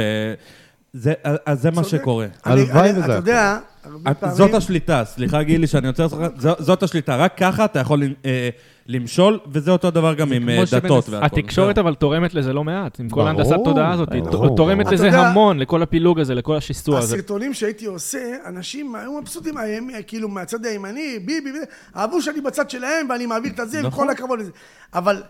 וזה 0.97 1.12
אז 1.47 1.62
זה 1.62 1.70
מה. 1.70 1.84
שקורה. 1.84 2.26
הלוואי 2.44 2.90
וזה 2.90 3.01
אתה 3.01 3.07
היה 3.07 3.16
יודע, 3.16 3.59
הרבה 3.84 4.14
פעמים... 4.14 4.36
זאת 4.36 4.55
השליטה, 4.55 5.05
סליחה 5.05 5.42
גילי 5.42 5.66
שאני 5.66 5.86
עוצר 5.88 6.05
אותך, 6.05 6.16
זאת 6.59 6.82
השליטה, 6.82 7.16
רק 7.16 7.34
ככה 7.36 7.64
אתה 7.64 7.78
יכול 7.80 8.03
אה, 8.24 8.49
למשול, 8.86 9.38
וזה 9.53 9.70
אותו 9.70 9.90
דבר 9.90 10.14
גם 10.14 10.32
עם 10.32 10.49
אה, 10.49 10.62
דתות 10.72 11.09
והכל. 11.09 11.24
התקשורת 11.26 11.78
אבל 11.78 11.94
תורמת 11.94 12.34
לזה 12.34 12.53
לא 12.53 12.64
מעט, 12.64 13.01
עם 13.01 13.09
כל 13.09 13.14
ברור, 13.16 13.28
ההנדסת 13.28 13.57
תודעה 13.64 13.92
הזאת, 13.92 14.12
היא 14.12 14.22
תורמת. 14.57 14.92
לזה 14.92 15.09
אתה 15.09 15.28
המון, 15.28 15.59
לכל 15.59 15.82
הפילוג 15.82 16.20
הזה, 16.20 16.34
לכל 16.34 16.57
השיסוע 16.57 16.99
הזה. 16.99 17.14
הסרטונים 17.14 17.55
שהייתי 17.55 17.86
עושה, 17.86 18.18
אנשים 18.47 18.94
היו 18.94 19.20
מבסוטים, 19.20 19.57
הימי- 19.59 19.92
כאילו 20.07 20.28
מהצד 20.28 20.64
הימני, 20.64 21.18
ביבי, 21.24 21.51
אהבו 21.97 22.22
שאני 22.22 22.40
בצד 22.40 22.70
שלהם 22.70 23.07
ואני 23.11 23.26
מעביר 23.26 23.53
את 23.55 23.61
הזה, 23.61 23.82
נכון. 23.82 24.05
וכל 24.05 24.11
הכבוד 24.11 24.38
לזה. 24.40 24.51
אבל 24.94 25.22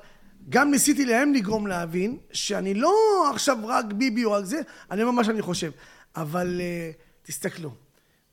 גם 0.48 0.70
ניסיתי 0.70 1.04
להם 1.04 1.34
לגרום 1.34 1.66
להבין 1.66 2.16
שאני 2.32 2.74
לא 2.74 2.94
עכשיו 3.34 3.56
רק 3.64 3.84
ביבי 3.84 4.24
או 4.24 4.32
רק 4.32 4.44
זה, 4.44 4.60
אני 4.90 5.02
אומר 5.02 5.12
מה 5.12 5.24
שאני 5.24 5.42
חושב. 5.42 5.70
אבל 6.16 6.60
אה, 6.60 6.90
תסתכלו, 7.22 7.70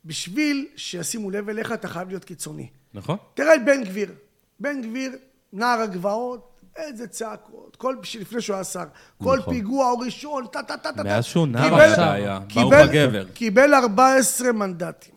בשביל 0.05 0.67
שישימו 0.75 1.31
לב 1.31 1.49
אליך 1.49 1.71
אתה 1.71 1.87
חייב 1.87 2.09
להיות 2.09 2.25
קיצוני. 2.25 2.67
נכון? 2.93 3.17
תראה 3.33 3.55
את 3.55 3.65
בן 3.65 3.83
גביר. 3.83 4.11
בן 4.59 4.81
גביר, 4.81 5.11
נער 5.53 5.79
הגבעות, 5.79 6.53
איזה 6.75 7.07
צעקות. 7.07 7.75
כל, 7.75 7.95
לפני 8.19 8.41
שהוא 8.41 8.53
היה 8.53 8.63
שר. 8.63 8.83
כל 9.17 9.37
נכון. 9.37 9.53
פיגוע 9.53 9.91
או 9.91 9.99
ראשון, 9.99 10.45
טה 10.51 10.63
טה 10.63 10.77
טה 10.77 10.93
טה. 10.93 11.03
מאז 11.03 11.25
שהוא 11.25 11.47
נער 11.47 11.95
זה 11.95 12.11
היה, 12.11 12.39
ברוך 12.53 12.73
הגבר. 12.73 13.25
קיבל 13.33 13.73
14 13.73 14.51
מנדטים. 14.51 15.12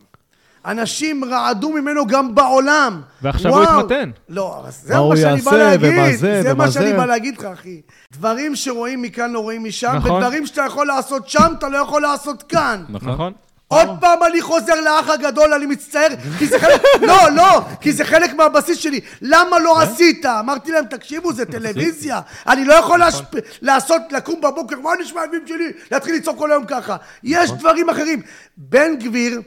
אנשים 0.67 1.25
רעדו 1.25 1.69
ממנו 1.69 2.07
גם 2.07 2.35
בעולם. 2.35 3.01
ועכשיו 3.21 3.51
הוא 3.51 3.59
וואו. 3.63 3.79
התמתן. 3.79 4.09
לא, 4.29 4.63
אז 4.67 4.91
מה 4.91 4.97
הוא 4.97 5.15
שאני 5.15 5.31
יעשה, 5.31 5.51
בא 5.51 5.57
להגיד. 5.57 5.89
ומה 5.93 6.11
זה, 6.17 6.41
זה 6.43 6.51
ומה 6.53 6.65
מה 6.65 6.71
שאני 6.71 6.87
זה. 6.89 6.97
בא 6.97 7.05
להגיד 7.05 7.37
לך, 7.37 7.45
אחי. 7.45 7.81
דברים 8.13 8.55
שרואים 8.55 9.01
מכאן 9.01 9.31
לא 9.31 9.39
רואים 9.39 9.63
משם, 9.63 9.93
נכון. 9.95 10.11
ודברים 10.11 10.45
שאתה 10.45 10.61
יכול 10.67 10.87
לעשות 10.87 11.29
שם, 11.29 11.53
אתה 11.57 11.69
לא 11.69 11.77
יכול 11.77 12.01
לעשות 12.01 12.43
כאן. 12.43 12.83
נכון? 12.89 13.33
עוד 13.67 13.87
פעם 13.99 14.19
אני 14.31 14.41
חוזר 14.41 14.81
לאח 14.81 15.09
הגדול, 15.09 15.53
אני 15.53 15.65
מצטער, 15.65 16.07
כי 16.39 16.47
זה 16.47 16.59
חלק, 16.59 16.81
לא, 17.07 17.17
לא, 17.35 17.61
כי 17.81 17.91
זה 17.93 18.05
חלק 18.05 18.33
מהבסיס 18.33 18.77
שלי. 18.77 18.99
למה 19.21 19.59
לא 19.59 19.81
עשית? 19.81 20.25
אמרתי 20.25 20.71
להם, 20.71 20.85
תקשיבו, 20.85 21.33
זה 21.33 21.45
טלוויזיה. 21.45 22.19
אני 22.47 22.65
לא 22.65 22.73
יכול 22.73 22.99
להשפ- 23.03 23.37
לעשות, 23.61 24.01
לקום 24.11 24.41
בבוקר, 24.41 24.79
מה 24.79 24.89
נשמע 25.01 25.21
האבים 25.21 25.41
שלי? 25.47 25.71
להתחיל 25.91 26.15
לצעוק 26.15 26.37
כל 26.37 26.51
היום 26.51 26.65
ככה. 26.65 26.95
יש 27.23 27.51
דברים 27.51 27.89
אחרים. 27.89 28.21
בן 28.57 28.95
גביר 28.99 29.41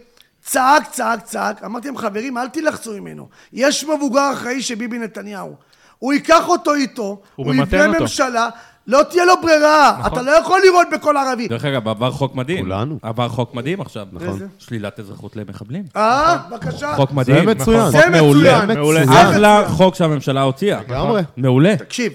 צעק, 0.50 0.90
צעק, 0.90 1.22
צעק, 1.24 1.64
אמרתי 1.64 1.88
להם, 1.88 1.96
חברים, 1.96 2.38
אל 2.38 2.48
תילחצו 2.48 2.92
ממנו. 2.92 3.28
יש 3.52 3.84
מבוגר 3.84 4.30
אחראי 4.32 4.62
שביבי 4.62 4.98
נתניהו. 4.98 5.54
הוא 5.98 6.12
ייקח 6.12 6.48
אותו 6.48 6.74
איתו, 6.74 7.20
הוא 7.36 7.46
הוא 7.46 7.54
יבנה 7.54 7.86
אותו. 7.86 8.00
ממשלה, 8.00 8.48
לא 8.86 9.02
תהיה 9.02 9.24
לו 9.24 9.34
ברירה. 9.42 10.06
אתה 10.06 10.22
לא 10.22 10.30
יכול 10.30 10.60
לראות 10.64 10.86
בכל 10.92 11.16
ערבי. 11.16 11.48
דרך 11.48 11.64
אגב, 11.64 11.88
עבר 11.88 12.10
חוק 12.10 12.34
מדהים. 12.34 12.64
כולנו. 12.64 12.98
עבר 13.02 13.28
חוק 13.28 13.54
מדהים 13.54 13.80
עכשיו. 13.80 14.06
נכון. 14.12 14.28
איזה? 14.28 14.46
שלילת 14.58 15.00
אזרחות 15.00 15.36
למחבלים. 15.36 15.84
אה, 15.96 16.36
בבקשה. 16.50 16.96
חוק 16.96 17.12
מדהים. 17.12 17.48
מצוין. 17.48 17.90
זה 17.90 18.10
מעולה. 18.10 18.62
מצוין. 18.62 18.78
מעולה. 18.78 19.06
זה 19.06 19.22
אחלה 19.22 19.60
מצוין. 19.60 19.76
חוק 19.76 19.94
שהממשלה 19.94 20.42
הוציאה. 20.42 20.80
לגמרי. 20.80 21.22
מעולה. 21.36 21.76
תקשיב, 21.76 22.12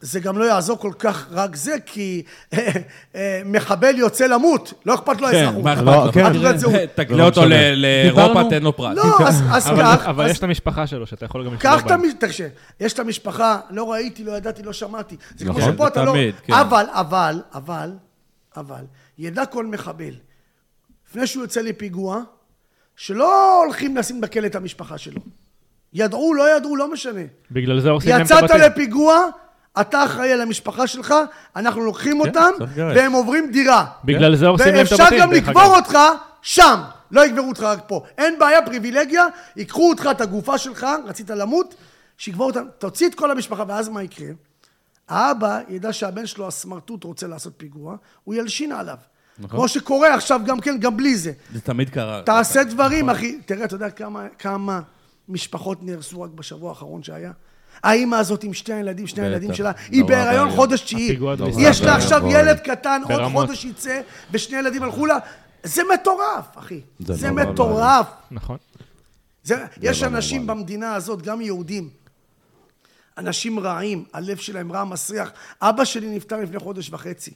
זה 0.00 0.20
גם 0.20 0.38
לא 0.38 0.44
יעזור 0.44 0.78
כל 0.78 0.92
כך 0.98 1.26
רק 1.30 1.56
זה, 1.56 1.76
כי 1.86 2.22
אה, 2.52 2.68
אה, 3.14 3.42
מחבל 3.44 3.98
יוצא 3.98 4.26
למות, 4.26 4.72
לא 4.86 4.94
אכפת 4.94 5.20
לו 5.20 5.28
כן, 5.28 5.34
האזרחות. 5.34 5.64
מה 5.64 5.72
אכפת 5.72 5.84
לא, 5.86 6.06
לו? 6.06 6.12
כן. 6.12 6.86
תגלה 7.04 7.24
אותו 7.24 7.40
משנה. 7.40 7.70
ל- 7.70 7.82
לאירופה, 7.82 8.42
תן 8.50 8.62
לו 8.62 8.76
פרס. 8.76 8.96
לא, 8.96 9.18
אז 9.28 9.42
אז 9.50 9.68
אבל- 9.70 9.82
כך, 9.82 10.06
אבל 10.06 10.30
יש 10.30 10.38
את 10.38 10.42
המשפחה 10.42 10.86
שלו, 10.86 11.06
שאתה 11.06 11.24
יכול 11.24 11.46
גם 11.46 11.54
את 11.54 11.62
בהם. 11.86 12.00
תקשיב, 12.18 12.46
יש 12.80 12.92
את 12.92 12.98
המשפחה, 12.98 13.60
לא 13.70 13.92
ראיתי, 13.92 14.24
לא 14.24 14.32
ידעתי, 14.32 14.62
לא 14.62 14.72
שמעתי. 14.72 15.16
זה 15.36 15.44
כמו 15.44 15.58
נכון, 15.58 15.72
שפה 15.74 15.86
אתה 15.88 16.04
לא... 16.04 16.14
כן. 16.46 16.52
אבל, 16.52 16.86
אבל, 16.90 17.42
אבל, 17.54 17.90
אבל, 18.56 18.84
ידע 19.18 19.46
כל 19.46 19.66
מחבל, 19.66 20.14
לפני 21.08 21.26
שהוא 21.26 21.42
יוצא 21.42 21.60
לפיגוע, 21.60 22.20
שלא 22.96 23.62
הולכים 23.64 23.96
לשים 23.96 24.20
בכלא 24.20 24.46
את 24.46 24.54
המשפחה 24.54 24.98
שלו. 24.98 25.20
ידעו, 25.92 26.34
לא 26.34 26.56
ידעו, 26.56 26.76
לא 26.76 26.92
משנה. 26.92 27.20
בגלל 27.50 27.80
זה 27.80 27.90
הורסים 27.90 28.10
להם 28.10 28.20
את 28.20 28.26
יצאת 28.26 28.42
הבתים. 28.42 28.60
לפיגוע, 28.60 29.24
אתה 29.80 30.04
אחראי 30.04 30.32
על 30.32 30.40
המשפחה 30.40 30.86
שלך, 30.86 31.14
אנחנו 31.56 31.80
לוקחים 31.80 32.20
אותם, 32.20 32.50
צריך 32.58 32.70
לגרש. 32.72 32.96
והם 32.96 33.12
עוברים 33.12 33.50
דירה. 33.52 33.84
בגלל 34.04 34.36
זה 34.36 34.46
הורסים 34.46 34.74
להם 34.74 34.86
את 34.86 34.90
ואפשר 34.90 35.02
הבתים, 35.02 35.18
גם 35.18 35.30
דרך 35.30 35.48
לקבור. 35.48 35.76
אותך 35.76 35.98
שם. 36.42 36.80
לא 37.10 37.26
יגברו 37.26 37.48
אותך 37.48 37.62
רק 37.62 37.78
פה. 37.86 38.02
אין 38.18 38.38
בעיה, 38.38 38.62
פריבילגיה, 38.62 39.24
ייקחו 39.56 39.90
אותך, 39.90 40.08
את 40.10 40.20
הגופה 40.20 40.58
שלך, 40.58 40.86
רצית 41.06 41.30
למות, 41.30 41.74
שיקברו 42.18 42.46
אותה, 42.46 42.60
תוציא 42.78 43.08
את 43.08 43.14
כל 43.14 43.30
המשפחה, 43.30 43.64
ואז 43.68 43.88
מה 43.88 44.02
יקרה? 44.02 44.28
האבא 45.08 45.60
ידע 45.68 45.92
שהבן 45.92 46.26
שלו, 46.26 46.48
הסמרטוט, 46.48 47.04
רוצה 47.04 47.26
לעשות 47.26 47.52
פיגוע, 47.56 47.96
הוא 48.24 48.34
ילשין 48.34 48.72
עליו. 48.72 48.96
נכון. 49.38 49.50
כמו 49.50 49.68
שקורה 49.68 50.14
עכשיו 50.14 50.40
גם 50.46 50.60
כן, 50.60 50.78
גם 50.78 50.96
בלי 50.96 51.16
זה. 51.16 51.32
זה 51.52 51.60
תמיד 51.60 51.90
קרה. 51.90 52.22
תעשה 52.22 52.64
דברים, 52.64 53.10
אחי. 53.10 53.38
תראה, 53.46 53.64
אתה 53.64 53.74
יודע 53.74 53.90
כמה, 53.90 54.26
כמה 54.38 54.80
משפחות 55.28 55.82
נהרסו 55.82 56.20
רק 56.22 56.30
בשבוע 56.30 56.70
האחרון 56.70 57.02
שהיה? 57.02 57.32
האימא 57.82 58.16
הזאת 58.16 58.44
עם 58.44 58.54
שתי 58.54 58.72
הילדים, 58.72 59.06
שני. 59.06 59.24
הילדים 59.24 59.54
שלה, 59.54 59.72
היא 59.90 60.04
בהיריון. 60.04 60.50
חודש 60.50 60.80
תשיעי. 60.80 61.18
יש 61.58 61.80
לה 61.80 61.96
עכשיו. 61.96 62.22
ילד 62.30 62.58
קטן, 62.58 63.02
עוד. 63.04 63.32
חודש 63.32 63.64
יצא, 63.64 64.00
ושני 64.30 64.58
ילדים 64.58 64.82
הלכו 64.82 65.06
לה. 65.06 65.18
זה 65.62 65.82
מטורף, 65.94 66.58
אחי. 66.58 66.80
זה 66.98 67.30
מטורף. 67.30 68.06
נכון. 68.30 68.56
יש 69.82 70.02
אנשים. 70.02 70.46
במדינה 70.46 70.94
הזאת, 70.94 71.22
גם 71.22 71.40
יהודים, 71.40 71.88
אנשים 73.18 73.58
רעים, 73.58 74.04
הלב 74.12 74.36
שלהם 74.36 74.72
רע 74.72 74.84
מסריח. 74.84 75.30
אבא 75.62 75.84
שלי 75.84 76.16
נפטר 76.16 76.36
לפני 76.36 76.58
חודש 76.58 76.90
וחצי. 76.90 77.30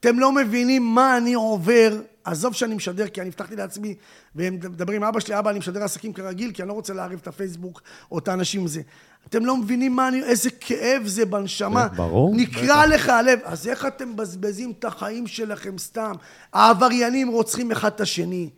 אתם 0.00 0.18
לא 0.18 0.32
מבינים 0.32 0.82
מה 0.82 1.16
אני 1.16 1.34
עובר, 1.34 2.00
עזוב 2.24 2.54
שאני 2.54 2.74
משדר, 2.74 3.08
כי 3.08 3.20
אני 3.20 3.28
הבטחתי 3.28 3.56
לעצמי, 3.56 3.94
והם 4.34 4.54
מדברים 4.54 5.02
עם 5.02 5.08
אבא 5.08 5.20
שלי, 5.20 5.38
אבא, 5.38 5.50
אני 5.50 5.58
משדר 5.58 5.84
עסקים 5.84 6.12
כרגיל, 6.12 6.52
כי 6.52 6.62
אני 6.62 6.68
לא 6.68 6.72
רוצה 6.72 6.94
לערב 6.94 7.18
את 7.22 7.26
הפייסבוק 7.26 7.82
או 8.10 8.18
את 8.18 8.28
האנשים 8.28 8.60
עם 8.60 8.66
זה. 8.66 8.80
אתם 9.28 9.46
לא 9.46 9.56
מבינים 9.56 9.96
מה 9.96 10.08
אני, 10.08 10.22
איזה 10.22 10.50
כאב 10.50 11.02
זה 11.06 11.24
בנשמה. 11.24 11.88
ברור. 11.88 12.34
נקרע 12.36 12.86
לך 12.86 13.08
הלב. 13.08 13.38
אז 13.44 13.68
איך 13.68 13.86
אתם 13.86 14.08
מבזבזים 14.08 14.72
את 14.78 14.84
החיים 14.84 15.26
שלכם 15.26 15.78
סתם? 15.78 16.12
העבריינים 16.52 17.28
רוצחים 17.28 17.72
אחד 17.72 17.90
את 17.94 18.00
השני. 18.00 18.50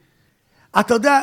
אתה 0.81 0.95
יודע, 0.95 1.21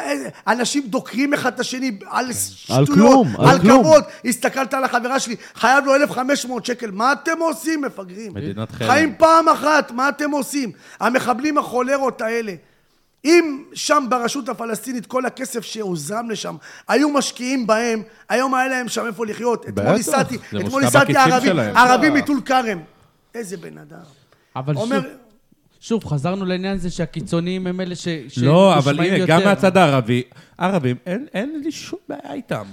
אנשים 0.48 0.84
דוקרים 0.88 1.34
אחד 1.34 1.54
את 1.54 1.60
השני 1.60 1.98
על 2.06 2.34
שטויות, 2.34 2.90
כלום, 2.90 3.36
על 3.40 3.48
על 3.48 3.60
כלום. 3.60 3.84
כבוד. 3.84 4.04
הסתכלת 4.26 4.74
על 4.74 4.84
החברה 4.84 5.20
שלי, 5.20 5.36
חייב 5.56 5.86
לו 5.86 5.96
1,500 5.96 6.66
שקל, 6.66 6.92
מה 6.92 7.14
אתם 7.14 7.40
עושים, 7.40 7.82
מפגרים? 7.82 8.34
מדינת 8.34 8.72
חלם. 8.72 8.88
חיים 8.90 9.16
פעם 9.18 9.50
אחת, 9.50 9.92
מה 9.92 10.10
אתם 10.10 10.32
עושים? 10.32 10.72
המחבלים 11.00 11.58
החולרות 11.58 12.22
האלה. 12.22 12.54
אם 13.26 13.64
שם 13.74 14.06
ברשות 14.10 14.50
הפלסטינית 14.50 15.06
כל 15.06 15.26
הכסף 15.26 15.62
שהוזרם 15.62 16.30
לשם 16.30 16.56
היו 16.88 17.10
משקיעים 17.10 17.68
בהם, 17.68 18.02
היום 18.30 18.56
היה 18.56 18.68
להם 18.68 18.88
שם 18.88 19.06
איפה 19.06 19.26
לחיות. 19.26 19.66
אתמול 19.70 19.92
ניסעתי, 19.92 20.38
זה 20.52 20.60
אתמול 20.60 20.84
ניסעתי 20.84 21.14
בכיסים 21.14 21.34
ערבי, 21.34 21.48
שלהם. 21.48 21.78
ערבי 21.78 22.10
מטול 22.10 22.42
כרם. 22.46 22.80
איזה 23.36 23.58
בן 23.58 23.78
אדם. 23.78 23.98
אבל 24.56 24.76
אומר, 24.76 25.02
שוב, 25.02 25.12
שוב, 25.88 26.06
חזרנו 26.06 26.46
לעניין 26.46 26.74
הזה 26.74 26.90
שהקיצוניים 26.92 27.68
הם 27.68 27.82
אלה 27.82 27.96
ש... 27.96 28.08
לא, 28.38 28.78
אבל 28.78 29.00
הנה, 29.00 29.26
גם. 29.26 29.44
מהצד 29.44 29.78
הערבי, 29.78 30.24
ערבים, 30.58 30.96
אין- 31.06 31.26
אין 31.34 31.62
לי 31.64 31.72
שום 31.72 32.00
בעיה 32.10 32.34
איתם. 32.34 32.64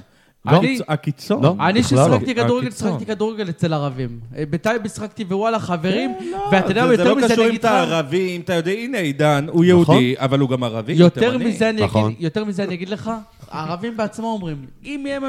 לא. 0.47 0.51
הקיצ- 0.61 0.83
הקיצון. 0.89 1.43
לא. 1.43 1.55
אני 1.61 1.81
בכלל 1.83 2.11
לא. 2.11 2.19
כדורגל. 2.27 2.71
שיחקתי 2.71 3.07
כדורגל 3.07 3.49
אצל 3.49 3.73
ערבים. 3.75 4.09
אה, 4.37 4.45
בטייבה 4.51 4.89
שיחקתי 4.89 5.25
ווואלה 5.25 5.59
חברים, 5.59 6.15
לא, 6.33 6.39
ואתה 6.53 6.71
יודע, 6.71 6.87
זה- 6.87 6.93
יותר 6.93 7.05
זה 7.05 7.15
מזה 7.15 7.21
לא 7.21 7.27
אני 7.27 7.33
קשור 7.33 7.45
אם 7.45 7.49
אגיד 7.49 7.61
אתה 7.61 7.83
לך... 7.85 7.91
ערבי, 7.93 8.37
אם 8.37 8.41
אתה 8.41 8.53
יודע, 8.55 8.71
הנה 8.73 8.99
עידן, 8.99 9.47
הוא 9.51 9.65
יהודי, 9.65 10.15
אבל 10.19 10.39
הוא 10.41 10.49
גם 10.51 10.65
ערבי, 10.65 10.93
יותר. 10.93 11.39
מזה, 11.39 11.71
אני 11.71 11.83
נכון. 11.83 12.05
אגיד, 12.07 12.17
יותר 12.21 12.45
מזה 12.45 12.65
אני 12.65 12.75
אגיד 12.75 12.89
לך, 12.89 13.11
הערבים 13.51 13.97
בעצמם 13.97 14.25
אומרים, 14.25 14.57
אם 14.85 15.05
יהיה, 15.07 15.21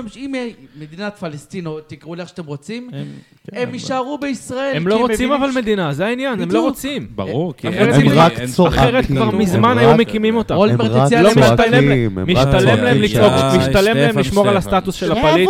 מדינת 0.79 1.17
פלסטין, 1.19 1.65
או 1.67 1.79
תקראו 1.87 2.15
לי 2.15 2.21
איך 2.21 2.29
שאתם 2.29 2.45
רוצים, 2.45 2.89
הם- 2.93 3.05
כן, 3.51 3.69
יישארו 3.73 4.17
בישראל. 4.17 4.75
הם 4.75 4.87
לא 4.87 4.97
רוצים 4.99 5.31
אבל 5.31 5.49
מדינה, 5.55 5.93
זה 5.93 6.05
העניין, 6.05 6.41
הם 6.41 6.51
לא. 6.51 6.59
רוצים. 6.61 7.07
ברור, 7.15 7.53
כי 7.57 7.67
הם 7.67 7.73
רק 8.15 8.33
צוחקים. 8.53 8.79
אחרת 8.79 9.05
כבר 9.05 9.31
מזמן 9.31 9.77
היו 9.77 9.97
מקימים 9.97 10.35
אותה. 10.35 10.53
הם 10.53 10.61
רק 10.61 10.79
לא. 10.79 10.85
צועקים, 11.09 11.19
משתלם 11.43 11.91
הם 12.17 12.19
רק 12.19 12.27
משתלם 12.27 12.83
להם 12.83 12.97
צועקים. 12.97 13.01
לצעוק, 13.01 13.33
שי, 13.51 13.57
משתלם 13.57 13.97
להם 13.97 14.07
שטפן, 14.09 14.19
לשמור 14.19 14.47
על. 14.49 14.57
הסטטוס 14.57 14.95
של 15.05 15.11
הפליט. 15.11 15.49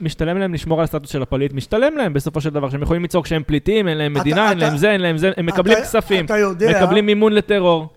ומשתלם 0.00 0.38
להם 0.38 0.54
לשמור 0.54 0.78
על 0.78 0.84
הסטטוס 0.84 1.10
של 1.10 1.22
הפליט, 1.22 1.52
משתלם 1.52 1.96
להם 1.96 2.12
בסופו 2.12 2.40
של 2.40 2.50
דבר, 2.50 2.70
שהם 2.70 2.82
יכולים 2.82 3.04
לצעוק 3.04 3.26
שהם 3.26 3.42
פליטים, 3.46 3.88
אין 3.88 3.98
להם 3.98 4.14
מדינה, 4.14 4.50
אין 4.50 4.58
להם 4.58 4.76
זה, 4.76 4.90
אין 4.90 5.00
להם 5.00 5.18
זה, 5.18 5.30
הם 5.36 5.46
מקבלים 5.46 5.78
כספים, 5.82 6.26
מקבלים 6.70 7.06
מימון 7.06 7.32
לטרור. 7.32 7.88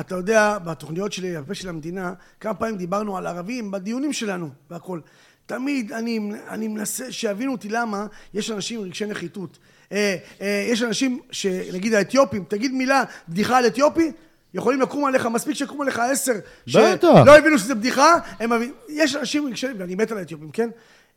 אתה 0.00 0.14
יודע, 0.14 0.58
בתוכניות 0.64 1.12
שלי, 1.12 1.36
הפה 1.36 1.54
של 1.54 1.68
המדינה, 1.68 2.12
כמה 2.40 2.54
פעמים 2.54 2.76
דיברנו 2.76 3.16
על 3.16 3.26
ערבים 3.26 3.70
בדיונים 3.70 4.12
שלנו 4.12 4.48
והכל. 4.70 5.00
תמיד 5.46 5.92
אני, 5.92 6.30
אני 6.48 6.68
מנסה 6.68 7.12
שיבינו 7.12 7.52
אותי 7.52 7.68
למה 7.68 8.06
יש 8.34 8.50
אנשים 8.50 8.80
עם 8.80 8.86
רגשי 8.86 9.06
נחיתות. 9.06 9.58
אה, 9.92 10.16
אה, 10.40 10.66
יש 10.70 10.82
אנשים, 10.82 11.20
שנגיד 11.30 11.94
האתיופים, 11.94 12.44
תגיד 12.48 12.72
מילה, 12.72 13.02
בדיחה 13.28 13.58
על 13.58 13.66
אתיופי, 13.66 14.12
יכולים 14.54 14.80
לקום 14.80 15.04
עליך, 15.04 15.26
מספיק 15.26 15.54
שיקום 15.54 15.80
עליך 15.80 15.98
עשר. 15.98 16.32
שלא 16.66 17.36
הבינו 17.38 17.58
שזה 17.58 17.74
בדיחה, 17.74 18.14
הם 18.40 18.52
מבינים, 18.52 18.74
יש 18.88 19.16
אנשים 19.16 19.46
רגשי, 19.46 19.66
ואני 19.78 19.94
מת 19.94 20.12
על 20.12 20.18
האתיופים, 20.18 20.50
כן? 20.50 20.68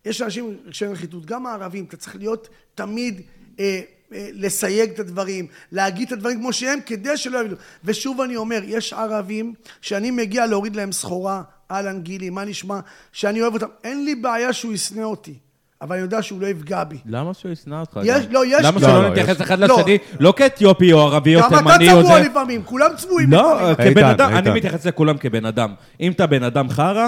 יש 0.06 0.22
אנשים 0.22 0.58
רגשי 0.66 0.88
נחיתות, 0.88 1.26
גם 1.26 1.46
הערבים, 1.46 1.86
אתה 1.86 1.98
צריך 1.98 2.16
להיות 2.16 2.50
תמיד... 2.76 3.22
אה, 3.60 3.82
אה, 4.14 4.30
לסייג 4.34 4.90
את 4.90 5.00
הדברים, 5.00 5.48
להגיד 5.72 6.08
את 6.08 6.14
הדברים 6.14 6.40
כמו 6.40 6.54
שהם, 6.54 6.80
כדי 6.86 7.18
שלא 7.18 7.40
יבינו. 7.40 7.56
ושוב 7.84 8.22
אני 8.22 8.36
אומר, 8.36 8.62
יש 8.64 8.94
ערבים 8.94 9.54
שאני 9.82 10.12
מגיע 10.12 10.46
להוריד 10.46 10.76
להם 10.76 10.92
סחורה, 10.92 11.44
אהלן 11.72 12.02
גילי, 12.02 12.30
מה 12.30 12.46
נשמע, 12.46 12.80
שאני 13.12 13.42
אוהב 13.42 13.54
אותם. 13.54 13.68
אין 13.84 14.06
לי 14.06 14.16
בעיה 14.16 14.54
שהוא 14.54 14.74
ישנא 14.74 15.02
אותי, 15.02 15.34
אבל 15.82 15.96
אני 15.96 16.02
יודע 16.04 16.22
שהוא 16.22 16.42
לא 16.42 16.48
יפגע 16.48 16.84
בי. 16.84 16.98
למה 17.06 17.34
שהוא 17.34 17.52
ישנא 17.52 17.76
אותך? 17.80 18.00
יש- 18.04 18.26
גם? 18.26 18.32
לא, 18.34 18.46
יש- 18.46 18.66
למה 18.66 18.80
לא, 18.80 18.88
שלא 18.88 19.04
לא, 19.04 19.10
נתייחס 19.10 19.42
אחד 19.42 19.60
לא. 19.60 19.78
לשני, 19.80 19.98
לא 20.20 20.34
כאתיופי 20.38 20.94
או 20.94 21.00
ערבי 21.02 21.36
או 21.36 21.42
גם 21.42 21.48
אתה 21.48 21.58
תימני 21.58 21.92
או 21.94 22.00
צבוע 22.04 22.22
זה? 22.24 22.30
לפעמים, 22.30 22.64
כולם 22.64 22.90
צבועים 22.98 23.32
לא, 23.32 23.72
לפעמים. 23.72 23.76
כבן 23.94 24.04
איתן, 24.04 24.10
אדם, 24.10 24.30
אני 24.30 24.38
איתן. 24.40 24.54
מתייחס 24.54 24.86
לכולם 24.86 25.18
כבן 25.18 25.46
אדם. 25.46 25.74
אם 26.02 26.12
אתה 26.12 26.28
בן 26.28 26.44
אדם 26.44 26.70
חרא, 26.70 27.08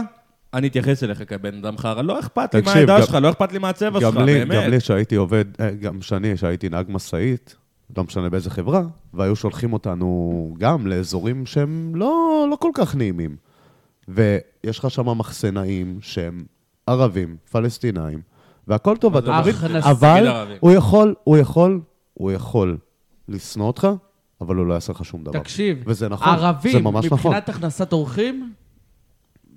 אני 0.54 0.68
אתייחס 0.68 1.04
אליך 1.04 1.24
כבן 1.28 1.56
אדם 1.58 1.78
חרא. 1.78 2.02
לא 2.02 2.20
אכפת 2.20 2.56
לי 2.56 2.62
מהעדה 2.66 2.98
גם- 3.00 3.06
שלך, 3.06 3.16
לא 3.22 3.30
אכפת 3.30 3.52
לי 3.52 3.60
מהצבע 3.60 4.00
שלך, 4.00 4.16
גם 4.16 4.22
לי, 4.26 4.42
גם 4.42 4.50
באמת. 4.50 4.70
לי 4.70 4.80
שהייתי 4.80 5.16
עובד, 5.16 5.46
אה, 5.62 5.70
גם 5.72 6.02
שאני, 6.02 6.38
שהייתי 6.38 6.70
נהג 6.70 6.86
משאית, 6.90 7.56
לא 7.98 8.04
משנה 8.04 8.30
באיזה 8.30 8.50
חברה, 8.50 8.82
והיו 9.14 9.36
שולחים 9.36 9.74
אותנו 9.74 10.10
גם 10.60 10.88
לאזורים 10.88 11.46
שהם 11.46 11.92
לא 11.96 12.58
כל 12.60 12.72
כך 12.74 12.96
נעימים. 12.96 13.36
ויש 14.08 14.80
לך 14.80 14.90
שם 14.92 15.18
מחסנאים 15.18 15.98
שהם 16.02 16.44
ערבים, 16.88 17.36
פלסטינאים, 17.52 18.20
והכל 18.70 18.98
טוב, 18.98 19.18
אתה 19.18 19.42
מבין? 19.42 19.56
אבל 19.84 20.28
ערבים. 20.28 20.58
הוא 20.60 20.72
יכול, 20.72 21.16
הוא 21.24 21.38
יכול, 21.38 21.82
הוא 22.14 22.32
יכול 22.32 22.78
לשנוא 23.28 23.68
אותך, 23.68 23.88
אבל 24.42 24.56
הוא 24.56 24.66
לא 24.66 24.74
יעשה 24.74 24.94
לך 24.94 25.06
שום 25.06 25.24
דבר. 25.24 25.40
תקשיב, 25.40 25.84
וזה 25.86 26.10
נכון, 26.10 26.40
זה 26.40 26.48
ערבים, 26.48 26.84
ממש 26.84 27.06
נכון. 27.06 27.18
מבחינת 27.32 27.50
הכנסת 27.50 27.94
אורחים, 27.94 28.54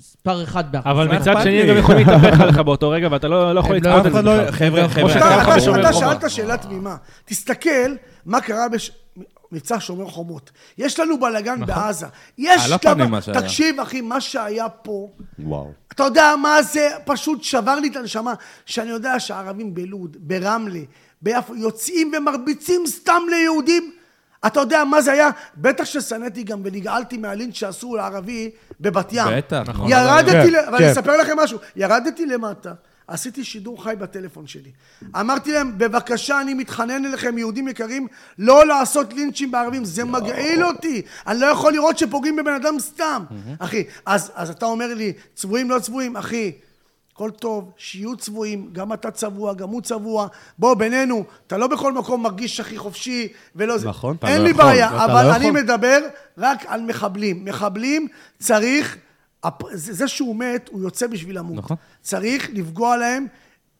מספר 0.02 0.44
אחד 0.44 0.72
בהכנסה. 0.72 0.90
אבל 0.90 1.08
מצד 1.08 1.34
שני? 1.42 1.62
הם 1.62 1.68
גם 1.68 1.76
יכולים 1.76 2.08
להתהפך 2.08 2.40
עליך 2.42 2.58
באותו 2.58 2.90
רגע, 2.90 3.08
ואתה 3.10 3.28
לא 3.28 3.54
לא 3.54 3.60
יכול 3.60 3.76
לא- 3.76 3.78
לצפות 3.78 4.00
אף 4.00 4.06
את 4.06 4.12
זה 4.12 4.22
לא... 4.22 4.50
חבר'ה, 4.50 4.88
חבר'ה, 4.88 5.80
אתה. 5.80 5.92
שאלת 5.92 6.30
שאלה 6.30 6.56
תמימה. 6.56 6.96
תסתכל 7.24 7.94
מה 8.26 8.40
קרה 8.40 8.66
במבצע 9.52 9.76
שומר 9.80 10.06
חומות. 10.06 10.50
יש 10.78 11.00
לנו 11.00 11.20
בלאגן 11.20 11.66
בעזה. 11.66 12.06
יש 12.38 12.64
על 12.66 12.72
הפנים 12.72 12.94
דבר- 12.98 13.06
מה 13.06 13.22
שהיה. 13.22 13.40
תקשיב, 13.42 13.80
אחי, 13.80 14.00
מה 14.00 14.20
שהיה 14.20 14.68
פה... 14.68 15.08
וואו. 15.38 15.70
אתה 15.92 16.02
יודע 16.02 16.34
מה 16.42 16.62
זה? 16.62 16.88
פשוט 17.04 17.42
שבר 17.42 17.74
לי 17.74 17.88
את 17.88 17.96
הנשמה. 17.96 18.34
שאני 18.66 18.90
יודע 18.90 19.20
שהערבים 19.20 19.74
בלוד, 19.74 20.16
ברמלה, 20.20 20.80
ביפו, 21.22 21.56
יוצאים 21.56 22.12
ומרביצים 22.18 22.82
סתם 22.86 23.22
ליהודים. 23.30 23.92
אתה 24.46 24.60
יודע 24.60 24.84
מה 24.84 25.02
זה 25.02 25.12
היה? 25.12 25.30
בטח 25.56 25.84
ששנאתי 25.84 26.42
גם 26.42 26.60
ונגעלתי 26.64 27.16
מהלינץ' 27.16 27.54
שעשו 27.54 27.96
לערבי 27.96 28.50
בבת 28.80 29.08
ים. 29.12 29.26
בטח, 29.36 29.62
נכון. 29.66 29.90
ירדתי, 29.90 30.30
כן, 30.32 30.52
ל... 30.52 30.56
אבל 30.56 30.78
כן. 30.78 30.84
אני 30.84 30.92
אספר 30.92 31.16
לכם 31.16 31.38
משהו. 31.38 31.58
ירדתי 31.76 32.26
למטה, 32.26 32.72
עשיתי 33.06 33.44
שידור 33.44 33.84
חי 33.84 33.94
בטלפון 33.98 34.46
שלי. 34.46 34.70
אמרתי 35.20 35.52
להם, 35.52 35.78
בבקשה, 35.78 36.40
אני 36.40 36.54
מתחנן 36.54 37.04
אליכם, 37.04 37.38
יהודים 37.38 37.68
יקרים, 37.68 38.06
לא 38.38 38.66
לעשות 38.66 39.12
לינצ'ים 39.12 39.50
בערבים, 39.50 39.84
זה 39.84 40.04
מגעיל 40.04 40.64
אותי. 40.64 41.02
אני 41.26 41.40
לא 41.40 41.46
יכול 41.46 41.72
לראות 41.72 41.98
שפוגעים 41.98 42.36
בבן 42.36 42.54
אדם 42.54 42.78
סתם. 42.78 43.22
אחי, 43.58 43.84
אז, 44.06 44.32
אז 44.34 44.50
אתה 44.50 44.66
אומר 44.66 44.94
לי, 44.94 45.12
צבועים 45.34 45.70
לא 45.70 45.78
צבועים? 45.78 46.16
אחי, 46.16 46.52
הכל 47.22 47.30
טוב, 47.30 47.72
שיהיו 47.76 48.16
צבועים, 48.16 48.70
גם 48.72 48.92
אתה 48.92 49.10
צבוע, 49.10 49.54
גם 49.54 49.68
הוא 49.68 49.82
צבוע. 49.82 50.28
בוא, 50.58 50.74
בינינו, 50.74 51.24
אתה 51.46 51.58
לא 51.58 51.66
בכל 51.66 51.92
מקום 51.92 52.22
מרגיש 52.22 52.60
הכי 52.60 52.78
חופשי 52.78 53.28
ולא 53.56 53.78
זה. 53.78 53.88
נכון, 53.88 54.16
אתה 54.16 54.28
אין 54.28 54.38
לא 54.38 54.44
לי 54.44 54.50
יכול, 54.50 54.64
בעיה, 54.64 54.88
אתה 54.88 55.04
אבל 55.04 55.26
לא 55.26 55.36
אני 55.36 55.46
יכול. 55.46 55.60
מדבר 55.60 55.98
רק 56.38 56.64
על 56.66 56.80
מחבלים. 56.80 57.44
מחבלים 57.44 58.08
צריך, 58.38 58.96
זה 59.72 60.08
שהוא 60.08 60.36
מת, 60.36 60.68
הוא 60.72 60.82
יוצא 60.82 61.06
בשביל 61.06 61.38
למות. 61.38 61.56
נכון. 61.56 61.76
צריך 62.00 62.50
לפגוע 62.52 62.96
להם, 62.96 63.26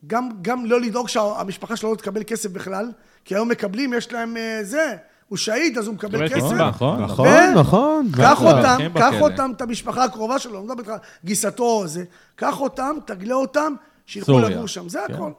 גם, 0.06 0.28
גם 0.42 0.66
לא 0.66 0.80
לדאוג 0.80 1.08
שהמשפחה 1.08 1.76
שלו 1.76 1.90
לא 1.90 1.96
תקבל 1.96 2.22
כסף 2.26 2.50
בכלל, 2.50 2.90
כי 3.24 3.34
היום 3.34 3.48
מקבלים, 3.48 3.92
יש 3.92 4.12
להם 4.12 4.36
אה, 4.36 4.58
זה, 4.62 4.96
הוא 5.32 5.36
שהיד, 5.36 5.78
אז 5.78 5.86
הוא 5.86 5.94
מקבל 5.94 6.28
כסף. 6.28 6.36
קצבה. 6.36 6.68
נכון, 6.68 7.02
נכון, 7.02 7.28
ו- 7.28 7.60
נכון. 7.60 8.08
קח 8.12 8.18
בטח. 8.18 8.42
אותם, 8.42 8.76
כן, 8.78 8.92
קח. 8.98 9.14
אותם, 9.20 9.50
את 9.56 9.60
המשפחה 9.60 10.04
הקרובה 10.04 10.38
שלו, 10.38 10.52
לא 10.52 10.62
מדבר 10.62 10.78
איתך 10.80 10.92
גיסתו 11.24 11.62
או 11.64 11.86
זה, 11.86 12.04
קח 12.36 12.60
אותם, 12.60 12.96
תגלה 13.06 13.34
אותם, 13.34 13.74
שילכו. 14.06 14.40
לגור 14.40 14.66
שם, 14.66 14.88
זה 14.88 14.98
כן. 15.08 15.14
הכל. 15.14 15.32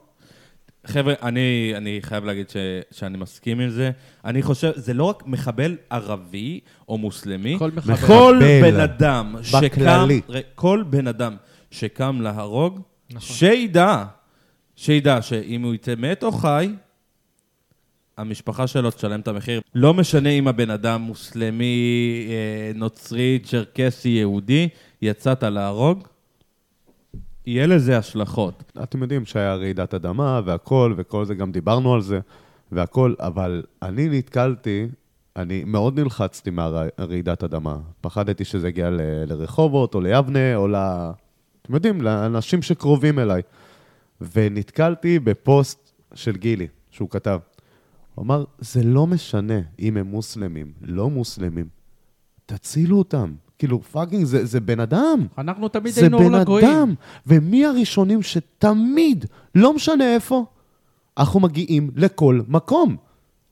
חבר'ה, 0.86 1.14
אני, 1.22 1.72
אני 1.76 1.98
חייב 2.02 2.24
להגיד 2.24 2.50
ש, 2.50 2.56
שאני 2.90 3.18
מסכים 3.18 3.60
עם 3.60 3.70
זה. 3.70 3.90
אני 4.24 4.42
חושב, 4.42 4.70
זה 4.74 4.94
לא 4.94 5.04
רק 5.04 5.22
מחבל 5.26 5.76
ערבי 5.90 6.60
או 6.88 6.98
מוסלמי, 6.98 7.56
כל 7.58 7.70
מחבל. 7.76 7.96
כל. 7.96 8.40
בן 8.62 8.80
אדם 8.80 9.36
שקם, 9.42 10.08
כל 10.54 10.84
בן 10.86 11.06
אדם 11.06 11.36
שקם 11.70 12.18
להרוג, 12.20 12.80
שידע, 13.18 14.04
שידע 14.76 15.22
שאם 15.22 15.62
הוא 15.62 15.74
יצא 15.74 15.94
מת 15.98 16.22
או 16.22 16.32
חי, 16.32 16.70
המשפחה 18.18 18.66
שלו 18.66 18.90
תשלם 18.90 19.20
את 19.20 19.28
המחיר. 19.28 19.60
לא 19.74 19.94
משנה 19.94 20.28
אם 20.28 20.48
הבן 20.48 20.70
אדם 20.70 21.00
מוסלמי, 21.00 22.26
אה, 22.28 22.72
נוצרי, 22.74 23.38
צ'רקסי, 23.44 24.08
יהודי, 24.08 24.68
יצאת 25.02 25.42
להרוג, 25.42 26.08
יהיה 27.46 27.66
לזה 27.66 27.98
השלכות. 27.98 28.72
אתם 28.82 29.02
יודעים 29.02 29.24
שהיה 29.24 29.54
רעידת 29.54 29.94
אדמה 29.94 30.40
והכל, 30.44 30.94
וכל 30.96 31.24
זה, 31.24 31.34
גם 31.34 31.52
דיברנו 31.52 31.94
על 31.94 32.00
זה 32.00 32.20
והכל, 32.72 33.14
אבל 33.20 33.62
אני 33.82 34.08
נתקלתי, 34.08 34.86
אני 35.36 35.64
מאוד 35.64 36.00
נלחצתי 36.00 36.50
מהרעידת 36.50 37.44
אדמה. 37.44 37.76
פחדתי 38.00 38.44
שזה 38.44 38.68
יגיע 38.68 38.90
ל- 38.90 39.24
לרחובות 39.26 39.94
או 39.94 40.00
ליבנה 40.00 40.56
או 40.56 40.68
ל... 40.68 40.76
אתם 41.62 41.74
יודעים, 41.74 42.00
לאנשים 42.02 42.62
שקרובים 42.62 43.18
אליי. 43.18 43.42
ונתקלתי 44.34 45.18
בפוסט 45.18 45.92
של 46.14 46.36
גילי, 46.36 46.66
שהוא 46.90 47.10
כתב. 47.10 47.38
הוא 48.14 48.24
אמר, 48.24 48.44
זה 48.58 48.82
לא 48.82 49.06
משנה 49.06 49.60
אם 49.78 49.96
הם 49.96 50.06
מוסלמים, 50.06 50.72
לא 50.82 51.10
מוסלמים, 51.10 51.66
תצילו 52.46 52.98
אותם. 52.98 53.32
כאילו, 53.58 53.82
fucking, 53.82 54.24
זה, 54.24 54.44
זה 54.46 54.60
בן 54.60 54.80
אדם. 54.80 55.26
אנחנו 55.38 55.68
תמיד 55.68 55.92
זה 55.94 56.00
היינו 56.00 56.18
אור 56.18 56.28
בן 56.28 56.40
לגויים. 56.40 56.68
אדם. 56.68 56.94
ומי 57.26 57.66
הראשונים 57.66 58.22
שתמיד, 58.22 59.24
לא 59.54 59.72
משנה 59.72 60.14
איפה, 60.14 60.44
אנחנו 61.18 61.40
מגיעים 61.40 61.90
לכל 61.96 62.40
מקום. 62.48 62.96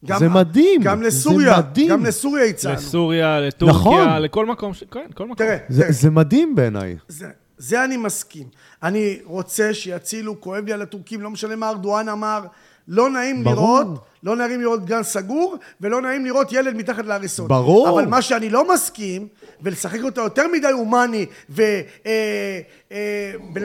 גם- 0.05 0.19
זה 0.19 0.29
מדהים. 0.29 0.81
גם 0.83 1.03
לסוריה, 1.03 1.55
זה 1.55 1.59
מדהים. 1.63 1.91
גם 1.91 2.05
לסוריה 2.05 2.45
הצענו. 2.45 2.75
לסוריה, 2.75 3.41
לטורקיה, 3.41 3.79
נכון. 3.79 4.23
לכל 4.23 4.47
מקום, 4.47 4.75
ש- 4.75 4.85
כן, 4.91 5.07
כל 5.15 5.25
מקום. 5.25 5.37
תראה, 5.37 5.57
זה, 5.69 5.81
תראה, 5.83 5.93
זה 5.93 6.11
מדהים 6.11 6.55
בעיניי. 6.55 6.97
זה, 7.09 7.27
זה 7.59 7.85
אני 7.85 7.97
מסכים. 7.97 8.47
אני 8.83 9.19
רוצה 9.25 9.75
שיצילו, 9.75 10.41
כואב 10.41 10.65
לי 10.65 10.73
על 10.73 10.83
הטורקים, 10.83 11.21
לא 11.21 11.31
משנה 11.31 11.57
מה 11.57 11.69
ארדואן 11.69 12.09
אמר, 12.09 12.45
לא 12.89 13.11
נעים 13.11 13.45
ברור. 13.45 13.81
לראות, 13.81 13.87
לא 14.23 14.37
נעים 14.37 14.61
לראות 14.61 14.85
גן 14.85 15.03
סגור, 15.03 15.57
ולא 15.81 16.01
נעים 16.01 16.25
לראות 16.25 16.53
ילד 16.53 16.77
מתחת 16.77 17.07
להריסות. 17.07 17.49
ברור. 17.49 17.91
אבל 17.91 18.07
מה 18.07 18.23
שאני 18.23 18.51
לא 18.51 18.75
מסכים, 18.75 19.29
ולשחק 19.63 20.03
אותה 20.03 20.21
יותר 20.21 20.49
מדי 20.49 20.71
הומני 20.71 21.27
ובן 21.51 21.65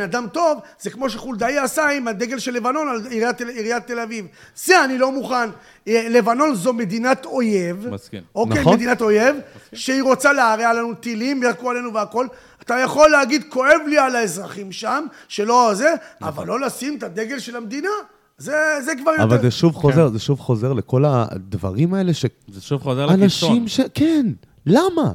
אדם 0.04 0.28
טוב, 0.34 0.60
זה 0.80 0.90
כמו 0.90 1.10
שחולדאי 1.10 1.58
עשה 1.58 1.90
עם 1.90 2.08
הדגל 2.08 2.40
של 2.40 2.52
לבנון 2.52 2.88
על 2.88 3.08
עיריית, 3.10 3.42
עיריית 3.42 3.88
תל 3.88 4.00
אביב. 4.00 4.26
זה 4.56 4.84
אני 4.84 4.98
לא 4.98 5.12
מוכן. 5.12 5.50
אה, 5.88 6.08
לבנון 6.10 6.56
זו 6.56 6.74
מדינת 6.74 7.26
אויב. 7.26 7.88
מסכים. 7.90 8.24
אוקיי, 8.36 8.62
נכון. 8.62 8.74
מדינת 8.74 9.02
אויב, 9.02 9.36
שהיא 9.74 10.04
רוצה 10.04 10.34
להרע 10.34 10.74
לנו 10.74 10.94
טילים, 10.94 11.44
ירקו 11.44 11.70
עלינו 11.70 11.94
והכל. 11.94 12.28
אתה 12.62 12.76
יכול 12.80 13.10
להגיד, 13.10 13.44
כואב 13.50 13.82
לי 13.88 13.98
על 13.98 14.16
האזרחים 14.16 14.72
שם, 14.72 15.06
שלא 15.28 15.72
זה, 15.74 15.94
אבל 16.22 16.48
לא 16.48 16.60
לשים 16.60 16.98
את 16.98 17.04
הדגל 17.04 17.40
של 17.40 17.56
המדינה. 17.56 17.90
זה, 18.38 18.56
זה 18.86 18.92
כבר 19.02 19.12
יותר... 19.12 19.24
אבל 19.24 19.42
זה 19.42 19.52
שוב 19.52 19.76
חוזר, 19.76 20.08
זה 20.08 20.20
שוב 20.20 20.40
חוזר 20.40 20.74
לכל 20.74 21.04
הדברים 21.06 21.94
האלה 21.94 22.12
זה 22.48 22.62
שוב 22.62 22.82
חוזר 22.82 23.06
לקיצון. 23.06 23.30
שאנשים 23.30 23.68
ש... 23.68 23.80
כן, 23.94 24.26
למה? 24.66 25.14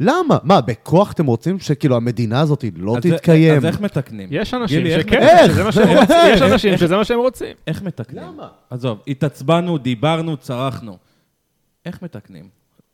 למה? 0.00 0.38
מה, 0.42 0.60
בכוח 0.60 1.12
אתם 1.12 1.26
רוצים 1.26 1.58
שכאילו 1.58 1.96
המדינה 1.96 2.40
הזאת 2.40 2.64
לא 2.76 2.96
אז 2.96 3.02
תתקיים? 3.02 3.56
אז 3.56 3.64
איך 3.64 3.80
מתקנים? 3.80 4.28
יש 4.32 4.54
אנשים 4.54 4.82
גילי, 4.82 5.00
שכן, 5.00 5.22
איך? 5.22 5.52
שזה 5.52 5.64
מה 5.64 5.72
שהם 5.72 5.98
רוצים, 5.98 6.16
יש 6.34 6.42
אנשים 6.42 6.78
שזה 6.78 6.96
מה 6.96 7.04
שהם 7.04 7.18
רוצים. 7.18 7.56
איך 7.66 7.82
מתקנים? 7.82 8.22
למה? 8.22 8.48
עזוב, 8.70 8.98
התעצבנו, 9.06 9.78
דיברנו, 9.78 10.36
צרחנו. 10.36 10.96
איך 11.86 12.02
מתקנים? 12.02 12.48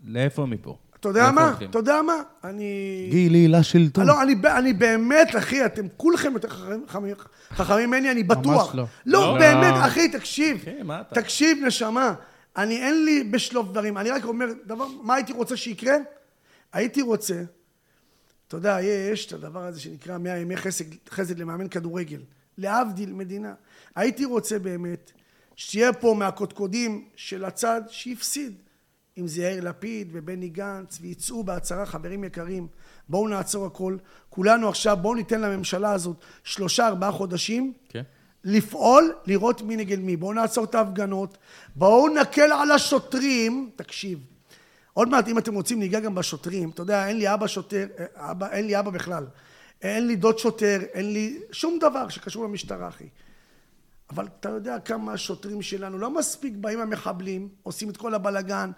לאיפה 0.04 0.46
מפה? 0.46 0.76
אתה 1.00 1.08
יודע 1.08 1.30
מה? 1.30 1.54
אתה 1.70 1.78
יודע 1.78 2.02
מה? 2.02 2.14
אני... 2.44 3.08
גילי 3.10 3.48
לשלטון. 3.48 4.06
לא, 4.06 4.22
אני, 4.22 4.34
אני 4.58 4.72
באמת, 4.72 5.36
אחי, 5.38 5.64
אתם 5.64 5.86
כולכם 5.96 6.32
יותר 6.32 6.48
חכמים- 6.48 7.90
ממני, 7.90 8.10
אני 8.10 8.22
בטוח. 8.22 8.74
לא. 8.74 8.84
לא, 9.06 9.20
לא. 9.20 9.38
באמת, 9.38 9.74
אחי, 9.86 10.08
תקשיב. 10.08 10.64
אתה? 11.00 11.20
תקשיב, 11.20 11.58
נשמה. 11.66 12.14
אני, 12.56 12.82
אין 12.82 13.04
לי 13.04 13.24
בשלוף 13.24 13.68
דברים. 13.70 13.98
אני 13.98 14.10
רק 14.10 14.24
אומר, 14.24 14.46
דבר, 14.66 14.86
מה 15.02 15.14
הייתי 15.14 15.32
רוצה 15.32 15.56
שיקרה? 15.56 15.94
הייתי 16.72 17.02
רוצה, 17.02 17.42
אתה 18.48 18.56
יודע, 18.56 18.78
יש 18.80 19.26
את 19.26 19.32
הדבר 19.32 19.62
הזה 19.64 19.80
שנקרא 19.80 20.18
100 20.18 20.38
ימי 20.38 20.56
חסד, 20.56 20.84
חסד 21.10 21.38
למאמן 21.38 21.68
כדורגל. 21.68 22.20
להבדיל 22.58 23.12
מדינה. 23.12 23.54
הייתי 23.96 24.24
רוצה 24.24 24.58
באמת 24.58 25.12
שתהיה 25.56 25.92
פה 25.92 26.14
מהקודקודים 26.18 27.04
של 27.16 27.44
הצד 27.44 27.82
שהפסיד. 27.88 28.52
אם 29.18 29.26
זה 29.26 29.42
יאיר 29.42 29.68
לפיד 29.68 30.08
ובני 30.12 30.48
גנץ, 30.48 30.98
ויצאו 31.00 31.44
בהצהרה, 31.44 31.86
חברים 31.86 32.24
יקרים, 32.24 32.66
בואו 33.08 33.28
נעצור 33.28 33.66
הכל. 33.66 33.96
כולנו 34.28 34.68
עכשיו, 34.68 34.96
בואו 35.00 35.14
ניתן 35.14 35.40
לממשלה 35.40 35.92
הזאת 35.92 36.16
שלושה, 36.44 36.86
ארבעה 36.86 37.12
חודשים 37.12 37.72
כן. 37.88 38.02
לפעול, 38.44 39.14
לראות 39.26 39.62
מי 39.62 39.76
נגד 39.76 39.98
מי. 39.98 40.16
בואו 40.16 40.32
נעצור 40.32 40.64
את 40.64 40.74
ההפגנות, 40.74 41.38
בואו 41.76 42.08
נקל 42.08 42.52
על 42.52 42.70
השוטרים. 42.70 43.70
תקשיב, 43.76 44.18
עוד 44.92 45.08
מעט, 45.08 45.28
אם 45.28 45.38
אתם 45.38 45.54
רוצים, 45.54 45.78
ניגע 45.78 46.00
גם 46.00 46.14
בשוטרים. 46.14 46.70
אתה 46.70 46.82
יודע, 46.82 47.08
אין 47.08 47.16
לי 47.16 47.34
אבא 47.34 47.46
שוטר, 47.46 47.86
אה, 47.98 48.30
אבא, 48.30 48.50
אין 48.50 48.66
לי 48.66 48.78
אבא 48.78 48.90
בכלל. 48.90 49.26
אין 49.82 50.06
לי 50.06 50.16
דוד 50.16 50.38
שוטר, 50.38 50.78
אין 50.92 51.12
לי 51.12 51.40
שום 51.52 51.78
דבר 51.80 52.08
שקשור 52.08 52.44
למשטרה, 52.44 52.88
אחי. 52.88 53.08
אבל 54.10 54.26
אתה 54.26 54.48
יודע 54.48 54.78
כמה 54.78 55.12
השוטרים 55.12 55.62
שלנו 55.62 55.98
לא 55.98 56.10
מספיק 56.10 56.54
באים 56.56 56.80
המחבלים, 56.80 57.48
עושים 57.62 57.90
את 57.90 57.96
כל 57.96 58.14
הבלגן, 58.14 58.70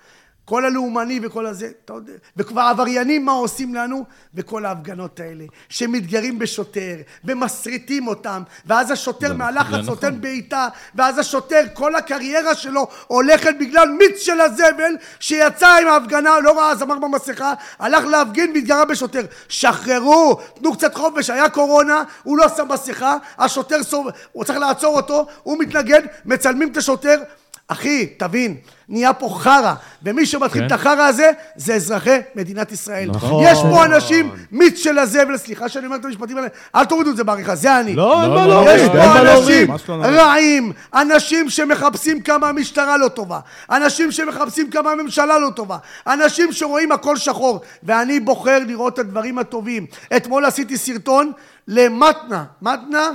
כל 0.44 0.64
הלאומני 0.64 1.20
וכל 1.22 1.46
הזה, 1.46 1.70
אתה 1.84 1.92
יודע, 1.92 2.12
וכבר 2.36 2.60
עבריינים 2.60 3.24
מה 3.24 3.32
עושים 3.32 3.74
לנו, 3.74 4.04
וכל 4.34 4.66
ההפגנות 4.66 5.20
האלה, 5.20 5.44
שמתגרים 5.68 6.38
בשוטר, 6.38 6.96
ומסריטים 7.24 8.08
אותם, 8.08 8.42
ואז 8.66 8.90
השוטר 8.90 9.34
מהלחץ 9.34 9.72
נכון. 9.72 9.84
נותן 9.84 10.20
בעיטה, 10.20 10.68
ואז 10.94 11.18
השוטר, 11.18 11.62
כל 11.74 11.96
הקריירה 11.96 12.54
שלו 12.54 12.86
הולכת 13.06 13.54
בגלל 13.60 13.88
מיץ 13.88 14.18
של 14.18 14.40
הזבל, 14.40 14.96
שיצא 15.20 15.68
עם 15.82 15.88
ההפגנה, 15.88 16.40
לא 16.40 16.58
ראה 16.58 16.74
זמר 16.74 16.98
במסכה, 16.98 17.52
הלך 17.78 18.04
להפגין 18.04 18.50
והתגרה 18.54 18.84
בשוטר. 18.84 19.22
שחררו, 19.48 20.40
תנו 20.54 20.72
קצת 20.72 20.94
חופש, 20.94 21.30
היה 21.30 21.48
קורונה, 21.48 22.02
הוא 22.22 22.38
לא 22.38 22.48
שם 22.56 22.68
מסכה, 22.68 23.16
השוטר, 23.38 23.82
סוב... 23.82 24.06
הוא 24.32 24.44
צריך 24.44 24.58
לעצור 24.58 24.96
אותו, 24.96 25.26
הוא 25.42 25.58
מתנגד, 25.58 26.02
מצלמים 26.24 26.72
את 26.72 26.76
השוטר. 26.76 27.16
אחי, 27.72 28.06
תבין, 28.06 28.56
נהיה 28.88 29.12
פה 29.12 29.36
חרא, 29.40 29.74
ומי 30.02 30.26
שמתחיל 30.26 30.60
כן. 30.60 30.66
את 30.66 30.72
החרא 30.72 31.02
הזה, 31.02 31.30
זה 31.56 31.74
אזרחי 31.74 32.18
מדינת 32.34 32.72
ישראל. 32.72 33.10
נכון. 33.10 33.44
יש 33.46 33.58
פה 33.58 33.84
אנשים, 33.84 34.30
מיץ 34.52 34.78
של 34.78 34.98
הזבל, 34.98 35.36
סליחה 35.36 35.68
שאני 35.68 35.86
אומר 35.86 35.96
את 35.96 36.04
המשפטים 36.04 36.36
האלה, 36.36 36.48
אל 36.74 36.84
תורידו 36.84 37.10
את 37.10 37.16
זה 37.16 37.24
בעריכה, 37.24 37.54
זה 37.54 37.80
אני. 37.80 37.94
לא, 37.94 38.22
אין 38.22 38.30
לא, 38.30 38.36
מה 38.36 38.46
לא, 38.46 38.54
להוריד, 38.54 38.80
יש 39.74 39.82
פה 39.82 39.96
מה. 39.96 40.08
אנשים. 40.08 40.20
רעים, 40.20 40.72
אנשים 40.94 41.50
שמחפשים 41.50 42.20
כמה 42.20 42.48
המשטרה 42.48 42.96
לא 42.96 43.08
טובה, 43.08 43.38
אנשים 43.70 44.12
שמחפשים 44.12 44.70
כמה 44.70 44.90
הממשלה 44.90 45.38
לא 45.38 45.50
טובה, 45.56 45.76
אנשים 46.06 46.52
שרואים 46.52 46.92
הכל 46.92 47.16
שחור, 47.16 47.60
ואני 47.82 48.20
בוחר 48.20 48.58
לראות 48.66 48.94
את 48.94 48.98
הדברים 48.98 49.38
הטובים. 49.38 49.86
אתמול 50.16 50.44
עשיתי 50.44 50.76
סרטון 50.76 51.32
למתנה, 51.68 52.44
מתנה 52.62 53.10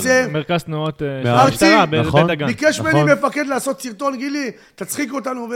זה... 0.00 0.26
מרכז 0.32 0.62
תנועות 0.62 1.02
אה, 1.02 1.42
המשטרה 1.42 1.84
נכון. 1.86 2.26
דגן. 2.26 2.46
ביקש 2.46 2.80
ממני 2.80 3.02
נכון. 3.02 3.10
מפקד 3.10 3.46
לעשות 3.46 3.82
סרטון, 3.82 4.16
גילי, 4.16 4.50
תצחיק 4.74 5.12
אותנו, 5.12 5.48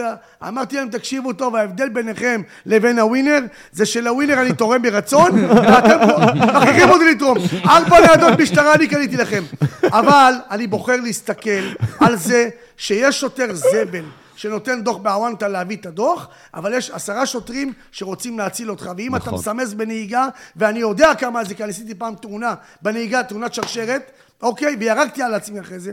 ואמרתי 0.42 0.76
להם, 0.76 0.88
תקשיבו 0.88 1.32
טוב, 1.32 1.56
ההבדל 1.56 1.88
ביניכם 1.88 2.42
לבין 2.66 2.98
הווינר, 2.98 3.38
זה 3.72 3.86
שלווינר 3.86 4.40
אני 4.42 4.52
תורם 4.52 4.82
ברצון, 4.82 5.44
ואתם 5.54 5.98
מכריחים 6.34 6.90
אותי 6.90 7.04
לתרום. 7.14 7.38
ארבע 7.64 8.00
ניידות 8.00 8.40
משטרה 8.40 8.74
אני 8.74 8.86
קניתי 8.86 9.16
לכם. 9.16 9.42
אבל 9.92 10.32
אני 10.50 10.66
בוחר 10.66 10.96
להסתכל 10.96 11.64
על 12.00 12.16
זה 12.16 12.48
שיש 12.76 13.20
שוטר 13.20 13.54
זבל. 13.54 14.04
שנותן 14.38 14.82
דוח 14.82 14.96
בעוונטה 14.96 15.48
להביא 15.48 15.76
את 15.76 15.86
הדוח, 15.86 16.28
אבל 16.54 16.74
יש 16.74 16.90
עשרה 16.90 17.26
שוטרים 17.26 17.72
שרוצים 17.92 18.38
להציל 18.38 18.70
אותך. 18.70 18.90
ואם 18.96 19.16
אתה 19.16 19.24
נכון. 19.24 19.34
מסמס 19.38 19.72
בנהיגה, 19.72 20.28
ואני 20.56 20.78
יודע 20.78 21.14
כמה 21.14 21.44
זה, 21.44 21.54
כי 21.54 21.62
אני 21.62 21.70
עשיתי 21.70 21.94
פעם 21.94 22.14
תאונה 22.14 22.54
בנהיגה, 22.82 23.22
תאונת 23.22 23.54
שרשרת, 23.54 24.10
אוקיי? 24.42 24.76
וירקתי 24.80 25.22
על 25.22 25.34
עצמי 25.34 25.60
אחרי 25.60 25.78
זה. 25.78 25.92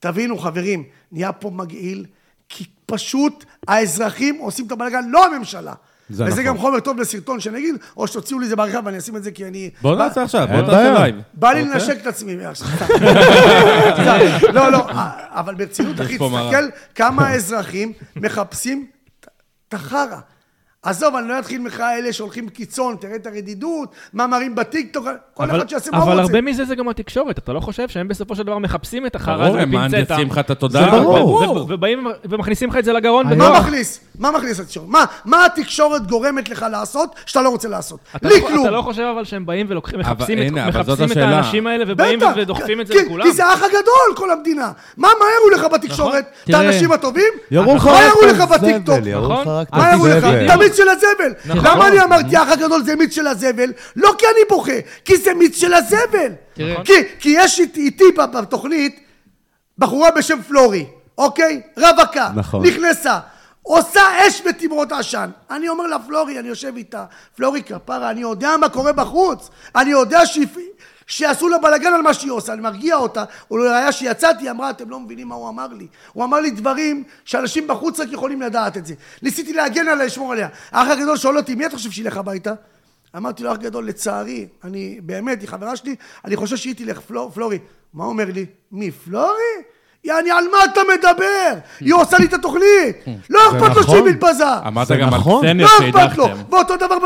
תבינו, 0.00 0.38
חברים, 0.38 0.84
נהיה 1.12 1.32
פה 1.32 1.50
מגעיל, 1.50 2.06
כי 2.48 2.64
פשוט 2.86 3.44
האזרחים 3.68 4.38
עושים 4.38 4.66
את 4.66 4.72
הבלגן, 4.72 5.08
לא 5.08 5.26
הממשלה. 5.26 5.74
זה 6.10 6.24
וזה 6.24 6.32
נכון. 6.32 6.44
גם 6.44 6.58
חומר 6.58 6.80
טוב 6.80 7.00
לסרטון 7.00 7.40
שנגיד, 7.40 7.74
או 7.96 8.06
שתוציאו 8.06 8.38
לי 8.38 8.44
את 8.44 8.50
זה 8.50 8.56
בעריכה 8.56 8.80
ואני 8.84 8.98
אשים 8.98 9.16
את 9.16 9.24
זה 9.24 9.30
כי 9.30 9.44
אני... 9.44 9.70
בוא 9.82 9.96
נעשה 9.96 10.22
עכשיו, 10.22 10.48
בוא 10.48 10.60
בעיה. 10.60 10.92
לייב. 10.92 11.16
בא 11.34 11.52
לי 11.52 11.62
רוצה? 11.62 11.74
לנשק 11.74 11.96
את 12.02 12.06
עצמי. 12.06 12.36
לא, 14.54 14.72
לא, 14.72 14.86
אבל 15.30 15.54
ברצינות, 15.54 16.00
אחי. 16.00 16.18
תסתכל 16.18 16.68
כמה 16.94 17.26
האזרחים 17.26 17.92
מחפשים 18.16 18.86
את 19.68 19.74
החרא. 19.74 20.18
עזוב, 20.82 21.16
אני 21.16 21.28
לא 21.28 21.38
אתחיל 21.38 21.60
ממך 21.60 21.80
אלה 21.98 22.12
שהולכים 22.12 22.48
קיצון, 22.48 22.96
תראה 23.00 23.14
את 23.16 23.26
הרדידות, 23.26 23.88
מה 24.12 24.26
מראים 24.26 24.54
בטיקטוק, 24.54 25.06
כל 25.34 25.44
אבל, 25.50 25.58
אחד 25.58 25.68
שיעשה 25.68 25.90
מה 25.90 25.96
הוא 25.98 26.04
אבל 26.04 26.12
רוצה. 26.12 26.22
הרבה 26.22 26.40
מזה 26.40 26.64
זה 26.64 26.74
גם 26.74 26.88
התקשורת, 26.88 27.38
אתה 27.38 27.52
לא 27.52 27.60
חושב 27.60 27.88
שהם 27.88 28.08
בסופו 28.08 28.36
של 28.36 28.42
דבר 28.42 28.58
מחפשים 28.58 29.06
את 29.06 29.14
החרא 29.16 29.34
הזה 29.34 29.44
ברור, 29.44 29.58
הם 29.58 29.68
בפינצטה? 29.70 29.96
מהנדסים 30.14 30.28
לך 30.30 30.38
את 30.38 30.50
התודעה. 30.50 30.84
זה 30.90 31.00
ברור. 31.00 31.66
ובאים 31.68 32.06
ומכניסים 32.24 32.68
לך 32.70 32.76
את 32.76 32.84
זה 32.84 32.92
לגרון 32.92 33.26
אני- 33.26 33.36
מה 33.36 33.50
בכוח. 33.50 33.64
מכניס? 33.66 34.00
מה 34.18 34.30
מכניס 34.30 34.60
התקשורת? 34.60 34.86
מה, 34.88 35.04
מה 35.24 35.44
התקשורת 35.46 36.06
גורמת 36.06 36.48
לך 36.48 36.66
לעשות 36.70 37.14
שאתה 37.26 37.42
לא 37.42 37.48
רוצה 37.48 37.68
לעשות? 37.68 38.00
לי 38.22 38.40
לא- 38.40 38.48
כלום. 38.48 38.66
אתה 38.66 38.76
לא 38.76 38.82
חושב 38.82 39.02
אבל 39.14 39.24
שהם 39.24 39.46
באים 39.46 39.66
ולוקחים, 39.68 40.00
אבל 40.00 40.12
מחפשים 40.12 40.38
את- 40.38 40.52
אבל 40.58 41.12
את. 41.12 41.16
האנשים 41.16 41.66
האלה 41.66 41.84
ובאים 41.88 42.18
ודוחפים 42.36 42.80
את 42.80 42.86
זה 42.86 42.94
כי- 42.94 43.04
לכולם? 43.04 43.24
כי 43.24 43.32
זה 43.32 43.44
האח 43.46 43.62
הגדול, 43.62 43.82
כל 44.16 44.30
המדינה. 44.30 44.72
מה, 44.96 45.08
מה 45.20 45.24
יראו 45.38 45.66
לך 45.66 45.72
בתקשורת? 45.72 46.24
את 46.44 46.46
תראה. 46.46 46.60
האנשים 46.60 46.92
הטובים? 46.92 47.32
מה 47.50 47.56
יראו 47.58 47.76
את 47.76 48.34
לך 48.34 48.40
בטיקטוק? 48.40 48.98
נכון? 48.98 49.62
את 49.62 49.72
מה 49.72 49.90
יראו 49.92 50.06
לך? 50.06 50.24
המיץ 50.68 50.76
של 50.76 50.88
הזבל. 50.88 51.34
נכון. 51.46 51.64
למה 51.64 51.88
אני 51.88 52.00
אמרתי 52.00 52.36
האח 52.36 52.48
הגדול 52.48 52.82
זה 52.84 52.96
מיץ 52.96 53.14
של 53.14 53.26
הזבל? 53.26 53.72
לא 53.96 54.14
כי 54.18 54.26
אני 54.26 54.40
בוכה, 54.48 54.72
כי 55.04 55.16
זה 55.16 55.34
מיץ 55.34 55.56
של 55.56 55.74
הזבל. 55.74 56.32
כי, 56.84 56.92
כי 57.20 57.34
יש 57.38 57.60
אית- 57.60 57.76
איתי 57.76 58.04
בתוכנית 58.34 59.00
בחורה 59.78 60.10
בשם 60.10 60.42
פלורי, 60.42 60.86
אוקיי? 61.18 61.60
רווקה. 61.76 62.30
נכון. 62.34 62.66
נכנסה. 62.66 63.18
עושה 63.62 64.00
אש 64.28 64.42
בתמרות 64.46 64.92
עשן. 64.92 65.30
אני 65.50 65.68
אומר 65.68 65.86
לה, 65.86 65.98
פלורי, 65.98 66.38
אני 66.38 66.48
יושב 66.48 66.76
איתה, 66.76 67.04
פלורי 67.36 67.62
כפרה, 67.62 68.10
אני 68.10 68.20
יודע 68.20 68.56
מה 68.60 68.68
קורה 68.68 68.92
בחוץ. 68.92 69.48
אני 69.76 69.90
יודע 69.90 70.26
שהיא... 70.26 70.46
שיעשו 71.08 71.48
לה 71.48 71.58
בלאגן 71.58 71.92
על 71.94 72.02
מה 72.02 72.14
שהיא 72.14 72.30
עושה, 72.30 72.52
אני 72.52 72.62
מרגיע 72.62 72.96
אותה, 72.96 73.24
ולראיה 73.50 73.92
שיצאתי, 73.92 74.44
היא 74.44 74.50
אמרה, 74.50 74.70
אתם 74.70 74.90
לא 74.90 75.00
מבינים 75.00 75.28
מה 75.28 75.34
הוא 75.34 75.48
אמר 75.48 75.66
לי. 75.66 75.86
הוא 76.12 76.24
אמר 76.24 76.40
לי 76.40 76.50
דברים 76.50 77.02
שאנשים 77.24 77.66
בחוץ 77.66 78.00
רק 78.00 78.08
יכולים 78.12 78.42
לדעת 78.42 78.76
את 78.76 78.86
זה. 78.86 78.94
ניסיתי 79.22 79.52
להגן 79.52 79.88
עליה, 79.88 80.06
לשמור 80.06 80.32
עליה. 80.32 80.48
האח 80.72 80.88
הגדול 80.88 81.16
שואל 81.16 81.36
אותי, 81.36 81.54
מי 81.54 81.66
אתה 81.66 81.76
חושב 81.76 81.90
שילך 81.90 82.16
הביתה? 82.16 82.52
אמרתי 83.16 83.42
לו, 83.42 83.52
אח 83.52 83.56
גדול, 83.56 83.86
לצערי, 83.88 84.46
אני, 84.64 85.00
באמת, 85.02 85.40
היא 85.40 85.48
חברה 85.48 85.76
שלי, 85.76 85.94
אני 86.24 86.36
חושב 86.36 86.56
שהיא 86.56 86.74
תלך, 86.74 87.00
פלור, 87.00 87.30
פלורי. 87.30 87.58
מה 87.94 88.04
הוא 88.04 88.12
אומר 88.12 88.24
לי? 88.34 88.46
מי, 88.72 88.90
פלורי? 88.90 89.62
יעני, 90.04 90.30
על 90.30 90.44
מה 90.52 90.58
אתה 90.72 90.80
מדבר? 90.94 91.58
היא 91.80 91.94
עושה 91.94 92.18
לי 92.18 92.24
את 92.26 92.32
התוכנית. 92.32 92.96
לא 93.30 93.40
אכפת 93.50 93.60
לו 93.76 93.80
נכון. 93.80 93.82
שהיא 93.84 94.02
מתבזה. 94.14 94.58
אמרת 94.66 94.86
זה 94.86 94.96
גם 94.96 95.14
על 95.14 95.20
נכון. 95.20 95.46
סצנר 95.46 95.64
לא 95.64 95.88
אכפת 95.88 96.18
לו. 96.18 96.24
שהדחתם. 96.24 96.42
ואותו 96.50 96.76
דבר 96.76 96.96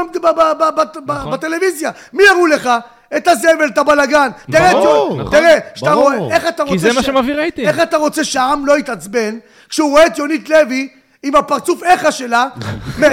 ב- 1.03 1.31
בטלוויזיה. 1.33 1.91
מי 2.13 2.23
יראו 2.23 2.47
לך? 2.47 2.71
את 3.17 3.29
הזבל, 3.29 3.67
את 3.73 3.79
הבלאגן. 3.79 4.29
תראה, 4.53 4.73
ברור, 4.73 5.17
נכון. 5.21 5.31
תראה, 5.33 5.59
שאתה 5.75 5.91
ברור. 5.91 6.13
רואה, 6.13 6.35
איך 6.37 6.49
אתה 6.49 6.63
רוצה... 6.63 6.75
כי 6.75 6.79
זה 6.79 6.93
מה 6.93 7.03
שמביא 7.03 7.35
רייטינג. 7.35 7.69
איך 7.69 7.81
אתה 7.81 7.97
רוצה 7.97 8.25
שהעם 8.25 8.67
לא 8.67 8.79
יתעצבן 8.79 9.39
כשהוא 9.69 9.91
רואה 9.91 10.07
את 10.07 10.19
יונית 10.19 10.49
לוי 10.49 10.89
עם 11.25 11.37
הפרצוף 11.37 11.83
איכה 11.83 12.13
שלה, 12.13 12.47
מה, 13.01 13.07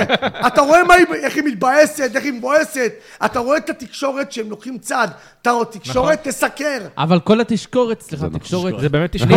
אתה 0.48 0.62
רואה 0.62 0.84
מה 0.84 0.94
היא, 0.94 1.06
איך 1.24 1.36
היא 1.36 1.44
מתבאסת, 1.44 2.12
איך 2.16 2.24
היא 2.24 2.34
מבואסת, 2.34 2.92
אתה 3.26 3.40
רואה 3.40 3.58
את 3.58 3.70
התקשורת 3.70 4.32
שהם 4.32 4.50
לוקחים 4.50 4.78
צד, 4.78 5.08
אתה 5.42 5.52
רואה, 5.52 5.66
תקשורת 5.66 6.28
תסקר. 6.28 6.78
אבל 6.98 7.20
כל 7.20 7.42
התשקורת, 7.42 8.02
סליחה, 8.02 8.26
תקשורת... 8.30 8.74
זה 8.80 8.90
באמת 8.90 9.12
תשקורת. 9.16 9.34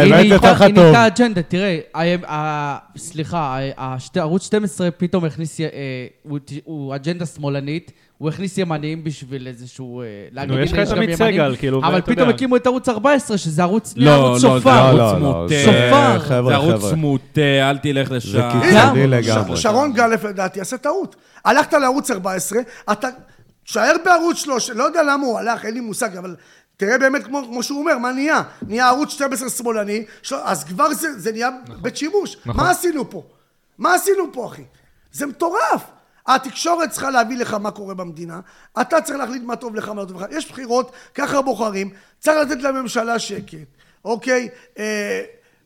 היא 0.00 0.14
נהייתה- 0.14 1.06
אג'נדה, 1.06 1.42
תראה, 1.42 1.78
סליחה, 2.96 3.58
ערוץ 4.16 4.46
12 4.46 4.90
פתאום 4.90 5.24
הכניס, 5.24 5.60
אה, 5.60 5.66
הוא 6.64 6.94
אג'נדה 6.94 7.26
שמאלנית, 7.26 7.90
הוא 8.22 8.28
הכניס 8.28 8.58
ימניים 8.58 9.04
בשביל 9.04 9.46
איזשהו... 9.46 10.02
אה, 10.02 10.06
להגיד, 10.32 10.58
יש 10.58 10.72
לך 10.72 10.78
את 10.78 10.92
עמית 10.92 11.08
ימנים, 11.08 11.16
סגל, 11.16 11.56
כאילו, 11.56 11.78
אבל 11.84 12.00
פתאום. 12.00 12.28
הקימו 12.28 12.56
את 12.56 12.66
ערוץ 12.66 12.88
14, 12.88 13.38
שזה 13.38 13.62
ערוץ, 13.62 13.94
נהיה 13.96 14.16
לא, 14.16 14.22
לא, 14.22 14.38
זה 14.38 14.40
שופר. 14.48 14.70
ערוץ 14.70 14.98
לא, 14.98 15.12
לא, 15.12 15.18
מוטה. 15.18 15.48
זה- 15.48 15.64
זה 16.48 16.54
ערוץ. 16.54 16.92
מוטה, 16.96 17.40
אל 17.70 17.78
תלך 17.78 18.08
זה 18.08 18.16
לשם. 18.16 18.50
קיצוני 18.52 18.74
גם. 18.74 18.96
לגמרי. 19.10 19.56
שרון 19.56 19.92
גל, 19.92 20.06
לפי 20.06 20.32
דעתי, 20.32 20.60
עשה 20.60 20.76
טעות. 20.78 21.16
הלכת 21.44 21.72
לערוץ 21.72 22.10
14, 22.10 22.58
אתה... 22.92 23.08
תשאר 23.64 23.92
בערוץ 24.04 24.36
3, 24.38 24.70
לא 24.70 24.84
יודע 24.84 25.02
למה 25.02 25.26
הוא 25.26 25.38
הלך, 25.38 25.64
אין 25.64 25.74
לי 25.74 25.80
מושג, 25.80 26.16
אבל 26.16 26.36
תראה 26.76 26.98
באמת 26.98 27.24
כמו, 27.24 27.42
כמו 27.48 27.62
שהוא 27.62 27.78
אומר, 27.80 27.98
מה 27.98 28.12
נהיה? 28.12 28.42
נהיה 28.68 28.88
ערוץ 28.88 29.12
12 29.12 29.50
שמאלני, 29.50 30.04
של... 30.22 30.36
אז 30.44 30.64
כבר 30.64 30.92
זה, 30.94 31.18
זה 31.18 31.32
נהיה 31.32 31.48
בית 31.82 31.96
שימוש. 31.96 32.36
מה 32.46 32.70
עשינו 32.70 33.10
פה? 33.10 33.22
מה 33.78 33.94
עשינו 33.94 34.24
פה, 34.32 34.46
אחי? 34.46 34.62
זה 35.12 35.26
מטורף. 35.26 35.82
התקשורת 36.26 36.90
צריכה 36.90 37.10
להביא 37.10 37.36
לך 37.36 37.54
מה 37.54 37.70
קורה 37.70 37.94
במדינה, 37.94 38.40
אתה 38.80 39.00
צריך 39.00 39.18
להחליט 39.18 39.42
מה 39.42 39.56
טוב 39.56 39.74
לך, 39.74 39.88
מה 39.88 40.02
לא 40.02 40.06
טוב 40.06 40.22
לך. 40.22 40.26
יש 40.30 40.50
בחירות, 40.50 40.92
ככה 41.14 41.42
בוחרים, 41.42 41.90
צריך 42.18 42.36
לתת 42.36 42.62
לממשלה 42.62 43.18
שקט, 43.18 43.58
אוקיי? 44.04 44.48
אה, 44.78 45.22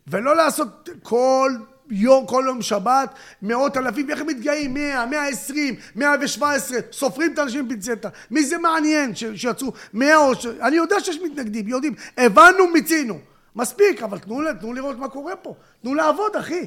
ולא 0.06 0.36
לעשות 0.36 0.88
כל 1.02 1.52
יום, 1.90 2.26
כל 2.26 2.44
יום 2.46 2.62
שבת, 2.62 3.14
מאות 3.42 3.76
אלפים, 3.76 4.10
איך 4.10 4.20
הם 4.20 4.26
מתגאים? 4.26 4.74
100, 4.74 5.06
120, 5.06 5.74
117, 5.96 6.78
סופרים 6.92 7.32
את 7.32 7.38
האנשים 7.38 7.68
בפינצטה. 7.68 8.08
מי 8.30 8.44
זה 8.44 8.58
מעניין 8.58 9.14
ש- 9.14 9.24
שיצאו 9.34 9.72
100 9.92 10.16
או... 10.16 10.34
ש... 10.34 10.46
אני 10.46 10.76
יודע 10.76 11.00
שיש 11.00 11.18
מתנגדים, 11.24 11.68
יודעים, 11.68 11.94
הבנו, 12.18 12.66
מיצינו. 12.72 13.18
מספיק, 13.56 14.02
אבל 14.02 14.18
תנו, 14.18 14.40
תנו 14.60 14.72
לראות 14.72 14.98
מה 14.98 15.08
קורה 15.08 15.36
פה. 15.36 15.54
תנו 15.82 15.94
לעבוד, 15.94 16.36
אחי. 16.36 16.66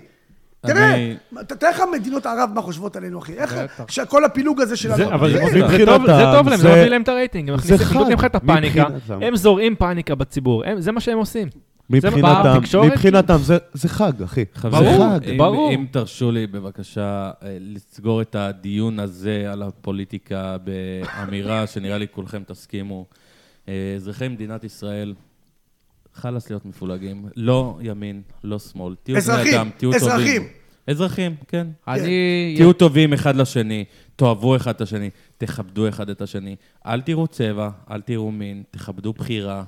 תראה, 0.62 0.96
אני- 0.96 1.16
ת- 1.48 1.54
תראה 1.54 1.72
איך 1.72 1.82
מדינות 2.00 2.26
ערב 2.26 2.50
מה 2.56 2.62
חושבות 2.62 2.96
עלינו, 2.96 3.20
אחי. 3.20 3.34
איך 3.34 3.56
שכל 3.88 4.26
הפילוג 4.26 4.62
הזה 4.62 4.78
שלנו. 4.78 4.98
זה- 4.98 5.14
אבל 5.14 5.32
זה- 5.34 5.40
טוב- 5.40 5.50
מבחינתם, 5.64 6.04
זה 6.06 6.24
טוב 6.38 6.50
להם, 6.50 6.58
זה 6.60 6.70
מביא 6.72 6.84
להם 6.90 7.02
את 7.02 7.08
הרייטינג. 7.08 7.50
הם 7.50 7.56
מכניסים- 7.56 7.78
לך 8.14 8.26
את 8.26 8.36
הפאניקה. 8.36 8.86
הם 9.22 9.36
זורעים 9.36 9.76
פאניקה 9.76 10.16
בציבור, 10.16 10.64
זה 10.78 10.92
מה 10.92 11.00
שהם 11.00 11.18
עושים. 11.18 11.48
מבחינתם, 11.90 12.54
בתקשורת? 12.58 12.92
מבחינתם 12.92 13.38
זה- 13.38 13.58
זה 13.74 13.90
חג, 13.90 14.24
אחי. 14.24 14.44
זה 14.54 14.60
חברים, 14.60 15.00
חג. 15.02 15.20
אם- 15.30 15.38
ברור. 15.38 15.72
אם 15.74 15.86
תרשו 15.92 16.32
לי 16.32 16.48
בבקשה 16.48 17.04
אה, 17.44 17.58
לסגור 17.60 18.22
את 18.22 18.36
הדיון 18.36 19.00
הזה 19.00 19.46
על 19.52 19.62
הפוליטיקה 19.64 20.58
באמירה 20.64 21.68
שנראה 21.68 21.98
לי 21.98 22.06
כולכם 22.12 22.42
תסכימו. 22.48 23.06
אה, 23.70 23.74
אזרחי 23.96 24.28
מדינת 24.28 24.64
ישראל, 24.64 25.14
חלאס 26.20 26.50
להיות 26.50 26.66
מפולגים. 26.66 27.26
לא 27.36 27.78
ימין, 27.82 28.22
לא 28.44 28.60
שמאל. 28.60 28.96
תהיו 29.04 29.22
בני 29.22 29.52
אדם, 29.52 29.70
תהיו 29.78 29.92
טובים. 29.92 30.10
אזרחים. 30.10 30.48
אזרחים, 30.88 31.36
כן. 31.48 31.68
אני... 31.88 32.54
תהיו 32.58 32.74
טובים 32.74 33.14
אחד 33.14 33.36
לשני, 33.36 33.86
תאהבו 34.16 34.56
אחד 34.56 34.76
את 34.76 34.82
השני, 34.82 35.10
תכבדו 35.38 35.90
אחד 35.90 36.10
את 36.10 36.22
השני. 36.22 36.56
אל 36.86 37.02
תראו 37.02 37.28
צבע, 37.28 37.70
אל 37.92 38.02
תראו 38.02 38.32
מין, 38.32 38.64
תכבדו 38.72 39.14
בחירה. 39.14 39.64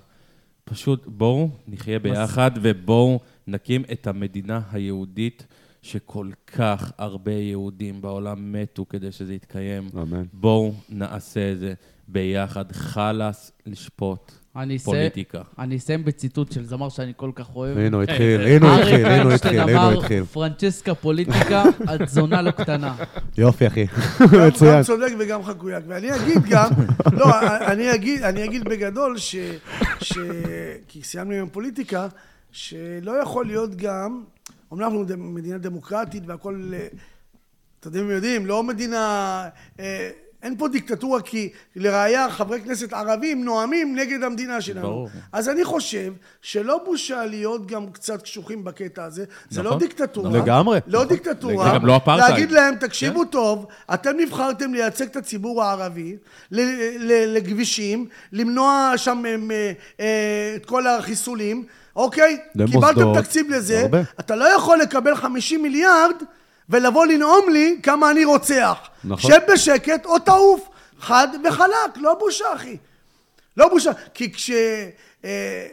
פשוט 0.63 1.03
בואו 1.07 1.49
נחיה 1.67 1.99
ביחד 1.99 2.51
ובואו 2.61 3.19
נקים 3.47 3.83
את 3.91 4.07
המדינה 4.07 4.61
היהודית 4.71 5.45
שכל 5.81 6.29
כך 6.47 6.91
הרבה 6.97 7.31
יהודים 7.31 8.01
בעולם 8.01 8.51
מתו 8.51 8.85
כדי 8.89 9.11
שזה 9.11 9.33
יתקיים. 9.33 9.89
אמן. 9.93 10.23
בואו 10.33 10.73
נעשה 10.89 11.51
את 11.51 11.59
זה 11.59 11.73
ביחד. 12.07 12.71
חלאס 12.71 13.51
לשפוט 13.65 14.31
אני 14.55 14.75
אסיים- 14.77 14.95
פוליטיקה. 14.95 15.41
אני 15.59 15.77
אסיים 15.77 16.05
בציטוט 16.05 16.51
של 16.51 16.65
זמר 16.65 16.89
שאני 16.89 17.13
כל 17.15 17.31
כך 17.35 17.55
אוהב. 17.55 17.77
הנה 17.77 17.95
הוא 17.97 18.03
התחיל, 18.03 18.41
הנה 18.41 18.71
הוא 18.73 18.79
התחיל, 18.79 19.05
הנה 19.05 19.21
הוא 19.23 19.31
התחיל, 19.31 19.55
אריק 19.55 19.65
הנה 19.65 19.81
הוא 19.81 19.81
איינשטיין 19.81 19.99
התחיל. 19.99 20.17
אמר, 20.19 20.25
פרנצ'סקה 20.33 20.95
פוליטיקה, 20.95 21.63
את 21.95 22.09
זונה 22.09 22.41
לא 22.41 22.51
קטנה. 22.51 22.95
יופי, 23.37 23.67
אחי. 23.67 23.85
מצוין. 24.47 24.77
גם 24.77 24.83
צודק 24.83 25.11
וגם 25.19 25.43
חקויק. 25.43 25.83
ואני 25.87 26.15
אגיד 26.15 26.37
גם, 26.49 26.69
לא, 27.19 27.25
אני 27.67 27.95
אגיד, 27.95 28.23
אני 28.23 28.45
אגיד 28.45 28.63
בגדול 28.63 29.17
ש... 29.17 29.35
ש... 30.01 30.13
כי 30.87 31.03
סיימנו 31.03 31.33
עם 31.33 31.49
פוליטיקה, 31.49 32.07
שלא 32.51 33.11
יכול 33.23 33.45
להיות 33.45 33.75
גם, 33.75 34.23
אומנם 34.71 34.85
אנחנו 34.85 35.05
מדינה 35.17 35.57
דמוקרטית 35.57 36.23
והכל, 36.25 36.71
אה, 36.73 36.87
אתם 37.79 37.89
יודעים, 37.89 38.09
יודעים, 38.09 38.45
לא 38.45 38.63
מדינה... 38.63 39.47
אה, 39.79 40.09
אין 40.43 40.57
פה 40.57 40.67
דיקטטורה 40.67 41.21
כי 41.21 41.49
לראיה 41.75 42.29
חברי 42.29 42.61
כנסת 42.61 42.93
ערבים 42.93 43.45
נואמים 43.45 43.95
נגד 43.95 44.23
המדינה 44.23 44.61
שלנו. 44.61 44.81
ברור. 44.81 45.09
אז 45.31 45.49
אני 45.49 45.63
חושב 45.63 46.13
שלא 46.41 46.81
בושה 46.85 47.25
להיות 47.25 47.67
גם 47.67 47.91
קצת 47.91 48.21
קשוחים 48.21 48.63
בקטע 48.63 49.03
הזה. 49.03 49.25
זה 49.49 49.63
לא 49.63 49.69
נכון. 49.69 49.79
דיקטטורה. 49.79 50.29
לגמרי. 50.29 50.79
לא 50.87 51.05
דיקטטורה. 51.05 51.65
זה 51.65 51.75
גם 51.75 51.85
לא 51.85 51.97
אפרטהייד. 51.97 52.31
להגיד 52.33 52.51
להם, 52.51 52.75
תקשיבו 52.75 53.25
טוב, 53.25 53.65
אתם 53.93 54.17
נבחרתם 54.17 54.73
לייצג 54.73 55.05
את 55.05 55.15
הציבור 55.15 55.63
הערבי, 55.63 56.17
לכבישים, 57.27 58.07
למנוע 58.31 58.93
שם 58.97 59.23
אה, 59.25 59.71
אה, 59.99 60.53
את 60.55 60.65
כל 60.65 60.87
החיסולים, 60.87 61.65
אוקיי? 61.95 62.37
למוסדות. 62.55 62.93
קיבלתם 62.93 63.21
תקציב 63.21 63.49
לזה, 63.49 63.81
הרבה. 63.81 64.01
אתה 64.19 64.35
לא 64.35 64.45
יכול 64.55 64.79
לקבל 64.79 65.15
50 65.15 65.61
מיליארד 65.61 66.15
ולבוא 66.69 67.05
לנאום 67.05 67.49
לי 67.49 67.79
כמה 67.83 68.11
אני 68.11 68.25
רוצח. 68.25 68.77
נכון. 69.03 69.31
שב 69.31 69.39
בשקט 69.53 70.05
או 70.05 70.19
תעוף, 70.19 70.69
חד 70.99 71.27
וחלק, 71.47 71.97
לא 71.97 72.13
בושה, 72.19 72.45
אחי. 72.55 72.77
לא 73.57 73.69
בושה, 73.69 73.91
כי 74.13 74.33
כש... 74.33 74.51
אה, 75.25 75.67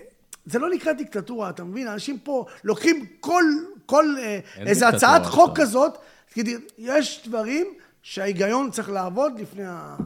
זה 0.46 0.58
לא 0.58 0.70
נקרא 0.70 0.92
דיקטטורה, 0.92 1.50
אתה 1.50 1.64
מבין? 1.64 1.88
אנשים 1.88 2.18
פה 2.18 2.44
לוקחים 2.64 3.06
כל, 3.20 3.44
כל 3.86 4.04
אה, 4.18 4.38
איזה 4.58 4.88
הצעת 4.88 5.26
חוק 5.26 5.50
עכשיו. 5.50 5.66
כזאת, 5.66 5.98
כדי, 6.32 6.54
יש 6.78 7.22
דברים 7.26 7.66
שההיגיון 8.02 8.70
צריך 8.70 8.90
לעבוד 8.90 9.32
לפני 9.40 9.64
ה... 9.66 9.96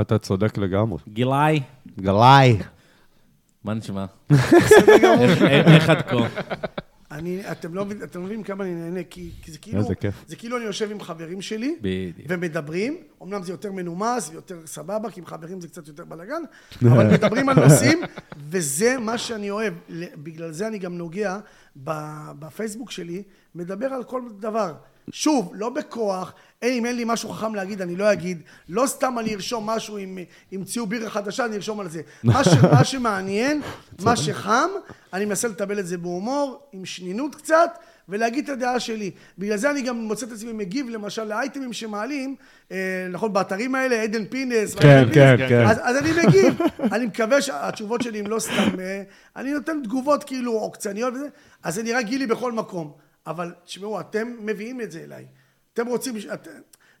אתה 0.00 0.18
צודק 0.18 0.58
לגמרי. 0.58 0.98
גילאי, 1.08 1.60
גלאי. 2.00 2.56
מה 3.64 3.74
נשמע? 3.74 4.04
איך- 5.20 5.42
איך 5.42 5.88
עד 5.90 6.02
כה? 6.02 6.16
אני, 7.14 7.50
אתם 7.50 7.74
לא, 7.74 7.84
מבין- 7.84 8.02
אתם 8.02 8.18
לא 8.20 8.24
מבינים 8.24 8.44
כמה 8.44 8.64
אני 8.64 8.74
נהנה, 8.74 9.00
כי, 9.10 9.30
כי 9.42 9.52
זה 9.52 9.58
כאילו, 9.58 9.78
איזה 9.78 9.94
כיף. 9.94 10.14
זה 10.26 10.36
כאילו 10.36 10.56
אני 10.56 10.64
יושב 10.64 10.90
עם 10.90 11.00
חברים 11.00 11.42
שלי, 11.42 11.76
בדיוק. 11.80 12.26
ומדברים, 12.28 12.96
אמנם 13.22 13.42
זה 13.42 13.52
יותר 13.52 13.72
מנומס 13.72 14.28
ויותר 14.30 14.58
סבבה, 14.66 15.10
כי 15.10 15.20
עם 15.20 15.26
חברים 15.26 15.60
זה 15.60 15.68
קצת 15.68 15.88
יותר 15.88 16.04
בלאגן, 16.04 16.42
אבל 16.92 17.12
מדברים 17.12 17.48
על 17.48 17.60
נושאים, 17.68 18.02
וזה 18.50 18.96
מה 19.00 19.18
שאני 19.18 19.50
אוהב. 19.50 19.74
בגלל 20.16 20.52
זה 20.52 20.66
אני 20.66 20.78
גם 20.78 20.98
נוגע 20.98 21.38
בפייסבוק 22.38 22.90
שלי, 22.90 23.22
מדבר 23.54 23.86
על 23.86 24.04
כל 24.04 24.22
דבר. 24.38 24.74
שוב, 25.10 25.52
לא 25.54 25.68
בכוח, 25.70 26.32
אין, 26.64 26.74
אם 26.74 26.86
אין 26.86 26.96
לי 26.96 27.04
משהו 27.06 27.28
חכם 27.28 27.54
להגיד, 27.54 27.82
אני 27.82 27.96
לא 27.96 28.12
אגיד. 28.12 28.42
לא 28.68 28.86
סתם 28.86 29.18
אני 29.18 29.34
ארשום 29.34 29.66
משהו, 29.70 29.98
אם 29.98 30.18
ימצאו 30.52 30.86
בירה 30.86 31.10
חדשה, 31.10 31.44
אני 31.44 31.56
ארשום 31.56 31.80
על 31.80 31.88
זה. 31.88 32.02
מה, 32.24 32.44
ש, 32.44 32.48
מה 32.72 32.84
שמעניין, 32.84 33.62
מה 34.02 34.16
שחם, 34.24 34.68
אני 35.12 35.24
מנסה 35.24 35.48
לטבל 35.48 35.78
את 35.78 35.86
זה 35.86 35.98
בהומור, 35.98 36.68
עם 36.72 36.84
שנינות 36.84 37.34
קצת, 37.34 37.78
ולהגיד 38.08 38.44
את 38.44 38.50
הדעה 38.50 38.80
שלי. 38.80 39.10
בגלל 39.38 39.56
זה 39.56 39.70
אני 39.70 39.82
גם 39.82 39.96
מוצא 39.96 40.26
את 40.26 40.32
עצמי 40.32 40.52
מגיב, 40.52 40.88
למשל, 40.88 41.24
לאייטמים 41.24 41.72
שמעלים, 41.72 42.36
אה, 42.72 43.06
נכון, 43.10 43.32
באתרים 43.32 43.74
האלה, 43.74 44.02
עדן 44.02 44.24
פינס, 44.24 44.74
כן, 44.74 45.04
כן, 45.14 45.36
פינס. 45.36 45.48
כן. 45.48 45.66
אז, 45.66 45.78
אז 45.82 45.96
אני 45.96 46.10
מגיב. 46.26 46.60
אני 46.94 47.06
מקווה 47.06 47.42
שהתשובות 47.42 48.02
שלי 48.02 48.18
הן 48.18 48.26
לא 48.26 48.38
סתם... 48.38 48.80
אה, 48.80 49.02
אני 49.36 49.52
נותן 49.52 49.80
תגובות 49.84 50.24
כאילו 50.24 50.52
עוקצניות 50.52 51.14
וזה, 51.14 51.28
אז 51.62 51.74
זה 51.74 51.82
נראה 51.82 52.02
גילי 52.02 52.26
בכל 52.26 52.52
מקום. 52.52 52.92
אבל 53.26 53.52
תשמעו, 53.64 54.00
אתם 54.00 54.36
מביאים 54.40 54.80
את 54.80 54.92
זה 54.92 55.00
אליי. 55.04 55.24
אתם 55.74 55.86
רוצים... 55.86 56.14
את, 56.32 56.48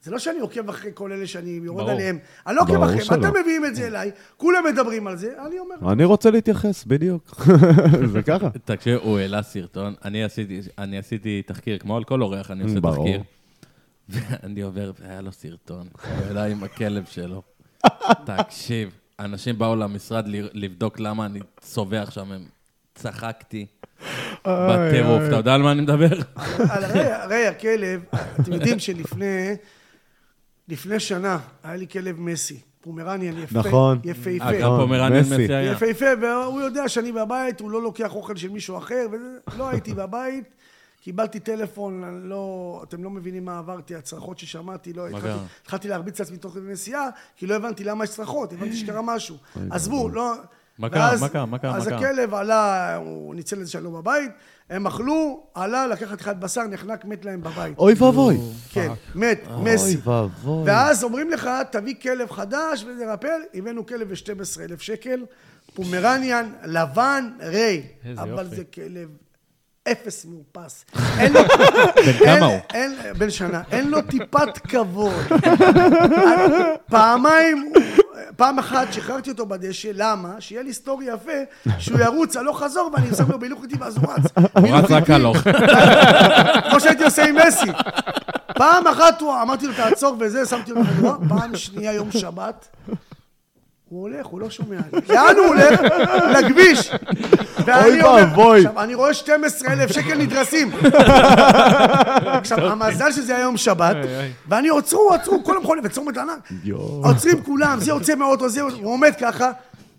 זה 0.02 0.10
לא 0.10 0.18
שאני 0.18 0.38
עוקב 0.38 0.68
אחרי 0.68 0.90
כל 0.94 1.12
אלה 1.12 1.26
שאני 1.26 1.50
יורד 1.50 1.78
ברור. 1.78 1.90
עליהם. 1.90 2.18
אני 2.46 2.56
לא 2.56 2.62
עוקב 2.62 2.82
אחריהם. 2.82 3.20
אתם 3.20 3.40
מביאים 3.40 3.64
את 3.64 3.74
זה 3.74 3.86
אליי, 3.86 4.10
כולם 4.36 4.64
מדברים 4.72 5.06
על 5.06 5.16
זה, 5.16 5.34
אני 5.46 5.58
אומר... 5.58 5.92
אני 5.92 6.04
רוצה 6.04 6.30
להתייחס, 6.30 6.84
בדיוק. 6.84 7.34
זה 8.12 8.22
ככה. 8.22 8.48
תקשיב, 8.64 9.00
הוא 9.02 9.18
העלה 9.18 9.42
סרטון, 9.42 9.94
אני 10.04 10.24
עשיתי, 10.24 10.60
אני 10.78 10.98
עשיתי 10.98 11.42
תחקיר, 11.46 11.78
כמו 11.78 11.96
על 11.96 12.04
כל 12.04 12.22
אורח, 12.22 12.50
אני 12.50 12.62
עושה 12.64 12.80
ברור. 12.80 12.96
תחקיר. 13.06 13.22
ואני 14.08 14.62
עובר, 14.62 14.92
והיה 15.00 15.20
לו 15.20 15.32
סרטון, 15.32 15.88
הוא 15.92 16.24
העלה 16.26 16.44
עם 16.44 16.64
הכלב 16.64 17.04
שלו. 17.04 17.42
תקשיב, 18.26 18.90
אנשים 19.20 19.58
באו 19.58 19.76
למשרד 19.76 20.28
ל- 20.28 20.48
לבדוק 20.52 21.00
למה 21.00 21.26
אני 21.26 21.40
צווח 21.60 22.10
שם, 22.10 22.32
הם... 22.32 22.44
צחקתי 22.94 23.66
בטירוף. 24.46 25.22
אתה 25.28 25.36
יודע 25.36 25.54
על 25.54 25.62
מה 25.62 25.72
אני 25.72 25.80
מדבר? 25.80 26.18
על 26.70 26.84
הרי, 26.84 27.46
הכלב, 27.46 28.04
אתם 28.40 28.52
יודעים 28.52 28.78
שלפני 28.78 29.56
לפני 30.68 31.00
שנה 31.00 31.38
היה 31.62 31.76
לי 31.76 31.88
כלב 31.88 32.20
מסי, 32.20 32.60
פומרניאן 32.80 33.38
יפה, 33.42 33.58
נכון. 33.58 34.00
יפהפה. 34.04 34.44
אה, 34.44 34.60
גם 34.60 34.72
נכון, 34.72 34.80
פומרניאן 34.80 35.20
מסי. 35.20 35.54
היה. 35.54 35.72
יפהפה, 35.72 36.06
והוא 36.22 36.60
יודע 36.60 36.88
שאני 36.88 37.12
בבית, 37.12 37.60
הוא 37.60 37.70
לא 37.70 37.82
לוקח 37.82 38.14
אוכל 38.14 38.36
של 38.36 38.48
מישהו 38.48 38.78
אחר, 38.78 39.06
וזה, 39.12 39.38
לא 39.56 39.68
הייתי 39.68 39.94
בבית, 39.94 40.44
קיבלתי 41.00 41.40
טלפון, 41.40 42.20
לא, 42.22 42.80
אתם 42.88 43.04
לא 43.04 43.10
מבינים 43.10 43.44
מה 43.44 43.58
עברתי, 43.58 43.94
הצרחות 43.94 44.38
ששמעתי, 44.38 44.92
לא? 44.92 45.06
התחלתי 45.62 45.88
להרביץ 45.88 46.20
לעצמי 46.20 46.36
תוך 46.36 46.54
כדי 46.54 46.72
נסיעה, 46.72 47.08
כי 47.36 47.46
לא 47.46 47.54
הבנתי 47.54 47.84
למה 47.84 48.04
יש 48.04 48.10
צרחות, 48.10 48.52
הבנתי 48.52 48.76
שקרה 48.76 49.02
משהו. 49.02 49.36
עזבו, 49.70 50.08
לא... 50.08 50.34
מה 50.78 50.88
קרה? 50.88 51.12
מה 51.20 51.28
קרה? 51.28 51.46
מה 51.46 51.58
קרה? 51.58 51.76
אז? 51.76 51.86
הכלב 51.86 52.34
עלה, 52.34 52.96
הוא 52.96 53.34
ניצל 53.34 53.62
את 53.62 53.74
לא 53.82 53.90
בבית, 53.90 54.30
הם 54.70 54.86
אכלו, 54.86 55.46
עלה, 55.54 55.86
לקח 55.86 56.06
חתיכת 56.06 56.36
בשר, 56.36 56.62
נחנק, 56.62 57.04
מת 57.04 57.24
להם 57.24 57.40
בבית. 57.40 57.78
אוי 57.78 57.94
ואבוי. 57.98 58.38
כן, 58.72 58.92
מת, 59.14 59.48
מסי. 59.58 59.84
אוי 59.84 59.96
ואבוי. 60.04 60.62
ואז 60.66 61.04
אומרים 61.04 61.30
לך, 61.30 61.50
תביא 61.70 61.94
כלב 62.02 62.30
חדש 62.30 62.84
וזה 62.84 63.12
רפל, 63.12 63.40
הבאנו 63.54 63.86
כלב 63.86 64.08
ב-12,000 64.08 64.78
שקל, 64.78 65.24
פומרניאן, 65.74 66.52
לבן, 66.64 67.30
ריי. 67.40 67.82
איזה 68.04 68.22
אבל. 68.22 68.46
זה 68.48 68.64
כלב 68.64 69.08
אפס 69.92 70.24
מאופס. 70.24 70.84
אין 71.18 71.32
לו... 71.32 71.40
בן 72.06 72.12
כמה 72.24 72.46
הוא? 72.46 72.58
בן 73.18 73.30
שנה. 73.30 73.62
אין 73.72 73.90
לו 73.90 74.02
טיפת 74.02 74.58
כבוד. 74.58 75.14
פעמיים, 76.86 77.72
פעם 78.36 78.58
אחת 78.58 78.92
שחררתי 78.92 79.30
אותו 79.30 79.46
בדשא, 79.46 79.90
למה? 79.94 80.40
שיהיה 80.40 80.62
לי 80.62 80.72
סטורי 80.72 81.06
יפה, 81.06 81.68
שהוא 81.78 81.98
ירוץ 81.98 82.36
הלוך 82.36 82.62
חזור 82.62 82.90
ואני 82.92 83.14
שם 83.16 83.30
לו 83.30 83.38
בהילוך 83.38 83.62
איטי 83.62 83.76
ואז 83.80 83.96
הוא 83.96 84.04
רץ. 84.12 84.48
הוא 84.58 84.68
רץ 84.68 84.90
רק 84.90 85.10
הלוך. 85.10 85.36
כמו 86.70 86.80
שהייתי 86.80 87.04
עושה 87.04 87.24
עם 87.24 87.36
מסי. 87.46 87.70
פעם 88.54 88.86
אחת 88.86 89.20
הוא, 89.20 89.42
אמרתי 89.42 89.66
לו 89.66 89.72
תעצור 89.72 90.16
וזה, 90.20 90.46
שמתי 90.46 90.72
לו 90.72 90.80
פעם 91.28 91.56
שנייה 91.56 91.92
יום 91.92 92.12
שבת, 92.12 92.68
הוא 93.94 94.02
הולך, 94.02 94.26
הוא 94.26 94.40
לא 94.40 94.50
שומע. 94.50 94.76
לאן 95.08 95.36
הוא 95.36 95.46
הולך? 95.46 95.80
לכביש. 96.38 96.90
ואני 97.64 98.02
אומר-. 98.02 98.56
עכשיו, 98.56 98.80
אני 98.82 98.94
רואה 98.94 99.14
12,000 99.14 99.92
שקל 99.92 100.14
נדרסים. 100.18 100.70
עכשיו, 102.26 102.58
המזל 102.58 103.12
שזה 103.12 103.36
היה 103.36 103.42
יום 103.42 103.56
שבת. 103.56 103.96
ואני 104.48 104.68
עוצרו, 104.68 105.14
עצרו, 105.14 105.44
כל 105.44 105.56
המכונית, 105.56 105.84
בצומת 105.84 106.16
ענק. 106.16 106.48
עוצרים 107.04 107.42
כולם, 107.42 107.78
זה 107.80 107.90
יוצא 107.90 108.14
מהאוטו, 108.14 108.48
זה 108.48 108.60
יוצא, 108.60 108.76
הוא 108.76 108.92
עומד 108.92 109.12
ככה, 109.20 109.50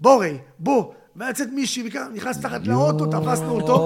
בוא 0.01 0.21
רי, 0.23 0.37
בוא. 0.59 0.91
ויוצאת 1.15 1.47
מישהי, 1.53 1.83
וככה, 1.87 2.05
נכנס 2.13 2.39
תחת 2.39 2.67
לאוטו, 2.67 3.05
תפסנו 3.05 3.61
אותו. 3.61 3.85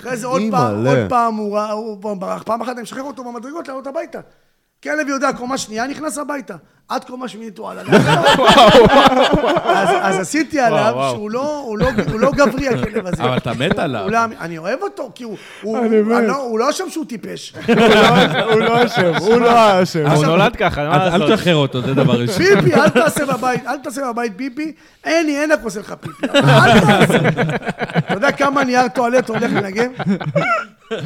אחרי 0.00 0.16
זה 0.16 0.26
עוד 0.26 0.42
פעם. 0.50 0.86
עוד 0.86 0.98
פעם 1.08 1.34
הוא 1.34 2.16
ברח. 2.16 2.42
פעם 2.42 2.60
אחת 2.62 2.72
אני 2.72 2.82
משחרר 2.82 3.02
אותו 3.02 3.24
במדרגות 3.24 3.68
לעלות 3.68 3.86
הביתה. 3.86 4.20
כלב 4.86 5.08
יודע, 5.08 5.32
קומה 5.32 5.58
שנייה 5.58 5.86
נכנס 5.86 6.18
הביתה. 6.18 6.54
עד 6.88 7.04
קומה 7.04 7.28
שמינית 7.28 7.58
הוא 7.58 7.70
עלה. 7.70 7.82
אז, 10.02 10.20
עשיתי 10.20 10.60
עליו. 10.60 11.10
שהוא 11.10 11.30
לא, 11.30 11.74
לא, 11.78 11.88
לא 12.18 12.30
גברי 12.30 12.68
הכלב 12.68 13.06
הזה. 13.06 13.22
אבל 13.22 13.36
אתה 13.36 13.52
מת 13.54 13.78
עליו. 13.78 14.08
אני 14.40 14.58
אוהב 14.58 14.82
אותו, 14.82 15.10
כי 15.14 15.24
הוא, 15.24 15.36
לא, 16.22 16.36
הוא 16.36 16.58
לא 16.58 16.70
אשם 16.70 16.84
שהוא 16.90 17.04
טיפש. 17.04 17.54
הוא 18.52 18.60
לא 18.60 18.84
אשם, 18.86 19.14
הוא 19.14 19.36
לא 19.36 19.50
האשם. 19.50 20.06
הוא 20.06 20.24
נולד 20.24 20.56
ככה, 20.56 20.88
מה 20.88 20.96
אל 20.96 21.00
אל 21.00 21.18
לעשות? 21.18 21.38
תשחרר 21.38 21.56
אותו, 21.56 21.82
זה 21.82 21.94
דבר 21.94 22.20
ראשון. 22.20 22.36
פיפי, 22.36 22.74
אל 22.74 22.88
תעשה 22.88 23.26
בבית, 23.26 23.66
אל 23.66 23.78
תעשה 23.78 24.12
בבית 24.12 24.32
פיפי. 24.36 24.72
אין 25.04 25.26
לי, 25.26 25.40
אין 25.40 25.50
לך 25.50 25.60
עושה 25.62 25.80
לך 25.80 25.94
פיפי. 26.00 26.26
אבל 26.38 26.70
אל 26.70 26.80
תעשה. 26.80 27.18
אתה 27.98 28.14
יודע 28.14 28.32
כמה 28.32 28.64
נייר 28.64 28.88
טואלט 28.88 29.28
הולך 29.28 29.52
לנגב? 29.52 29.90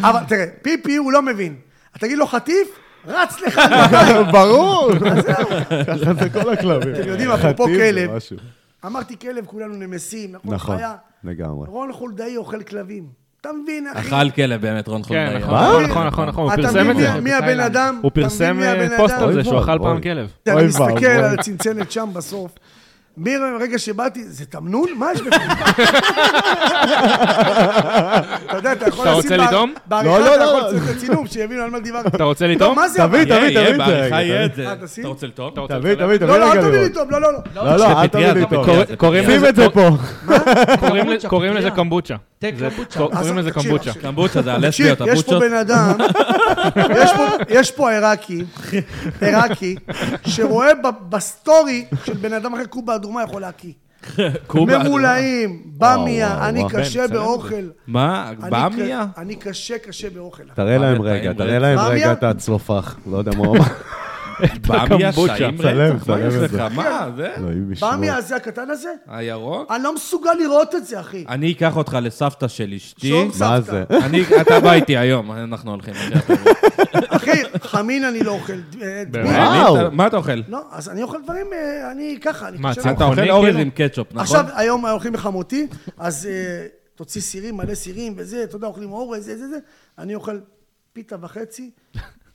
אבל 0.01 0.21
תראה, 0.29 0.47
פיפי 0.63 0.97
הוא 0.97 1.13
לא 1.13 1.23
מבין. 1.23 1.55
אתה 1.91 1.99
תגיד 1.99 2.19
לו 2.19 2.27
חטיף, 2.27 2.69
רץ 3.07 3.41
לך. 3.47 3.61
ברור. 4.33 4.91
ככה 5.87 6.15
זה 6.15 6.31
כל 6.31 6.53
הכלבים. 6.53 6.95
אתם 6.95 7.09
יודעים, 7.09 7.31
אפרופו 7.31 7.65
כלב. 7.65 8.11
אמרתי 8.87 9.17
כלב, 9.19 9.47
כולנו 9.47 9.75
נמסים, 9.75 10.33
נכון? 10.33 10.55
נכון. 10.55 10.77
לגמרי. 11.25 11.67
רון 11.69 11.93
חולדאי 11.93 12.37
אוכל 12.37 12.63
כלבים. 12.63 13.05
אתה 13.41 13.49
מבין, 13.63 13.87
אחי? 13.95 14.07
אכל 14.09 14.31
כלב 14.31 14.61
באמת, 14.61 14.89
רון 14.89 15.03
כן, 15.03 15.09
חולדאי. 15.09 15.39
נכון, 15.39 15.55
מה? 15.55 15.87
נכון, 15.89 16.07
נכון, 16.07 16.29
נכון, 16.29 16.45
הוא 16.45 16.55
אתה 16.55 16.63
פרסם 16.63 16.79
מבין 16.89 16.91
את 16.91 16.97
זה. 16.97 17.15
מי- 17.15 17.21
מי 17.21 17.33
הבן 17.33 17.61
אדם? 17.61 17.99
הוא 18.03 18.11
אתה 18.13 18.21
פרסם 18.21 18.57
מבין 18.57 18.93
אה, 18.93 18.97
פוסט? 18.99 19.15
על 19.15 19.33
זה 19.33 19.45
שהוא 19.45 19.61
אכל. 19.61 19.79
פעם 19.83 20.01
כלב. 20.01 20.31
אני 20.49 20.67
מסתכל. 20.67 21.07
על 21.07 21.35
הצנצנת 21.39 21.93
שם 21.93 22.09
בסוף. 22.13 22.51
מרגע 23.17 23.79
שבאתי, 23.79 24.25
זה 24.25 24.47
תמנון? 24.47 24.89
מה 24.97 25.07
יש 25.15 25.21
בפנים? 25.23 25.49
אתה 28.47 28.57
יודע, 28.57 28.73
אתה 28.73 28.89
יכול 28.89 29.09
אתה 29.09 29.19
לשים... 29.19 29.23
רוצה 29.23 29.37
בה- 29.37 29.45
לטעום? 29.47 29.75
בעריכה 29.87 30.19
לא, 30.19 30.25
לא, 30.25 30.35
אתה 30.35 30.45
לא, 30.45 30.51
יכול 30.51 30.61
לא. 30.61 30.73
לצאת 30.73 30.97
לצילום, 30.97 31.27
שיבינו 31.27 31.63
על 31.63 31.71
מה 31.71 31.81
דיברתי. 31.81 32.09
אתה 32.09 32.25
רוצה 32.25 32.47
לא, 32.47 32.53
לטעום? 32.53 32.77
מה 32.77 32.89
זה? 32.89 32.99
תביא? 32.99 33.25
תביא, 33.25 33.37
תביא 33.51 33.71
את 33.71 33.77
בעריכה 33.77 34.23
יהיה 34.23 34.45
את. 34.45 34.55
זה. 34.55 34.67
אה? 34.69 34.73
אתה 35.01 35.09
רוצה 35.09 35.27
לטעום? 35.27 35.53
אתה 35.53 35.61
רוצה 35.61 35.75
תביא? 35.79 35.95
תביא, 35.95 36.17
תביא 36.17 36.27
לא, 36.29 36.41
לא, 36.41 36.53
אל 36.53 36.61
תביא 36.61 36.79
לי. 36.81 36.89
טוב, 36.91 37.11
לא, 37.11 37.21
לא, 37.21 37.33
לא. 37.33 37.39
לא, 37.55 37.77
לא, 37.77 38.01
אל 38.03 38.07
תביא 38.07 38.27
לי 38.33 38.47
טוב. 38.47 39.15
שים 39.15 39.27
לזה- 39.29 39.49
את 39.49 39.57
זה 39.57 39.67
פה. 39.71 39.89
קוראים 41.29 41.55
לזה- 41.57 41.71
קומבוצ'ה, 41.71 42.15
קוראים 42.97 43.39
לזה. 43.39 43.51
תקשיב. 43.51 43.79
קמבוצ'ה 44.03 44.43
זה 44.43 44.53
הלסביות, 44.53 44.99
יש 45.01 45.23
פה 45.23 45.33
הבוצ'ות. 45.35 45.43
בן 45.51 45.57
אדם, 45.57 45.97
יש 46.97 47.11
פה- 47.17 47.27
יש 47.49 47.71
פה 47.71 47.91
עיראקי, 47.93 48.45
עיראקי, 49.21 49.77
שרואה 50.27 50.75
ב- 50.75 50.89
בסטורי 51.09 51.85
של 52.05 52.13
בן 52.13 52.33
אדם 52.33 52.55
אחר 52.55 52.65
קובה 52.65 52.95
אדומה 52.95 53.23
יכול 53.23 53.41
להקיא. 53.43 53.73
ממולאים, 54.55 55.63
במיה, 55.79 56.49
אני. 56.49 56.65
קשה 56.71 57.07
באוכל. 57.09 57.55
מה? 57.87 58.31
במיה? 58.51 59.05
אני 59.19 59.35
קשה 59.37 59.79
קשה 59.79 60.11
באוכל. 60.11 60.43
תראה 60.55 60.79
להם 60.79 61.03
רגע, 61.03 61.33
תראה? 61.33 61.59
להם 61.59 61.79
רגע? 61.79 62.13
את 62.13 62.23
הצלופח. 62.25 62.97
לא 63.07 63.17
יודע 63.17 63.33
מה 63.37 63.47
הוא 63.47 63.57
אמר. 63.57 63.65
במיה. 64.69 65.13
שעים 65.13 65.59
צלם, 65.59 65.97
רצח? 65.97 66.09
מה 66.09 66.17
צלם 66.17 66.29
יש 66.29 66.35
את 66.35 66.41
לך? 66.41 66.51
זה. 66.51 66.69
מה? 66.69 67.09
זה? 67.17 67.31
ישמור. 67.73 67.93
במיה 67.93 68.17
הזה 68.17 68.37
הקטן 68.37 68.71
הזה? 68.71 68.93
הירוק? 69.09 69.71
אני 69.71 69.83
לא 69.83 69.95
מסוגל 69.95 70.33
לראות 70.33 70.75
את 70.75 70.87
זה, 70.87 71.01
אחי. 71.01 71.25
אני 71.29 71.53
אקח 71.53 71.77
אותך 71.77 71.99
לסבתא 72.03 72.49
של 72.49 72.73
אשתי. 72.77 73.09
שום 73.09 73.27
מה 73.27 73.33
סבתא. 73.33 73.61
זה? 73.61 73.85
אני, 74.07 74.23
אתה 74.41 74.61
בא 74.61 74.73
איתי 74.73 74.97
היום, 74.97 75.33
אנחנו 75.33 75.71
הולכים. 75.71 75.95
אחי, 77.09 77.43
חמין 77.63 78.05
אני 78.05 78.23
לא 78.23 78.33
אוכל. 78.33 78.53
אה, 78.83 79.03
וואו. 79.25 79.91
מה 79.91 80.07
אתה 80.07 80.17
אוכל? 80.17 80.41
לא, 80.49 80.61
אז 80.71 80.89
אני 80.89 81.03
אוכל 81.03 81.23
דברים, 81.23 81.47
אה, 81.53 81.91
אני 81.93 82.19
ככה, 82.23 82.49
אני 82.49 82.59
מה? 82.59 82.73
אתה 82.73 83.05
אוכל? 83.05 83.31
אורז 83.31 83.57
עם 83.57 83.71
קטשופ, 83.71 84.09
נכון? 84.13 84.21
עכשיו, 84.21 84.45
היום 84.57 84.87
הולכים 84.87 85.15
לחמותי, 85.15 85.67
אז 85.99 86.27
אה, 86.27 86.67
תוציא 86.95 87.21
סירים, 87.21 87.57
מלא 87.57 87.75
סירים 87.75 88.15
וזה, 88.17 88.45
אתה 88.45 88.57
יודע, 88.57 88.67
אוכלים 88.67 88.93
אורז, 88.93 89.25
זה, 89.25 89.39
זה, 89.39 89.49
זה. 89.49 89.59
אני 89.99 90.15
אוכל 90.15 90.39
פיתה 90.93 91.17
וחצי, 91.21 91.71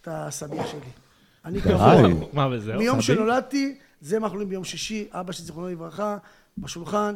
את 0.01 0.07
הסביח 0.11 0.67
שלי. 0.67 1.04
אני 1.45 1.61
קבוע. 1.61 1.95
מה 2.33 2.47
וזהו? 2.51 2.77
מיום? 2.79 3.01
שנולדתי, 3.01 3.75
זה 4.01 4.19
מה 4.19 4.25
אנחנו 4.25 4.35
אוכלים 4.35 4.49
ביום 4.49 4.63
שישי, 4.63 5.07
אבא 5.11 5.31
שלי, 5.31 5.45
זיכרונו 5.45 5.67
לברכה, 5.69 6.17
בשולחן, 6.57 7.15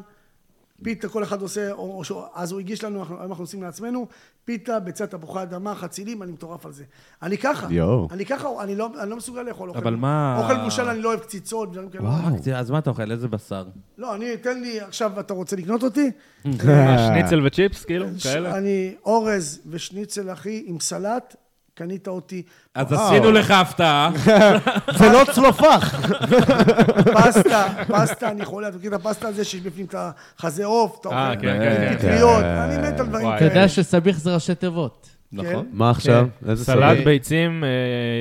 פיתה 0.84 1.10
כל 1.10 1.24
אחד 1.24 1.42
עושה, 1.42 1.72
או, 1.72 1.98
או, 1.98 2.04
ש- 2.04 2.12
אז 2.34 2.52
הוא 2.52 2.60
הגיש 2.60 2.84
לנו, 2.84 3.00
אנחנו- 3.00 3.20
היום 3.20 3.32
אנחנו 3.32 3.44
עושים 3.44 3.64
לעצמנו, 3.64 4.08
פיתה, 4.46 4.80
ביצת 4.80 5.12
תפוחי 5.12 5.42
אדמה, 5.44 5.76
חצילים, 5.76 6.24
אני 6.24 6.32
מטורף 6.32 6.66
על 6.66 6.72
זה. 6.72 6.84
אני 7.24 7.38
ככה. 7.38 7.68
אני 8.12 8.26
ככה, 8.26 8.48
אני 8.64 8.76
לא, 8.76 8.90
אני 9.02 9.10
לא 9.10 9.18
מסוגל 9.18 9.42
לאכול 9.42 9.70
אוכל. 9.70 9.80
אבל 9.80 9.96
מה- 9.96 10.40
אוכל 10.42 10.58
מבושל 10.62 10.82
אני 10.90 11.02
לא 11.02 11.10
אוהב 11.10 11.20
קציצות, 11.20 11.72
דברים 11.72 11.90
כאלה. 11.90 12.04
וואו. 12.04 12.36
אז 12.56 12.72
מה 12.72 12.80
אתה 12.80 12.90
אוכל? 12.90 13.12
איזה 13.12 13.28
בשר? 13.28 13.66
לא, 13.98 14.16
אני, 14.16 14.38
תן 14.38 14.62
לי, 14.62 14.82
עכשיו 14.82 15.20
אתה 15.20 15.34
רוצה 15.34 15.56
לקנות 15.56 15.84
אותי? 15.84 16.12
שניצל 17.08 17.46
וצ'יפס, 17.46 17.86
כאילו, 17.86 18.06
כאלה? 18.24 18.58
אני 18.58 18.96
אורז 19.06 19.62
ושניצל, 19.70 20.32
אחי, 20.34 20.64
עם 20.66 20.80
סלט, 20.80 21.36
קנית 21.80 22.08
אותי. 22.08 22.42
אז 22.76 22.92
וואו. 22.94 23.06
עשינו 23.08 23.32
לך 23.32 23.52
הפתעה. 23.52 24.12
זה 25.00 25.10
לא 25.14 25.22
צלופח. 25.34 26.02
פסטה, 27.14 27.68
פסטה, 27.88 28.32
אני 28.32 28.46
חולה, 28.46 28.68
אתה 28.68 28.78
מכיר 28.78 28.96
את 28.96 29.06
הפסטה 29.06 29.28
הזה 29.28 29.44
שיש 29.44 29.62
בפנים 29.62 29.86
את 29.86 29.96
החזה 30.38 30.66
עוף, 30.66 30.98
אתה 31.02 31.10
אה, 31.10 31.30
אוכל, 31.30 31.42
כן, 31.42 31.58
כן, 31.60 31.76
כן. 31.90 31.98
פטריות, 31.98 32.44
אני 32.44 32.78
מת 32.88 33.00
על 33.00 33.06
דברים 33.08 33.26
וואי. 33.26 33.38
אתה 33.38 33.46
כאלה. 33.50 33.52
יודע 33.54 33.68
שסביח 33.68 34.18
זה 34.18 34.34
ראשי 34.34 34.56
תיבות. 34.56 35.10
נכון. 35.32 35.66
מה 35.72 35.90
עכשיו? 35.90 36.28
איזה 36.50 36.66
סלט, 36.66 36.78
סלט? 36.96 37.06
ביצים, 37.06 37.64
אה, 37.64 37.70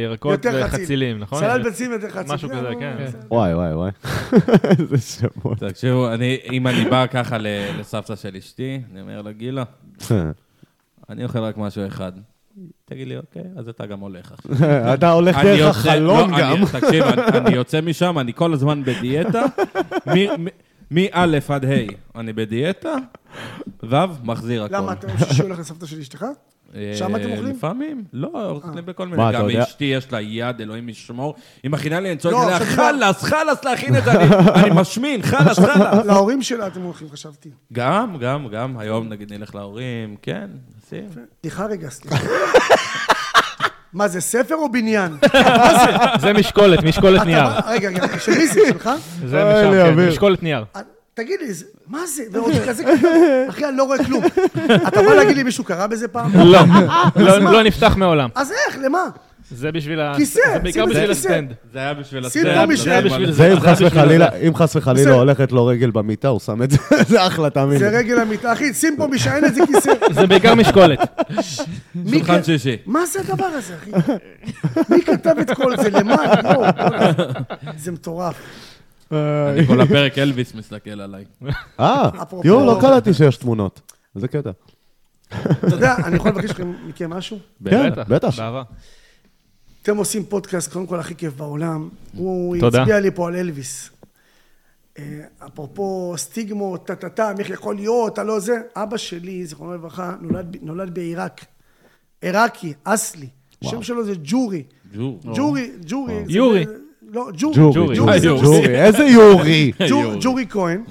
ירקות. 0.04 0.46
וחצילים, 0.62 1.18
נכון? 1.18 1.38
סלט 1.40 1.64
ביצים 1.64 1.92
יותר 1.92 2.10
חציל. 2.10 2.34
משהו 2.34 2.48
כזה, 2.48 2.70
כן. 2.80 2.96
וואי, 3.30 3.54
וואי, 3.54 3.74
וואי. 3.74 3.90
איזה 4.80 4.98
שמות. 4.98 5.58
תקשיבו, 5.58 6.12
אני- 6.14 6.38
אם 6.52 6.66
אני 6.66 6.84
בא 6.84 7.06
ככה 7.06 7.38
ל- 7.38 7.46
לסבתא 7.80 8.16
של 8.16 8.36
אשתי, 8.38 8.80
אני 8.92 9.00
אומר 9.00 9.22
לה, 9.22 9.32
גילה, 9.32 9.64
אני 11.10 11.24
אוכל 11.24 11.38
רק 11.38 11.56
משהו 11.56 11.86
אחד. 11.86 12.12
תגיד 12.88 13.08
לי, 13.08 13.16
אוקיי, 13.16 13.42
אז 13.56 13.68
אתה 13.68 13.86
גם 13.86 14.00
הולך 14.00 14.32
עכשיו. 14.32 14.52
אתה 14.94 15.10
הולך 15.10 15.36
אני 15.38 15.44
דרך 15.56 15.76
החלון 15.86 16.30
לא, 16.30 16.38
גם. 16.40 16.56
תקשיב, 16.80 17.04
אני- 17.04 17.54
יוצא 17.54 17.80
משם, 17.80 18.18
אני 18.18 18.32
כל 18.34 18.52
הזמן 18.52 18.82
בדיאטה. 18.84 19.44
מא' 20.90 21.00
עד 21.12 21.64
ה' 21.64 21.68
אני 22.20 22.32
בדיאטה, 22.32 22.94
ו' 23.82 23.94
מחזיר 24.24 24.64
הכול. 24.64 24.76
למה, 24.76 24.92
אתה 24.92 25.06
יום 25.08 25.18
שישי 25.18 25.42
הולך 25.42 25.58
לסבתא 25.58 25.86
של 25.86 25.98
אשתך? 26.00 26.24
אה, 26.74 26.92
שם 26.94 27.16
אתם 27.16 27.30
אוכלים? 27.30 27.56
לפעמים, 27.56 28.04
לא, 28.12 28.50
אוכלים 28.50 28.86
בכל 28.86 29.08
מיני. 29.08 29.22
גם 29.32 29.48
אשתי 29.50 29.84
יש 29.84 30.12
לה 30.12 30.20
יד, 30.20 30.60
אלוהים 30.60 30.88
ישמור. 30.88 31.34
היא 31.62 31.70
מכינה 31.70 32.00
לי, 32.00 32.10
אני 32.10 32.18
צועק 32.18 32.34
לא, 32.34 32.42
עליה, 32.44 32.56
עכשיו 32.56 32.76
חלאס, 32.76 33.22
חלאס 33.22 33.64
להכין 33.64 33.96
את 33.96 34.04
זה, 34.04 34.12
אני- 34.12 34.34
אני 34.62 34.70
משמין, 34.74 35.22
חלאס, 35.22 35.58
חלאס. 35.58 36.06
להורים 36.06 36.42
שלה 36.42 36.66
אתם 36.66 36.80
הולכים, 36.82 37.08
חשבתי. 37.10 37.50
גם, 37.72 38.16
גם, 38.20 38.48
גם, 38.48 38.78
היום 38.78 39.08
נגיד 39.08 39.32
נלך 39.32 39.54
להורים, 39.54 40.16
כן, 40.22 40.50
נשים. 40.92 41.08
סליחה 41.42 41.64
רגע, 41.66 41.90
סליחה. 41.90 42.16
מה 43.92 44.08
זה, 44.08 44.20
ספר 44.20 44.54
או 44.54 44.72
בניין? 44.72 45.16
זה 46.20 46.32
משקולת, 46.32 46.82
משקולת 46.84 47.22
נייר. 47.26 47.44
רגע, 47.66 47.88
רגע, 47.88 48.18
של 48.18 48.32
מי 48.38 48.46
זה, 48.46 48.60
שלך? 48.68 48.90
זה 49.26 49.42
אוי, 49.42 49.70
משם, 49.70 49.96
כן. 49.96 50.08
משקולת 50.08 50.42
נייר. 50.42 50.64
אה, 50.76 50.80
תגיד 51.14 51.40
לי, 51.40 51.52
זה- 51.52 51.64
מה 51.86 52.06
זה? 52.06 52.22
ועוד 52.32 52.52
כזה 52.68 52.84
קטן. 52.84 52.94
אחי, 53.48 53.64
אני 53.68 53.76
לא 53.76 53.82
רואה 53.84 54.04
כלום. 54.04 54.24
אתה 54.88 55.02
בא 55.02 55.14
להגיד 55.14 55.36
לי 55.36 55.42
מישהו 55.42 55.64
קרא 55.64 55.86
בזה 55.86 56.08
פעם? 56.08 56.30
לא, 56.34 56.58
לא- 57.16 57.38
לא 57.38 57.62
נפתח 57.62 57.94
מעולם. 57.96 58.28
אז 58.34 58.52
איך, 58.52 58.78
למה? 58.82 59.04
זה 59.50 59.72
בשביל 59.72 60.00
ה... 60.00 60.12
כיסא, 60.16 60.40
זה 60.52 60.58
בעיקר 60.58 60.84
זה 60.86 60.90
בשביל. 60.92 61.10
הסטנד. 61.10 61.52
זה 61.72 61.78
היה 61.78 61.94
בשביל 61.94 62.28
שים 62.28 62.46
הסטנד, 62.46 62.68
פה 62.70 62.76
זה. 62.76 62.90
היה 62.92 63.02
בשביל 63.02 63.32
זה 63.32 63.48
אם 63.52 63.54
זה 63.54 63.60
חס 63.60 64.76
וחלילה. 64.76 65.14
הולכת 65.14 65.52
לו 65.52 65.66
רגל 65.66 65.90
במיטה, 65.90 66.28
הוא 66.28 66.40
שם 66.40 66.62
את 66.62 66.70
זה, 66.70 66.78
זה 67.08 67.26
אחלה, 67.26 67.50
תאמין 67.50 67.78
זה. 67.78 67.88
רגל 67.88 68.18
המיטה. 68.18 68.52
אחי, 68.52 68.74
שים 68.74 68.94
פה 68.96 69.06
משענת, 69.06 69.54
זה 69.54 69.60
כיסא. 69.66 69.92
זה 70.20 70.26
בעיקר 70.26 70.54
משקולת. 70.54 70.98
שולחן 72.10 72.42
שישי. 72.42 72.76
מה 72.86 73.06
זה 73.06 73.20
הדבר 73.20 73.44
הזה, 73.44 73.74
אחי? 73.76 73.90
מי 74.88 75.02
כתב 75.02 75.34
את 75.40 75.50
כל 75.50 75.76
זה? 75.82 75.90
למה? 75.90 76.14
יואו, 76.44 76.62
בוא'נה. 76.72 77.12
זה 77.76 77.92
מטורף. 77.92 78.34
אני 79.12 79.66
כל 79.66 79.80
הפרק 79.80 80.18
אלוויס 80.18 80.54
מסתכל 80.54 81.00
עליי. 81.00 81.24
אה, 81.80 82.08
יואו, 82.44 82.66
לא 82.66 82.78
קלטתי 82.80 83.14
שיש 83.14 83.36
תמונות. 83.36 83.80
איזה 84.16 84.28
קטע. 84.28 84.50
אתה 85.50 85.66
יודע, 85.74 85.94
אני 86.04 86.16
יכול 86.16 86.30
לבקש 86.30 86.50
מכם- 86.88 87.10
משהו? 87.10 87.38
כן, 87.70 87.90
בטח, 87.90 88.02
בטח. 88.08 88.38
באהבה. 88.38 88.62
אתם 89.88 89.96
עושים 89.96 90.24
פודקאסט, 90.24 90.72
קודם 90.72 90.86
כל 90.86 91.00
הכי 91.00 91.14
כיף 91.14 91.34
בעולם. 91.34 91.88
הוא 92.16 92.56
תודה. 92.60 92.80
הצביע 92.82 93.00
לי 93.00 93.10
פה 93.10 93.28
על 93.28 93.36
אלוויס. 93.36 93.90
אה, 94.98 95.20
אפרופו 95.46 96.14
סטיגמות, 96.16 96.86
טה-טה-טה, 96.86 97.32
איך 97.38 97.50
יכול 97.50 97.74
להיות, 97.74 98.12
אתה 98.12 98.24
לא 98.24 98.40
זה. 98.40 98.54
אבא 98.76 98.96
שלי, 98.96 99.46
זיכרונו 99.46 99.74
לברכה, 99.74 100.14
נולד, 100.20 100.56
נולד 100.62 100.94
בעיראק. 100.94 101.44
עיראקי, 102.22 102.72
אסלי. 102.84 103.26
השם 103.64 103.82
שלו 103.82 104.04
זה 104.04 104.12
ג'ורי. 104.24 104.62
ג'ור. 104.94 105.20
ג'ורי, 105.34 105.70
ג'ורי. 105.86 106.24
יורי. 106.28 106.64
לא, 107.02 107.28
ג'ורי. 107.38 107.54
ג'ורי, 107.56 107.96
ג'ורי. 107.96 107.96
ג'ורי, 107.96 108.40
ג'ורי, 108.42 108.82
איזה 108.84 109.02
יורי. 109.04 109.72
ג'ור- 109.78 109.88
יורי. 109.90 110.18
ג'ורי 110.22 110.46
כהן. 110.50 110.82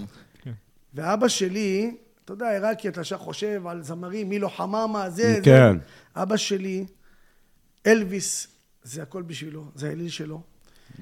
ואבא 0.93 1.27
שלי, 1.27 1.91
אתה 2.25 2.33
יודע, 2.33 2.49
עיראקי, 2.51 2.87
אתה 2.87 3.01
ישר 3.01 3.17
חושב 3.17 3.67
על 3.67 3.83
זמרים, 3.83 4.29
מילו 4.29 4.49
חממה, 4.49 5.09
זה, 5.09 5.33
זה. 5.33 5.39
כן. 5.43 5.77
אבא 6.15 6.37
שלי, 6.37 6.85
אלוויס, 7.87 8.47
זה 8.88 9.01
הכל 9.01 9.22
בשבילו, 9.22 9.65
זה 9.76 9.89
האליל 9.89 10.09
שלו. 10.09 10.41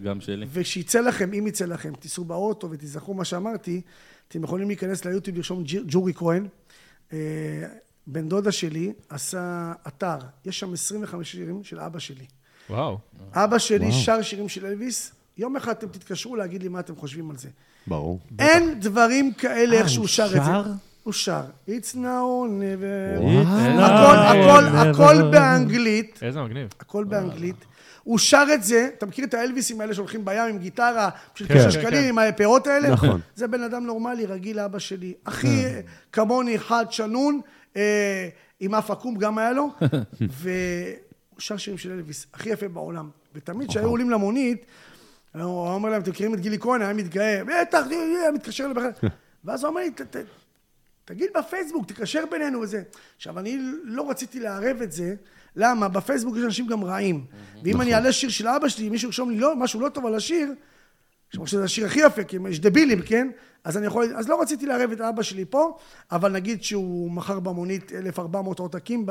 גם 0.03 0.21
שלי. 0.21 0.45
ושיצא 0.51 0.99
לכם, 0.99 1.33
אם 1.33 1.47
יצא 1.47 1.65
לכם, 1.65 1.93
תיסעו 1.99 2.25
באוטו 2.25 2.71
ותזכרו 2.71 3.13
מה 3.13 3.25
שאמרתי, 3.25 3.81
אתם 4.27 4.43
יכולים 4.43 4.67
להיכנס 4.67 5.05
ליוטיוב, 5.05 5.37
לרשום 5.37 5.63
ג'ורי 5.87 6.13
כהן. 6.13 6.47
אה, 7.13 7.17
בן 8.07 8.29
דודה 8.29 8.51
שלי 8.51 8.93
עשה 9.09 9.73
אתר, 9.87 10.17
יש 10.45 10.59
שם 10.59 10.73
25 10.73 11.31
שירים 11.31 11.63
של 11.63 11.79
אבא 11.79 11.99
שלי. 11.99 12.25
וואו. 12.69 12.97
אבא 13.33 13.57
שלי 13.57 13.91
שר 13.91 14.21
שירים 14.21 14.49
של 14.49 14.65
אלוויס, 14.65 15.11
יום 15.37 15.55
אחד 15.55 15.71
אתם 15.71 15.87
תתקשרו 15.87 16.35
להגיד 16.35 16.63
לי 16.63 16.69
מה 16.69 16.79
אתם 16.79 16.95
חושבים 16.95 17.29
על 17.29 17.37
זה. 17.37 17.49
ברור. 17.87 18.19
אין 18.39 18.79
דברים 18.79 19.33
כאלה 19.33 19.77
איך 19.77 19.89
שהוא 19.89 20.01
הוא 20.01 20.07
שר 20.07 20.25
את 20.25 20.43
שר? 20.45 20.63
זה. 20.63 20.69
הוא 21.03 21.13
שר. 21.13 21.43
It's 21.67 21.93
now 21.93 21.95
or 21.95 22.49
never. 22.59 23.21
וואו. 23.21 23.39
הכל, 23.81 24.17
הכל, 24.17 24.77
הכל 24.77 25.31
באנגלית. 25.31 26.19
איזה 26.21 26.41
מגניב. 26.41 26.67
הכל 26.79 27.03
באנגלית. 27.03 27.65
הוא 28.05 28.17
שר 28.17 28.45
את 28.53 28.63
זה, 28.63 28.89
אתה 28.97 29.05
מכיר 29.05 29.25
את 29.25 29.33
האלוויסים 29.33 29.81
האלה 29.81 29.93
שהולכים 29.93 30.25
בים 30.25 30.41
עם 30.49 30.57
גיטרה, 30.57 31.09
בשביל 31.35 31.47
כן. 31.49 31.55
תשע 31.55 31.63
כן, 31.63 31.71
שקלים, 31.71 31.91
כן. 32.03 32.09
עם 32.09 32.19
הפירות 32.19 32.67
האלה? 32.67 32.89
נכון. 32.89 33.21
זה 33.35 33.47
בן 33.47 33.61
אדם 33.63 33.85
נורמלי, 33.85 34.25
רגיל 34.25 34.57
לאבא 34.57 34.79
שלי. 34.79 35.13
הכי 35.25 35.63
כמוני, 36.11 36.59
חד, 36.59 36.85
שנון, 36.89 37.41
אה, 37.77 38.29
עם 38.59 38.75
אף 38.75 38.91
עקום 38.91 39.15
גם 39.17 39.37
היה 39.37 39.51
לו, 39.51 39.69
והוא 40.21 40.95
שר 41.39 41.57
שירים 41.57 41.77
של 41.77 41.91
אלוויס, 41.91 42.25
הכי 42.33 42.49
יפה 42.49 42.67
בעולם. 42.67 43.09
ותמיד 43.35 43.69
כשהיו 43.69 43.87
עולים 43.89 44.09
למונית, 44.09 44.65
הוא 45.33 45.41
אומר 45.69 45.89
להם, 45.89 46.01
אתם 46.01 46.11
מכירים 46.11 46.33
את 46.33 46.39
גילי 46.39 46.59
כהן? 46.59 46.81
היה 46.81 46.93
מתגאה, 46.93 47.41
בטח, 47.43 47.79
היה 47.89 48.31
מתקשר 48.31 48.63
אליי 48.63 48.73
בכלל. 48.75 48.91
ואז 49.45 49.63
הוא 49.63 49.71
אמר 49.71 49.81
לי, 49.81 49.91
"ת- 49.91 50.01
ת- 50.01 50.25
תגיד 51.05 51.29
בפייסבוק, 51.37 51.85
תקשר 51.87 52.23
בינינו 52.31 52.59
וזה. 52.61 52.81
עכשיו, 53.17 53.39
אני 53.39 53.57
לא 53.83 54.09
רציתי 54.09 54.39
לערב 54.39 54.81
את 54.83 54.91
זה, 54.91 55.15
למה? 55.55 55.87
בפייסבוק 55.87 56.37
יש 56.37 56.43
אנשים 56.43 56.67
גם 56.67 56.83
רעים. 56.83 57.25
ואם 57.63 57.81
אני 57.81 57.93
אעלה 57.95 58.11
שיר 58.11 58.29
של 58.29 58.47
אבא 58.47 58.69
שלי, 58.69 58.89
מישהו 58.89 59.07
ירשום 59.07 59.29
לי 59.29 59.37
לא, 59.37 59.55
משהו 59.55 59.79
לא 59.79 59.89
טוב 59.89 60.05
על 60.05 60.15
השיר, 60.15 60.53
כמו 61.31 61.47
שזה 61.47 61.63
השיר 61.63 61.85
הכי 61.85 61.99
יפה, 61.99 62.23
כי 62.23 62.37
יש 62.49 62.59
דבילים, 62.59 63.01
כן? 63.01 63.27
אז 63.63 63.77
אני 63.77 63.85
יכול... 63.85 64.05
אז 64.15 64.29
לא 64.29 64.41
רציתי 64.41 64.65
לערב 64.65 64.91
את 64.91 65.01
אבא 65.01 65.21
שלי 65.23 65.45
פה, 65.45 65.77
אבל 66.11 66.31
נגיד 66.31 66.63
שהוא 66.63 67.11
מכר 67.11 67.39
במונית 67.39 67.91
1,400 67.91 68.59
עותקים, 68.59 69.05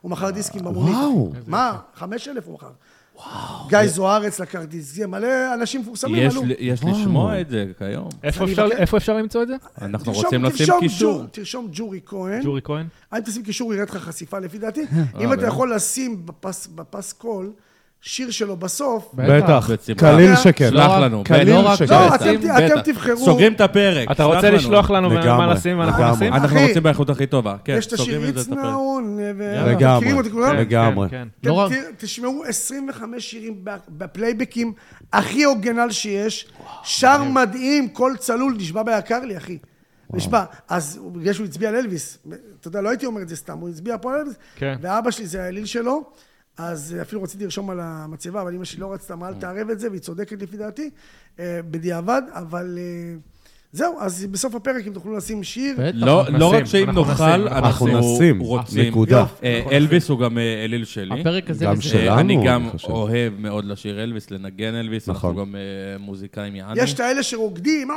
הוא 0.00 0.10
מכר 0.10 0.30
דיסקים 0.30 0.64
במונית. 0.64 0.94
וואו. 0.94 1.32
מה? 1.46 1.78
5,000 1.94 2.44
הוא 2.46 2.54
מכר. 2.54 2.70
גיא 3.68 3.86
זוארץ 3.86 4.40
זה 4.80 5.06
מלא 5.06 5.26
אנשים 5.54 5.80
מפורסמים 5.80 6.26
יש 6.26 6.32
עלו. 6.34 6.44
ל- 6.46 6.52
יש 6.58 6.80
לשמוע 6.84 7.40
את 7.40 7.50
זה 7.50 7.66
כיום. 7.78 8.08
איפה 8.22 8.44
אני 8.44 8.52
אפשר- 8.52 8.66
מבקש- 8.66 8.76
איפה 8.78 8.96
אפשר 8.96 9.16
למצוא 9.16 9.42
את 9.42 9.48
זה? 9.48 9.54
אנחנו 9.82 9.98
תרשום- 10.12 10.24
רוצים 10.24 10.44
לשים 10.44 10.56
תרשום 10.66 10.80
קישור. 10.80 11.12
ג'ור- 11.18 11.26
תרשום 11.26 11.68
ג'ורי 11.72 12.00
כהן. 12.06 12.42
ג'ורי 12.44 12.60
כהן? 12.64 12.86
אל 13.12 13.20
תשים 13.20 13.42
קישור, 13.42 13.74
ירד 13.74 13.90
לך 13.90 13.96
חשיפה 13.96 14.38
לפי 14.38 14.58
דעתי. 14.58 14.80
אם 14.80 14.86
באמת? 15.18 15.38
אתה 15.38 15.46
יכול 15.46 15.74
לשים 15.74 16.26
בפס- 16.26 16.66
בפס 16.74 17.12
קול 17.12 17.52
שיר 18.06 18.30
שלו 18.30 18.56
בסוף, 18.56 19.10
בטח. 19.14 19.70
קליל 19.96 20.36
שכן. 20.36 20.70
שלח 20.70 20.86
לא 20.90 20.98
לנו, 21.04 21.22
בטח. 21.24 21.34
לא 21.46 21.66
רק- 21.68 21.78
שכן. 21.78 21.94
לא. 21.94 22.14
אתם- 22.66 22.80
תבחרו. 22.92 23.16
סוגרים 23.24 23.52
את 23.52 23.60
הפרק. 23.60 24.10
אתה 24.10 24.24
רוצה 24.24 24.50
לשלוח 24.50 24.90
לנו 24.90 25.10
מה 25.10 25.14
לשים 25.54 25.80
לגמרי. 25.80 26.14
נשים? 26.14 26.32
אנחנו. 26.32 26.60
רוצים 26.60 26.82
באיכות 26.82 27.10
הכי 27.10 27.26
טובה. 27.26 27.56
כן, 27.64 27.74
יש 27.78 27.86
את 27.86 27.92
השיר 27.92 28.20
It's. 28.36 28.48
Now, 28.50 28.54
ו- 29.36 29.66
לגמרי. 29.66 29.96
מכירים 29.98 30.16
אותי 30.16 30.30
כולם? 30.30 30.50
כן, 30.50 30.56
לגמרי. 30.60 31.08
כן, 31.08 31.28
אתם 31.40 31.48
לא 31.48 31.68
תשמעו 31.98 32.42
25 32.46 33.30
שירים 33.30 33.54
ב- 33.64 33.70
בפלייבקים 33.88 34.72
הכי 35.12 35.44
original 35.44 35.90
שיש, 35.90 36.46
שר 36.82 37.24
מדהים, 37.24 37.88
קול 37.88 38.16
צלול, 38.16 38.54
נשבע 38.58 38.82
ביקר 38.82 39.20
לי, 39.20 39.36
אחי. 39.36 39.58
נשבע. 40.12 40.44
אז 40.68 41.00
בגלל 41.12 41.32
שהוא 41.32 41.46
הצביע 41.46 41.68
על 41.68 41.76
אלוויס, 41.76 42.18
אתה 42.60 42.68
יודע, 42.68 42.80
לא 42.80 42.88
הייתי 42.88 43.06
אומר 43.06 43.22
את 43.22 43.28
זה 43.28 43.36
סתם, 43.36 43.58
הוא 43.58 43.68
הצביע 43.68 43.96
פה 44.00 44.12
על 44.12 44.18
אלוויס, 44.18 44.36
כן. 44.56 44.74
ואבא 44.80 45.10
שלי 45.10 45.26
זה 45.26 45.42
האליל 45.44 45.64
שלו, 45.66 46.02
אז 46.56 46.96
אפילו 47.02 47.22
רציתי 47.22 47.44
לרשום 47.44 47.70
על 47.70 47.80
המצבה, 47.80 48.42
אבל 48.42 48.54
אמא 48.54 48.64
שלי 48.64 48.80
לא 48.80 48.92
רצתה, 48.92 49.16
מה 49.16 49.28
אל 49.28 49.34
תערב 49.34 49.70
את 49.70 49.80
זה, 49.80 49.90
והיא 49.90 50.00
צודקת 50.00 50.42
לפי 50.42 50.56
דעתי, 50.56 50.90
אה, 51.38 51.60
בדיעבד, 51.70 52.22
אבל 52.32 52.78
אה, 52.78 53.16
זהו, 53.74 53.96
אז 54.00 54.26
בסוף 54.30 54.54
הפרק, 54.54 54.86
אם 54.86 54.92
תוכלו 54.92 55.16
לשים 55.16 55.42
שיר. 55.42 55.76
לא, 55.94 56.24
לא 56.28 56.52
רק 56.52 56.64
שאם 56.64 56.88
אנחנו 56.88 57.04
נוכל, 57.04 57.48
אנחנו 57.48 57.86
רוצים. 57.92 58.42
נקודה. 58.76 59.24
אה, 59.44 59.62
אלוויס 59.72 60.08
הוא 60.08 60.18
גם 60.18 60.38
אה, 60.38 60.64
אליל 60.64 60.84
שלי. 60.84 61.20
הפרק 61.20 61.50
הזה... 61.50 61.64
גם 61.64 61.80
שלנו. 61.80 62.20
אני 62.20 62.36
אני 62.36 62.46
גם 62.46 62.68
חושב. 62.70 62.90
אוהב 62.90 63.32
מאוד 63.38 63.64
לשיר 63.64 64.02
אלוויס, 64.02 64.30
לנגן 64.30 64.74
אלוויס, 64.74 65.08
אנחנו 65.08 65.28
נכון. 65.32 65.40
גם 65.42 65.54
אה, 65.56 65.60
מוזיקאים 65.98 66.56
יעני. 66.56 66.82
יש 66.82 66.94
את 66.94 67.00
האלה 67.00 67.22
שרוקדים, 67.22 67.88
לא 67.90 67.94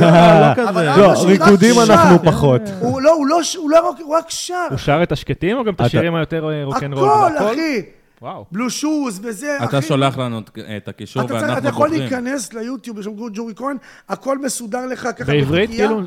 אבל 0.00 0.54
כזה. 0.56 0.84
לא, 0.84 1.24
ריקודים. 1.26 1.74
אנחנו 1.80 2.18
פחות. 2.24 2.62
הוא 2.80 3.00
לא, 3.00 3.12
הוא 3.12 3.26
לא, 3.28 3.40
לא 3.70 3.88
רק, 4.08 4.30
שר. 4.30 4.66
הוא 4.70 4.78
שר 4.78 5.02
את 5.02 5.12
השקטים 5.12 5.56
או 5.56 5.64
גם 5.64 5.74
את 5.74 5.80
השירים 5.80 6.14
היותר 6.14 6.62
רוקנרול? 6.64 7.08
הכל, 7.08 7.36
אחי. 7.38 7.82
וואו. 8.24 8.44
בלו 8.52 8.70
שוז 8.70 9.20
וזה, 9.24 9.56
אחי. 9.58 9.64
אתה 9.64 9.82
שולח 9.82 10.18
לנו 10.18 10.38
את- 10.76 10.88
הקישור 10.88 11.22
ואנחנו 11.28 11.58
אתה 11.58 11.68
יכול 11.68 11.88
בוחרים. 11.88 12.00
להיכנס 12.10 12.52
ליוטיוב, 12.52 12.98
יש 12.98 13.04
שם 13.04 13.12
גורי 13.14 13.54
כהן, 13.56 13.76
הכל 14.08 14.38
מסודר 14.38 14.86
לך 14.86 15.08
ככה 15.16 15.32
בעברית. 15.32 15.70
כאילו? 15.70 16.00
אה, 16.00 16.04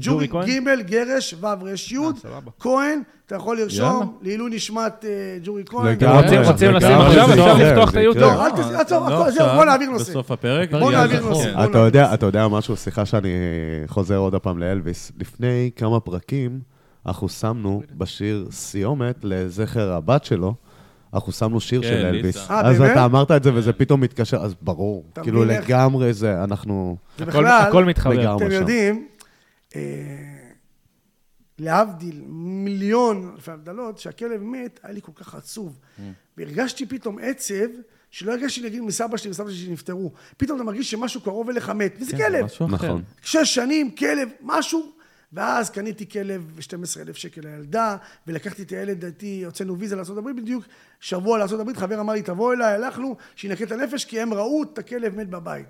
ג'ורי 0.00 0.28
כהן? 0.28 0.46
ג' 0.48 0.86
גרש 0.86 1.34
ו' 1.40 1.46
רש 1.62 1.92
י', 1.92 1.98
אה. 1.98 2.10
כהן, 2.60 3.02
אתה 3.26 3.34
יכול 3.36 3.58
לרשום, 3.58 4.18
לעילוי 4.22 4.50
נשמת 4.50 5.04
אה, 5.04 5.10
ג'ורי 5.42 5.62
כהן. 5.66 5.86
לגמרי, 5.86 6.22
רוצים- 6.22 6.42
רוצים 6.42 6.70
לשים 6.72 6.88
לגמרי, 6.90 7.06
עכשיו? 7.06 7.30
אפשר 7.30 7.54
לפתוח 7.58 7.90
את 7.90 7.96
היוטיוב. 7.96 8.24
לא, 8.32 8.46
אל 8.46 8.50
תעשה, 8.50 8.80
עצור, 8.80 9.30
זהו, 9.30 9.48
בוא 9.56 9.64
נעביר 9.64 9.90
נושא. 9.90 10.10
בסוף 10.10 10.30
הפרק. 10.30 10.70
בוא 10.70 10.92
נעביר 10.92 11.26
נושא. 11.28 11.52
בוא 11.54 11.64
אתה 11.64 11.78
יודע, 11.78 12.14
אתה 12.14 12.26
יודע 12.26 12.48
משהו, 12.48 12.76
סליחה 12.76 13.06
שאני 13.06 13.28
חוזר 13.86 14.16
עוד 14.16 14.36
פעם 14.36 14.58
לאלוויס. 14.58 15.12
לפני 15.20 15.70
כמה 15.76 16.00
פרקים, 16.00 16.60
אנחנו 17.06 17.28
שמנו 17.28 17.82
בשיר 17.96 18.46
סיומת 18.50 19.16
לזכר 19.22 19.92
הבת 19.92 20.24
שלו, 20.24 20.54
אנחנו 21.14 21.32
שמנו 21.32 21.60
שיר 21.60 21.82
כן, 21.82 21.88
של. 21.88 22.06
אלוויס. 22.06 22.50
אה, 22.50 22.60
אז? 22.70 22.80
אתה 22.80 23.04
אמרת 23.04 23.30
את 23.30 23.42
זה 23.42 23.54
וזה 23.54 23.72
פתאום 23.72 24.00
מתקשר, 24.00 24.36
אז 24.36 24.54
ברור. 24.62 25.04
כאילו 25.22 25.44
לגמרי 25.44 26.12
זה, 26.12 26.44
אנחנו... 26.44 26.96
זה 27.18 27.24
הכל- 27.24 27.30
בכלל, 27.32 27.46
הכל 27.68 27.84
מתחבר. 27.84 28.36
אתם. 28.36 28.50
יודעים, 28.50 29.06
אה, 29.76 29.80
להבדיל 31.58 32.22
מיליון 32.28 33.30
אלפי 33.34 33.50
הבדלות, 33.50 33.98
שהכלב 33.98 34.42
מת, 34.42 34.80
היה 34.82 34.92
לי 34.92 35.00
כל 35.02 35.12
כך 35.14 35.34
עצוב. 35.34 35.78
והרגשתי 36.36 36.86
פתאום 36.86 37.18
עצב, 37.22 37.54
שלא 38.10 38.32
הרגשתי 38.32 38.60
נגיד 38.66 38.80
מסבא 38.82 39.16
שלי 39.16 39.30
וסבתא 39.30 39.50
שלי 39.50 39.66
שנפטרו. 39.66 40.12
פתאום 40.36 40.56
אתה 40.56 40.64
מרגיש 40.64 40.90
שמשהו 40.90 41.20
קרוב 41.20 41.48
אליך 41.50 41.68
מת, 41.70 41.96
וזה 42.00 42.16
כן, 42.16 42.18
כלב. 42.18 42.44
משהו 42.44 42.66
אחר. 42.66 42.74
נכון. 42.74 43.02
שש 43.22 43.54
שנים, 43.54 43.90
כלב, 43.90 44.28
משהו. 44.42 44.99
ואז 45.32 45.70
קניתי 45.70 46.08
כלב 46.08 46.50
ב-12,000 46.56 47.14
שקל 47.14 47.40
לילדה, 47.44 47.96
ולקחתי 48.26 48.62
את 48.62 48.70
הילד 48.70 49.04
איתי, 49.04 49.42
הוצאנו 49.44 49.78
ויזה 49.78 49.96
לארה"ב 49.96 50.30
בדיוק, 50.40 50.64
שבוע 51.00 51.38
לארה"ב, 51.38 51.76
חבר 51.76 52.00
אמר 52.00 52.12
לי, 52.12 52.22
תבוא 52.22 52.54
אליי, 52.54 52.74
הלכנו, 52.74 53.16
שינקה 53.36 53.64
את 53.64 53.72
הנפש, 53.72 54.04
כי 54.04 54.20
הם 54.20 54.34
ראו 54.34 54.62
את 54.62 54.78
הכלב 54.78 55.16
מת 55.16 55.28
בבית. 55.30 55.66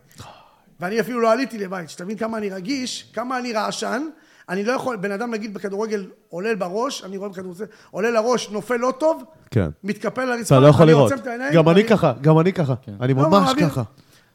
ואני 0.80 1.00
אפילו 1.00 1.20
לא 1.20 1.32
עליתי 1.32 1.58
לבית, 1.58 1.90
שתבין 1.90 2.16
כמה 2.16 2.38
אני 2.38 2.50
רגיש, 2.50 3.10
כמה 3.12 3.38
אני 3.38 3.52
רעשן, 3.52 4.02
אני 4.48 4.64
לא 4.64 4.72
יכול, 4.72 4.96
בן 4.96 5.12
אדם 5.12 5.30
נגיד 5.30 5.54
בכדורגל 5.54 6.06
עולה 6.28 6.56
בראש, 6.56 7.04
אני 7.04 7.16
רואה 7.16 7.28
בכדורגל, 7.28 7.64
עולה 7.90 8.10
לראש, 8.10 8.50
נופל 8.50 8.76
לא 8.76 8.92
טוב, 9.00 9.24
כן. 9.50 9.68
מתקפל 9.84 10.20
על 10.20 10.32
הרצפה, 10.32 10.54
אתה 10.56 10.64
לא 10.64 10.68
יכול 10.68 10.82
אני 10.82 10.92
לראות. 10.92 11.12
עוצם 11.12 11.22
את 11.22 11.26
העיניים, 11.26 11.54
גם 11.54 11.68
אני 11.68 11.84
ככה, 11.84 12.12
גם 12.20 12.38
אני 12.38 12.52
ככה. 12.52 12.74
אני 13.00 13.14
לא, 13.14 13.22
ממש 13.30 13.48
מעביר- 13.48 13.68
ככה. 13.68 13.82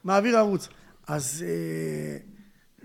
מעביר 0.04 0.38
ערוץ. 0.38 0.70
אז 1.08 1.46
אה, 1.48 2.18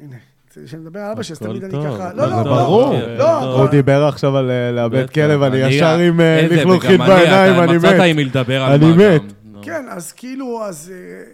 הנה, 0.04 0.16
כשנדבר 0.64 1.00
על 1.00 1.12
אבא 1.12 1.22
שלי, 1.22 1.32
אז 1.34 1.38
תמיד 1.38 1.64
אני 1.64 1.72
ככה, 1.72 2.12
לא, 2.14 2.26
לא, 2.30 2.36
לא, 2.36 2.42
ברור. 2.42 3.00
כן, 3.00 3.14
לא. 3.18 3.60
הוא 3.60 3.68
דיבר 3.70 4.04
עכשיו 4.04 4.36
על 4.36 4.50
אה, 4.50 4.72
לאבד. 4.72 5.10
כלב, 5.10 5.42
אני 5.42 5.64
אני- 5.64 5.74
ישר 5.74 5.98
עם 5.98 6.20
אה, 6.20 6.46
לכלוכית 6.50 6.90
אני, 7.00 7.08
בעיניים, 7.08 7.62
אני 7.62 7.76
מצאת 7.78 7.94
מת. 7.94 8.00
עם 8.00 8.16
מי 8.16 8.24
לדבר 8.24 8.62
על 8.62 8.72
אני 8.72 8.90
מה 8.90 8.96
מת. 9.14 9.20
גם. 9.22 9.28
נו. 9.44 9.60
כן, 9.62 9.84
אז 9.88 10.12
כאילו, 10.12 10.64
אז 10.64 10.92
אה, 10.94 11.32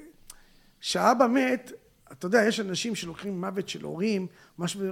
כשאבא 0.80 1.26
מת, 1.26 1.72
אתה 2.12 2.26
יודע, 2.26 2.42
יש 2.48 2.60
אנשים 2.60 2.94
שלוקחים 2.94 3.40
מוות 3.40 3.68
של 3.68 3.82
הורים, 3.84 4.26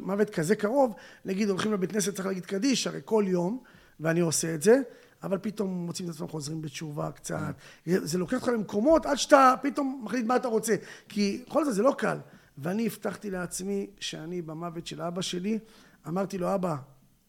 מוות 0.02 0.30
כזה 0.30 0.56
קרוב, 0.56 0.94
נגיד 1.24 1.48
הולכים 1.48 1.72
לבית 1.72 1.92
כנסת, 1.92 2.14
צריך 2.14 2.26
להגיד 2.26 2.44
קדיש, 2.46 2.86
הרי 2.86 3.00
כל 3.04 3.24
יום, 3.26 3.58
ואני 4.00 4.20
עושה 4.20 4.54
את 4.54 4.62
זה, 4.62 4.80
אבל 5.22 5.38
פתאום 5.38 5.68
מוצאים 5.86 6.08
את 6.08 6.14
עצמם 6.14 6.28
חוזרים 6.28 6.62
בתשובה 6.62 7.10
קצת. 7.14 7.36
זה 7.86 8.06
זה 8.06 8.18
לוקח 8.18 8.34
אותך 8.34 8.48
למקומות 8.48 9.06
עד 9.06 9.16
שאתה 9.16 9.54
פתאום 9.62 10.02
מחליט 10.04 10.26
מה 10.26 10.36
אתה 10.36 10.48
רוצה. 10.48 10.74
כי 11.08 11.42
בכל 11.48 11.64
זאת 11.64 11.74
זה 11.74 11.82
לא 11.82 11.94
קל. 11.98 12.16
ואני 12.58 12.86
הבטחתי 12.86 13.30
לעצמי 13.30 13.86
שאני 14.00 14.42
במוות 14.42 14.86
של 14.86 15.02
אבא 15.02 15.22
שלי, 15.22 15.58
אמרתי 16.08 16.38
לו, 16.38 16.54
אבא, 16.54 16.76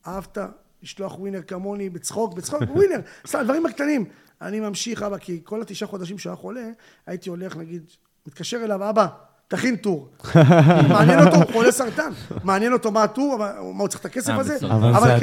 אהבת 0.07 0.37
לשלוח 0.83 1.19
ווינר 1.19 1.41
כמוני 1.41 1.89
בצחוק, 1.89 2.33
בצחוק, 2.33 2.61
ווינר, 2.75 2.99
סתם, 3.27 3.39
הדברים 3.39 3.65
הקטנים. 3.65 4.05
אני 4.41 4.59
ממשיך, 4.59 5.03
אבא, 5.03 5.17
כי 5.17 5.41
כל 5.43 5.61
התשעה 5.61 5.89
חודשים 5.89 6.17
שהוא 6.17 6.29
היה 6.31 6.37
חולה, 6.37 6.69
הייתי 7.05 7.29
הולך, 7.29 7.57
נגיד, 7.57 7.83
מתקשר 8.27 8.57
אליו, 8.63 8.89
אבא, 8.89 9.07
תכין 9.47 9.75
טור. 9.75 10.09
מעניין 10.89 11.19
אותו, 11.19 11.35
הוא 11.35 11.51
חולה 11.53 11.71
סרטן. 11.71 12.11
מעניין 12.43 12.73
אותו 12.73 12.91
מה 12.91 13.03
הטור, 13.03 13.37
מה 13.37 13.51
הוא 13.59 13.87
צריך 13.87 14.01
את 14.01 14.05
הכסף 14.05 14.29
אה, 14.29 14.39
הזה. 14.39 14.57
אבל 14.67 15.19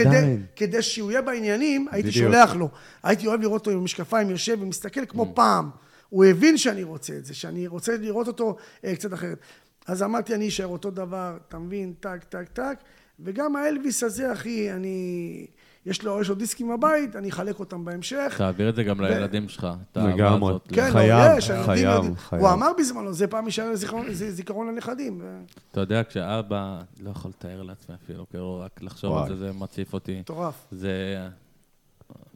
כדי- 0.56 0.82
שהוא 0.82 1.10
יהיה 1.10 1.22
בעניינים, 1.22 1.86
הייתי. 1.90 2.12
שולח 2.12 2.54
לו. 2.54 2.68
הייתי 3.02 3.26
אוהב 3.26 3.40
לראות 3.40 3.60
אותו 3.60 3.70
עם 3.70 3.84
משקפיים, 3.84 4.30
יושב 4.30 4.56
ומסתכל 4.60 5.06
כמו 5.06 5.32
פעם. 5.34 5.70
הוא 6.08 6.24
הבין 6.24 6.58
שאני 6.58 6.82
רוצה 6.82 7.16
את 7.16 7.24
זה, 7.24 7.34
שאני 7.34 7.66
רוצה 7.66 7.96
לראות 7.96 8.26
אותו 8.28 8.56
אה, 8.84 8.94
קצת 8.94 9.12
אחרת. 9.14 9.38
אז 9.86 10.02
אמרתי, 10.02 10.34
אני 10.34 10.48
אשאר 10.48 10.66
אותו 10.66 10.90
דבר, 10.90 11.36
אתה 11.48 11.58
מבין? 11.58 11.92
טק, 12.00 12.24
טק, 12.28 12.48
טק. 12.52 12.78
וגם 13.20 13.56
האלוויס 13.56 14.02
הזה, 14.02 14.32
אחי, 14.32 14.72
אני... 14.72 15.46
יש 15.86 16.04
לו, 16.04 16.20
יש 16.20 16.28
לו 16.28 16.34
דיסקים 16.34 16.68
בבית, 16.68 17.16
אני 17.16 17.28
אחלק 17.30 17.60
אותם 17.60 17.84
בהמשך. 17.84 18.34
תעביר 18.38 18.68
את 18.68 18.74
זה 18.74 18.84
גם 18.84 19.00
לילדים 19.00 19.48
שלך, 19.48 19.66
את 19.92 19.96
האהבה 19.96 20.14
לגמרי. 20.14 20.50
הזאת. 20.50 20.68
כן, 20.72 20.88
חייב, 20.92 21.18
לא, 21.58 21.64
חייב, 21.64 21.94
יודעים. 21.94 22.16
חייב. 22.16 22.42
הוא 22.42 22.50
אמר 22.52 22.72
בזמנו, 22.78 23.12
זה 23.12 23.26
פעם 23.26 23.44
יישאר 23.46 23.70
לזיכרון- 23.70 24.12
זה 24.12 24.30
זיכרון 24.30 24.68
לנכדים. 24.68 25.18
ו- 25.22 25.40
אתה 25.72 25.80
יודע, 25.80 26.02
כשאבא, 26.08 26.80
לא 27.00 27.10
יכול 27.10 27.30
לתאר 27.38 27.62
לעצמי 27.62 27.94
אפילו, 28.04 28.26
כאילו, 28.30 28.60
רק 28.64 28.82
לחשוב 28.82 29.12
וואי. 29.12 29.22
על 29.30 29.36
זה, 29.36 29.46
זה 29.46 29.52
מציף 29.58 29.92
אותי. 29.92 30.20
מטורף. 30.20 30.54
זה 30.70 31.28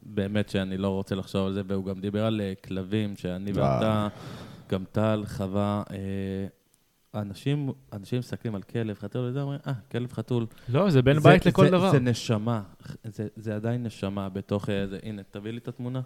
באמת 0.03 0.49
שאני 0.49 0.77
לא 0.77 0.89
רוצה 0.89 1.15
לחשוב 1.15 1.47
על 1.47 1.53
זה, 1.53 1.61
והוא 1.67 1.85
גם 1.85 1.99
דיבר 1.99 2.25
על 2.25 2.41
אה, 2.41 2.53
כלבים, 2.67 3.15
שאני 3.17 3.51
וואי. 3.51 3.63
ואתה, 3.63 4.07
גם 4.69 4.83
טל, 4.91 5.23
חווה, 5.27 5.83
אה, 5.91 5.95
אנשים, 7.21 7.69
אנשים 7.93 8.19
מסתכלים 8.19 8.55
על 8.55 8.61
כלב, 8.61 8.97
חתול, 8.99 9.29
וזה 9.29 9.41
אומרים, 9.41 9.59
אה, 9.67 9.73
כלב 9.91 10.11
חתול. 10.13 10.45
לא, 10.69 10.89
זה 10.89 11.01
בן 11.01 11.13
זה- 11.13 11.19
בית 11.29 11.45
לכל 11.45 11.65
זה- 11.65 11.71
דבר. 11.71 11.91
זה 11.91 11.99
נשמה, 11.99 12.61
זה, 13.03 13.27
זה 13.35 13.55
עדיין 13.55 13.83
נשמה 13.83 14.29
בתוך 14.29 14.69
אה, 14.69 14.87
זה. 14.87 14.99
הנה, 15.03 15.21
תביא 15.31 15.51
לי 15.51 15.57
את 15.57 15.67
התמונה. 15.67 16.01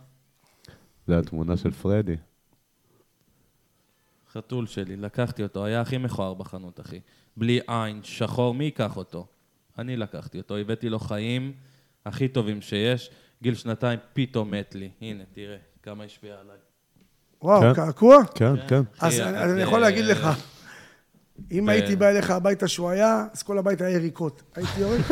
זה 1.08 1.18
התמונה 1.20 1.58
של 1.58 1.72
פרדי. 1.72 2.16
חתול 4.32 4.68
שלי, 4.68 4.96
לקחתי 4.98 5.44
אותו, 5.44 5.66
היה 5.66 5.82
הכי 5.82 5.98
מכוער 5.98 6.34
בחנות, 6.34 6.80
אחי. 6.80 7.00
בלי 7.38 7.60
עין, 7.68 8.00
שחור, 8.04 8.54
מי 8.54 8.64
ייקח 8.64 8.98
אותו? 8.98 9.28
אני 9.78 9.98
לקחתי 9.98 10.38
אותו, 10.38 10.58
הבאתי 10.58 10.90
לו 10.90 11.00
חיים 11.00 11.54
הכי 12.06 12.28
טובים 12.28 12.62
שיש. 12.62 13.10
גיל 13.44 13.56
שנתיים, 13.56 14.00
פתאום 14.14 14.52
מת 14.52 14.76
לי. 14.76 14.90
הנה, 15.02 15.24
תראה 15.34 15.58
כמה 15.84 16.04
השפיע 16.04 16.36
עליי. 16.40 16.58
וואו, 17.42 17.62
כן. 17.62 17.74
קעקוע? 17.74 18.18
כן, 18.36 18.68
כן. 18.68 18.82
אז 19.00 19.20
אני 19.20 19.38
אז, 19.38 19.52
אני 19.52 19.62
יכול 19.62 19.84
אה, 19.84 19.90
להגיד 19.90 20.06
לך, 20.06 20.28
אם 21.52 21.70
הייתי 21.70 21.96
בא 21.96 22.08
אליך 22.10 22.32
הביתה 22.32 22.68
שהוא 22.68 22.90
היה, 22.90 23.24
אז 23.34 23.44
כל 23.44 23.58
הבית 23.58 23.82
היה 23.82 23.90
יריקות. 23.90 24.42
הייתי 24.56 24.72
יורק. 24.82 25.00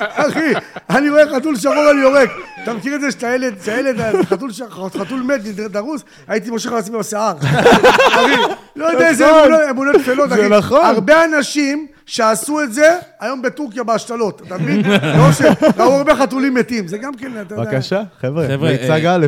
אחי, 0.00 0.52
אני 0.90 1.10
רואה 1.10 1.22
חתול 1.36 1.56
שחור, 1.56 1.90
אני 1.92 2.00
יורק. 2.00 2.30
אתה 2.62 2.74
מכיר 2.74 2.94
את 2.94 3.00
זה 3.00 3.10
שאתה 3.10 3.26
ילד, 3.34 3.54
שהילד, 3.64 3.96
חתול 4.24 4.52
ש- 4.52 4.62
חתול 4.98 5.20
מת, 5.22 5.40
דרוס, 5.70 6.02
הייתי 6.28 6.50
מושך 6.50 6.72
לעצמי 6.72 6.98
בשיער. 6.98 7.34
אחי, 8.08 8.36
לא 8.76 8.86
יודע 8.86 9.08
איזה 9.08 9.24
נכון. 9.26 9.52
אמונות- 9.70 9.96
טפלות, 9.96 10.28
זה 10.30 10.34
אחי. 10.34 10.48
נכון. 10.48 10.84
הרבה 10.84 11.24
אנשים 11.24 11.86
שעשו 12.06 12.62
את 12.62 12.72
זה, 12.72 12.88
היום 13.20 13.42
בטורקיה 13.42 13.82
בהשתלות, 13.84 14.42
אתה 14.46 14.58
מבין? 14.58 14.82
לא 15.18 15.32
שראו 15.32 15.92
הרבה 15.92 16.16
חתולים 16.16 16.54
מתים, 16.54 16.88
זה 16.88 16.98
גם 16.98 17.14
כן, 17.14 17.32
אתה 17.40 17.54
יודע. 17.54 17.64
בבקשה, 17.64 18.02
חבר'ה, 18.20 18.56
מיצג 18.56 19.06
אה, 19.06 19.14
א'. 19.14 19.26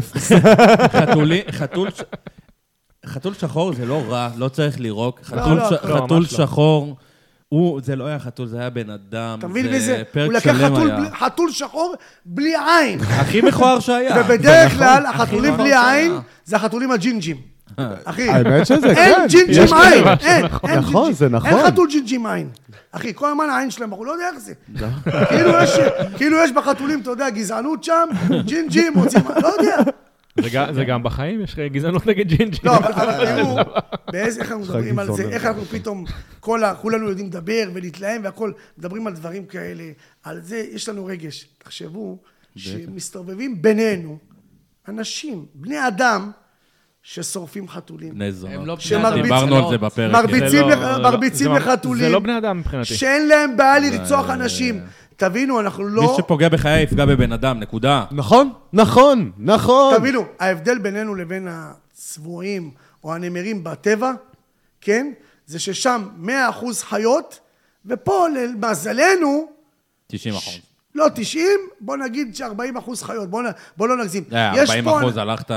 חתולי, 0.92 1.42
חתול... 1.50 1.88
חתול 3.06 3.34
שחור 3.34 3.72
זה 3.72 3.86
לא 3.86 4.02
רע, 4.08 4.28
לא 4.36 4.48
צריך 4.48 4.80
לירוק. 4.80 5.20
חתול, 5.24 5.56
לא, 5.56 5.68
ש... 5.68 5.72
לא, 5.72 5.76
חתול 5.96 6.18
ממש 6.18 6.32
לא. 6.32 6.38
שחור, 6.46 6.96
הוא, 7.48 7.80
זה 7.84 7.96
לא 7.96 8.06
היה 8.06 8.18
חתול, 8.18 8.46
זה 8.46 8.60
היה 8.60 8.70
בן 8.70 8.90
אדם. 8.90 9.36
אתה 9.38 9.46
מבין 9.48 9.64
זה 9.64 9.70
מי 9.70 9.80
זה? 9.80 10.02
פרק 10.12 10.24
הוא 10.26 10.32
לקח 10.32 10.56
שלם 10.58 10.74
חתול 10.76 10.90
היה. 10.90 11.00
בלי- 11.00 11.10
חתול 11.18 11.50
שחור 11.52 11.94
בלי 12.26 12.54
עין. 12.56 12.98
הכי 13.20 13.40
מכוער 13.40 13.80
שהיה. 13.80 14.16
ובדרך 14.24 14.72
זה 14.72 14.78
כלל, 14.78 15.02
נכון, 15.08 15.20
החתולים 15.20 15.56
בלי 15.56 15.68
מכוער 15.70 15.88
עין, 15.88 16.10
שהיה. 16.10 16.20
זה 16.44 16.56
החתולים 16.56 16.90
הג'ינג'ים. 16.90 17.36
אחי, 18.04 18.28
האמת 18.28 18.66
שזה 18.66 18.80
כן. 18.80 18.94
אין 18.96 19.26
ג'ינג'ים 19.28 19.64
יש 19.64 19.72
עין, 19.72 20.04
כאלה. 20.04 20.14
אין, 20.20 20.44
אין 20.68 20.78
נכון, 20.78 20.92
ג'ינג'ים. 21.02 21.12
זה 21.12 21.28
נכון. 21.28 21.50
אין 21.50 21.66
חתול 21.66 21.88
ג'ינג'ים 21.90 22.26
עין. 22.26 22.48
אחי, 22.92 23.12
כל 23.14 23.28
הזמן 23.28 23.50
העין 23.50 23.70
שלהם, 23.70 23.90
הוא 23.90 24.06
לא 24.06 24.12
יודע 24.12 24.24
איך 24.32 24.38
זה. 24.38 24.52
כאילו 25.28 25.50
יש- 25.62 25.78
כאילו 26.16 26.36
יש 26.44 26.50
בחתולים, 26.52 27.00
אתה 27.00 27.10
יודע, 27.10 27.30
גזענות 27.30 27.84
שם, 27.84 28.08
ג'ינג'ים, 28.44 28.92
רוצים, 28.98 29.20
לא 29.42 29.48
יודע. 29.48 29.76
זה 30.42 30.50
גם- 30.50 30.74
זה 30.74 30.84
גם 30.84 31.02
בחיים, 31.02 31.40
יש 31.40 31.56
גזענות 31.58 32.06
נגד 32.06 32.28
ג'ינג'י. 32.28 32.58
לא, 32.64 32.76
אבל 32.76 33.24
תראו, 33.26 33.56
באיזה, 34.12 34.40
איך 34.40 34.52
אנחנו 34.52 34.64
מדברים 34.64 34.98
על 34.98 35.12
זה. 35.12 35.28
איך 35.28 35.44
אנחנו 35.46 35.64
פתאום, 35.64 36.04
כל 36.40 36.64
ה... 36.64 36.74
כולנו 36.74 37.08
יודעים 37.08 37.26
לדבר 37.26 37.70
ולהתלהם 37.74 38.20
והכול, 38.24 38.52
מדברים 38.78 39.06
על 39.06 39.12
דברים 39.12 39.44
כאלה, 39.46 39.84
על 40.22 40.40
זה 40.40 40.64
יש 40.72 40.88
לנו 40.88 41.06
רגש. 41.06 41.48
תחשבו 41.58 42.18
שמסתובבים 42.56 43.62
בינינו 43.62 44.18
אנשים, 44.88 45.46
בני 45.54 45.88
אדם, 45.88 46.30
ששורפים 47.02 47.68
חתולים. 47.68 48.14
בני 48.14 48.32
זונות. 48.32 48.54
הם 48.54 48.66
לא 48.66 48.76
בני 48.90 49.08
אדם. 49.08 49.22
דיברנו 49.22 49.56
על 49.56 49.70
זה 49.70 49.78
בפרק. 49.78 50.12
מרביצים 50.12 50.60
לא- 50.68 50.74
לא- 50.98 51.02
מרביצים 51.02 51.52
זה- 51.52 51.58
לחתולים. 51.58 52.02
זה 52.04 52.08
לא 52.08 52.18
בני 52.18 52.38
אדם 52.38 52.58
מבחינתי. 52.58 52.94
שאין 52.94 53.28
להם 53.28 53.56
בעיה 53.56 53.78
לרצוח 53.78 54.30
אנשים. 54.30 54.80
תבינו, 55.16 55.60
אנחנו 55.60 55.84
מי 55.84 55.90
לא... 55.94 56.14
שפוגע 56.18 56.48
בחיי 56.48 56.82
יפגע 56.82 57.06
בבן 57.06 57.32
אדם, 57.32 57.60
נקודה. 57.60 58.04
נכון, 58.10 58.50
נכון, 58.72 59.30
נכון. 59.38 59.96
תבינו, 59.96 60.24
ההבדל 60.40 60.78
בינינו 60.78 61.14
לבין 61.14 61.48
הצבועים 61.50 62.70
או 63.04 63.14
הנמרים 63.14 63.64
בטבע, 63.64 64.12
כן? 64.80 65.12
זה 65.46 65.58
ששם 65.58 66.08
100% 66.24 66.30
חיות, 66.82 67.40
ופה 67.86 68.26
למזלנו, 68.28 69.46
90 70.06 70.34
אחוז. 70.34 70.58
לא 70.94 71.06
90, 71.14 71.46
בוא 71.80 71.96
נגיד 71.96 72.34
ש-40 72.36 72.46
אחוז 72.78 73.02
חיות, 73.02 73.30
בוא, 73.30 73.42
נ... 73.42 73.46
בוא 73.76 73.88
לא 73.88 73.96
נגזים. 73.96 74.24
אה, 74.32 74.52
יש 74.56 74.70
40 74.70 74.84
פה- 74.84 74.98
אחוז 75.00 75.16
הלכת... 75.16 75.48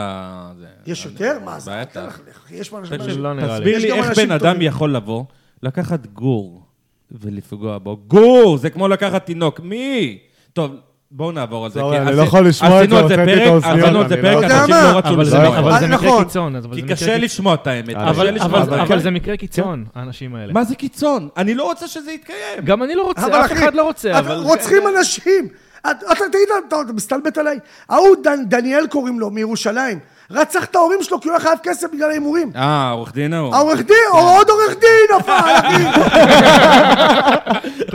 זה- 0.60 0.66
יש 0.86 1.06
יותר? 1.06 1.40
מה 1.46 1.60
זה? 1.60 1.84
תלך, 1.92 2.20
יש 2.52 2.70
פה 2.70 2.80
אנשים... 2.80 3.00
לא. 3.24 3.34
תסביר 3.58 3.78
לי 3.80 3.92
איך 3.92 4.18
בן 4.20 4.32
אדם. 4.32 4.62
יכול 4.62 4.96
לבוא, 4.96 5.24
לקחת 5.64 6.06
גור 6.08 6.67
ולפגוע 7.12 7.78
בו. 7.78 7.98
גור! 8.08 8.58
זה 8.58 8.70
כמו 8.70 8.88
לקחת 8.88 9.26
תינוק. 9.26 9.60
מי? 9.60 10.18
טוב, 10.54 10.72
בואו 11.12 11.32
נעבור 11.32 11.66
על 11.66 11.72
זה. 11.72 11.82
אני 11.82 12.16
לא 12.16 12.22
יכול 12.22 12.48
לשמוע 12.48 12.84
את 12.84 12.88
עשינו 12.88 12.96
זה, 13.02 13.08
זה 13.08 13.14
הוצאתי 13.22 13.34
את 13.34 13.38
פרק, 13.40 13.48
האוזניות, 13.48 13.80
עשינו 13.84 14.00
על 14.02 14.10
זה 14.10 14.16
פרק, 14.16 14.24
לא- 14.36 14.40
יודע 14.44 14.60
אנשים? 14.62 14.76
לא 14.76 14.98
רצו 14.98 15.10
זה- 15.26 15.38
לשמוע. 15.38 15.60
אבל 15.60 15.80
זה 15.80 15.88
מקרה 15.88 15.98
נכון. 16.10 16.24
קיצון. 16.24 16.56
אבל 16.56 16.76
כי 16.76 16.82
זה 16.82 16.88
קשה. 16.88 17.18
לשמוע 17.18 17.54
את 17.54 17.68
האמת. 17.68 17.96
אבל- 17.96 18.38
את. 18.38 18.42
אבל 18.82 19.00
זה 19.00 19.12
מקרה 19.12 19.38
קיצון, 19.38 19.86
האנשים 19.96 20.36
האלה. 20.36 20.54
מה 20.54 20.64
זה 20.64 20.76
קיצון? 20.76 21.30
אני 21.38 21.54
לא 21.56 21.64
רוצה 21.64 21.88
שזה 21.88 22.12
יתקיים. 22.12 22.64
גם 22.64 22.84
אני 22.84 22.96
לא 22.96 23.04
רוצה, 23.04 23.46
אף 23.46 23.52
אחד 23.52 23.74
לא 23.74 23.84
רוצה. 23.84 24.12
רוצחים 24.44 24.82
אנשים. 24.98 25.48
אתה 25.82 25.94
תגיד, 26.16 26.48
אתה 26.68 26.82
אתה 26.82 26.94
מסתלבט 26.94 27.38
עליי? 27.38 27.60
ההוא 27.90 28.16
דניאל 28.48 28.88
קוראים 28.88 29.20
לו, 29.20 29.30
מירושלים. 29.30 30.00
רצח 30.32 30.64
את 30.66 30.76
ההורים 30.76 31.04
שלו 31.04 31.22
כי 31.22 31.28
הוא 31.30 31.36
היה 31.36 31.44
חייב 31.44 31.58
כסף 31.64 31.88
בגלל 31.94 32.10
ההימורים. 32.10 32.52
אה, 32.56 32.90
עורך 32.92 33.14
דין 33.14 33.34
ההוא. 33.34 33.56
העורך 33.56 33.80
דין, 33.82 33.96
או 34.12 34.18
עוד 34.18 34.50
עורך 34.50 34.74
דין 34.80 35.18
נפל, 35.20 35.32
אחי. 35.32 35.84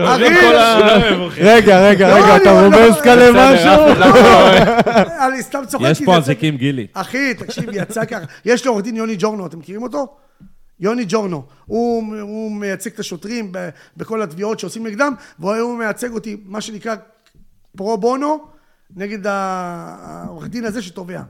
אחי, 0.05 0.25
רגע, 1.43 1.89
רגע, 1.89 2.09
לא, 2.09 2.15
רגע, 2.15 2.37
אתה 2.37 2.61
רומז? 2.61 2.93
אף 2.93 3.01
אחד 3.01 3.17
לא- 3.99 5.25
אני 5.27 5.43
סתם 5.43 5.63
צוחק. 5.69 5.85
יש 5.91 6.03
פה 6.05 6.17
אזיקים 6.17 6.57
גילי. 6.57 6.87
אחי, 6.95 7.35
תקשיב, 7.35 7.65
יצא 7.73 8.05
ככה. 8.05 8.25
יש 8.45 8.67
לעורך 8.67 8.83
דין 8.85 8.97
יוני 8.97 9.17
ג'ורנו, 9.19 9.47
אתם 9.47 9.59
מכירים 9.59 9.83
אותו? 9.83 10.07
יוני 10.81 11.05
ג'ורנו. 11.09 11.43
הוא, 11.67 12.17
הוא 12.21 12.53
מייצג 12.53 12.91
את 12.95 12.99
השוטרים 13.01 13.49
ב, 13.53 13.69
בכל 13.97 14.23
התביעות 14.23 14.59
שעושים 14.59 14.87
נגדם, 14.87 15.13
והוא 15.39 15.79
מייצג 15.79 16.13
אותי, 16.13 16.37
מה 16.45 16.61
שנקרא 16.61 16.95
פרו 17.77 17.99
בונו, 17.99 18.39
נגד 18.97 19.27
העורך 19.27 20.47
דין 20.49 20.65
הזה 20.65 20.83
שתובע. 20.83 21.21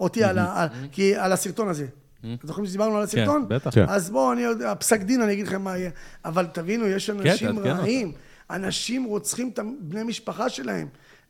אותי 0.00 0.24
על, 0.24 0.38
ה, 0.38 0.62
על, 0.62 0.68
כי, 0.92 1.16
על 1.16 1.32
הסרטון 1.32 1.68
הזה. 1.68 1.86
אתם 2.20 2.46
זוכרים 2.46 2.66
שדיברנו 2.66 2.96
על 2.96 3.02
הסרטון? 3.02 3.44
בטח. 3.48 3.74
כן. 3.74 3.84
אז 3.88 4.10
בואו, 4.10 4.32
אני 4.32 4.40
יודע, 4.40 4.74
פסק 4.74 5.00
דין, 5.00 5.22
אני 5.22 5.32
אגיד 5.32 5.46
לכם 5.46 5.62
מה 5.62 5.76
יהיה. 5.78 5.90
אבל 6.24 6.46
תבינו, 6.46 6.86
יש 6.86 7.10
אנשים 7.10 7.30
תעדכן 7.30 7.56
אותנו. 7.56 7.82
רעים. 7.82 8.12
אנשים 8.50 9.04
רוצחים 9.04 9.50
את 9.54 9.58
בני 9.80 10.02
משפחה 10.02 10.48
שלהם. 10.48 10.88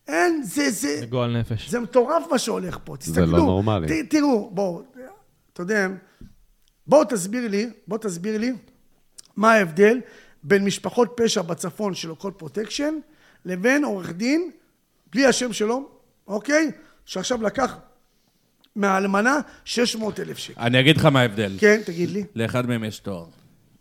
אין, 0.09 0.43
זה, 0.43 0.71
זה... 0.71 1.01
זה 1.01 1.07
גועל 1.07 1.39
נפש. 1.41 1.71
זה 1.71 1.81
מטורף 1.81 2.23
מה 2.31 2.39
שהולך 2.39 2.79
פה, 2.85 2.97
תסתכלו. 2.97 3.27
לא 3.27 3.39
נורמלי. 3.39 4.03
ת, 4.03 4.11
תראו, 4.11 4.51
בואו, 4.55 4.83
אתה 5.53 5.63
יודע, 5.63 5.89
בואו 6.87 7.05
תסביר 7.05 7.49
לי, 7.49 7.71
בואו 7.89 8.01
תסביר 8.01 8.39
לי 8.39 8.53
מה 9.37 9.53
ההבדל 9.53 10.01
בין 10.43 10.65
משפחות 10.65 11.13
פשע 11.17 11.43
בצפון 11.43 11.95
שלוקחות 11.95 12.35
פרוטקשן, 12.39 12.95
לבין 13.45 13.85
עורך 13.85 14.13
דין, 14.13 14.51
בלי 15.13 15.27
השם 15.27 15.53
שלו, 15.53 15.89
אוקיי? 16.27 16.71
שעכשיו 17.05 17.43
לקח 17.43 17.77
מהאלמנה 18.79 19.35
600 19.65 20.21
אלף 20.21 20.39
שקל. 20.39 20.61
אני 20.61 20.81
אגיד 20.81 20.97
לך 20.97 21.05
מה 21.05 21.21
ההבדל. 21.21 21.53
כן, 21.59 21.81
תגיד 21.85 22.11
לי. 22.11 22.25
לאחד 22.37 22.67
מהם 22.67 22.85
יש 22.85 22.99
תואר. 22.99 23.25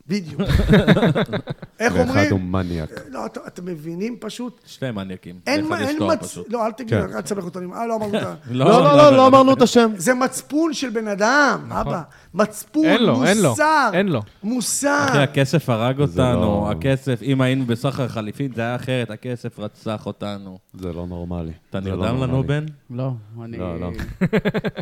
בדיוק. 0.08 0.40
איך 1.80 1.92
ואחד 1.96 2.00
הוא 2.30 2.30
אומרים? 2.30 2.52
מניאק. 2.52 2.90
לא, 3.08 3.26
אתה- 3.26 3.40
אתם 3.46 3.64
מבינים 3.64 4.16
פשוט? 4.20 4.60
שני 4.66 4.90
מניאקים. 4.90 5.38
אין 5.46 5.60
לאחד 5.60 5.70
מה- 5.70 5.88
אין 5.88 5.96
מצ... 6.02 6.38
לא, 6.48 6.66
אל 6.66 6.72
תגיד, 6.72 6.90
כן. 6.90 7.14
אל 7.16 7.20
תסבך 7.20 7.44
אותנו. 7.44 7.74
אה, 7.74 7.86
לא 7.86 7.96
אמרנו 7.96 8.18
את 8.18 8.22
ה... 8.22 8.34
לא, 8.50 8.64
לא, 8.66 8.96
לא, 8.96 9.16
לא 9.16 9.26
אמרנו 9.26 9.52
את 9.52 9.62
השם. 9.62 9.90
זה 9.96 10.14
מצפון 10.14 10.74
של 10.74 10.90
בן 10.90 11.08
אדם, 11.08 11.72
אבא. 11.72 12.02
מצפון, 12.34 12.84
אין 12.84 13.02
לו, 13.02 13.24
אין 13.24 13.42
לו, 13.42 13.48
מוסר. 13.50 13.90
אין 13.92 14.08
לו. 14.08 14.22
מוסר. 14.42 15.06
אחי, 15.08 15.18
הכסף 15.18 15.68
הרג 15.68 16.00
אותנו, 16.00 16.40
לא- 16.40 16.70
הכסף, 16.70 17.22
אם 17.22 17.40
היינו 17.40 17.66
בסחר 17.66 18.08
חליפין, 18.08 18.52
זה 18.54 18.62
היה 18.62 18.76
אחרת, 18.76 19.10
הכסף 19.10 19.58
רצח 19.58 20.06
אותנו. 20.06 20.58
זה 20.74 20.92
לא 20.92 21.06
נורמלי. 21.06 21.50
אתה 21.70 21.80
לא 21.80 21.84
נרדם 21.90 22.02
לנו, 22.16 22.26
נורמלי. 22.26 22.48
בן? 22.60 22.66
לא, 22.90 23.10
אני 23.44 23.58
לא, 23.58 23.80
לא. 23.80 23.90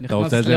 אתה 0.04 0.14
רוצה 0.14 0.36
איזה 0.38 0.56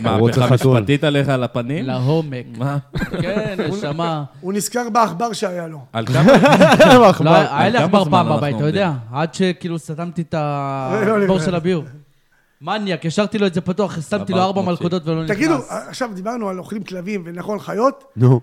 מהפכה. 0.00 0.54
משפטית 0.54 1.04
עליך 1.04 1.28
על 1.28 1.42
הפנים? 1.44 1.84
לעומק. 1.84 2.44
מה? 2.58 2.78
כן, 3.20 3.56
נשמה. 3.68 4.24
הוא 4.40 4.52
נזכר 4.52 4.90
בעכבר 4.92 5.32
שהיה 5.32 5.66
לו. 5.66 5.78
על 5.92 6.06
כמה? 6.06 6.32
לא, 7.20 7.30
היה 7.30 7.68
לי 7.68 7.78
עכבר 7.78 8.04
פעם 8.04 8.28
בבית, 8.36 8.56
אתה? 8.56 8.66
יודע? 8.66 8.92
עד 9.12 9.34
שכאילו 9.34 9.78
סתמתי 9.78 10.22
את 10.22 10.34
לא, 10.34 11.06
לא, 11.18 11.24
הבור 11.24 11.36
לא. 11.36 11.42
של 11.44 11.54
הביור. 11.54 11.84
מניאק, 12.60 13.06
השארתי 13.06 13.38
לו 13.38 13.46
את 13.46 13.54
זה 13.54 13.60
פתוח, 13.60 14.00
שמתי 14.00 14.32
לו 14.32 14.38
ארבע 14.38 14.62
מלכודות 14.62 15.06
ולא 15.06 15.24
נכנס. 15.24 15.36
תגידו, 15.36 15.54
עכשיו 15.68 16.10
דיברנו 16.14 16.48
על 16.48 16.58
אוכלים 16.58 16.84
כלבים 16.84 17.22
ונכון 17.26 17.58
חיות, 17.58 18.04
נו. 18.16 18.40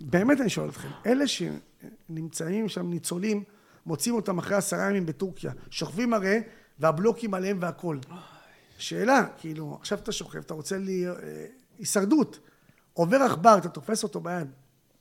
באמת 0.00 0.40
אני 0.40 0.48
שואל 0.48 0.68
אתכם, 0.68 0.88
אלה 1.06 1.24
שנמצאים 1.26 2.68
שם 2.68 2.90
ניצולים, 2.90 3.42
מוצאים 3.86 4.14
אותם 4.14 4.38
אחרי 4.38 4.56
עשרה 4.56 4.90
ימים 4.90 5.06
בטורקיה, 5.06 5.52
שוכבים 5.70 6.14
הרי, 6.14 6.40
והבלוקים 6.78 7.34
עליהם 7.34 7.58
והכול. 7.60 7.98
שאלה, 8.78 9.24
כאילו, 9.38 9.76
עכשיו 9.80 9.98
אתה 9.98 10.12
שוכב, 10.12 10.38
אתה 10.38 10.54
רוצה 10.54 10.78
לי 10.78 11.06
אה, 11.06 11.12
הישרדות. 11.78 12.38
עובר 12.92 13.16
עכבר, 13.16 13.58
אתה 13.58 13.68
תופס 13.68 14.02
אותו 14.02 14.20
ביד, 14.20 14.48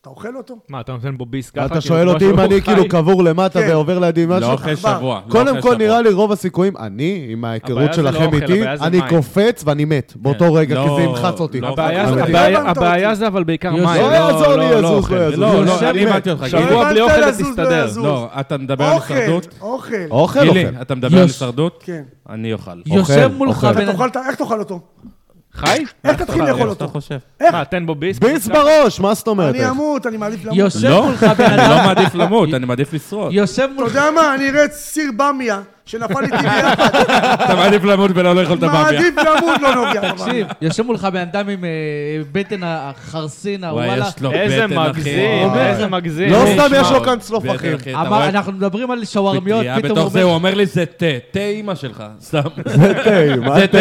אתה 0.02 0.10
אוכל 0.10 0.36
אותו? 0.38 0.56
מה, 0.70 0.82
אתה 0.82 0.92
נותן 0.92 1.18
בו 1.18 1.26
ביס 1.26 1.50
ככה? 1.50 1.66
אתה 1.66 1.70
כאילו, 1.70 1.82
שואל 1.82 2.10
אותי 2.10 2.30
אם 2.30 2.40
אני? 2.40 2.62
כאילו 2.62 2.88
קבור 2.90 3.24
למטה 3.24 3.62
כן. 3.62 3.68
ועובר 3.70 4.00
לידי 4.00 4.26
לא 4.26 4.38
משהו? 4.38 4.54
אחרי 4.54 4.72
עכבר. 4.74 4.98
שבוע. 4.98 5.22
לא 5.28 5.32
קודם 5.32 5.62
כל. 5.62 5.76
נראה 5.78 6.02
לי 6.02 6.10
רוב 6.14 6.32
הסיכויים, 6.32 6.78
אני, 6.78 7.26
עם 7.30 7.46
ההיכרות 7.46 7.82
לא 7.88 7.94
שלכם 7.94 8.24
אוכל, 8.26 8.36
איתי, 8.36 8.64
אני. 8.82 9.00
קופץ 9.10 9.64
ואני 9.66 9.86
מת 9.86 10.14
באותו 10.16 10.54
רגע, 10.54 10.76
כי 10.82 10.88
לא, 10.90 10.96
זה 10.96 11.02
ימחץ 11.02 11.40
אותי. 11.40 11.62
לא. 11.62 11.68
הבעיה 11.68 12.04
אבל 12.04 13.16
זה- 13.16 13.22
לא 13.24 13.28
אבל 13.28 13.44
בעיקר. 13.44 13.72
מים. 13.72 13.84
לא 13.84 13.92
יעזור 14.12 14.56
לי, 14.56 14.84
אוכל. 14.84 15.16
לא 15.16 15.22
יזוז. 15.28 15.40
לא, 15.40 15.66
לא, 15.66 15.90
אני. 15.90 16.06
הבנתי 16.06 16.32
אותך. 16.32 16.42
לא. 16.42 16.48
שבוע 16.48 16.90
בלי 16.90 17.02
אוכל 17.02 17.18
לזוז, 17.18 17.42
לא 17.42 17.48
ותסתדר. 17.48 18.02
לא, 18.04 18.28
אתה 18.40 18.58
מדבר 18.58 18.86
על 18.86 18.94
אוכל, 18.96 19.14
הישרדות? 19.14 19.48
אוכל. 19.62 19.94
אוכל, 20.12 20.40
גילי, 20.44 20.66
אוכל. 20.66 20.82
אתה 20.82 20.96
מדבר 20.96 21.18
על. 21.18 21.24
הישרדות? 21.24 21.84
כן. 21.86 22.04
אני 22.30 22.54
אוכל. 22.54 22.82
יושב 22.86 23.32
מולך 23.38 23.64
אוכל. 23.88 24.10
איך 24.28 24.36
תאכל 24.36 24.60
אותו? 24.60 24.80
חי? 25.54 25.84
איך 26.04 26.22
תתחיל 26.22 26.44
לאכול 26.44 26.62
איך 26.62 26.70
אותו? 26.70 26.86
אתה 26.86 26.94
חושב? 26.94 27.18
מה, 27.52 27.66
תן 27.66 27.86
בו 27.86 27.96
ביס? 27.96 28.20
ביס 28.20 28.48
בראש, 28.48 29.00
מה 29.00 29.14
זאת 29.14 29.28
אומרת? 29.28 29.56
אני 29.56 29.70
אמות, 29.70 30.08
אני 30.08 30.18
מעדיף 30.18 30.46
למות. 30.46 30.58
יושב 30.58 30.88
לא, 30.88 31.04
מולך 31.06 31.24
בן 31.24 31.46
אני 31.46 31.58
לא 31.58 31.76
אדם, 31.76 31.86
מעדיף 31.86 32.16
למות, 32.16 32.54
אני 32.54 32.66
מעדיף 32.66 32.94
לשרוד. 32.94 33.34
יושב 33.34 33.64
אתה 33.64 33.74
מולך, 33.74 33.96
יודע 33.96 34.12
מה? 34.12 34.36
אני 34.36 34.50
אראה 34.50 34.66
את 34.66 34.72
סיר 34.74 35.12
במיה, 35.18 35.62
שנפל 35.86 36.24
איתי 36.24 36.38
ביחד. 36.38 36.76
אתה 37.46 37.56
מעדיף 37.56 37.84
למות 37.84 38.12
ולא 38.16 38.36
לאכול 38.36 38.58
את 38.58 38.64
הבאביה. 38.64 38.84
מעדיף 39.00 39.16
למות, 39.18 39.62
לא 39.62 39.76
נוגע. 39.76 40.12
תקשיב, 40.12 40.48
יושב 40.62 40.84
מולך 40.84 41.06
בן 41.06 41.20
אדם 41.20 41.50
עם 41.50 41.66
אה, 41.66 41.70
בטן 42.32 42.60
החרסינה, 42.64 43.74
וואי, 43.74 43.88
וואלה. 43.88 44.06
יש 44.08 44.22
לו 44.22 44.32
איזה 44.32 44.68
בטן, 44.68 44.78
אחי. 44.78 44.90
מגזים, 44.90 45.48
וואי. 45.48 45.68
איזה 45.68 45.88
מגזים. 45.88 46.32
לא 46.32 46.46
סתם 46.54 46.72
יש 46.76 46.92
לו? 46.92 47.04
כאן. 47.04 47.18
בטח, 47.44 47.56
אחי? 47.76 48.30
אנחנו 48.30 48.52
מדברים 48.52 48.92
על 48.92 49.06
שווארמיות, 49.06 49.66
פתאום 49.78 49.82
בתוך 49.92 50.00
הוא 50.04 50.10
זה, 50.12 50.24
הוא 50.24 50.32
אומר, 50.32 50.36
אומר 50.50 50.54
לי, 50.58 50.66
זה 50.66 50.86
תה, 50.86 51.06
תה 51.32 51.40
אימא 51.40 51.76
שלך, 51.76 52.04
סתם. 52.22 52.40
זה 52.82 52.94
תה, 53.04 53.36
מה 53.42 53.56
זה 53.60 53.68
תה? 53.68 53.78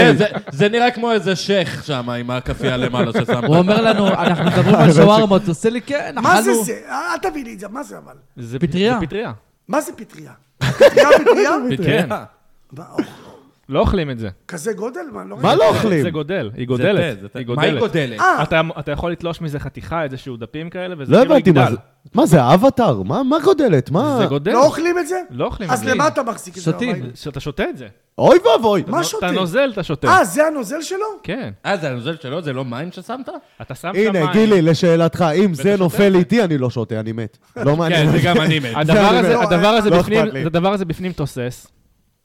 זה- 0.50 0.68
נראה 0.68 0.90
כמו 0.90 1.12
איזה 1.12 1.36
שייח 1.36 1.84
שם 1.84 2.10
עם 2.10 2.30
הכאפיה 2.30 2.76
למעלה 2.76 3.12
ששמת. 3.12 3.44
הוא 3.44 3.56
אומר 3.56 3.80
לנו, 3.82 4.08
אנחנו 4.08 4.44
מדברים 4.44 4.74
על 4.74 4.92
שווארמות, 4.96 5.48
עושה 5.48 5.70
לי 5.70 5.80
כן, 5.80 6.14
מה 6.22 6.42
זה 6.42 6.50
אכלנו. 6.50 6.64
זה? 6.64 6.72
אל 6.90 7.30
תביא 7.30 7.44
לי 7.44 7.54
את 7.54 7.60
זה, 7.60 7.66
מה 7.68 7.82
זה 7.82 7.96
אבל? 8.04 8.14
זה 8.36 8.58
פטריה. 8.58 8.98
מה 9.68 9.80
זה 9.80 9.92
פטריה? 9.96 10.30
פטריה 10.96 11.50
פטריה? 11.70 12.06
כן. 12.76 12.80
לא 13.70 13.80
אוכלים 13.80 14.10
את 14.10 14.18
זה. 14.18 14.28
כזה 14.48 14.72
גודל? 14.72 15.00
מה, 15.12 15.24
לא 15.24 15.36
מה. 15.42 15.54
לא 15.54 15.68
אוכלים? 15.68 16.02
זה 16.02 16.10
גודל, 16.10 16.50
היא 16.54 16.60
זה 16.62 16.64
גודלת. 16.64 17.16
תה, 17.16 17.22
זה 17.22 17.28
תה. 17.28 17.38
היא 17.38 17.46
מה 17.48 17.62
היא 17.62 17.78
גודלת. 17.78 18.20
אה, 18.20 18.42
אתה, 18.42 18.60
אתה 18.78 18.92
יכול 18.92 19.12
לתלוש 19.12 19.40
מזה 19.40 19.58
חתיכה, 19.58 20.02
איזשהו 20.04 20.36
דפים 20.36 20.70
כאלה, 20.70 20.94
וזה 20.98 21.12
לא 21.12 21.18
כאילו 21.18 21.34
הבנתי 21.34 21.50
מה 21.52 21.60
יגדל. 21.60 21.70
זה. 21.70 21.76
מה 22.14 22.26
זה, 22.26 22.54
אבטאר? 22.54 23.02
מה 23.02 23.22
מה 23.22 23.36
גודלת? 23.44 23.90
מה? 23.90 24.16
זה 24.18 24.26
גודל. 24.26 24.52
לא 24.52 24.66
אוכלים 24.66 24.98
את 24.98 25.08
זה? 25.08 25.20
לא 25.30 25.44
אוכלים 25.44 25.68
את 25.68 25.74
אז 25.74 25.80
זה. 25.80 25.94
למה 25.94 26.08
אתה 26.08 26.22
מחזיק 26.22 26.54
את 26.56 26.62
זה? 26.62 26.64
שותים. 26.72 26.96
בבית? 27.02 27.16
שאתה 27.16 27.40
שותה 27.40 27.64
את 27.70 27.76
זה. 27.78 27.86
אוי 28.18 28.38
ואבוי. 28.54 28.82
מה 28.86 29.00
אתה 29.00 29.06
שותה? 29.08 29.30
נוזל, 29.30 29.70
אתה 29.72 29.82
שותה. 29.82 30.08
אה, 30.08 30.24
זה 30.24 30.46
הנוזל 30.46 30.82
שלו? 30.82 30.98
כן. 31.22 31.50
אה, 31.66 31.76
זה 31.76 31.90
הנוזל 31.90 32.16
שלו? 32.22 32.42
זה 32.42 32.52
לא 32.52 32.64
מים 32.64 32.92
ששמת? 32.92 33.28
אתה 33.62 33.74
שם 33.74 33.92
שם 33.94 34.00
הנה, 34.00 34.20
מים. 34.24 34.32
גילי, 34.32 34.62
לשאלתך, 34.62 35.24
אם 35.44 35.54
זה 35.54 35.62
שותה 35.62 35.76
נופל. 35.76 36.14
איתי, 36.16 36.44
אני 36.44 36.58
לא 36.58 36.70
שותה, 36.70 37.00
אני 37.00 37.12
מת. 37.12 37.38
לא 37.56 37.76
מעניין. 37.76 38.06
כן, 38.06 38.12
זה 38.12 38.18
גם 38.24 38.40
אני 38.40 38.58
מת. 38.58 38.72
הדבר 38.76 39.08
אני 39.10 39.18
הזה, 39.18 39.34
אומר, 39.34 39.46
הדבר 39.46 39.68
הזה 39.68 39.90
לא 39.90 39.98
בפנים, 39.98 40.18
אכפת 40.20 40.32
לי. 40.32 40.44
הדבר 40.44 40.72
הזה 40.72 40.84
בפנים 40.84 41.12
תוסס, 41.12 41.66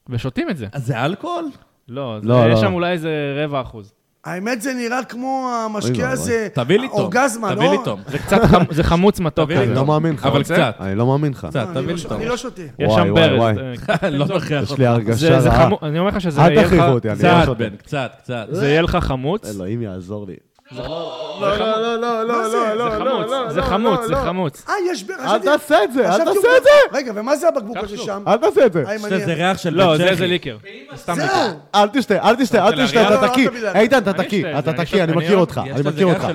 ושותים 0.08 0.50
את 0.50 0.56
זה. 0.56 0.66
אז 0.72 0.86
זה 0.86 1.04
אלכוהול? 1.04 1.44
לא, 1.88 2.18
לא, 2.22 2.40
זה- 2.40 2.48
יש 2.48 2.54
לא. 2.54 2.60
שם 2.60 2.72
אולי 2.72 2.92
איזה 2.92 3.10
רבע 3.44 3.60
אחוז. 3.60 3.92
האמת 4.24 4.62
זה 4.62 4.74
נראה 4.74 5.04
כמו 5.04 5.48
אוי 5.74 5.90
ואבוי. 5.90 6.04
הזה, 6.04 6.48
תביא 6.54 6.78
לי 6.78 6.88
תום. 6.88 6.98
אורגזמה, 7.00 7.54
תביא 7.54 7.68
לי 7.70 7.76
לא? 7.76 7.82
תום. 7.84 8.00
זה 8.08 8.18
קצת 8.18 8.40
חמ- 8.44 8.72
זה 8.74 8.82
חמוץ 8.82 9.20
מתוק 9.20 9.44
תביא 9.44 9.56
לי 9.56 9.62
כזה. 9.62 9.70
אני 9.72 9.80
לא 9.80 9.86
מאמין 9.86 10.14
לך. 10.14 10.26
אבל? 10.26 10.42
קצת. 10.42 10.74
אני 10.80 10.94
לא 10.94 11.06
מאמין 11.06 11.32
לך. 11.32 11.46
קצת, 11.50 11.56
אני 11.66 11.74
תביא 11.74 11.86
לא 11.86 11.92
לי 11.92 11.98
ש- 11.98 12.02
תום. 12.04 12.16
אני 12.20 12.26
לא 12.28 12.36
שותה. 12.36 12.62
יש 12.62 12.68
וואי, 12.80 13.04
שם 13.06 13.12
וואי, 13.12 13.28
ברז. 13.28 13.38
וואי. 13.38 13.54
אה, 14.02 14.10
לא 14.10 14.24
מכריח 14.36 14.62
יש 14.62 14.78
לי. 14.78 14.86
הרגשה 14.86 15.16
זה 15.16 15.40
זה 15.40 15.48
רעה. 15.48 15.64
חמוץ, 15.66 15.78
אני 15.82 15.98
אומר 15.98 16.10
לך 16.10 16.20
שזה 16.20 16.40
אל 16.44 16.50
יהיה 16.52 16.62
לך... 16.62 16.66
תכריחו 16.68 16.88
אותי, 16.88 17.10
אני 17.10 17.18
לא 17.22 17.28
קצת, 17.28 17.44
שותה. 17.46 17.54
בן, 17.58 17.76
קצת, 17.76 18.10
קצת. 18.22 18.46
זה 18.50 18.68
יהיה 18.68 18.82
לך 18.82 18.96
חמוץ. 19.00 19.54
אלוהים 19.54 19.82
יעזור 19.82 20.26
לי. 20.26 20.34
מה 20.72 22.48
זה? 22.48 22.58
זה 22.88 22.90
חמוץ, 22.92 23.28
זה 23.48 23.62
חמוץ, 23.62 24.00
זה 24.06 24.16
חמוץ. 24.16 24.64
אה, 24.68 24.74
יש... 24.92 25.04
ב- 25.04 25.10
אל 25.10 25.38
תעשה 25.38 25.84
את 25.84 25.92
זה, 25.92 26.08
אל 26.12 26.24
תעשה 26.24 26.48
את 26.56 26.62
זה! 26.62 26.70
רגע, 26.98 27.12
ומה 27.14 27.36
זה 27.36 27.48
הבקבוק 27.48 27.76
קח 27.76 27.84
הזה. 27.84 27.96
שם? 27.98 28.22
אל 28.28 28.36
תעשה 28.36 28.66
את 28.66 28.72
זה. 28.72 28.82
לזה 28.82 29.08
מניאק. 29.08 29.28
ריח 29.28 29.58
של 29.58 29.74
לא, 29.74 29.96
זה. 29.96 30.14
זה 30.14 30.26
ליקר. 30.26 30.56
סתם 30.96 31.20
ליקר. 31.20 31.52
אל 31.74 31.88
תשתה, 31.88 32.28
אל 32.28 32.36
תשתה, 32.36 32.66
אל 32.68 32.86
תשתה? 32.86 33.02
אתה 33.02 33.14
לא, 33.14 33.22
לא, 33.22 33.26
תקיא. 33.28 33.48
איתן, 33.74 33.96
אני 33.96 34.10
אתה 34.10 34.12
תקיא, 34.12 34.46
אתה 34.58 34.70
זה, 34.70 34.76
אני 34.76 34.84
תקיא, 34.86 35.04
אני 35.04 35.12
מכיר 35.12 35.28
אני 35.28 35.34
אותך, 35.40 35.60
אני 35.74 35.82
מכיר 35.88 36.06
אותך. 36.06 36.26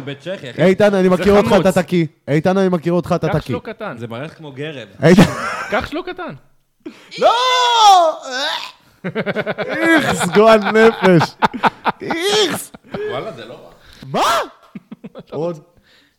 איתן, 0.58 0.94
אני 0.95 1.10
מכיר 1.10 1.38
אותך. 1.38 1.56
אתה 1.62 1.72
תקיא. 1.72 2.06
איתן, 2.28 2.58
אני 2.58 2.70
מכיר 2.70 2.94
אותך, 2.94 3.14
אתה 3.16 3.28
קח 3.28 3.34
תקיא. 3.38 3.48
שלוק 3.48 3.70
קטן. 3.70 3.95
זה 3.98 4.08
מריח 4.08 4.34
כמו 4.34 4.52
גרב. 4.52 4.88
קח 5.70 5.88
שלוק 5.90 6.10
קטן. 6.10 6.34
לא! 7.20 7.32
איכס, 9.58 10.26
גועל 10.36 10.60
נפש. 10.60 11.30
איכס. 12.02 12.72
וואלה, 13.12 13.32
זה 13.32 13.45
לא 13.45 13.53
רע. 13.53 13.70
מה? 14.07 14.22
עוד. 15.32 15.60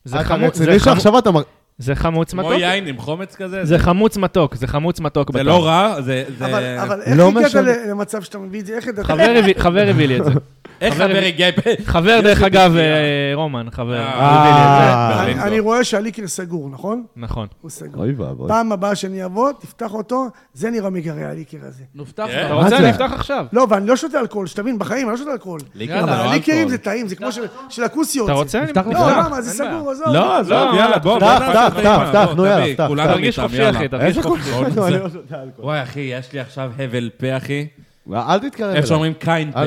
זה 0.05 0.17
אתה 0.21 0.25
חמוץ, 0.25 0.49
רציני 0.61 0.65
זה 0.79 0.85
חמוץ- 0.85 0.85
שעכשיו 0.85 1.19
אתה... 1.19 1.31
זה 1.79 1.95
חמוץ 1.95 2.31
כמו 2.31 2.41
מתוק. 2.43 2.53
יין 2.61 2.87
עם 2.87 2.99
חומץ 2.99 3.37
כזה? 3.37 3.65
זה 3.65 3.79
חמוץ 3.79 4.17
מתוק, 4.17 4.55
זה 4.55 4.67
חמוץ 4.67 5.01
מתוק. 5.01 5.33
זה. 5.33 5.43
לא 5.43 5.67
רע, 5.67 6.01
זה... 6.03 6.25
זה- 6.39 6.47
אבל 6.47 6.79
אבל 6.79 7.01
איך 7.03 7.19
לא 7.19 7.29
הגעת 7.29 7.55
למצב 7.91 8.23
שאתה 8.23 8.39
מביא 8.39 8.61
את 8.61 8.67
זה? 8.67 8.77
איך 8.77 8.87
ידעת? 8.87 9.07
חבר 9.59 9.85
הביא 9.89 10.07
לי 10.09 10.19
את 10.21 10.25
זה. 10.25 10.31
איך 10.83 10.95
חבר 10.95 11.23
הגיע... 11.27 11.49
חבר, 11.85 12.21
דרך 12.25 12.43
אגב, 12.43 12.77
אה, 12.77 12.83
רומן, 13.35 13.67
חבר. 13.71 13.97
אה. 13.97 14.21
אה. 14.21 15.47
אני-. 15.47 15.61
רואה 15.61 15.85
שהליקר 15.85 16.27
סגור, 16.27 16.69
נכון? 16.71 17.05
נכון. 17.17 17.47
הוא 17.61 17.71
סגור. 17.71 18.03
אוי 18.03 18.13
ואבוי. 18.13 18.49
פעם 18.49 18.73
הבאה 18.73 18.95
שאני 18.95 19.25
אבוא, 19.25 19.53
תפתח 19.53 19.95
אותו, 19.95 20.27
זה 20.55 20.71
נראה 20.71 20.91
מגרה 20.91 21.31
הליקר 21.31 21.59
הזה. 21.63 21.85
נופתח 21.95 22.27
כן. 22.27 22.43
אתה 22.47 22.55
רוצה? 22.55 22.69
זה? 22.69 22.79
אני 22.79 22.91
אפתח 22.91 23.11
עכשיו. 23.13 23.47
לא, 23.53 23.67
ואני 23.71 23.87
לא 23.87 23.97
שותה 23.97 24.21
אלכוהול, 24.21 24.47
שתבין, 24.47 24.79
בחיים 24.79 25.09
אני 25.09 25.13
לא 25.13 25.17
שותה 25.19 25.33
אלכוהול. 25.33 25.61
לא 25.75 25.95
הליקרים. 25.95 26.69
זה 26.69 26.79
טעים, 26.79 27.09
זה 27.09 27.17
כמו 27.17 27.29
של- 27.69 27.85
הכוסיות. 27.85 28.29
אתה 28.29 28.37
רוצה? 28.37 28.59
אני 28.59 28.67
נפתח. 28.67 28.81
לך. 28.81 28.87
לא, 29.01 29.11
לא, 29.11 29.23
למה? 29.23 29.41
זה. 29.43 29.51
סגור, 29.51 29.91
עזוב. 29.91 30.09
לא, 30.09 30.39
עזוב, 30.39 30.53
לא, 30.53 30.79
יאללה, 30.79 30.99
בוא, 30.99 31.17
פתח, 31.19 31.43
פתח, 31.81 32.01
פתח, 32.09 32.29
נו, 32.37 32.47
יאללה, 32.47 32.75
פתח. 32.75 32.89
תרגיש 32.97 33.39
חופשי. 33.39 33.71
אחי, 33.71 33.89
תרגיש 33.89 34.19
חופשי. 34.19 34.51
לא. 34.77 35.09
וואי, 35.59 35.83
אחי, 35.83 36.01
יש 36.01 36.33
לי 36.33 36.41
עכשיו 36.41 36.73
הבל 36.79 37.11
פה, 37.17 37.37
אחי. 37.37 37.67
אל 38.13 38.39
תתקרב 38.39 38.67
אליי. 38.69 38.79
איך 38.79 38.87
שאומרים 38.87 39.15
קיין 39.15 39.53
פה. 39.53 39.61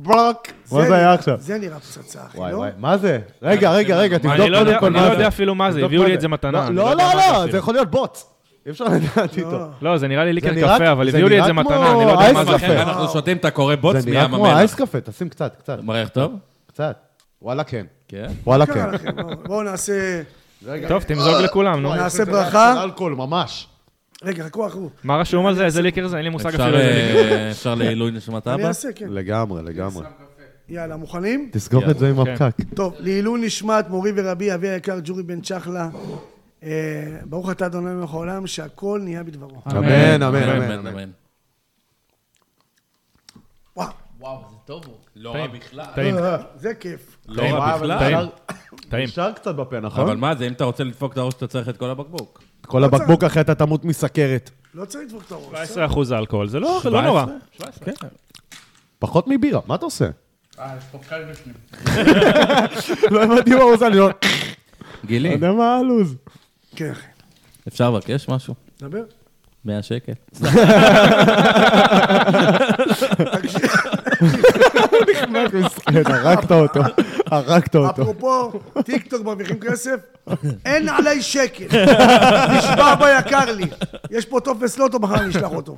ברוק. 0.00 0.42
מה 0.72 0.86
זה 0.86 0.94
היה 0.96 1.12
עכשיו? 1.12 1.36
זה 1.40 1.58
נראה 1.58 1.78
פצצה, 1.80 2.20
אחי, 2.26 2.38
וואי 2.38 2.52
לא? 2.52 2.56
וואי, 2.56 2.70
מה 2.78 2.96
זה? 2.98 3.18
רגע, 3.42 3.70
רגע, 3.72 3.96
רגע, 3.96 4.18
תבדוק 4.18 4.32
אני 4.40 4.50
לא 4.50 4.58
קודם 4.58 4.66
יודע- 4.68 4.80
כל 4.80 4.86
אני 4.86 4.94
מה 4.96 5.02
לא 5.02 5.08
זה. 5.08 5.14
יודע 5.14 5.28
אפילו 5.28 5.54
מה 5.54 5.70
זה, 5.72 5.76
תבדוק 5.78 5.88
הביאו 5.88 6.04
לי. 6.04 6.14
את 6.14 6.20
זה 6.20 6.28
מתנה. 6.28 6.50
לא, 6.52 6.66
אני 6.66 6.76
לא, 6.76 6.94
לא, 6.94 7.14
לא. 7.44 7.50
זה 7.50 7.58
יכול 7.58 7.74
להיות 7.74 7.90
בוץ. 7.90 8.26
אי 8.66 8.70
אפשר 8.70 8.84
לדעת 8.84 9.36
איתו. 9.38 9.50
לא. 9.50 9.66
לא, 9.82 9.96
זה 9.98 10.08
נראה 10.08 10.24
לי 10.24 10.32
ליקר 10.32 10.54
קפה, 10.54 10.92
אבל 10.92 11.08
הביאו 11.08 11.28
לי 11.28 11.40
את 11.40 11.44
זה 11.44 11.52
מתנה, 11.52 11.90
אני 11.92 12.04
לא 12.06 12.10
יודע 12.10 12.32
מה 12.32 12.44
זה. 12.44 12.50
קפה. 12.50 12.54
לכן 12.56 12.76
אנחנו 12.78 13.08
שותים, 13.08 13.36
אתה 13.36 13.50
קורא 13.50 13.74
בוץ 13.74 13.96
זה 13.96 14.10
נראה 14.10 14.22
מים 14.28 14.36
כמו 14.36 14.46
אייס 14.46 14.74
המלח. 14.74 14.88
קפה, 14.88 15.00
תשים 15.00 15.28
קצת, 15.28 15.56
קצת. 15.58 15.78
מריח 15.82 16.08
טוב? 16.08 16.32
קצת. 16.68 16.96
וואלה 17.42 17.64
כן. 17.64 17.86
כן. 18.08 18.26
וואלה 18.46 18.66
כן. 18.66 18.86
בואו 19.46 19.62
נעשה... 19.62 20.22
טוב, 20.88 21.02
תמזוג 21.02 21.34
לכולם, 21.44 21.82
נו. 21.82 21.88
וואי, 21.88 21.98
נעשה 21.98 22.24
ברכה. 22.24 22.82
אלכוהול, 22.82 23.14
ממש. 23.14 23.68
רגע, 24.22 24.44
חכו, 24.44 24.68
חכו. 24.68 24.90
מה 25.04 25.16
רשום 25.16 25.46
על 25.46 25.54
זה? 25.54 25.64
איזה 25.64 25.82
ליקר 25.82 26.08
זה? 26.08 26.16
אין 26.16 26.24
לי 26.24 26.30
מושג 26.30 26.46
אפילו 26.46 26.78
איזה 26.78 27.12
ליקר. 27.22 27.34
אה, 27.34 27.50
אפשר 27.50 27.74
לעילוי 27.74 28.10
נשמת 28.10 28.46
אני 28.46 28.54
אבא? 28.54 28.68
אעשה, 28.68 28.88
כן. 28.94 29.08
לגמרי, 29.08 29.62
לגמרי. 29.62 30.06
יאללה, 30.68 30.96
מוכנים? 30.96 31.48
תסגור 31.52 31.90
את 31.90 31.98
זה 31.98 32.08
עם 32.10 32.24
כן. 32.24 32.32
הפקק. 32.32 32.64
טוב, 32.74 32.94
לעילוי 32.98 33.46
נשמת 33.46 33.88
מורי 33.88 34.12
ורבי, 34.16 34.54
אבי 34.54 34.68
היקר 34.68 34.98
ג'ורי 35.04 35.22
בן 35.22 35.40
צ'חלה. 35.40 35.88
אה, 36.62 37.16
ברוך 37.24 37.50
אתה 37.50 37.66
אדוני 37.66 37.90
מלך 37.90 38.10
העולם, 38.10 38.46
שהכל 38.46 39.00
נהיה 39.04 39.22
בדברו. 39.22 39.62
אמן, 39.70 40.22
אמן, 40.22 40.86
אמן. 40.86 41.10
וואו, 43.76 43.88
וואו, 44.20 44.44
זה 44.50 44.56
טוב. 44.64 44.84
לא. 45.16 45.34
רע 45.34 45.46
בכלל. 45.46 45.86
אה, 46.18 46.36
זה 46.56 46.74
כיף. 46.74 47.16
לא 47.28 47.42
רע 47.42 47.76
בכלל. 47.76 48.28
טעים. 48.88 49.04
נשאר 49.04 49.32
קצת 49.32 49.54
בפה, 49.54 49.80
נכון? 49.80 50.04
אבל 50.04 50.16
מה 50.16 50.34
זה, 50.34 50.46
אם 50.46 50.52
אתה 50.52 50.64
רוצה 50.64 50.84
לדפוק 50.84 51.12
את 51.12 51.18
הראש, 51.18 51.34
אתה 51.34 51.46
צריך 51.46 51.68
את 51.68 51.76
כל 51.76 51.90
הבקבוק. 51.90 52.42
כל 52.66 52.84
הבקבוק 52.84 53.24
אחרי 53.24 53.42
אתה 53.42 53.54
תמות 53.54 53.84
מסכרת. 53.84 54.50
לא 54.74 54.84
צריך 54.84 55.04
לדפוק 55.04 55.22
את 55.26 55.32
הראש. 55.32 55.44
17 55.44 55.86
אחוז 55.86 56.12
אלכוהול, 56.12 56.48
זה 56.48 56.60
לא 56.60 56.80
לא 56.84 57.02
נורא. 57.02 57.24
כן. 57.84 57.92
פחות 58.98 59.24
מבירה, 59.28 59.60
מה 59.66 59.74
אתה 59.74 59.84
עושה? 59.84 60.08
אה, 60.58 60.74
יש 60.78 60.84
פה 60.92 60.98
קל 61.08 61.22
בפנים. 61.30 61.54
לא 63.14 63.22
הבנתי 63.24 63.54
מה 63.54 63.62
הוא 63.62 63.74
עושה, 63.74 63.86
אני 63.86 63.96
לא... 63.96 64.08
גילי, 65.06 65.28
לא 65.28 65.34
יודע 65.34 65.52
מה 65.52 65.76
הלו"ז. 65.76 66.14
כן, 66.76 66.90
אחי. 66.90 67.06
אפשר 67.68 67.90
לבקש 67.90 68.28
משהו? 68.28 68.54
דבר. 68.80 69.02
100 69.64 69.82
שקל. 69.82 70.12
נחנק 74.22 75.54
מסכן, 75.54 76.02
הרגת 76.06 76.52
אותו. 76.52 76.80
הרגת 77.26 77.76
אותו. 77.76 78.02
אפרופו, 78.02 78.52
טיק 78.84 79.06
טוק 79.06 79.24
מרוויחים 79.24 79.58
כסף, 79.60 79.96
אין 80.64 80.88
עליי 80.88 81.22
שקל. 81.22 81.64
נשבע 82.56 82.94
ביקר 82.94 83.52
לי. 83.52 83.64
יש 84.10 84.24
פה 84.24 84.40
טופס 84.40 84.78
לוטו, 84.78 84.98
מחר 84.98 85.14
אני 85.14 85.30
אשלח 85.30 85.50
אותו. 85.50 85.76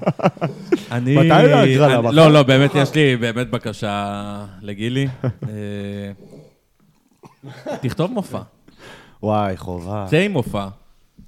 אני... 0.93 1.16
מתי 1.16 1.31
ההגרלה? 1.31 2.01
מחר? 2.01 2.10
לא, 2.10 2.32
לא, 2.32 2.43
באמת, 2.43 2.70
יש 2.74 2.94
לי 2.94 3.16
באמת 3.16 3.51
בקשה 3.51 4.44
לגילי. 4.62 5.09
אה, 5.24 6.12
תכתוב 7.81 8.12
מופע. 8.12 8.40
וואי, 9.23 9.56
חובה. 9.56 10.06
צא 10.10 10.16
עם 10.16 10.32
מופע. 10.32 10.66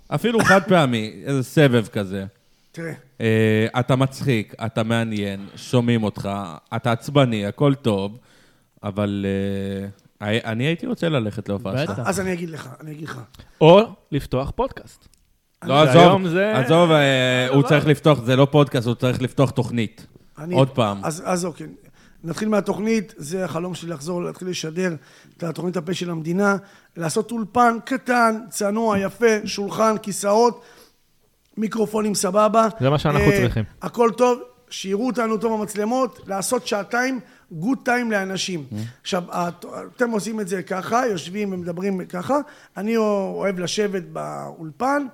אפילו 0.09 0.41
חד 0.45 0.63
פעמי, 0.63 1.13
איזה 1.27 1.43
סבב 1.43 1.87
כזה. 1.87 2.25
תראה, 2.73 2.93
אה, 3.21 3.67
אתה 3.81 3.97
מצחיק, 3.97 4.55
אתה 4.67 4.83
מעניין, 4.83 5.47
שומעים 5.57 6.03
אותך, 6.03 6.29
אתה 6.77 6.93
עצבני, 6.93 7.47
הכל 7.47 7.75
טוב, 7.75 8.19
אבל 8.83 9.27
אה, 10.23 10.39
אני 10.45 10.65
הייתי 10.65 10.87
רוצה 10.87 11.09
ללכת 11.09 11.49
להופעה 11.49 11.79
שלך. 11.79 11.91
בטח. 11.91 12.03
אז 12.09 12.21
אני 12.21 12.33
אגיד 12.33 12.51
לך, 12.51 12.69
אני 12.81 12.91
אגיד 12.93 13.09
לך. 13.09 13.21
או 13.61 13.81
לפתוח 14.13 14.51
פודקאסט. 14.51 15.09
לא, 15.65 15.83
עזוב, 15.83 16.27
זה- 16.29 16.59
עזוב, 16.59 16.91
אה, 16.91 17.49
הוא 17.49 17.63
צריך 17.63 17.87
לפתוח, 17.87 18.23
זה 18.25 18.37
לא 18.37 18.47
פודקאסט, 18.51 18.87
הוא 18.87 18.95
צריך 18.95 19.23
לפתוח 19.23 19.51
תוכנית. 19.51 20.07
עוד 20.53 20.69
פעם. 20.71 21.01
אז, 21.05 21.23
אז 21.27 21.45
אוקיי. 21.45 21.67
נתחיל 22.25 22.49
מהתוכנית, 22.49 23.15
זה 23.17 23.45
החלום 23.45 23.75
שלי 23.75 23.91
לחזור, 23.91 24.23
להתחיל 24.23 24.49
לשדר 24.49 24.95
את 25.37 25.43
התוכנית 25.43 25.77
הפה 25.77 25.95
של 25.95 26.11
המדינה, 26.11 26.57
לעשות 26.97 27.33
אולפן 27.33 27.77
קטן, 27.85 28.41
צנוע, 28.51 28.99
יפה, 28.99 29.27
שולחן, 29.45 29.95
כיסאות, 30.03 30.63
מיקרופונים 31.57 32.15
סבבה. 32.15 32.69
זה 32.81 32.91
מה 32.91 32.99
שאנחנו 32.99 33.31
אה, 33.31 33.37
צריכים. 33.43 33.65
הכל 33.83 34.11
טוב, 34.17 34.39
שיראו 34.71 35.07
אותנו 35.07 35.37
טוב 35.39 35.59
במצלמות, 35.59 36.21
לעשות 36.27 36.67
שעתיים 36.67 37.21
גוד 37.53 37.79
טיים 37.85 38.11
לאנשים. 38.11 38.65
עכשיו, 39.03 39.23
את- 39.31 39.65
אתם 39.97 40.11
עושים 40.11 40.41
את 40.41 40.49
זה 40.49 40.63
ככה, 40.63 41.03
יושבים 41.11 41.53
ומדברים 41.53 42.05
ככה, 42.05 42.37
אני 42.77 42.97
אוהב 42.97 43.59
לשבת 43.59 44.03
באולפן, 44.03 45.07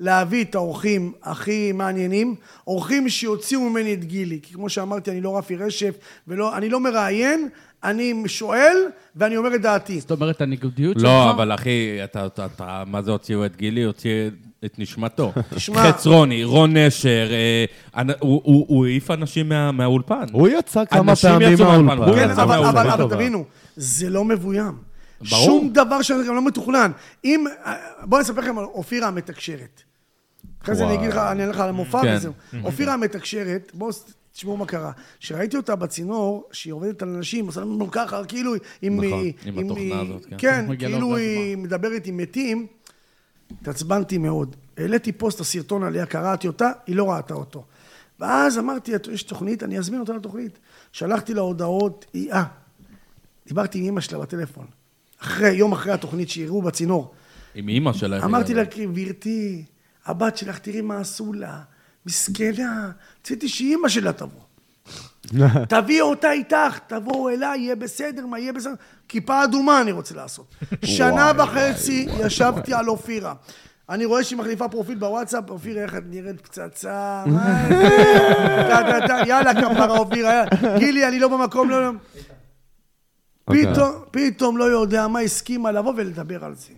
להביא 0.00 0.44
את 0.44 0.54
האורחים 0.54 1.12
הכי 1.22 1.72
מעניינים, 1.72 2.34
אורחים 2.66 3.08
שיוציאו 3.08 3.60
ממני 3.60 3.94
את 3.94 4.04
גילי, 4.04 4.40
כי 4.42 4.54
כמו 4.54 4.68
שאמרתי, 4.68 5.10
אני 5.10 5.20
לא 5.20 5.38
רפי 5.38 5.56
רשף, 5.56 5.94
ואני 6.28 6.68
לא 6.68 6.80
מראיין, 6.80 7.48
אני 7.84 8.22
שואל, 8.26 8.76
ואני 9.16 9.36
אומר 9.36 9.54
את 9.54 9.60
דעתי. 9.60 10.00
זאת 10.00 10.10
אומרת, 10.10 10.40
הניגודיות 10.40 10.94
שלך? 10.96 11.04
לא, 11.04 11.30
אבל 11.30 11.54
אחי, 11.54 12.04
אתה, 12.04 12.26
אתה, 12.26 12.46
אתה, 12.46 12.82
מה 12.86 13.02
זה 13.02 13.10
הוציאו 13.10 13.46
את 13.46 13.56
גילי? 13.56 13.82
הוציא 13.82 14.30
את 14.64 14.78
נשמתו. 14.78 15.32
תשמע- 15.54 15.82
חצרוני, 15.92 16.44
רון 16.44 16.76
נשר, 16.76 17.28
אה, 17.30 18.02
הוא- 18.20 18.86
העיף 18.86 19.10
אנשים 19.10 19.48
מה- 19.48 19.72
מהאולפן. 19.72 20.24
הוא 20.32 20.48
יצא 20.48 20.84
כמה 20.84 21.10
אנשים 21.12 21.30
פעמים 21.30 21.52
יצאו 21.52 21.64
מהאולפן, 21.64 21.84
מהאולפן. 21.86 22.08
הוא 22.08 22.16
כן, 22.18 22.28
יצא 22.32 22.42
אבל, 22.42 22.58
מהאולפן. 22.60 22.90
אבל. 22.90 23.14
תבינו, 23.14 23.44
זה 23.76 24.10
לא 24.10 24.24
מבוים. 24.24 24.72
ברור. 25.30 25.44
שום 25.44 25.70
דבר 25.72 26.02
שזה 26.02 26.24
גם 26.28 26.34
לא 26.34 26.46
מתוכנן. 26.46 26.90
אם, 27.24 27.44
בואו 28.02 28.20
אני 28.20 28.26
אספר 28.26 28.40
לכם 28.40 28.58
על 28.58 28.64
אופירה 28.64 29.08
המתקשרת. 29.08 29.82
אחרי 30.62 30.74
זה 30.74 30.84
אני 30.86 30.94
אגיד 30.94 31.08
לך, 31.10 31.16
אני 31.16 31.40
אענה 31.40 31.46
לך 31.52 31.60
על 31.60 31.68
המופע 31.68 32.02
כן. 32.02 32.14
וזהו. 32.16 32.32
אופירה 32.64 32.94
המתקשרת, 32.94 33.70
בואו 33.74 33.90
תשמעו 34.32 34.56
מה 34.56 34.66
קרה. 34.66 34.90
כשראיתי 35.20 35.56
אותה 35.56 35.76
בצינור, 35.76 36.48
שהיא 36.52 36.72
עובדת 36.72 37.02
על 37.02 37.08
אנשים, 37.08 37.46
עושה 37.46 37.60
לנו 37.60 37.90
ככה, 37.90 38.24
כאילו, 38.24 38.52
עם... 38.82 39.00
נכון, 39.04 39.18
היא- 39.20 39.32
עם 39.44 39.58
התוכנה 39.58 40.00
הזאת, 40.00 40.26
כן. 40.30 40.36
כן, 40.38 40.64
מגיע 40.68 40.88
כאילו. 40.88 41.16
היא 41.16 41.56
מדברת 41.56 42.06
עם 42.06 42.16
מתים. 42.16 42.66
התעצבנתי 43.60 44.18
מאוד. 44.18 44.56
העליתי 44.76 45.12
פוסט, 45.12 45.40
הסרטון 45.40 45.82
עליה, 45.82 46.06
קראתי 46.06 46.46
אותה, 46.46 46.70
היא 46.86 46.96
לא 46.96 47.10
ראתה 47.10 47.34
אותו. 47.34 47.64
ואז 48.20 48.58
אמרתי, 48.58 48.94
"את- 48.96 49.06
יש 49.08 49.22
תוכנית, 49.22 49.62
אני 49.62 49.78
אזמין 49.78 50.00
אותה 50.00 50.12
לתוכנית. 50.12 50.58
שלחתי 50.92 51.34
לה 51.34 51.40
הודעות, 51.40 52.04
היא, 52.12 52.32
אה, 52.32 52.44
דיברתי 53.46 53.78
עם 53.78 53.84
אמא 53.84 54.00
שלה 54.00 54.18
בטלפון. 54.18 54.66
אחרי, 55.18 55.50
יום 55.50 55.72
אחרי 55.72 55.92
התוכנית 55.92 56.28
שיראו 56.28 56.62
בצינור. 56.62 57.14
עם 57.54 57.68
אימא 57.68 57.92
שלהם. 57.92 58.22
אמרתי 58.22 58.54
לה, 58.54 58.62
גברתי, 58.64 59.64
הבת 60.06 60.36
שלך, 60.36 60.58
תראי 60.58 60.80
מה 60.80 60.96
עשו 61.00 61.32
לה. 61.32 61.60
מסכנה, 62.06 62.90
רציתי 63.20 63.48
שאימא 63.48 63.88
שלה 63.88 64.12
תבוא. 64.12 64.40
תביא 65.68 66.02
אותה 66.02 66.32
איתך, 66.32 66.78
תבואו 66.86 67.28
אליי, 67.28 67.60
יהיה 67.60 67.76
בסדר, 67.76 68.26
מה 68.26 68.38
יהיה 68.38 68.52
בסדר? 68.52 68.74
כיפה 69.08 69.44
אדומה 69.44 69.80
אני 69.80 69.92
רוצה 69.92 70.14
לעשות. 70.14 70.54
שנה 70.84 71.32
וחצי 71.38 72.06
ישבתי 72.20 72.74
על 72.74 72.88
אופירה. 72.88 73.34
אני 73.88 74.04
רואה 74.04 74.24
שהיא 74.24 74.38
מחליפה 74.38 74.68
פרופיל 74.68 74.98
בוואטסאפ, 74.98 75.50
אופירה, 75.50 75.82
איך 75.82 75.94
את 75.94 76.02
נראית 76.06 76.40
פצצה, 76.40 77.24
יאללה, 79.26 79.54
כפרה 79.54 79.98
אופירה, 79.98 80.32
יאללה. 80.32 80.78
גילי, 80.78 81.08
אני 81.08 81.18
לא 81.18 81.28
במקום, 81.28 81.70
לא... 81.70 81.82
לא. 81.82 81.90
אוקיי. 83.48 83.72
פתאום, 83.72 83.92
פתאום 84.10 84.58
לא 84.58 84.64
יודע 84.64 85.08
מה 85.08 85.20
הסכימה 85.20 85.72
לבוא 85.72 85.92
ולדבר 85.96 86.44
על 86.44 86.54
זה. 86.54 86.72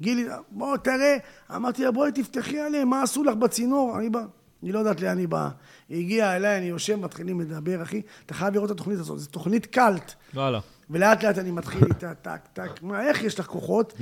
גילי, 0.00 0.26
בוא 0.50 0.76
תראה, 0.76 1.16
אמרתי 1.56 1.84
לה, 1.84 1.90
בואי 1.90 2.12
תפתחי 2.12 2.60
עליהם, 2.60 2.88
מה 2.88 3.02
עשו 3.02 3.24
לך 3.24 3.34
בצינור? 3.34 3.98
אני 3.98 4.10
בא, 4.10 4.20
אני 4.62 4.72
לא 4.72 4.78
יודעת 4.78 5.00
לאן 5.00 5.18
היא 5.18 5.28
באה. 5.28 5.48
היא 5.88 5.98
הגיעה 5.98 6.36
אליי, 6.36 6.58
אני 6.58 6.66
יושב, 6.66 6.96
מתחילים 6.96 7.40
לדבר, 7.40 7.82
אחי, 7.82 8.02
אתה 8.26 8.34
חייב 8.34 8.54
לראות 8.54 8.70
את 8.70 8.74
התוכנית 8.74 8.98
הזאת, 8.98 9.18
זו 9.18 9.30
תוכנית 9.30 9.66
קאלט. 9.66 10.12
וואלה. 10.34 10.60
ולאט 10.90 11.24
לאט 11.24 11.38
אני 11.38 11.50
מתחיל 11.50 11.84
איתה, 11.84 12.14
טק, 12.14 12.40
טק, 12.52 12.82
מה, 12.82 13.02
איך 13.02 13.22
יש 13.22 13.40
לך 13.40 13.46
כוחות? 13.46 13.92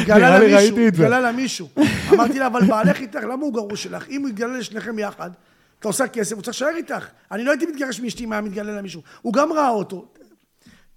התגלה 0.00 0.18
נראה 0.18 0.38
לי 0.38 0.50
לה 0.50 0.60
מישהו. 0.60 0.88
התגלה 0.88 1.20
לה 1.20 1.32
מישהו. 1.32 1.68
אמרתי 2.12 2.38
לה, 2.38 2.46
אבל 2.46 2.64
בעלך 2.64 3.00
איתך, 3.00 3.20
למה 3.22 3.42
הוא 3.44 3.54
גרוש 3.54 3.82
שלך? 3.82 4.08
אם 4.08 4.20
הוא 4.20 4.28
יתגלה 4.28 4.58
לשניכם 4.58 4.98
יחד, 4.98 5.30
אתה 5.78 5.88
עושה 5.88 6.08
כסף, 6.08 6.34
הוא 6.34 6.42
צריך 6.42 6.62
להישאר 6.62 6.76
איתך. 6.76 7.08
אני 7.32 7.44
לא 7.44 7.50
הייתי 7.50 7.66
מתגרש 7.66 8.00
מאשתי 8.00 8.24
אם 8.24 8.32
היה 8.32 8.40
מתגלה 8.40 8.72
לה 8.72 8.82
מישהו. 8.82 9.02
הוא 9.22 9.32
גם 9.32 9.52
ראה 9.52 9.68
אותו. 9.68 10.06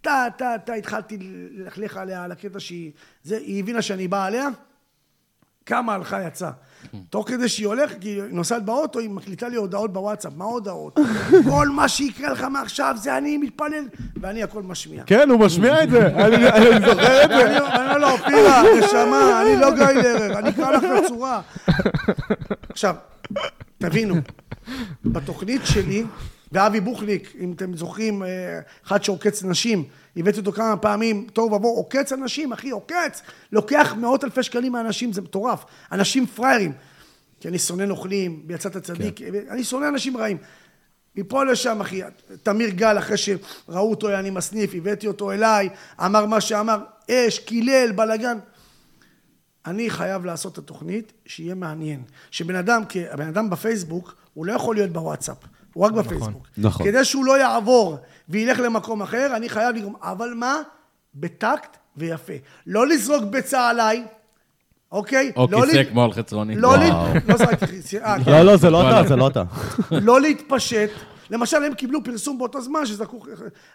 טה, 0.02 0.28
טה, 0.38 0.56
טה, 0.66 0.74
התחלתי 0.74 1.18
ללכלך 1.52 1.98
עליה 1.98 2.24
על 2.24 2.32
הקטע 2.32 2.60
שהיא... 2.60 2.92
זה, 3.24 3.38
היא 3.38 3.60
הבינה 3.60 3.82
שאני 3.82 4.08
בא 4.08 4.26
עליה, 4.26 4.48
כמה 5.66 5.94
הלכה 5.94 6.24
יצאה. 6.24 6.52
תוך 7.10 7.30
כדי 7.30 7.50
שהיא 7.50 7.68
הולכת, 7.68 8.02
כי 8.02 8.10
היא 8.10 8.24
נוסעת 8.30 8.66
באוטו, 8.66 9.00
היא 9.00 9.10
מקליטה 9.10 9.48
לי 9.48 9.56
הודעות 9.56 9.94
בוואטסאפ. 9.94 10.34
מה 10.36 10.46
הודעות? 10.46 11.00
כל 11.50 11.70
מה 11.70 11.88
שיקרה 11.88 12.32
לך 12.32 12.42
מעכשיו 12.42 12.96
זה 12.98 13.18
אני 13.18 13.38
מתפלל, 13.38 13.88
ואני 14.22 14.44
הכל 14.44 14.64
משמיע. 14.64 15.04
כן, 15.06 15.30
הוא 15.30 15.40
משמיע 15.40 15.84
את 15.84 15.90
זה. 15.90 16.08
אני 16.26 16.38
זוכר 16.86 17.24
את 17.24 17.30
זה. 17.30 17.46
אני 17.46 17.60
אומר 17.60 17.98
לו, 17.98 18.10
אופירה, 18.10 18.64
נשמה, 18.80 19.42
אני 19.42 19.62
לא 19.62 19.76
גיא 19.76 19.86
לרר, 19.86 20.40
אני 20.40 20.50
אקרא 20.50 20.72
לך 20.72 20.84
לצורה. 20.84 21.42
עכשיו, 22.70 22.96
תבינו, 23.78 24.16
בתוכנית 25.06 25.62
שלי, 25.66 26.04
ואבי 26.52 26.80
בוכניק, 26.80 27.34
אם 27.40 27.52
אתם 27.56 27.78
זוכרים, 27.78 28.24
אה, 28.24 28.60
אחד 28.88 29.04
שעוקץ 29.04 29.44
נשים, 29.44 29.84
הבאתי 30.18 30.40
אותו 30.40 30.52
כמה 30.52 30.78
פעמים, 30.78 31.28
תוהו 31.34 31.52
ובוהו, 31.52 31.76
עוקץ 31.76 32.14
אנשים, 32.14 32.54
אחי, 32.54 32.70
עוקץ, 32.70 33.22
לוקח 33.52 33.94
מאות 33.98 34.24
אלפי 34.24 34.44
שקלים 34.44 34.72
מהאנשים, 34.72 35.14
זה 35.14 35.22
מטורף. 35.22 35.66
אנשים 35.92 36.26
פראיירים. 36.26 36.72
כי 37.40 37.48
אני 37.48 37.60
שונא 37.60 37.84
נוכלים, 37.84 38.42
ביצאת 38.46 38.78
צדיק, 38.78 39.22
אני 39.50 39.64
שונא 39.64 39.88
אנשים 39.88 40.18
רעים. 40.18 40.38
מפה 41.16 41.44
לשם, 41.44 41.82
אחי, 41.82 42.02
תמיר 42.44 42.70
גל, 42.70 42.98
אחרי 42.98 43.18
שראו 43.18 43.90
אותו, 43.90 44.20
אני 44.20 44.30
מסניף, 44.30 44.72
הבאתי 44.74 45.08
אותו 45.08 45.32
אליי, 45.32 45.70
אמר 46.06 46.26
מה 46.26 46.42
שאמר, 46.42 46.80
אש, 47.12 47.40
קילל, 47.40 47.92
בלאגן. 47.92 48.38
אני 49.66 49.90
חייב 49.90 50.26
לעשות 50.26 50.54
את 50.54 50.58
התוכנית 50.58 51.14
שיהיה 51.26 51.56
מעניין. 51.56 52.04
שבן 52.32 52.56
אדם, 52.56 52.86
כי 52.86 53.10
הבן 53.10 53.28
אדם 53.28 53.50
בפייסבוק, 53.50 54.16
הוא 54.34 54.46
לא 54.46 54.54
יכול 54.54 54.76
להיות 54.76 54.92
בוואטסאפ, 54.92 55.38
הוא 55.74 55.86
רק 55.86 55.92
בפייסבוק. 55.92 56.48
נכון. 56.58 56.86
כדי 56.86 57.06
שהוא 57.06 57.26
לא 57.26 57.40
יעבור 57.40 57.98
וילך 58.30 58.60
למקום 58.60 59.02
אחר, 59.02 59.36
אני 59.36 59.50
חייב 59.50 59.76
לגרום, 59.76 59.96
אבל 60.02 60.34
מה? 60.36 60.58
בטקט 61.16 61.78
ויפה. 61.98 62.34
לא 62.68 62.88
לזרוק 62.88 63.24
ביצה 63.24 63.70
עליי, 63.70 64.04
אוקיי? 64.92 65.32
או 65.36 65.48
לא 65.52 65.66
כיסא 65.66 65.84
כמו 65.84 66.04
על 66.04 66.14
חצרוני. 66.14 66.56
לא 66.56 66.78
לא 66.78 66.84
אה, 66.84 68.20
כן. 68.26 68.32
לא, 68.32 68.42
לא, 68.42 68.58
זה 68.58 68.70
לא 68.70 68.90
אתה, 68.90 69.08
זה 69.08 69.16
לא 69.16 69.28
אתה. 69.28 69.44
לא 70.08 70.22
להתפשט. 70.22 70.90
למשל, 71.30 71.64
הם 71.64 71.74
קיבלו 71.74 72.04
פרסום 72.04 72.38
באותו 72.38 72.62
זמן 72.62 72.86
שזרקו 72.86 73.24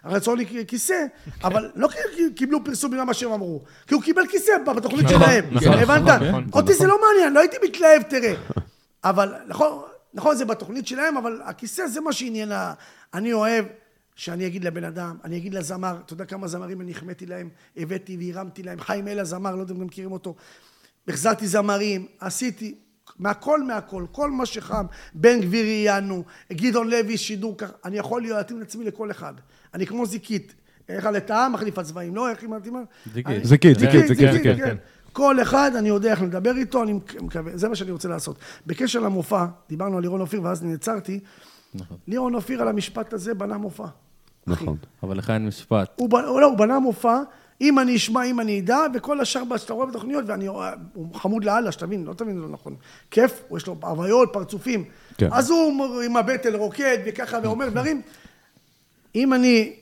רצון 0.05 0.37
לי 0.37 0.65
כיסא, 0.67 1.05
אבל 1.43 1.69
לא 1.75 1.87
כי 1.87 2.33
קיבלו 2.35 2.63
פרסום 2.63 2.91
בגלל 2.91 3.03
מה 3.03 3.13
שהם 3.13 3.31
אמרו, 3.31 3.61
כי 3.87 3.93
הוא 3.93 4.03
קיבל 4.03 4.27
כיסא 4.31 4.51
בתוכנית 4.75 5.09
שלהם. 5.09 5.45
נכון, 5.51 5.73
הבנת? 5.73 6.07
נכון, 6.07 6.27
נכון, 6.27 6.45
אותי 6.53 6.73
זה 6.73 6.87
לא 6.87 6.97
מעניין, 7.01 7.33
לא 7.33 7.39
הייתי 7.39 7.57
מתלהב, 7.63 8.01
תראה. 8.01 8.33
אבל, 9.03 9.33
נכון, 9.47 9.81
נכון, 10.13 10.35
זה 10.35 10.45
בתוכנית 10.45 10.87
שלהם, 10.87 11.17
אבל 11.17 11.41
הכיסא 11.45 11.87
זה 11.87 12.01
מה 12.01 12.13
שעניין 12.13 12.51
ה... 12.51 12.73
אני 13.13 13.33
אוהב 13.33 13.65
שאני 14.15 14.47
אגיד 14.47 14.63
לבן 14.63 14.83
אדם, 14.83 15.17
אני 15.23 15.37
אגיד 15.37 15.53
לזמר, 15.53 15.97
אתה 16.05 16.13
יודע 16.13 16.25
כמה 16.25 16.47
זמרים 16.47 16.81
אני 16.81 16.91
החמאתי 16.91 17.25
להם, 17.25 17.49
הבאתי 17.77 18.17
והרמתי 18.19 18.63
להם, 18.63 18.79
חיים 18.79 19.07
אלה 19.07 19.23
זמר, 19.23 19.55
לא 19.55 19.61
יודע 19.61 19.73
אם 19.73 19.77
אתם 19.77 19.85
מכירים 19.85 20.11
אותו. 20.11 20.35
החזרתי 21.07 21.47
זמרים, 21.47 22.05
עשיתי 22.19 22.75
מהכל 23.19 23.63
מהכל, 23.63 24.05
כל 24.11 24.31
מה 24.31 24.45
שחם, 24.45 24.85
בן 25.13 25.41
גביר 25.41 25.65
ראיינו, 25.65 26.23
גדעון 26.53 26.89
לוי 26.89 27.17
שידור 27.17 27.57
ככה, 27.57 27.73
אני 27.85 27.97
יכול 27.97 28.21
להתאים 28.27 28.61
את 28.61 28.67
עצמי 28.67 28.85
לכל 28.85 29.11
אחד. 29.11 29.33
אני 29.73 29.87
כמו 29.87 30.05
זיקית. 30.05 30.53
איך 30.89 31.05
לטעה 31.05 31.49
מחליף 31.49 31.77
הצבעים, 31.77 32.15
לא? 32.15 32.29
איך 32.29 32.41
היא 32.41 32.49
מתאימה? 32.49 32.79
זיקית. 33.13 33.45
זיקית, 33.45 33.79
זיקית, 33.79 34.07
זיקית, 34.07 34.29
כן, 34.31 34.43
כן, 34.43 34.57
כן. 34.57 34.65
כן. 34.65 34.75
כל 35.17 35.41
אחד, 35.41 35.71
אני 35.75 35.89
יודע 35.89 36.11
איך 36.11 36.21
לדבר 36.21 36.57
איתו, 36.57 36.83
אני 36.83 36.93
מקווה, 37.21 37.57
זה 37.57 37.69
מה 37.69 37.75
שאני 37.75 37.91
רוצה 37.91 38.07
לעשות. 38.07 38.37
בקשר 38.65 38.99
למופע, 38.99 39.45
דיברנו 39.69 39.97
על 39.97 40.01
לירון 40.01 40.21
אופיר 40.21 40.43
ואז 40.43 40.63
נעצרתי. 40.63 41.19
לירון 42.07 42.35
אופיר 42.35 42.61
על 42.61 42.67
המשפט 42.67 43.13
הזה 43.13 43.33
בנה 43.33 43.57
מופע. 43.57 43.85
נכון. 44.47 44.77
אבל 45.03 45.17
לך 45.17 45.29
אין 45.29 45.47
משפט. 45.47 45.89
הוא, 45.95 46.19
לא, 46.19 46.45
הוא 46.45 46.57
בנה 46.57 46.79
מופע, 46.79 47.19
אם 47.61 47.79
אני 47.79 47.95
אשמע, 47.95 48.23
אם 48.23 48.39
אני 48.39 48.59
אדע, 48.59 48.79
וכל 48.93 49.19
השאר 49.19 49.57
שאתה 49.57 49.73
רואה 49.73 49.87
בתוכניות, 49.87 50.23
ואני, 50.27 50.47
הוא 50.47 51.15
חמוד 51.15 51.43
לאללה, 51.43 51.71
שתבין, 51.71 52.03
לא 52.05 52.13
תבין, 52.13 52.37
לא 52.37 52.49
נכון. 52.49 52.75
כיף, 53.11 53.43
יש 53.57 53.67
לו 53.67 53.75
הוויות, 53.81 54.29
פרצופים. 54.33 54.83
כן. 55.17 55.29
אז 55.31 55.49
הוא 55.49 56.01
עם 56.01 56.17
הבטל 56.17 56.55
רוקד 56.55 56.97
וככה 57.05 57.37
ואומר 57.43 57.69
דברים. 57.69 58.01
אם 59.15 59.33
אני 59.33 59.75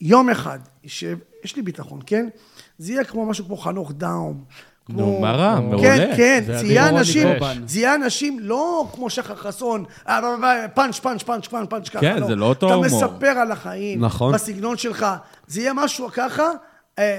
יום 0.00 0.30
אחד 0.30 0.58
אשב, 0.86 1.18
יש 1.44 1.56
לי 1.56 1.62
ביטחון, 1.62 2.00
כן? 2.06 2.28
זה 2.78 2.92
יהיה 2.92 3.04
כמו 3.04 3.26
משהו 3.26 3.44
כמו 3.44 3.56
חנוך 3.56 3.92
דאום. 3.92 4.44
נו, 4.88 4.96
כמו- 4.98 5.20
מה 5.20 5.32
רע? 5.32 5.60
מעולה. 5.60 5.82
כן, 5.96 6.10
כן, 6.16 6.44
רוני 6.56 6.88
אנשים, 6.88 7.28
קובן. 7.34 7.56
זה 7.66 7.78
יהיה 7.78 7.94
אנשים 7.94 8.38
לא 8.40 8.88
כמו 8.94 9.10
שחר 9.10 9.34
חסון, 9.34 9.84
אה, 10.08 10.18
אה, 10.18 10.62
אה, 10.62 10.68
פאנץ', 10.68 10.98
פאנץ', 10.98 11.22
פאנץ', 11.22 11.46
פאנץ', 11.46 11.68
פאנץ', 11.70 11.88
ככה, 11.88 12.00
כן, 12.00 12.20
לא. 12.20 12.26
זה 12.26 12.36
לא 12.36 12.44
אותו 12.46 12.66
אתה 12.66 12.74
הומור. 12.74 12.86
מספר 13.04 13.26
על 13.28 13.52
החיים, 13.52 14.04
נכון. 14.04 14.34
בסגנון 14.34 14.76
שלך. 14.76 15.06
זה 15.46 15.60
יהיה 15.60 15.72
משהו 15.72 16.08
ככה, 16.12 16.44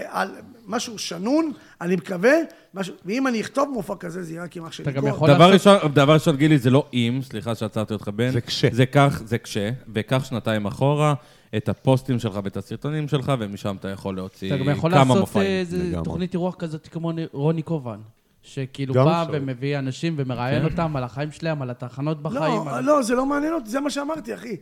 על 0.09 0.29
משהו 0.67 0.97
שנון, 0.97 1.51
אני 1.81 1.95
מקווה, 1.95 2.31
משהו, 2.73 2.93
ואם 3.05 3.27
אני 3.27 3.41
אכתוב 3.41 3.69
מופע 3.73 3.95
כזה, 3.99 4.23
זה 4.23 4.33
יהיה 4.33 4.43
רק 4.43 4.57
עם 4.57 4.65
אח 4.65 4.71
שלי. 4.71 4.83
אתה 4.83 4.91
גם 4.91 5.01
גור. 5.01 5.09
יכול 5.09 5.33
דבר 5.33 5.47
לעשות- 5.51 5.73
ראשון, 5.77 5.91
דבר 5.91 6.13
ראשון, 6.13 6.35
גילי, 6.35 6.57
זה 6.57 6.69
לא 6.69 6.85
אם, 6.93 7.19
סליחה 7.23 7.55
שעצרתי 7.55 7.93
אותך, 7.93 8.07
בן. 8.07 8.31
זה 8.31 8.41
כש. 8.41 8.65
זה 8.65 8.85
כך, 8.85 9.21
זה 9.25 9.37
כש, 9.37 9.57
וקח 9.93 10.23
שנתיים 10.25 10.65
אחורה 10.65 11.13
את 11.57 11.69
הפוסטים 11.69 12.19
שלך 12.19 12.39
ואת 12.43 12.57
הסרטונים 12.57 13.07
שלך, 13.07 13.31
ומשם 13.39 13.75
אתה 13.79 13.87
יכול 13.87 14.15
להוציא 14.15 14.55
אתה 14.55 14.63
גם 14.63 14.69
יכול 14.69 14.91
כמה 14.91 14.99
לעשות 15.01 15.17
מופעים. 15.19 15.45
איזה 15.47 15.77
לגמרי. 15.77 16.03
תוכנית 16.03 16.33
אירוח 16.33 16.55
כזאת 16.55 16.87
כמו 16.87 17.11
רוני 17.31 17.61
קובן. 17.61 17.99
שכאילו 18.43 18.93
בא 18.93 19.21
אפשר. 19.23 19.31
ומביא 19.33 19.79
אנשים 19.79 20.15
ומראיין 20.17 20.63
אותם 20.65 20.95
על 20.95 21.03
החיים 21.03 21.31
שלהם, 21.31 21.61
על 21.61 21.69
התחנות 21.69 22.21
בחיים. 22.21 22.41
לא, 22.67 22.75
על- 22.77 22.83
לא, 22.83 23.01
זה 23.03 23.15
לא 23.15 23.25
מעניין 23.25 23.53
אותי, 23.53 23.69
זה 23.69 23.79
מה 23.79 23.89
שאמרתי, 23.89 24.33
אחי. 24.35 24.55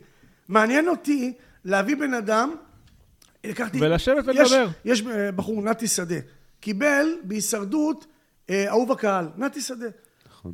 מעניין 0.48 0.88
אותי 0.88 1.32
להביא 1.64 1.96
בן 1.96 2.14
אדם, 2.14 2.54
לקחתי... 3.44 3.78
ולשבת 3.80 4.24
יש- 4.34 4.52
ולדבר. 4.52 4.68
יש 4.84 5.02
אה, 5.06 5.32
בחור, 5.32 5.62
נתי 5.62 5.86
שדה, 5.88 6.14
קיבל 6.60 7.06
בהישרדות 7.24 8.06
אה, 8.50 8.68
אהוב 8.68 8.92
הקהל, 8.92 9.28
נתי 9.36 9.60
שדה. 9.60 9.86
נכון. 10.28 10.52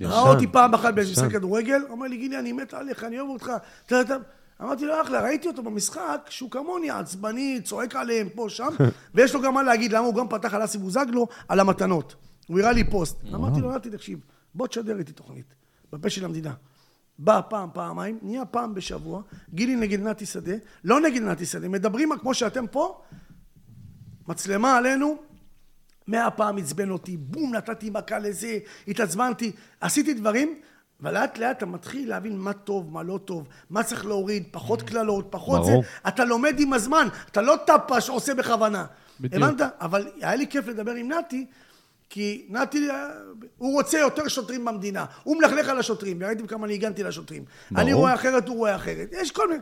ראה 0.00 0.20
אותי 0.20 0.46
פעם 0.46 0.74
אחת 0.74 0.94
באיזה. 0.94 1.12
משחק 1.12 1.30
כדורגל, 1.32 1.80
אומר 1.90 2.06
לי, 2.06 2.16
גילי, 2.16 2.38
אני 2.38 2.52
מת 2.52 2.74
עליך, 2.74 3.04
אני 3.04 3.18
אוהב 3.20 3.30
אותך. 3.30 3.50
אתה 3.86 3.96
יודע, 3.96 4.16
אמרתי 4.62 4.86
לו, 4.86 5.02
אחלה, 5.02 5.20
ראיתי 5.20 5.48
אותו 5.48 5.62
במשחק, 5.62 6.26
שהוא 6.28 6.50
כמוני, 6.50 6.90
עצבני, 6.90 7.60
צועק 7.64 7.96
עליהם 7.96 8.28
פה, 8.28 8.46
שם, 8.48 8.68
ויש 9.14 9.34
לו 9.34 9.42
גם 9.42 9.54
מה 9.54 9.62
להגיד, 9.62 9.92
למה 9.92 10.06
הוא 10.06 10.14
גם 10.14 10.28
פתח 10.28 10.54
על 10.54 10.64
אסי 10.64 10.78
בוזגלו, 10.78 11.26
על 11.48 11.60
המתנות. 11.60 12.14
הוא 12.46 12.60
הראה 12.60 12.72
לי 12.72 12.90
פוסט. 12.90 13.16
אמרתי 13.34 13.60
לו, 13.60 13.74
נתי, 13.74 13.90
תקשיב, 13.90 14.20
בוא 14.54 14.66
תשדר 14.66 14.98
איתי 14.98 15.12
תוכנית, 15.12 15.54
בפה 15.92 16.10
של 16.10 16.24
המדינה. 16.24 16.52
בא 17.18 17.40
פעם, 17.48 17.68
פעמיים, 17.72 18.18
נהיה 18.22 18.44
פעם 18.44 18.74
בשבוע, 18.74 19.22
גילי 19.54 19.76
נגד 19.76 20.00
נתי 20.00 20.26
שדה, 20.26 20.54
לא 20.84 21.00
נגד 21.00 21.22
נתי 21.22 21.46
שדה, 21.46 21.68
מדברים 21.68 22.10
כמו 22.20 22.34
שאתם 22.34 22.66
פה, 22.66 23.00
מצלמה 24.28 24.76
עלינו, 24.76 25.16
מאה 26.08 26.30
פעם 26.30 26.58
עצבן 26.58 26.90
אותי, 26.90 27.16
בום, 27.16 27.54
נתתי 27.54 27.90
מכה 27.90 28.18
לזה, 28.18 28.58
התעצבנתי, 28.88 29.52
עשיתי 29.80 30.14
דברים, 30.14 30.60
ולאט 31.02 31.38
לאט 31.38 31.56
אתה 31.56 31.66
מתחיל 31.66 32.08
להבין 32.08 32.38
מה 32.38 32.52
טוב, 32.52 32.92
מה 32.92 33.02
לא 33.02 33.20
טוב, 33.24 33.48
מה 33.70 33.82
צריך 33.82 34.06
להוריד, 34.06 34.44
פחות 34.50 34.82
קללות, 34.82 35.26
פחות 35.30 35.60
ברור. 35.60 35.82
זה. 35.82 36.08
אתה 36.08 36.24
לומד 36.24 36.60
עם 36.60 36.72
הזמן, 36.72 37.08
אתה 37.30 37.42
לא 37.42 37.56
טאפה 37.66 38.00
שעושה 38.00 38.34
בכוונה. 38.34 38.86
בדיוק. 39.20 39.42
הבנת? 39.42 39.60
אבל 39.80 40.08
היה 40.20 40.34
לי 40.34 40.46
כיף 40.46 40.66
לדבר 40.66 40.92
עם 40.92 41.12
נתי, 41.12 41.46
כי 42.10 42.46
נתי, 42.48 42.88
הוא 43.58 43.72
רוצה 43.72 43.98
יותר 43.98 44.28
שוטרים 44.28 44.64
במדינה. 44.64 45.04
הוא 45.22 45.36
מלכלך 45.36 45.68
על 45.68 45.78
השוטרים, 45.78 46.18
וראיתם 46.20 46.46
כמה 46.46 46.66
אני 46.66 46.74
הגנתי 46.74 47.02
לשוטרים. 47.02 47.44
ברור. 47.70 47.82
אני 47.82 47.92
רואה 47.92 48.14
אחרת, 48.14 48.48
הוא 48.48 48.56
רואה 48.56 48.76
אחרת. 48.76 49.08
יש 49.12 49.30
כל 49.30 49.48
מיני... 49.48 49.60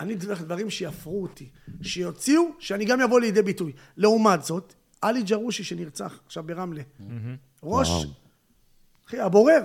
אני 0.00 0.16
צריך 0.16 0.42
דברים 0.42 0.70
שיפרו 0.70 1.22
אותי, 1.22 1.48
שיוציאו, 1.82 2.42
שאני 2.58 2.84
גם 2.84 3.00
אבוא 3.00 3.20
לידי 3.20 3.42
ביטוי. 3.42 3.72
לעומת 3.96 4.42
זאת, 4.42 4.74
עלי 5.02 5.22
ג'רושי 5.22 5.64
שנרצח 5.64 6.20
עכשיו 6.26 6.42
ברמלה. 6.42 6.82
ראש. 7.62 8.06
אחי, 9.08 9.20
הבורר, 9.20 9.62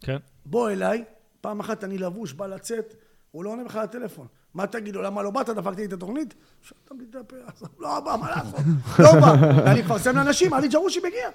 כן. 0.00 0.16
בוא 0.46 0.70
אליי, 0.70 1.04
פעם 1.40 1.60
אחת 1.60 1.84
אני 1.84 1.98
לבוש, 1.98 2.32
בא 2.32 2.46
לצאת, 2.46 2.94
הוא 3.30 3.44
לא 3.44 3.50
עונה 3.50 3.64
בכלל 3.64 3.82
לטלפון. 3.82 4.26
מה 4.54 4.66
תגיד 4.66 4.94
לו, 4.94 5.02
למה 5.02 5.22
לא 5.22 5.30
באת? 5.30 5.48
דפקתי 5.48 5.80
לי 5.80 5.86
את 5.86 5.92
התוכנית? 5.92 6.34
שתמתי 6.62 7.04
את 7.10 7.14
הפה, 7.14 7.36
אז 7.46 7.62
לא 7.78 8.00
בא, 8.00 8.16
מה 8.20 8.30
לעשות? 8.30 8.60
לא 9.04 9.12
בא. 9.20 9.34
ואני 9.64 9.80
מפרסם 9.80 10.16
לאנשים, 10.16 10.54
עלי 10.54 10.68
ג'רושי 10.68 11.00
מגיע. 11.00 11.28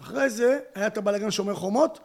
אחרי 0.00 0.30
זה, 0.30 0.58
היה 0.74 0.86
את 0.86 0.98
הבלגן 0.98 1.30
שומר 1.30 1.54
חומות, 1.54 2.00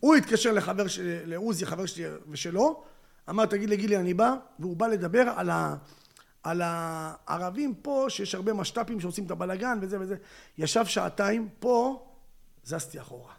הוא 0.00 0.14
התקשר 0.14 0.52
לחבר, 0.52 0.86
ש... 0.86 0.98
לעוזי, 1.02 1.66
חבר 1.66 1.86
שלי 1.86 2.04
ושלו, 2.28 2.82
אמר, 3.30 3.46
תגיד 3.46 3.70
לגילי, 3.70 3.96
אני 3.96 4.14
בא, 4.14 4.34
והוא 4.58 4.76
בא 4.76 4.86
לדבר 4.86 5.32
על, 5.36 5.50
ה... 5.50 5.76
על 6.42 6.62
הערבים 6.64 7.74
פה, 7.74 8.06
שיש 8.08 8.34
הרבה 8.34 8.52
משת"פים 8.52 9.00
שעושים 9.00 9.26
את 9.26 9.30
הבלגן 9.30 9.78
וזה 9.82 10.00
וזה. 10.00 10.16
ישב 10.58 10.86
שעתיים, 10.86 11.48
פה 11.58 12.06
זזתי 12.64 13.00
אחורה. 13.00 13.32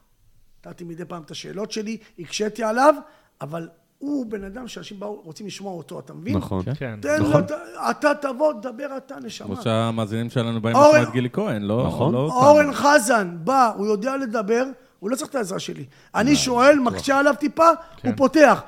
נתתי 0.68 0.84
מדי 0.84 1.06
פעם 1.06 1.22
את 1.22 1.31
השאלות 1.31 1.72
שלי, 1.72 1.98
הקשיתי 2.19 2.64
עליו, 2.64 2.95
אבל 3.41 3.69
הוא 3.98 4.26
בן 4.26 4.44
אדם 4.44 4.68
שאנשים 4.68 4.99
באו, 4.99 5.22
רוצים 5.23 5.48
לשמוע 5.48 5.73
אותו, 5.73 5.99
אתה 5.99 6.14
מבין? 6.14 6.38
נכון. 6.38 6.64
כן. 6.76 6.99
תן 7.02 7.22
לו, 7.23 7.41
ת- 7.41 7.52
אתה 7.89 8.11
תבוא, 8.22 8.53
תדבר 8.53 8.98
אתה, 8.98 9.15
נשמה. 9.23 9.48
כמו 9.56 9.61
שהמאזינים 9.64 10.30
שלנו 10.30 10.61
באים 10.61 10.76
אורן- 10.76 10.88
לשמוע 10.89 11.03
את 11.07 11.14
גילי 11.14 11.30
כהן, 11.34 11.61
לא... 11.61 11.88
נכון. 11.88 12.14
לא. 12.14 12.19
אורן 12.34 12.73
חזן 12.73 13.38
בא, 13.44 13.72
הוא 13.77 13.85
יודע 13.88 14.18
לדבר, 14.18 14.64
הוא 14.99 15.10
לא 15.10 15.15
צריך 15.15 15.30
את 15.30 15.35
העזרה 15.35 15.60
שלי. 15.60 15.85
אני 16.15 16.35
שואל, 16.35 16.80
מקשה 16.80 17.19
עליו 17.19 17.34
טיפה, 17.39 17.68
הוא 18.03 18.11
פותח. 18.18 18.61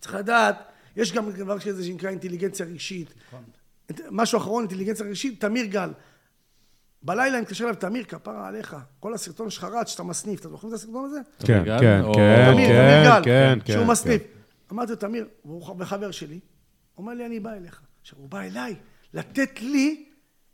צריך 0.00 0.14
לדעת, 0.14 0.56
יש 0.96 1.12
גם 1.12 1.30
דבר 1.30 1.58
כזה 1.58 1.84
שנקרא 1.84 2.10
אינטליגנציה 2.10 2.66
רגשית. 2.66 3.14
משהו 4.10 4.38
אחרון, 4.38 4.62
אינטליגנציה 4.62 5.06
רגשית, 5.06 5.40
תמיר 5.40 5.64
גל. 5.64 5.90
בלילה 7.02 7.34
אני 7.36 7.42
מתקשר 7.42 7.64
אליו, 7.64 7.74
תמיר, 7.76 8.04
כפרה 8.04 8.48
עליך, 8.48 8.76
כל 9.00 9.14
הסרטון 9.14 9.50
שלך 9.50 9.64
רץ, 9.64 9.88
שאתה 9.88 10.02
מסניף, 10.02 10.40
אתם 10.40 10.50
זוכרים 10.50 10.72
את 10.74 10.78
הסרטון 10.78 11.04
הזה? 11.04 11.20
כן? 11.46 11.62
כן, 11.64 11.78
כן, 11.80 12.02
כן, 12.14 12.54
גל, 13.04 13.20
כן, 13.24 13.58
כן. 13.64 13.72
שהוא 13.72 13.84
כן. 13.84 13.90
מסניף. 13.90 14.22
אמרתי 14.72 14.90
לו, 14.90 14.96
תמיר, 14.96 15.26
והוא 15.44 15.66
ח- 15.66 15.72
וחבר 15.78 16.10
שלי, 16.10 16.38
אומר 16.98 17.14
לי, 17.14 17.26
אני 17.26 17.40
בא 17.40 17.52
אליך. 17.52 17.80
עכשיו, 18.02 18.18
הוא 18.18 18.28
בא 18.28 18.40
אליי 18.40 18.74
לתת 19.14 19.60
לי, 19.60 20.04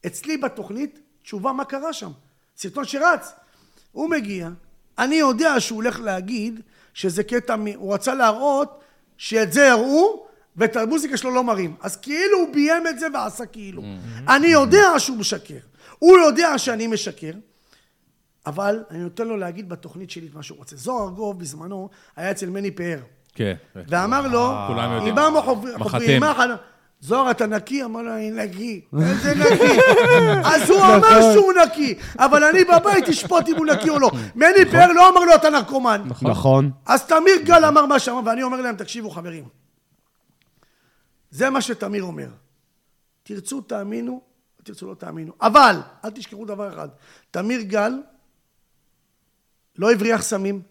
אצלי 0.06 0.36
בתוכנית, 0.36 0.98
תשובה 1.22 1.52
מה 1.52 1.64
קרה 1.64 1.92
שם. 1.92 2.10
סרטון 2.56 2.84
שרץ. 2.84 3.32
הוא 3.92 4.10
מגיע, 4.10 4.48
אני 4.98 5.14
יודע 5.14 5.60
שהוא 5.60 5.76
הולך 5.76 6.00
להגיד 6.00 6.60
שזה 6.94 7.24
קטע, 7.24 7.56
מ- 7.56 7.66
הוא 7.76 7.94
רצה 7.94 8.14
להראות 8.14 8.80
שאת 9.16 9.52
זה 9.52 9.72
הראו, 9.72 10.26
ואת 10.56 10.76
המוזיקה 10.76 11.16
שלו 11.16 11.30
לא 11.30 11.44
מראים. 11.44 11.74
אז 11.80 11.96
כאילו 11.96 12.38
הוא 12.38 12.54
ביים 12.54 12.86
את 12.86 12.98
זה 12.98 13.06
ועשה 13.14 13.46
כאילו. 13.46 13.82
אני 14.28 14.46
יודע 14.46 14.98
שהוא 14.98 15.16
משקר. 15.16 15.54
הוא 15.98 16.18
יודע 16.18 16.58
שאני 16.58 16.86
משקר. 16.86 17.32
אבל 18.46 18.84
אני 18.90 18.98
נותן 18.98 19.28
לו 19.28 19.36
להגיד 19.36 19.68
בתוכנית 19.68 20.10
שלי 20.10 20.26
את 20.26 20.34
מה 20.34 20.42
שהוא 20.42 20.58
רוצה. 20.58 20.76
זוהר 20.76 21.04
ארגוב 21.04 21.38
בזמנו 21.38 21.88
היה 22.16 22.30
אצל 22.30 22.50
מני 22.50 22.70
פאר, 22.70 22.98
כן. 23.34 23.54
ואמר 23.76 24.28
לו, 24.28 24.52
כולם 24.66 24.92
יודעים. 24.92 25.18
אימאם 25.18 25.42
חופרים. 25.78 26.22
זוהר 27.00 27.30
אתה 27.30 27.46
נקי? 27.46 27.84
אמר 27.84 28.02
לו, 28.02 28.14
אני 28.14 28.30
נקי. 28.30 28.80
איזה 29.02 29.34
נקי? 29.44 29.78
אז 30.44 30.70
הוא 30.70 30.80
אמר 30.82 31.32
שהוא 31.32 31.52
נקי, 31.64 31.94
אבל 32.18 32.44
אני 32.44 32.64
בבית 32.64 33.08
אשפוט 33.08 33.48
אם 33.48 33.56
הוא 33.56 33.66
נקי 33.66 33.90
או 33.90 33.98
לא. 33.98 34.10
מני 34.34 34.64
פאר 34.70 34.92
לא 34.92 35.08
אמר 35.08 35.20
לו 35.20 35.34
אתה 35.34 35.50
נרקומן. 35.50 36.02
נכון. 36.22 36.70
אז 36.86 37.06
תמיר 37.06 37.36
גל 37.44 37.64
אמר 37.64 37.86
מה 37.86 37.98
שאמר, 37.98 38.20
ואני 38.24 38.42
אומר 38.42 38.60
להם, 38.60 38.76
תקשיבו 38.76 39.10
חברים, 39.10 39.44
זה 41.30 41.50
מה 41.50 41.60
שתמיר 41.60 42.02
אומר. 42.02 42.28
תרצו 43.22 43.60
תאמינו, 43.60 44.20
תרצו 44.64 44.86
לא 44.86 44.94
תאמינו. 44.94 45.32
אבל, 45.42 45.76
אל 46.04 46.10
תשכחו 46.10 46.44
דבר 46.44 46.74
אחד, 46.74 46.88
תמיר 47.30 47.60
גל 47.60 47.92
לא 49.78 49.92
הבריח 49.92 50.22
סמים, 50.22 50.62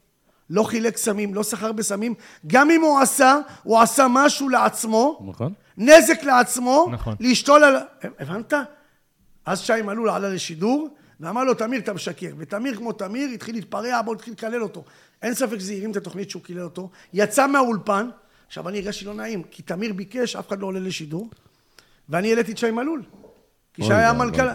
לא 0.50 0.64
חילק 0.64 0.98
סמים, 0.98 1.34
לא 1.34 1.44
סחר 1.44 1.72
בסמים, 1.72 2.14
גם 2.48 2.72
אם 2.72 2.82
הוא 2.82 3.00
עשה, 3.00 3.38
הוא 3.64 3.80
עשה 3.80 4.08
משהו 4.10 4.50
לעצמו, 4.50 5.20
נכון. 5.26 5.54
נזק 5.78 6.24
לעצמו, 6.24 6.88
נכון. 6.92 7.16
לשתול 7.20 7.64
על... 7.64 7.76
הבנת? 8.20 8.54
אז 9.46 9.60
שי 9.60 9.82
מלול 9.82 10.10
עלה 10.10 10.30
לשידור, 10.30 10.90
ואמר 11.20 11.44
לו, 11.44 11.54
תמיר, 11.54 11.80
אתה 11.80 11.94
משקר. 11.94 12.30
ותמיר, 12.38 12.76
כמו 12.76 12.92
תמיר, 12.92 13.30
התחיל 13.30 13.56
להתפרע, 13.56 14.02
בוא 14.02 14.16
התחיל 14.16 14.34
לקלל 14.34 14.64
אותו. 14.64 14.84
אין 15.22 15.34
ספק 15.34 15.60
שזה 15.60 15.74
הרים 15.74 15.92
את 15.92 15.96
התוכנית 15.96 16.30
שהוא 16.30 16.44
קילל 16.44 16.62
אותו. 16.62 16.90
יצא 17.14 17.48
מהאולפן, 17.48 18.10
עכשיו 18.48 18.70
אני 18.70 18.78
הרגשתי 18.78 19.06
לא 19.06 19.14
נעים, 19.14 19.44
כי 19.44 19.62
תמיר 19.62 19.94
ביקש, 19.94 20.36
אף 20.36 20.48
אחד 20.48 20.60
לא 20.60 20.68
עולה 20.68 20.80
לשידור, 20.80 21.30
ואני 22.10 22.30
העליתי 22.30 22.52
את 22.52 22.58
שי 22.58 22.72
מלול. 22.72 23.04
כי 23.74 23.84
שי 23.84 23.88
אוי 23.88 23.96
היה 23.98 24.12
ואבוי. 24.12 24.26
מנכ"ל... 24.26 24.48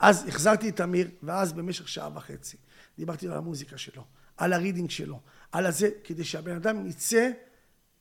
אז 0.00 0.24
החזרתי 0.28 0.68
את 0.68 0.76
תמיר, 0.76 1.08
ואז 1.22 1.52
במשך 1.52 1.88
שעה 1.88 2.08
וחצי 2.14 2.56
דיברתי 2.98 3.26
על 3.26 3.32
המוזיקה 3.32 3.78
שלו, 3.78 4.02
על 4.36 4.52
הרידינג 4.52 4.90
שלו, 4.90 5.20
על 5.52 5.66
הזה, 5.66 5.88
כדי 6.04 6.24
שהבן 6.24 6.56
אדם 6.56 6.86
יצא 6.86 7.28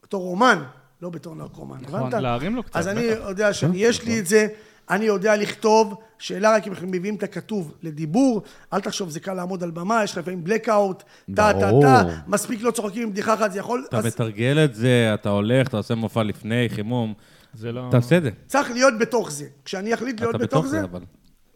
בתור 0.04 0.32
אומן, 0.32 0.64
לא 1.02 1.10
בתור 1.10 1.36
נרקומן. 1.36 1.78
הבנת? 1.86 2.14
להרים 2.14 2.56
לו 2.56 2.64
קצת, 2.64 2.76
אז 2.76 2.88
אני. 2.88 3.02
יודע 3.02 3.54
שאני, 3.54 3.78
יש 3.78 4.04
לי 4.04 4.20
את 4.20 4.28
זה, 4.28 4.48
אני 4.90 5.06
יודע 5.06 5.36
לכתוב, 5.36 5.96
שאלה 6.20 6.56
רק 6.56 6.68
אם 6.68 6.74
אנחנו 6.74 6.88
מביאים 6.88 7.16
את 7.16 7.24
הכתוב 7.24 7.74
לדיבור, 7.82 8.42
אל 8.74 8.82
תחשוב, 8.82 9.10
זה 9.10 9.20
קל 9.20 9.34
לעמוד 9.34 9.64
על 9.64 9.72
במה, 9.72 10.04
יש 10.04 10.12
לך 10.12 10.18
לפעמים 10.18 10.44
blackout, 10.48 11.04
טה 11.36 11.52
טה. 11.60 11.72
טה, 11.82 12.04
מספיק 12.28 12.62
לא 12.62 12.72
צוחקים 12.72 13.04
עם 13.04 13.12
בדיחה 13.12 13.34
אחת, 13.34 13.52
זה 13.52 13.60
יכול... 13.60 13.86
אתה 13.90 13.98
אז 13.98 14.06
מתרגל 14.06 14.66
את 14.66 14.76
זה, 14.76 15.12
אתה 15.14 15.30
הולך, 15.30 15.68
אתה 15.68 15.78
עושה 15.78 15.96
מופע 15.96 16.24
לפני, 16.24 16.70
חימום, 16.70 17.14
זה 17.56 17.72
לא... 17.72 17.88
תעשה 17.92 18.18
את 18.18 18.24
זה. 18.24 18.30
צריך 18.48 18.72
להיות 18.72 18.94
בתוך 19.00 19.32
זה. 19.32 19.48
כשאני 19.66 19.94
אחליט 19.94 20.20
להיות 20.20 20.36
אתה 20.36 20.44
בתוך 20.44 20.66
זה, 20.66 20.84
אבל. 20.84 21.02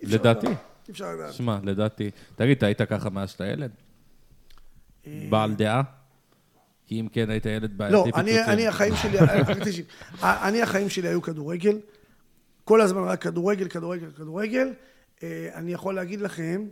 אי 0.02 0.06
אפשר 0.06 0.18
לדעתי. 0.18 0.48
לדעת. 0.48 0.60
אי 0.88 0.92
אפשר 0.92 1.16
לדעת. 1.16 1.34
שמע, 1.34 1.60
לדעתי. 1.64 2.12
תגיד, 2.36 2.58
אתה 2.58 2.66
היית 2.66 2.82
ככה 2.82 3.10
מאז 3.10 3.30
שאתה 3.30 3.46
ילד? 3.46 3.72
אה, 5.08 5.28
בעל 5.30 5.54
דעה? 5.54 5.82
כי 6.86 7.00
אם 7.00 7.08
כן, 7.12 7.30
היית 7.30 7.46
ילד 7.46 7.78
בעייתי 7.78 7.96
לא, 7.96 8.04
פיצוצים. 8.04 8.26
אני, 8.26 8.46
אני, 8.46 8.68
החיים 8.68 8.96
שלי, 8.96 9.18
תקשיב, 9.66 9.86
אני, 10.22 10.62
החיים 10.62 10.90
שלי 10.90 11.08
היו 11.08 11.22
כדורגל, 11.22 11.80
כל 12.64 12.82
הזמן 12.82 13.04
רק 13.04 13.22
כדורגל, 13.22 13.68
כדורגל, 13.68 14.12
כדורגל. 14.12 14.74
אה, 15.24 15.50
אני 15.54 15.74
יכול 15.74 15.96
להגיד 15.96 16.22
לכם, 16.22 16.68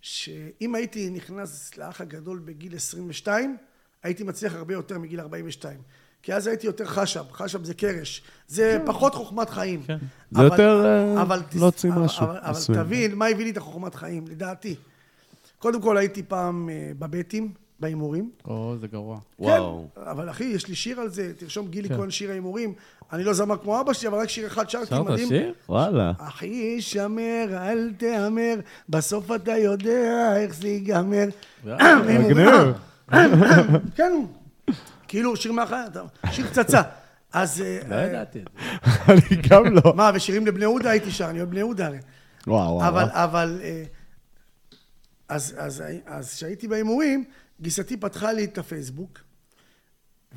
שאם 0.00 0.74
הייתי 0.74 1.10
נכנס 1.10 1.78
לאח 1.78 2.00
הגדול 2.00 2.38
בגיל 2.38 2.74
22, 2.74 3.56
הייתי 4.02 4.24
מצליח 4.24 4.54
הרבה 4.54 4.74
יותר 4.74 4.98
מגיל 4.98 5.20
42. 5.20 5.80
כי 6.26 6.34
אז 6.34 6.46
הייתי 6.46 6.66
יותר 6.66 6.84
חשב, 6.84 7.22
חשב 7.32 7.64
זה 7.64 7.74
קרש, 7.74 8.22
זה 8.48 8.78
פחות 8.86 9.14
חוכמת 9.14 9.50
חיים. 9.50 9.82
זה 9.86 9.94
אבל- 10.34 10.44
יותר, 10.44 10.84
להוציא 11.58 11.90
משהו 11.90 12.26
אבל-. 12.26 12.74
תבין, 12.74 13.14
מה 13.14 13.26
הביא 13.26 13.44
לי 13.44 13.50
את 13.50 13.56
החוכמת 13.56 13.94
חיים, 13.94 14.24
לדעתי. 14.28 14.74
קודם 15.58 15.80
כל 15.82 15.96
הייתי 15.96 16.22
פעם 16.22 16.68
אה, 16.72 16.90
בבטים, 16.98 17.52
בהימורים. 17.80 18.30
או, 18.44 18.74
זה 18.80 18.86
גרוע. 18.86 19.18
וואו. 19.38 19.86
כן, 19.94 20.00
אבל 20.10 20.30
אחי, 20.30 20.44
יש 20.44 20.68
לי 20.68 20.74
שיר 20.74 21.00
על 21.00 21.08
זה, 21.08 21.32
תרשום 21.36 21.68
גילי 21.68 21.88
כהן 21.88 22.10
שיר 22.10 22.30
ההימורים. 22.30 22.72
אני 23.12 23.24
לא 23.24 23.32
זמר 23.32 23.56
כמו 23.56 23.80
אבא 23.80 23.92
שלי, 23.92 24.08
אבל 24.08 24.18
רק 24.18 24.28
שיר 24.28 24.46
אחד 24.46 24.70
שרתי, 24.70 24.86
שרת 24.86 25.06
מדהים. 25.06 25.28
שיר? 25.28 25.52
וואלה. 25.68 26.12
אחי, 26.18 26.80
שמר, 26.80 27.46
אל 27.52 27.92
תהמר, 27.98 28.54
בסוף 28.88 29.32
אתה 29.32 29.56
יודע 29.58 30.32
איך 30.36 30.54
זה 30.54 30.68
ייגמר. 30.68 31.26
מגניב. 32.08 32.72
כן, 33.96 34.12
כאילו 35.08 35.36
שיר 35.36 35.52
מהחיים, 35.52 35.88
שיר 36.30 36.46
פצצה. 36.46 36.82
אז... 37.32 37.60
אה, 37.60 37.78
לא 37.88 37.94
ידעתי 37.94 38.38
את 38.38 38.48
זה. 38.54 39.12
אני 39.12 39.42
גם 39.48 39.64
לא. 39.64 39.94
מה, 39.96 40.10
ושירים 40.14 40.46
לבני 40.46 40.62
יהודה 40.62 40.90
הייתי 40.90 41.10
שר, 41.10 41.30
אני 41.30 41.38
אוהב 41.38 41.50
בני 41.50 41.58
יהודה 41.58 41.86
הרי. 41.86 41.98
וואו, 42.46 42.74
וואו. 42.74 42.88
אבל, 42.88 43.08
אבל... 43.12 43.60
אה, 43.62 43.84
אז 45.28 46.34
כשהייתי 46.34 46.68
בהימורים, 46.68 47.24
גיסתי 47.60 47.96
פתחה 47.96 48.32
לי 48.32 48.44
את 48.44 48.58
הפייסבוק, 48.58 49.18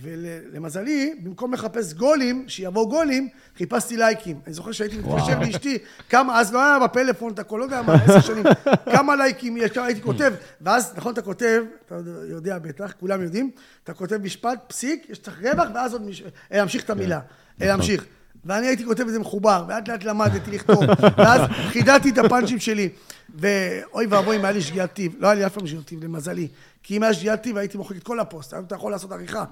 ולמזלי, 0.01 1.15
במקום 1.23 1.53
לחפש 1.53 1.93
גולים, 1.93 2.45
שיבואו 2.47 2.89
גולים, 2.89 3.29
חיפשתי 3.57 3.97
לייקים. 3.97 4.39
אני 4.45 4.53
זוכר 4.53 4.71
שהייתי 4.71 4.97
מתקשר 4.97 5.39
לאשתי, 5.39 5.77
כמה, 6.09 6.39
אז 6.39 6.53
לא 6.53 6.65
היה 6.65 6.79
בפלאפון, 6.79 7.33
אתה 7.33 7.57
לא 7.57 7.63
יודע 7.63 7.81
מה, 7.81 7.93
עשר 7.93 8.19
שנים, 8.19 8.43
כמה 8.85 9.15
לייקים 9.15 9.57
יש, 9.57 9.71
כמה 9.71 9.85
הייתי 9.85 10.01
כותב, 10.01 10.33
ואז, 10.61 10.93
נכון, 10.97 11.13
אתה 11.13 11.21
כותב, 11.21 11.63
אתה 11.85 11.95
יודע 12.29 12.59
בטח, 12.59 12.93
כולם 12.99 13.23
יודעים, 13.23 13.51
אתה 13.83 13.93
כותב 13.93 14.17
משפט, 14.17 14.59
פסיק, 14.67 15.09
יש 15.09 15.27
לך 15.27 15.39
רווח, 15.41 15.67
ואז 15.75 15.93
עוד 15.93 16.01
מש... 16.01 16.21
אה, 16.21 16.57
להמשיך 16.57 16.83
את 16.83 16.89
המילה, 16.89 17.19
אה, 17.61 17.67
להמשיך. 17.67 18.05
ואני 18.45 18.67
הייתי 18.67 18.85
כותב 18.85 19.03
את 19.07 19.11
זה 19.13 19.19
מחובר, 19.19 19.65
ולאט 19.67 19.87
לאט 19.87 20.03
למדתי 20.03 20.51
לכתוב, 20.51 20.83
ואז 21.17 21.41
חידדתי 21.51 22.09
את 22.09 22.17
הפאנצ'ים 22.17 22.59
שלי. 22.59 22.89
ואוי 23.35 24.05
ואבוי 24.05 24.37
אם 24.37 24.45
היה 24.45 24.51
לי 24.51 24.61
שגיאת 24.61 24.93
טיב, 24.93 25.15
לא 25.19 25.27
היה 25.27 25.35
לי 25.35 25.45
אף 25.45 25.53
פעם 25.53 25.67
שגיאת 25.67 25.85
טיב, 25.85 26.03
למזלי. 26.03 26.47
כי 26.83 26.97
אם 26.97 27.03
היה 27.03 27.13
שגיאת 27.13 27.41
טיב 27.41 27.57
הייתי 27.57 27.77
מוחק 27.77 27.95
את 27.95 28.03
כל 28.03 28.19
הפוסט, 28.19 28.53
היום 28.53 28.65
אתה 28.65 28.75
יכול 28.75 28.91
לעשות 28.91 29.11
עריכה. 29.11 29.45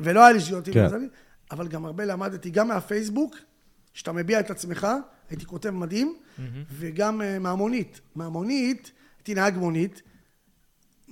ולא 0.00 0.20
היה 0.20 0.32
לי 0.32 0.40
שגיאות 0.40 0.64
טיב, 0.64 0.74
כן. 0.74 0.82
למזלי. 0.82 1.08
אבל 1.50 1.68
גם 1.68 1.84
הרבה 1.84 2.04
למדתי, 2.04 2.50
גם 2.50 2.68
מהפייסבוק, 2.68 3.36
שאתה 3.94 4.12
מביע 4.12 4.40
את 4.40 4.50
עצמך, 4.50 4.86
הייתי 5.30 5.46
כותב 5.46 5.70
מדהים, 5.70 6.16
וגם 6.78 7.22
אה, 7.22 7.38
מהמונית. 7.38 8.00
מהמונית, 8.14 8.92
הייתי 9.18 9.34
נהג 9.34 9.56
מונית, 9.56 10.02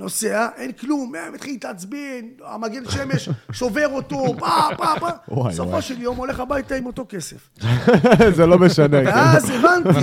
נוסע, 0.00 0.48
אין 0.56 0.72
כלום, 0.72 1.14
אה, 1.14 1.30
מתחיל 1.30 1.52
להתעצבן, 1.52 2.20
המגן 2.44 2.90
שמש 2.90 3.28
שובר 3.52 3.88
אותו, 3.88 4.34
פה, 4.38 4.46
פה, 4.76 4.86
פה. 5.00 5.48
בסופו. 5.48 5.82
של 5.82 6.02
יום 6.02 6.16
הולך 6.16 6.40
הביתה 6.40 6.74
עם 6.74 6.86
אותו 6.86 7.06
כסף. 7.08 7.48
זה 8.36 8.46
לא 8.46 8.58
משנה. 8.58 9.04
כן. 9.04 9.06
ואז 9.06 9.50
הבנתי, 9.54 9.98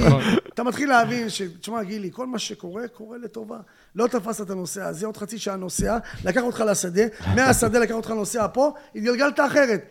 אתה 0.53 0.64
מתחיל 0.64 0.90
להבין 0.90 1.30
ש... 1.30 1.41
תשמע, 1.41 1.84
גילי, 1.84 2.10
כל 2.14 2.28
מה 2.28 2.40
שקורה, 2.40 2.88
קורה 2.88 3.18
לטובה. 3.18 3.57
לא 3.95 4.07
תפסת 4.07 4.45
את 4.45 4.49
הנוסע 4.49 4.88
הזה, 4.88 5.06
עוד 5.06 5.18
חצי 5.18 5.38
שעה 5.38 5.56
נוסע, 5.56 5.98
לקח 6.26 6.41
אותך 6.41 6.64
לשדה, 6.68 7.03
מהשדה 7.36 7.80
לקח 7.80 7.94
אותך 7.94 8.10
לנוסע 8.10 8.48
פה, 8.53 8.74
התגלגלת 8.95 9.40
אחרת. 9.40 9.90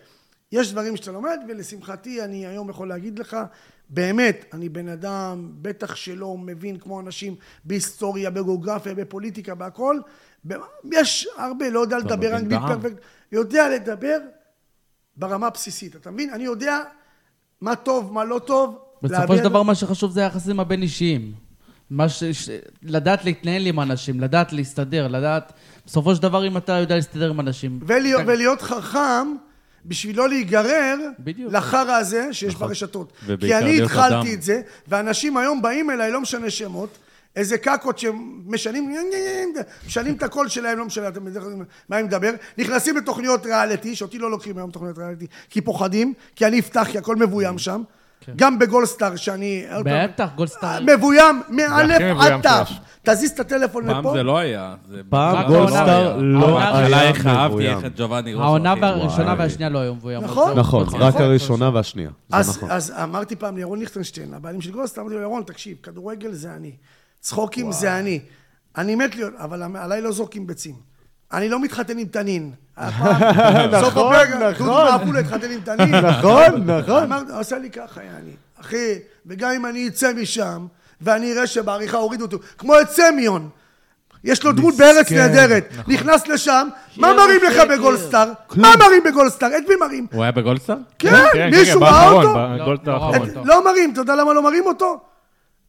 יש 0.52 0.72
דברים 0.72 0.96
שאתה 0.96 1.12
לומד, 1.12 1.38
ולשמחתי 1.48 2.24
אני 2.24 2.46
היום 2.46 2.70
יכול 2.70 2.88
להגיד 2.88 3.18
לך, 3.18 3.36
באמת, 3.90 4.44
אני 4.52 4.68
בן 4.68 4.88
אדם, 4.88 5.50
בטח 5.62 5.94
שלא 5.94 6.36
מבין 6.38 6.78
כמו 6.78 7.00
אנשים 7.00 7.34
בהיסטוריה, 7.64 8.30
בגיאוגרפיה, 8.30 8.94
בפוליטיקה, 8.94 9.54
בהכל. 9.54 9.96
יש 10.92 11.28
הרבה, 11.36 11.70
לא 11.70 11.80
יודע 11.80 11.98
לדבר 11.98 12.36
אנגלית. 12.36 12.60
פרפקט, 12.68 12.96
יודע 13.32 13.68
לדבר 13.70 14.18
ברמה 15.16 15.46
הבסיסית, 15.46 15.96
אתה 15.96 16.10
מבין? 16.10 16.30
אני 16.30 16.44
יודע 16.44 16.78
מה 17.60 17.76
טוב, 17.76 18.12
מה 18.12 18.24
לא 18.24 18.38
טוב. 18.38 18.78
בסופו 19.02 19.36
של 19.36 19.42
דבר 19.44 19.62
מה 19.62 19.74
שחשוב 19.74 20.10
זה 20.12 20.20
היחסים 20.20 20.60
הבין-אישיים. 20.60 21.32
מה 21.90 22.08
ש... 22.08 22.24
ש... 22.24 22.50
לדעת 22.82 23.24
להתנהל 23.24 23.66
עם 23.66 23.80
אנשים, 23.80 24.20
לדעת 24.20 24.52
להסתדר, 24.52 25.08
לדעת... 25.08 25.52
בסופו 25.86 26.14
של 26.14 26.22
דבר, 26.22 26.46
אם 26.46 26.56
אתה 26.56 26.72
יודע 26.72 26.94
להסתדר 26.96 27.30
עם 27.30 27.40
אנשים... 27.40 27.80
ולהיות, 27.86 28.22
אתה- 28.22 28.30
ולהיות 28.32 28.62
חכם 28.62 29.26
בשביל 29.86 30.16
לא 30.16 30.28
להיגרר 30.28 30.98
בדיוק. 31.18 31.52
לחרא 31.52 31.92
הזה 31.92 32.32
שיש 32.32 32.54
ברשתות. 32.54 33.12
ובעיקר 33.26 33.58
כי 33.58 33.64
אני 33.64 33.82
התחלתי 33.82 34.14
אדם. 34.14 34.34
את 34.34 34.42
זה, 34.42 34.60
ואנשים 34.88 35.36
היום 35.36 35.62
באים 35.62 35.90
אליי, 35.90 36.10
לא 36.10 36.20
משנה 36.20 36.50
שמות, 36.50 36.98
איזה 37.36 37.58
קקות 37.58 37.98
שמשנים, 37.98 38.94
משנים 39.86 40.14
את 40.14 40.22
הקול 40.22 40.48
שלהם, 40.48 40.78
לא 40.78 40.84
משנה, 40.84 41.08
אתם 41.08 41.26
יודעים 41.26 41.64
מה 41.88 41.98
אני 41.98 42.06
מדבר, 42.06 42.30
נכנסים 42.58 42.96
לתוכניות 42.96 43.46
ריאליטי, 43.46 43.96
שאותי 43.96 44.18
לא 44.18 44.30
לוקחים 44.30 44.58
היום 44.58 44.70
תוכניות 44.70 44.98
ריאליטי, 44.98 45.26
כי 45.50 45.60
פוחדים, 45.60 46.14
כי 46.36 46.46
אני 46.46 46.58
אפתח, 46.58 46.88
כי 46.90 46.98
הכל 46.98 47.16
מבוים 47.16 47.58
שם. 47.58 47.82
גם 48.36 48.58
בגולדסטאר, 48.58 49.16
שאני... 49.16 49.64
פעם, 49.68 49.82
בטח, 49.84 50.28
גולדסטאר. 50.34 50.78
מבוים, 50.96 51.42
מאלף 51.48 52.00
מבוים 52.00 52.18
עד 52.20 52.42
תו. 52.42 52.66
שיש. 52.66 52.80
תזיז 53.02 53.30
את 53.30 53.40
הטלפון 53.40 53.86
פעם 53.86 53.98
לפה. 54.00 54.12
זה 54.16 54.22
לא 54.22 54.38
היה. 54.38 54.74
פעם 55.08 55.46
גולדסטאר 55.46 55.88
העונה- 56.10 56.16
לא 56.22 56.46
העונה 56.46 56.68
השאלה 56.70 57.00
היה 57.00 57.08
איך 57.08 57.26
אהבתי 57.26 57.54
מבוים. 57.54 57.76
איך 57.76 57.84
את 57.86 57.92
ג'ובאני 58.00 58.34
רוסו. 58.34 58.46
העונה 58.46 58.74
וואי. 58.80 59.34
והשנייה 59.38 59.68
לא 59.70 59.78
היו 59.78 59.94
מבוימות. 59.94 60.24
נכון. 60.30 60.58
נכון, 60.58 60.82
נכון. 60.86 61.02
רק. 61.02 61.14
הראשונה 61.16 61.70
והשנייה. 61.74 62.10
נכון. 62.30 62.70
אז 62.70 62.92
אמרתי 63.02 63.36
פעם 63.36 63.56
לירון 63.56 63.78
ליכטנשטיין, 63.78 64.34
הבעלים 64.34 64.60
של 64.60 64.70
גולדסטאר, 64.72 65.02
אמרתי 65.02 65.16
לו, 65.16 65.22
ירון, 65.22 65.42
תקשיב, 65.42 65.76
כדורגל 65.82 66.32
זה 66.32 66.54
אני, 66.54 66.72
צחוקים 67.20 67.72
זה 67.72 67.98
אני. 67.98 68.20
אני 68.78 68.94
מת 68.94 69.16
להיות, 69.16 69.32
אבל 69.38 69.62
עליי 69.76 70.00
לא 70.02 70.12
זורקים 70.12 70.46
ביצים. 70.46 70.74
אני 71.36 71.48
לא 71.48 71.60
מתחתן 71.60 71.98
עם 71.98 72.06
תנין. 72.06 72.52
הפעם, 72.76 73.80
סוף 73.80 73.92
נכון, 73.92 74.14
הפרק, 74.14 74.28
נכון. 74.28 74.66
דודו 74.66 74.84
מעפולה 74.84 75.20
התחתן 75.20 75.50
עם 75.50 75.60
תנין. 75.60 75.94
נכון, 76.10 76.70
נכון. 76.70 77.02
אמרתי, 77.02 77.32
עשה 77.34 77.58
לי 77.58 77.70
ככה, 77.70 78.00
יעני. 78.04 78.36
אחי, 78.60 78.92
וגם 79.26 79.50
אם 79.50 79.66
אני 79.66 79.88
אצא 79.88 80.12
משם, 80.12 80.66
ואני 81.00 81.32
אראה 81.32 81.46
שבעריכה 81.46 81.96
הורידו 81.96 82.24
אותו, 82.24 82.38
כמו 82.58 82.80
את 82.80 82.90
סמיון. 82.90 83.48
יש 84.24 84.44
לו 84.44 84.52
דמות 84.52 84.74
בארץ. 84.76 85.12
נהדרת. 85.12 85.72
נכנס 85.88 86.28
לשם, 86.28 86.68
מה 86.96 87.08
שקר, 87.12 87.16
מראים 87.16 87.40
לך 87.46 87.54
שקר. 87.54 87.76
בגולדסטאר? 87.76 88.32
מה 88.56 88.72
מראים 88.78 89.02
בגולדסטאר? 89.04 89.48
את 89.48 89.68
מי 89.68 89.74
מראים? 89.80 90.06
הוא 90.12 90.22
היה 90.22 90.32
בגולדסטאר? 90.32 90.76
כן, 90.98 91.24
כן, 91.32 91.50
מישהו 91.50 91.80
כן, 91.80 91.86
ראה 91.86 92.10
אותו? 92.10 92.34
לא, 92.84 92.96
אותו. 92.96 93.44
לא 93.44 93.64
מראים, 93.64 93.92
אתה 93.92 94.00
יודע 94.00 94.16
למה 94.16 94.34
לא 94.34 94.42
מראים 94.42 94.66
אותו? 94.66 95.00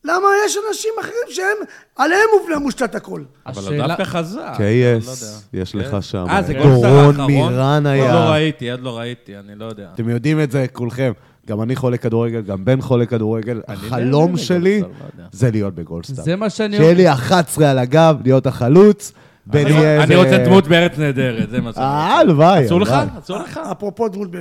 למה 0.08 0.28
יש 0.46 0.58
אנשים 0.70 0.92
אחרים 1.02 1.28
שהם, 1.30 1.58
עליהם 1.96 2.22
מושתת 2.62 2.96
הכל. 2.96 3.24
אבל 3.46 3.78
דווקא 3.88 4.04
חזק. 4.04 4.54
קייס. 4.58 5.48
יש 5.54 5.76
לך 5.76 5.98
שם. 6.04 6.26
אה, 6.30 6.44
זה 6.44 6.54
גולדסטאר 6.54 6.90
דורון 6.90 7.20
האחרון? 7.20 7.32
מירן 7.32 7.86
עוד 7.86 7.94
היה. 7.94 8.14
לא 8.14 8.20
ראיתי, 8.20 8.72
עוד 8.72 8.80
לא 8.82 8.98
ראיתי, 8.98 9.38
אני 9.38 9.56
לא 9.56 9.66
יודע. 9.66 9.90
אתם 9.94 10.10
יודעים 10.10 10.42
את 10.42 10.52
זה 10.52 10.66
כולכם. 10.74 11.12
גם 11.48 11.62
אני 11.62 11.76
חולה 11.76 11.98
כדורגל, 11.98 12.42
גם 12.42 12.66
בן 12.66 12.82
חולה 12.82 13.06
כדורגל. 13.06 13.62
החלום 13.68 14.38
שלי 14.38 14.82
לא. 14.82 14.88
זה 15.32 15.52
להיות 15.52 15.76
בגולדסטאר. 15.76 16.24
זה 16.24 16.36
מה 16.36 16.50
שאני... 16.50 16.78
שיהיה 16.78 16.94
לי 16.94 17.12
11 17.12 17.72
על 17.72 17.78
הגב, 17.78 18.16
להיות 18.24 18.48
החלוץ. 18.48 19.14
אני- 19.54 20.16
רוצה 20.16 20.38
דמות 20.46 20.68
בארץ 20.68 20.98
נהדרת, 20.98 21.50
זה 21.50 21.62
מה 21.62 21.74
שאני 21.74 21.86
אה, 21.86 22.04
רוצה. 22.06 22.20
הלוואי. 22.20 22.66
אסור 22.66 22.82
לך? 22.82 22.96
אסור 23.24 23.38
לך? 23.38 23.60
אפרופו 23.72 24.08
דמות 24.08 24.32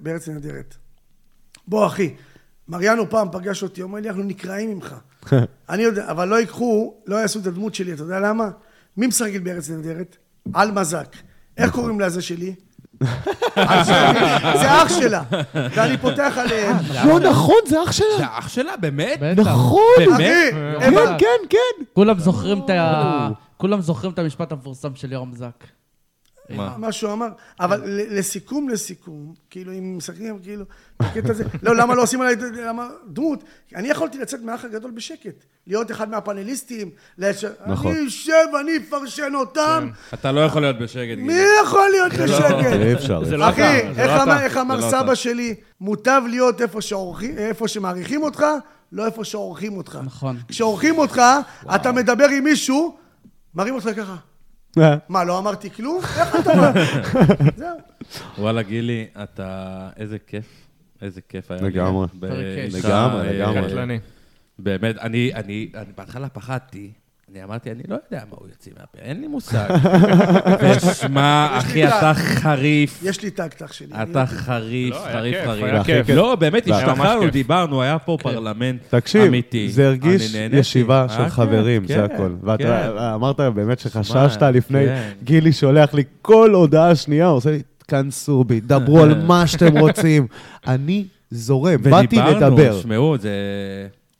בארץ 0.00 0.28
נהדרת. 0.28 0.74
בוא, 1.68 1.86
אחי, 1.86 2.10
מריאנו 2.70 3.10
פעם 3.10 3.28
פגש 3.32 3.62
אותי, 3.62 3.82
אומר 3.82 4.00
לי, 4.00 4.08
אנחנו 4.08 4.22
נקרעים 4.22 4.70
ממך. 4.70 4.94
אני 5.70 5.82
יודע, 5.82 6.10
אבל 6.10 6.28
לא 6.28 6.40
ייקחו, 6.40 6.94
לא 7.06 7.16
יעשו 7.16 7.38
את 7.38 7.46
הדמות 7.46 7.74
שלי, 7.74 7.92
אתה 7.92 8.02
יודע 8.02 8.20
למה? 8.20 8.48
מי 8.96 9.06
משחקת 9.06 9.40
בארץ 9.42 9.70
נהדרת? 9.70 10.16
על 10.54 10.70
מזק. 10.70 11.16
איך 11.58 11.70
קוראים 11.72 12.00
לזה 12.00 12.22
שלי? 12.22 12.54
זה 14.60 14.82
אח 14.82 14.88
שלה. 15.00 15.22
ואני 15.54 15.98
פותח 15.98 16.34
עליהם. 16.36 16.76
לא 17.08 17.20
נכון, 17.20 17.56
זה 17.66 17.82
אח 17.84 17.92
זה 17.92 17.92
שלה. 17.92 18.38
אח 18.38 18.48
שלה, 18.48 18.76
באמת? 18.76 19.20
נכון. 19.36 19.80
באמת? 19.98 20.18
אחי, 20.18 20.50
כן, 20.80 20.96
הבנ- 20.96 21.18
כן, 21.18 21.26
כן. 21.50 21.84
כולם 21.92 22.18
זוכרים 22.18 22.58
את 22.64 22.70
ה... 22.70 23.28
כולם 23.56 23.80
זוכרים 23.80 24.12
את 24.12 24.18
המשפט 24.18 24.52
המפורסם 24.52 24.94
של 24.94 25.12
יורם 25.12 25.32
זק. 25.34 25.64
מה? 26.56 26.74
מה 26.78 26.92
שהוא 26.92 27.12
אמר, 27.12 27.28
אבל 27.60 27.80
ל- 27.84 28.18
לסיכום, 28.18 28.68
לסיכום, 28.68 29.34
כאילו, 29.50 29.72
אם 29.72 29.96
משחקים, 29.96 30.38
כאילו, 30.42 30.64
בקטע 31.02 31.30
הזה, 31.30 31.44
לא, 31.62 31.76
למה 31.76 31.94
לא 31.94 32.02
עושים 32.02 32.20
עליי, 32.20 32.36
למה, 32.66 32.88
דמות, 33.08 33.44
אני 33.74 33.88
יכולתי 33.88 34.18
לצאת 34.18 34.40
מהאח 34.42 34.64
הגדול 34.64 34.90
בשקט, 34.90 35.34
להיות 35.66 35.90
אחד 35.90 36.10
מהפאנליסטים, 36.10 36.90
לש... 37.18 37.44
נכון. 37.66 37.96
אני 37.96 38.06
אשב, 38.08 38.32
אני 38.60 38.72
אפרשן 38.76 39.32
אותם, 39.34 39.88
אתה 40.14 40.32
לא 40.32 40.40
יכול 40.40 40.62
להיות 40.62 40.78
בשקט. 40.78 41.18
מי. 41.18 41.32
יכול 41.64 41.88
להיות 41.90 42.12
אי 42.12 42.18
בשקט? 42.18 42.96
אפשר. 42.96 43.24
זה 43.24 43.36
לא 43.36 43.48
אחי, 43.50 43.62
איך 43.80 43.98
לא 43.98 44.22
אמר- 44.22 44.36
אתה. 44.36 44.44
איך 44.44 44.56
אמר 44.56 44.80
זה 44.80 44.86
לא 44.86 44.90
סבא 44.90 45.02
אתה. 45.04 45.14
שלי, 45.16 45.54
מוטב 45.80 46.22
להיות 46.28 46.60
איפה 47.38 47.68
שמעריכים 47.68 48.22
אותך, 48.22 48.44
לא 48.92 49.06
איפה 49.06 49.24
שעורכים 49.24 49.76
אותך. 49.76 49.98
נכון. 50.04 50.36
כשעורכים 50.48 50.98
אותך, 50.98 51.22
אתה 51.74 51.92
מדבר 51.92 52.28
עם 52.28 52.44
מישהו, 52.44 52.96
מראים 53.54 53.74
אותך 53.74 53.88
ככה. 53.96 54.16
מה, 55.08 55.24
לא 55.24 55.38
אמרתי 55.38 55.70
כלום? 55.70 56.00
איך 56.20 56.36
אתה 56.36 56.52
אומר? 56.52 56.70
זהו. 57.56 57.78
וואלה, 58.38 58.62
גילי, 58.62 59.06
אתה... 59.22 59.88
איזה 59.96 60.18
כיף. 60.18 60.46
איזה 61.02 61.20
כיף 61.28 61.50
היה 61.50 61.60
לי. 61.62 61.68
לגמרי. 61.68 62.06
לגמרי, 62.20 63.38
לגמרי. 63.38 63.98
באמת, 64.58 64.98
אני, 64.98 65.34
אני, 65.34 65.70
אני 65.74 65.92
בהתחלה 65.96 66.28
פחדתי. 66.28 66.90
אני 67.32 67.44
אמרתי, 67.44 67.70
אני 67.70 67.82
לא 67.88 67.94
יודע 68.04 68.24
מה 68.30 68.36
הוא 68.38 68.48
יוציא 68.48 68.72
מהפה, 68.80 68.98
אין 68.98 69.20
לי 69.20 69.26
מושג. 69.26 69.68
ושמע, 70.62 71.58
אחי. 71.58 71.88
אתה 71.88 72.12
חריף. 72.14 73.00
יש 73.02 73.22
לי 73.22 73.30
טקטח 73.30 73.72
שלי. 73.72 73.94
אתה 74.02 74.26
חריף, 74.26 74.94
לא, 74.94 74.98
חריף, 75.12 75.36
חריף. 75.44 75.86
כיף. 75.86 76.08
לא, 76.08 76.34
באמת, 76.34 76.68
השתחררנו. 76.68 77.30
דיברנו, 77.30 77.82
היה 77.82 77.98
פה 77.98 78.16
פרלמנט 78.22 78.80
תקשיב, 78.90 79.22
אמיתי. 79.22 79.68
זה 79.68 79.86
הרגיש. 79.86 80.34
ישיבה 80.52 81.00
היה 81.00 81.08
של 81.08 81.24
כיף, 81.24 81.32
חברים, 81.32 81.86
זה 81.86 81.94
כן, 81.94 82.00
הכל. 82.00 82.28
כן. 82.40 82.46
ואתה 82.46 83.14
אמרת 83.14 83.40
באמת 83.40 83.78
שחששת 83.78 84.42
לפני, 84.42 84.86
כן. 84.86 85.10
גילי 85.24 85.52
שולח 85.52 85.94
לי 85.94 86.02
כל 86.22 86.50
הודעה 86.54 86.94
שנייה, 86.94 87.26
הוא 87.26 87.36
עושה 87.36 87.50
לי, 87.50 87.62
תכנסו 87.78 88.44
בי, 88.44 88.60
דברו 88.60 89.02
על 89.02 89.22
מה 89.28 89.46
שאתם 89.46 89.78
רוצים. 89.78 90.26
אני 90.66 91.04
זורם, 91.30 91.82
באתי 91.82 92.06
ודיברנו, 92.06 92.36
לדבר. 92.36 92.80
שמעו, 92.80 93.18
זה... 93.18 93.30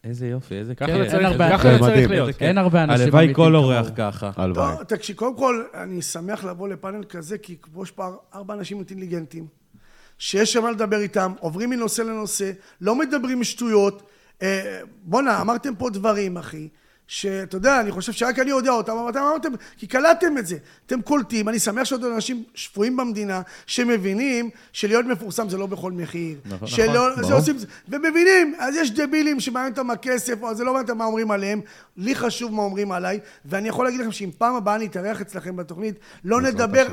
איזה 0.04 0.26
יופי, 0.28 0.54
איזה 0.54 0.74
ככה 0.74 0.86
כיף. 0.86 0.96
זה 0.96 1.02
אין 1.02 1.10
צריך- 1.10 1.26
הרבה- 1.26 1.50
ככה 1.58 1.72
זה. 1.72 1.78
צריך 1.78 2.10
להיות. 2.10 2.28
כיף. 2.28 2.42
אין 2.42 2.58
הרבה 2.58 2.84
אנשים 2.84 3.02
הלוואי 3.06 3.28
כל. 3.34 3.54
אורח 3.56 3.86
ככה. 3.96 4.30
הלוואי. 4.36 4.76
תקשיב, 4.88 5.16
קודם 5.16 5.36
כל, 5.36 5.64
אני 5.74 6.02
שמח 6.02 6.44
לבוא 6.44 6.68
לפאנל 6.68 7.04
כזה, 7.04 7.38
כי 7.38 7.56
כמו 7.62 7.82
יש 7.82 7.90
פה 7.90 8.04
ארבע 8.34 8.54
אנשים 8.54 8.76
אינטליגנטים, 8.76 9.46
שיש 10.18 10.52
שם 10.52 10.62
מה 10.62 10.70
לדבר 10.70 10.96
איתם, 11.00 11.32
עוברים 11.40 11.70
מנושא 11.70 12.02
לנושא, 12.02 12.50
לא 12.80 12.94
מדברים 12.98 13.44
שטויות. 13.44 14.02
אה, 14.42 14.80
בואנה, 15.04 15.40
אמרתם 15.40 15.74
פה 15.74 15.90
דברים, 15.90 16.36
אחי, 16.36 16.68
שאתה 17.10 17.56
יודע, 17.56 17.80
אני 17.80 17.90
חושב 17.90 18.12
שרק 18.12 18.38
אני 18.38 18.50
יודע 18.50 18.70
אותם, 18.70 18.92
אבל 18.92 19.10
אתם 19.10 19.18
אמרתם, 19.18 19.48
כי 19.76 19.86
קלטתם 19.86 20.38
את 20.38 20.46
זה. 20.46 20.56
אתם 20.86 21.02
קולטים, 21.02 21.48
אני 21.48 21.58
שמח 21.58 21.84
שעוד 21.84 22.04
אנשים 22.04 22.44
שפויים 22.54 22.96
במדינה, 22.96 23.40
שמבינים 23.66 24.50
שלהיות 24.72 25.06
מפורסם 25.06 25.48
זה 25.48 25.58
לא 25.58 25.66
בכל 25.66 25.92
מחיר. 25.92 26.36
נכון, 26.44 26.68
שלא, 26.68 27.10
נכון, 27.12 27.24
זה. 27.24 27.34
עושים, 27.34 27.56
ומבינים, 27.88 28.54
אז 28.58 28.74
יש 28.76 28.90
דבילים 28.90 29.40
שמעניין 29.40 29.72
אותם 29.72 29.90
הכסף, 29.90 30.42
או 30.42 30.54
זה 30.54 30.64
לא 30.64 30.72
מעניין 30.72 30.88
אותם 30.88 30.98
מה 30.98 31.04
אומרים 31.04 31.30
עליהם, 31.30 31.60
לי 31.96 32.14
חשוב 32.14 32.54
מה 32.54 32.62
אומרים 32.62 32.92
עליי, 32.92 33.18
ואני 33.44 33.68
יכול 33.68 33.84
להגיד 33.84 34.00
לכם 34.00 34.12
שאם 34.12 34.30
פעם 34.38 34.54
הבאה 34.54 34.74
אני 34.74 34.86
אתארח 34.86 35.20
אצלכם 35.20 35.56
בתוכנית, 35.56 35.94
לא 36.24 36.40
נדבר 36.40 36.86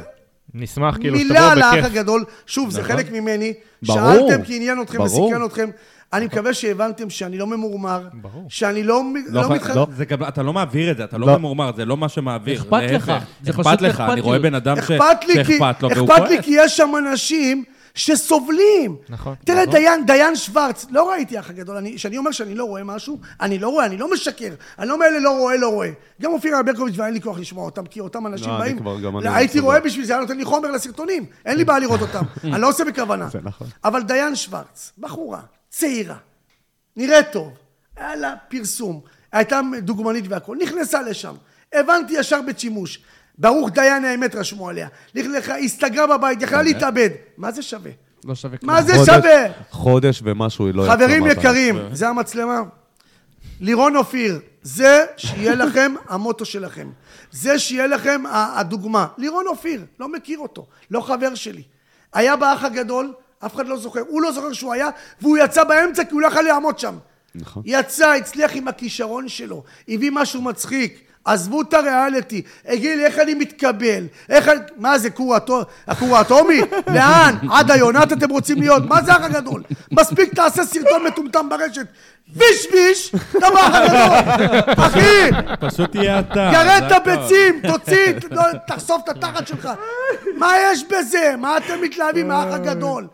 נשמח 0.54 0.98
כאילו 0.98 1.18
מילה 1.18 1.30
שתבואו 1.30 1.52
על 1.52 1.62
האח 1.62 1.74
בכיף. 1.74 1.86
הגדול, 1.86 2.26
שוב, 2.46 2.70
זה 2.70 2.84
חלק 2.84 3.12
ממני, 3.12 3.54
ברור, 3.84 4.00
שאלתם 4.00 4.44
כי 4.44 4.56
עניין 4.56 4.82
אתכם 4.82 4.98
ברור. 4.98 5.26
וסיכן 5.26 5.46
אתכם, 5.46 5.70
אני 6.14 6.26
מקווה 6.26 6.54
שהבנתם 6.54 7.10
שאני 7.10 7.38
לא 7.38 7.48
ממורמר, 7.48 8.08
ברור. 8.14 8.46
שאני 8.50 8.84
לא 8.84 9.02
לא, 9.30 9.42
לא 9.42 9.50
מתח... 9.50 9.70
לא, 9.70 9.88
זה 9.96 10.06
גם, 10.06 10.24
אתה 10.24 10.44
לא 10.44 10.54
מעביר 10.54 10.92
את 10.92 10.98
זה, 10.98 11.04
אתה 11.04 11.18
לא 11.18 11.28
לא. 11.28 11.38
ממורמר, 11.38 11.72
זה 11.76 11.86
לא 11.86 11.98
מה 11.98 12.10
שמעביר. 12.10 12.62
אכפת. 12.62 12.82
לך, 12.92 13.12
זה 13.44 13.52
אכפת 13.52 13.64
פשוט 13.68 13.82
לך, 13.82 14.00
אני. 14.02 14.22
רואה 14.22 14.40
בן 14.40 14.56
אדם 14.56 14.76
ש- 14.76 14.80
אכפת 14.80 15.24
לי, 15.28 15.46
כי, 15.46 15.58
שאכפת 15.58 15.84
לו, 15.84 15.90
והוא 15.90 16.08
אכפת 16.14 16.22
לי 16.30 16.36
כועס. 16.36 16.46
כי 16.46 16.52
יש 16.58 16.78
שם 16.78 16.92
אנשים 16.98 17.64
שסובלים. 17.96 18.96
נכון, 19.10 19.36
תראה, 19.46 19.62
נכון. 19.62 19.74
דיין, 19.76 20.06
דיין 20.06 20.36
שוורץ, 20.36 20.86
לא 20.92 21.10
ראיתי 21.12 21.40
אח 21.40 21.50
הגדול, 21.50 21.76
אני- 21.78 21.96
כשאני 21.96 22.18
אומר 22.18 22.32
שאני 22.32 22.56
לא 22.56 22.66
רואה 22.66 22.84
משהו, 22.84 23.20
אני 23.42 23.60
לא 23.60 23.70
רואה, 23.70 23.86
אני 23.86 23.98
לא 23.98 24.12
משקר. 24.14 24.50
אני 24.80 24.88
לא 24.88 25.00
מאלה 25.00 25.20
לא 25.20 25.38
רואה, 25.38 25.58
לא 25.58 25.70
רואה. 25.70 25.90
גם 26.22 26.32
אופירה 26.32 26.64
ברקוביץ' 26.64 26.96
ואין 26.98 27.14
לי 27.14 27.22
כוח 27.22 27.40
לשמוע 27.40 27.66
אותם, 27.66 27.86
כי 27.86 28.00
אותם 28.00 28.28
אנשים 28.28 28.50
לא, 28.50 28.58
באים... 28.60 28.80
כבר- 28.80 28.98
לא, 29.24 29.30
הייתי. 29.30 29.60
רואה 29.60 29.80
בשביל 29.80 30.06
זה, 30.06 30.14
היה 30.14 30.22
נותן 30.22 30.38
לי 30.38 30.46
חומר 30.46 30.72
לסרטונים. 30.72 31.26
אין 31.46 31.58
לי 31.58 31.66
בעיה 31.66 31.80
לראות 31.80 32.02
אותם. 32.02 32.24
אני 32.54 32.62
לא 32.62 32.70
עושה 32.70 32.86
בכוונה. 32.86 33.28
זה 33.30 33.40
נכון. 33.44 33.68
אבל 33.84 34.02
דיין 34.04 34.36
שוורץ, 34.36 34.92
בחורה, 35.00 35.40
צעירה, 35.70 36.16
נראית 36.96 37.32
טוב, 37.32 37.54
היה 37.96 38.16
לה 38.16 38.34
פרסום, 38.50 39.02
הייתה 39.32 39.60
דוגמנית 39.82 40.26
והכול, 40.30 40.58
נכנסה 40.62 41.02
לשם, 41.02 41.36
הבנתי 41.74 42.14
ישר 42.14 42.42
בית 42.46 42.60
שימוש, 42.60 43.00
ברוך 43.38 43.70
דיין 43.70 44.06
האמת 44.06 44.36
רשמו 44.36 44.70
עליה, 44.70 44.88
לכלכה, 45.16 45.58
הסתגרה 45.58 46.18
בבית, 46.18 46.42
יכלה 46.42 46.62
להתאבד, 46.62 47.10
מה 47.38 47.52
זה 47.52 47.62
שווה? 47.62 47.92
לא 48.26 48.36
שווה 48.36 48.58
כלום. 48.58 48.74
מה 48.74 48.82
זה 48.84 48.94
חודש- 48.94 49.06
שווה? 49.06 49.46
חודש 49.70 50.22
ומשהו 50.24 50.66
היא 50.66 50.74
לא 50.74 50.84
יצאה 50.84 50.96
חברים. 50.96 51.26
יקרים, 51.28 51.96
זה 51.96 52.08
המצלמה. 52.10 52.62
לירון 53.60 53.96
אופיר, 53.96 54.40
זה 54.62 55.06
שיהיה 55.18 55.56
לכם 55.56 55.94
המוטו 56.10 56.46
שלכם. 56.46 56.90
זה 57.32 57.60
שיהיה 57.60 57.88
לכם 57.88 58.24
הדוגמה. 58.32 59.08
לירון 59.18 59.48
אופיר, 59.48 59.86
לא 60.00 60.10
מכיר 60.12 60.40
אותו, 60.40 60.68
לא 60.92 61.02
חבר 61.02 61.36
שלי. 61.36 61.64
היה 62.14 62.36
באח 62.36 62.64
הגדול, 62.64 63.14
אף 63.46 63.56
אחד 63.56 63.68
לא 63.68 63.78
זוכר. 63.78 64.02
הוא 64.08 64.22
לא 64.22 64.32
זוכר 64.32 64.54
שהוא 64.54 64.74
היה, 64.74 64.90
והוא 65.22 65.38
יצא 65.38 65.64
באמצע 65.64 66.04
כי 66.04 66.14
הוא 66.14 66.22
לא 66.22 66.28
יכול 66.28 66.42
לעמוד 66.42 66.80
שם. 66.80 66.96
נכון. 67.36 67.64
יצא, 67.66 68.14
הצליח 68.14 68.52
עם 68.56 68.68
הכישרון 68.68 69.28
שלו, 69.28 69.64
הביא 69.90 70.12
משהו 70.14 70.42
מצחיק. 70.42 71.08
עזבו 71.28 71.62
את 71.62 71.74
הריאליטי, 71.74 72.42
הגיד 72.66 72.98
לי 72.98 73.06
איך 73.06 73.20
אני 73.20 73.34
מתקבל, 73.34 74.08
איך 74.30 74.50
אני... 74.50 74.60
מה 74.78 74.98
זה, 74.98 75.10
הכור 75.88 76.18
האטומי? 76.18 76.62
לאן? 76.96 77.36
עד 77.52 77.72
היונת 77.72 78.14
אתם 78.14 78.30
רוצים 78.30 78.60
להיות? 78.60 78.84
מה 78.86 79.04
זה 79.04 79.14
האח 79.14 79.24
הגדול? 79.24 79.64
מספיק 79.92 80.34
תעשה 80.34 80.64
סרטון 80.64 81.04
מטומטם 81.08 81.50
ברשת. 81.50 81.88
ויש 82.36 82.68
ויש, 82.74 83.16
אתה 83.38 83.50
באח 83.50 83.76
הגדול. 83.76 84.74
אחי, 84.86 85.30
פשוט 85.60 85.92
תהיה 85.92 86.20
אתה. 86.20 86.50
גרד 86.54 86.84
את. 86.86 86.92
הביצים, 86.92 87.62
תוציא, 87.68 88.14
תחשוף 88.68 89.02
את 89.04 89.10
התחת 89.10 89.48
שלך. 89.48 89.70
מה 90.38 90.54
יש 90.72 90.84
בזה? 90.84 91.36
מה 91.38 91.58
אתם 91.58 91.82
מתלהבים 91.82 92.28
מהאח 92.28 92.54
הגדול? 92.54 93.08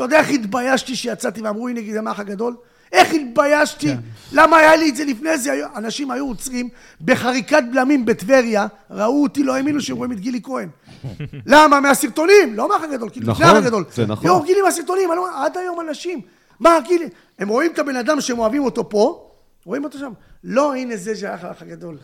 אתה 0.00 0.14
יודע 0.14 0.18
איך 0.18 0.30
התביישתי 0.30 0.96
שיצאתי 0.96 1.40
ואמרו, 1.40 1.68
הנה, 1.68 1.80
זה 1.92 2.00
מהאח 2.00 2.20
הגדול? 2.20 2.56
איך 2.92 3.14
התביישתי? 3.14 3.94
למה 4.32 4.56
היה 4.56 4.76
לי 4.76 4.90
את 4.90 4.96
זה 4.96 5.04
לפני 5.04 5.38
זה? 5.38 5.62
אנשים 5.76 6.10
היו 6.10 6.26
עוצרים 6.26 6.68
בחריקת 7.00 7.62
בלמים 7.72 8.04
בטבריה, 8.04 8.66
ראו 8.90 9.22
אותי, 9.22 9.42
לא 9.42 9.54
האמינו 9.56 9.80
שהם 9.80 9.96
רואים 9.96 10.12
את 10.12 10.20
גילי 10.20 10.40
כהן. 10.42 10.68
למה? 11.46 11.80
מהסרטונים, 11.80 12.54
לא 12.54 12.68
מהאח 12.68 12.82
הגדול, 12.82 13.10
כאילו, 13.10 13.26
נכון, 13.26 13.46
הגדול. 13.46 13.84
זה 13.94 14.06
נכון. 14.06 14.26
יואו, 14.26 14.42
גילי 14.42 14.62
מהסרטונים, 14.62 15.10
אומר, 15.10 15.30
עד 15.34 15.56
היום 15.56 15.80
אנשים. 15.80 16.20
מה, 16.60 16.78
גילי? 16.86 17.08
הם 17.38 17.48
רואים 17.48 17.72
את 17.72 17.78
הבן 17.78 17.96
אדם 17.96 18.20
שהם 18.20 18.38
אוהבים 18.38 18.64
אותו 18.64 18.88
פה, 18.88 19.30
רואים 19.64 19.84
אותו 19.84 19.98
שם. 19.98 20.12
לא, 20.44 20.74
הנה 20.74 20.96
זה 20.96 21.16
שהיה 21.16 21.36
האח 21.40 21.62
הגדול. 21.62 21.96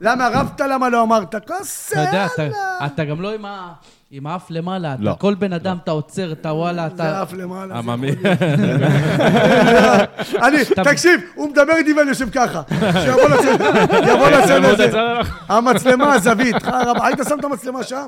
למה 0.00 0.28
רבת? 0.32 0.60
למה 0.60 0.88
לא 0.88 1.02
אמרת? 1.02 1.34
כוס 1.46 1.92
אתה 1.92 2.00
יודע, 2.00 2.26
אתה-. 2.26 2.46
אתה 2.86 3.04
גם 3.04 3.20
לא 3.22 3.34
עם 3.34 3.44
ה- 3.44 3.72
עם 4.12 4.26
האף 4.26 4.46
למעלה. 4.50 4.94
אתה- 4.94 5.02
לא. 5.02 5.14
כל 5.18 5.34
בן 5.34 5.52
אדם 5.52 5.76
אתה 5.84 5.90
עוצר, 5.90 6.32
אתה 6.32 6.52
וואלה, 6.52 6.88
זה 6.88 6.94
אתה... 6.94 7.22
אף 7.22 7.32
למעלה. 7.32 7.74
זה 7.82 7.88
עממי. 7.92 8.10
אני, 10.46 10.58
תקשיב, 10.84 11.20
הוא 11.34 11.50
מדבר 11.50 11.72
איתי 11.78 11.92
ואני 11.92 12.08
יושב 12.08 12.30
ככה. 12.30 12.62
שיבוא 13.04 13.28
לצד, 13.28 13.64
יבוא 14.08 14.28
לצד 14.28 14.64
הזה. 14.64 14.90
המצלמה, 15.48 16.14
הזווית. 16.14 16.62
חרא, 16.62 17.04
היית 17.06 17.18
שם 17.28 17.38
את 17.38 17.44
המצלמה 17.44 17.82
שם? 17.82 18.06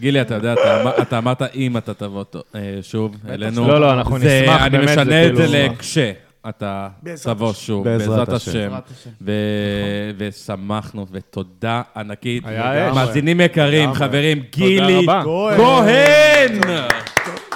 גילי, 0.00 0.20
אתה 0.20 0.34
יודע, 0.34 0.52
אתה 0.52 0.80
אמר- 0.82 1.02
אתה 1.02 1.18
אמרת 1.18 1.42
אם 1.54 1.76
אתה 1.76 1.94
תבוא 1.94 2.24
אה, 2.54 2.60
שוב 2.82 3.16
אלינו. 3.28 3.68
לא, 3.68 3.80
לא, 3.80 3.92
אנחנו 3.92 4.18
זה- 4.18 4.40
נשמח, 4.44 4.60
אני 4.62 4.70
באמת, 4.70 4.88
זה 4.88 4.94
משנה 5.00 5.26
את 5.26 5.36
זה 5.36 5.42
כאילו- 5.46 5.72
לכש. 5.74 5.98
אתה 6.48 6.88
תבוא. 7.22 7.52
שוב, 7.52 7.84
בעזרת 7.84 8.28
השם. 8.28 8.72
ושמחנו, 10.18 11.06
ותודה 11.12 11.82
ענקית. 11.96 12.46
היה 12.46 12.90
אש. 12.90 12.94
מאזינים 12.96 13.40
יקרים, 13.40 13.92
חברים, 13.94 14.42
גילי 14.50 14.98
רבה. 15.02 15.22
כהן. 15.56 16.60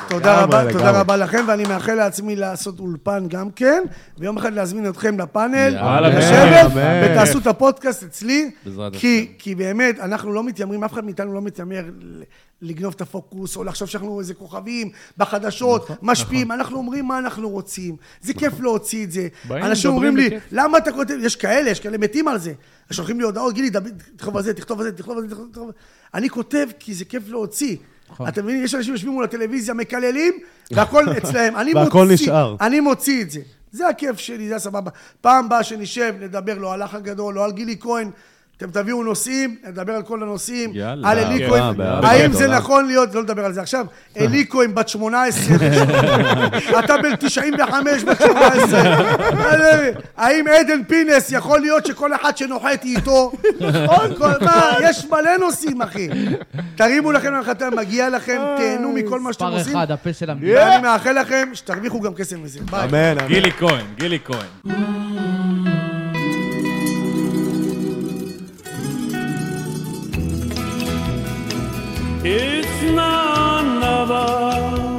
תודה 0.08 0.42
רבה. 0.42 0.72
תודה 0.72 1.00
רבה 1.00 1.16
לכם, 1.16 1.44
ואני 1.48 1.64
מאחל 1.64 1.94
לעצמי 1.94 2.36
לעשות 2.36 2.80
אולפן 2.80 3.24
גם 3.28 3.50
כן, 3.50 3.82
ויום 4.18 4.36
אחד 4.36 4.52
להזמין 4.52 4.88
אתכם 4.88 5.20
לפאנל, 5.20 5.76
לשבת. 6.08 6.70
ותעשו 7.04 7.38
את 7.38 7.46
הפודקאסט 7.46 8.02
אצלי, 8.02 8.50
כי, 8.92 9.32
כי 9.38 9.54
באמת, 9.54 10.00
אנחנו 10.00 10.32
לא 10.32 10.44
מתיימרים, 10.44 10.84
אף 10.84 10.92
אחד 10.92 11.04
מאיתנו 11.04 11.32
לא 11.34 11.42
מתיימר 11.42 11.84
לגנוב 12.62 12.94
את 12.96 13.00
הפוקוס, 13.00 13.56
או 13.56 13.64
לחשוב 13.64 13.88
שאנחנו 13.88 14.20
איזה 14.20 14.34
כוכבים 14.34 14.90
בחדשות, 15.18 15.90
משפיעים, 16.02 16.52
אנחנו 16.52 16.76
אומרים 16.78 17.04
מה 17.04 17.18
אנחנו 17.18 17.48
רוצים, 17.48 17.96
זה 18.20 18.34
כיף 18.34 18.60
להוציא 18.60 19.04
את 19.04 19.12
זה. 19.12 19.28
אנשים 19.50 19.90
אומרים 19.90 20.16
לי. 20.16 20.30
למה 20.52 20.78
אתה 20.78 20.92
כותב, 20.92 21.14
יש 21.20 21.36
כאלה, 21.36 21.70
יש 21.70 21.80
כאלה 21.80 21.98
מתים 21.98 22.28
על 22.28 22.38
זה. 22.38 22.52
שולחים 22.90 23.18
לי 23.18 23.24
הודעות, 23.24 23.54
גילי, 23.54 23.70
תכתוב 24.16 24.36
על 24.36 24.42
זה, 24.42 24.54
תכתוב 24.54 24.80
על 24.80 24.86
זה, 24.86 24.92
תכתוב 24.92 25.16
על 25.18 25.28
זה, 25.28 25.34
תכתוב 25.34 25.66
על 25.66 25.72
זה. 25.72 25.72
אני 26.14 26.28
כותב 26.30 26.66
כי 26.78 26.94
זה 26.94 27.04
כיף 27.04 27.22
להוציא. 27.28 27.76
אתה 28.28 28.42
מבין, 28.42 28.64
יש 28.64 28.74
אנשים 28.74 28.92
שיושבים 28.94 29.12
מול 29.12 29.24
הטלוויזיה, 29.24 29.74
מקללים, 29.74 30.34
והכל 30.70 31.04
אצלהם. 31.18 31.56
אני 31.56 31.74
והכל 31.74 31.98
מוציא, 32.08 32.14
נשאר. 32.14 32.56
אני 32.60 32.80
מוציא 32.80 33.22
את 33.22 33.30
זה. 33.30 33.40
זה 33.72 33.88
הכיף 33.88 34.18
שלי, 34.18 34.48
זה 34.48 34.56
הסבבה. 34.56 34.90
פעם 35.20 35.48
באה 35.48 35.62
שנשב, 35.62 36.14
נדבר 36.20 36.58
לא 36.58 36.72
על 36.72 36.82
האח 36.82 36.94
הגדול, 36.94 37.34
לא 37.34 37.44
על 37.44 37.52
גילי 37.52 37.76
כהן. 37.80 38.10
אתם 38.56 38.70
תביאו 38.70 39.02
נושאים, 39.02 39.56
נדבר 39.68 39.92
על 39.92 40.02
כל 40.02 40.22
הנושאים. 40.22 40.70
יאללה. 40.74 41.10
על 41.10 41.18
אלי 41.18 41.38
כן, 41.48 41.80
האם 41.80 42.32
זה 42.32 42.38
גדולה. 42.44 42.58
נכון 42.58 42.86
להיות, 42.86 43.14
לא 43.14 43.22
לדבר 43.22 43.44
על 43.44 43.52
זה 43.52 43.60
עכשיו, 43.60 43.86
אלי 44.16 44.44
כהן 44.50 44.74
בת 44.74 44.88
18, 44.88 45.56
אתה 46.84 46.94
בן 47.02 47.16
95, 47.16 48.02
בת 48.04 48.20
18. 48.20 48.80
האם 50.16 50.44
עדן 50.48 50.84
פינס 50.88 51.32
יכול 51.32 51.60
להיות 51.60 51.86
שכל 51.86 52.14
אחד 52.14 52.36
שנוחת 52.36 52.84
איתו? 52.84 53.32
כל- 53.86 54.14
כל- 54.18 54.44
מה, 54.44 54.72
יש 54.82 55.06
מלא 55.10 55.36
נושאים, 55.40 55.82
אחי. 55.82 56.08
תרימו 56.76 57.12
לכם 57.12 57.32
להנחתה, 57.32 57.70
מגיע 57.70 58.08
לכם, 58.08 58.40
תהנו 58.56 58.92
מכל 58.92 59.20
מה 59.20 59.32
שאתם 59.32 59.44
מספר 59.46 59.58
עושים. 59.58 59.76
אחד, 59.76 59.90
הפה 59.90 60.12
של 60.12 60.30
המדינה. 60.30 60.60
ואני 60.60 60.82
מאחל 60.82 61.20
לכם 61.20 61.48
שתרוויחו 61.52 62.00
גם 62.00 62.14
כסף 62.14 62.36
מזה. 62.36 62.58
ביי. 62.70 62.84
אמן, 62.84 63.18
אמן. 63.20 63.28
גילי 63.28 63.52
כהן, 63.52 63.84
גילי 63.96 64.18
כהן. 64.24 64.72
It's 72.28 72.82
none 72.82 73.80
other. 73.84 74.98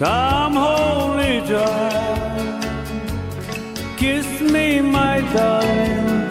Come, 0.00 0.54
holy 0.54 1.40
child, 1.46 2.64
kiss 3.96 4.40
me, 4.40 4.80
my 4.80 5.20
darling, 5.32 6.30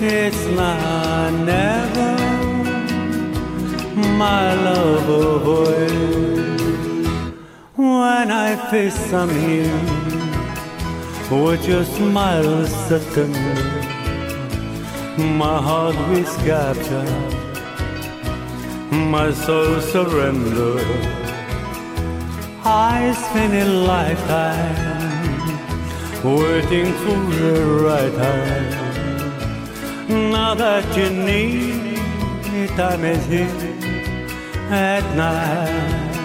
It's 0.00 0.44
not 0.60 1.32
never, 1.50 2.14
my 4.22 4.54
love 4.54 5.44
boy. 5.44 5.95
When 8.00 8.30
I 8.30 8.56
face 8.70 9.12
I'm 9.14 9.30
here 9.30 9.80
with 11.30 11.66
your 11.66 11.84
smile 11.84 12.66
tender, 13.14 13.62
my 15.40 15.56
heart 15.68 15.96
is 16.20 16.32
captured, 16.48 17.32
my 19.14 19.32
soul 19.32 19.80
surrender. 19.80 20.78
I 22.64 23.14
spend 23.24 23.54
a 23.54 23.66
lifetime 23.92 24.76
waiting 26.22 26.92
for 27.02 27.20
the 27.40 27.54
right 27.86 28.14
time. 28.24 28.72
Now 30.32 30.52
that 30.54 30.84
you 30.98 31.08
need, 31.28 31.98
me, 32.52 32.66
time 32.76 33.04
is 33.04 33.24
here 33.26 33.74
at 34.70 35.04
night. 35.16 36.15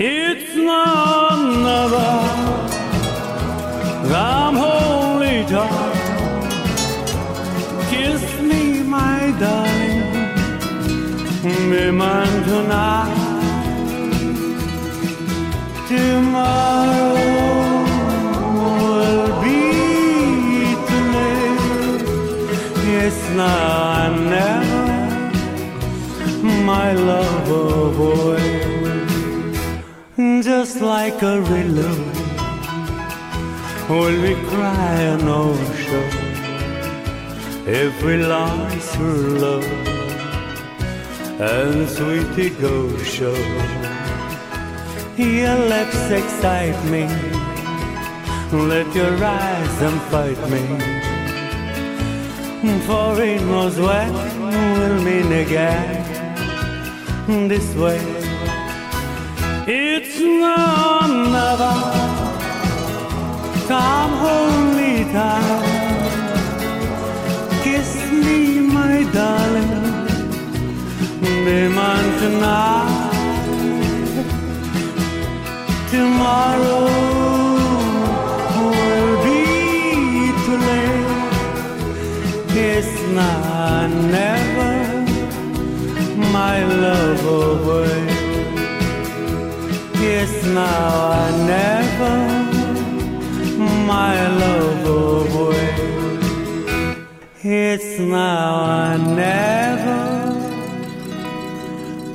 It's 0.00 0.54
not 0.54 1.40
another 1.40 2.10
I'm 4.14 4.54
holy 4.54 5.44
dark 5.50 5.96
Kiss 7.90 8.40
me 8.40 8.84
my 8.84 9.34
darling 9.40 10.02
Be 11.42 11.90
mine 11.90 12.44
tonight 12.44 13.16
Tomorrow 15.88 17.18
It's 22.90 23.30
now 23.30 24.14
never, 24.14 24.86
my 26.64 26.92
love, 26.92 27.96
boy 27.96 28.57
just 30.18 30.80
like 30.80 31.22
a 31.22 31.40
riddle. 31.40 32.04
will 33.88 34.20
we 34.20 34.34
cry 34.48 34.94
an 35.14 35.28
ocean 35.28 36.10
if 37.64 38.02
we 38.02 38.16
lost 38.16 38.96
our 38.96 39.12
love. 39.44 39.64
And 41.40 41.88
sweet 41.88 42.34
devotion 42.34 43.36
your 45.16 45.54
lips 45.54 46.10
excite 46.10 46.84
me. 46.86 47.06
Let 48.50 48.92
your 48.96 49.24
eyes 49.24 49.78
fight 50.10 50.40
me. 50.50 50.64
For 52.86 53.22
it 53.22 53.40
knows 53.42 53.78
when 53.78 54.12
we'll 54.42 55.00
meet 55.00 55.30
again. 55.46 56.04
This 57.48 57.72
way 57.76 58.17
it's 59.70 60.18
none 60.18 61.34
other 61.34 61.76
come 63.68 64.12
hold 64.12 64.76
me 64.76 65.04
tight. 65.12 65.62
Kiss 67.62 67.90
me, 68.10 68.60
my 68.60 69.02
darling, 69.12 70.06
be 71.20 71.68
mine 71.68 72.12
tonight. 72.22 73.08
Tomorrow 75.90 76.86
will 78.70 79.16
be 79.22 79.42
too 80.44 80.58
late. 80.68 81.28
It's 82.56 82.94
not 83.12 83.90
never 84.16 84.72
my 86.32 86.64
love 86.64 87.22
away. 87.26 88.07
Yes, 90.20 90.42
now 90.46 91.10
I 91.12 91.30
never 91.54 92.14
my 93.92 94.16
love 94.42 94.84
away. 95.36 95.68
It's 97.44 98.00
now 98.00 98.56
I 98.64 98.96
never 98.96 100.02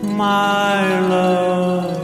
my 0.03 0.99
love 1.07 2.02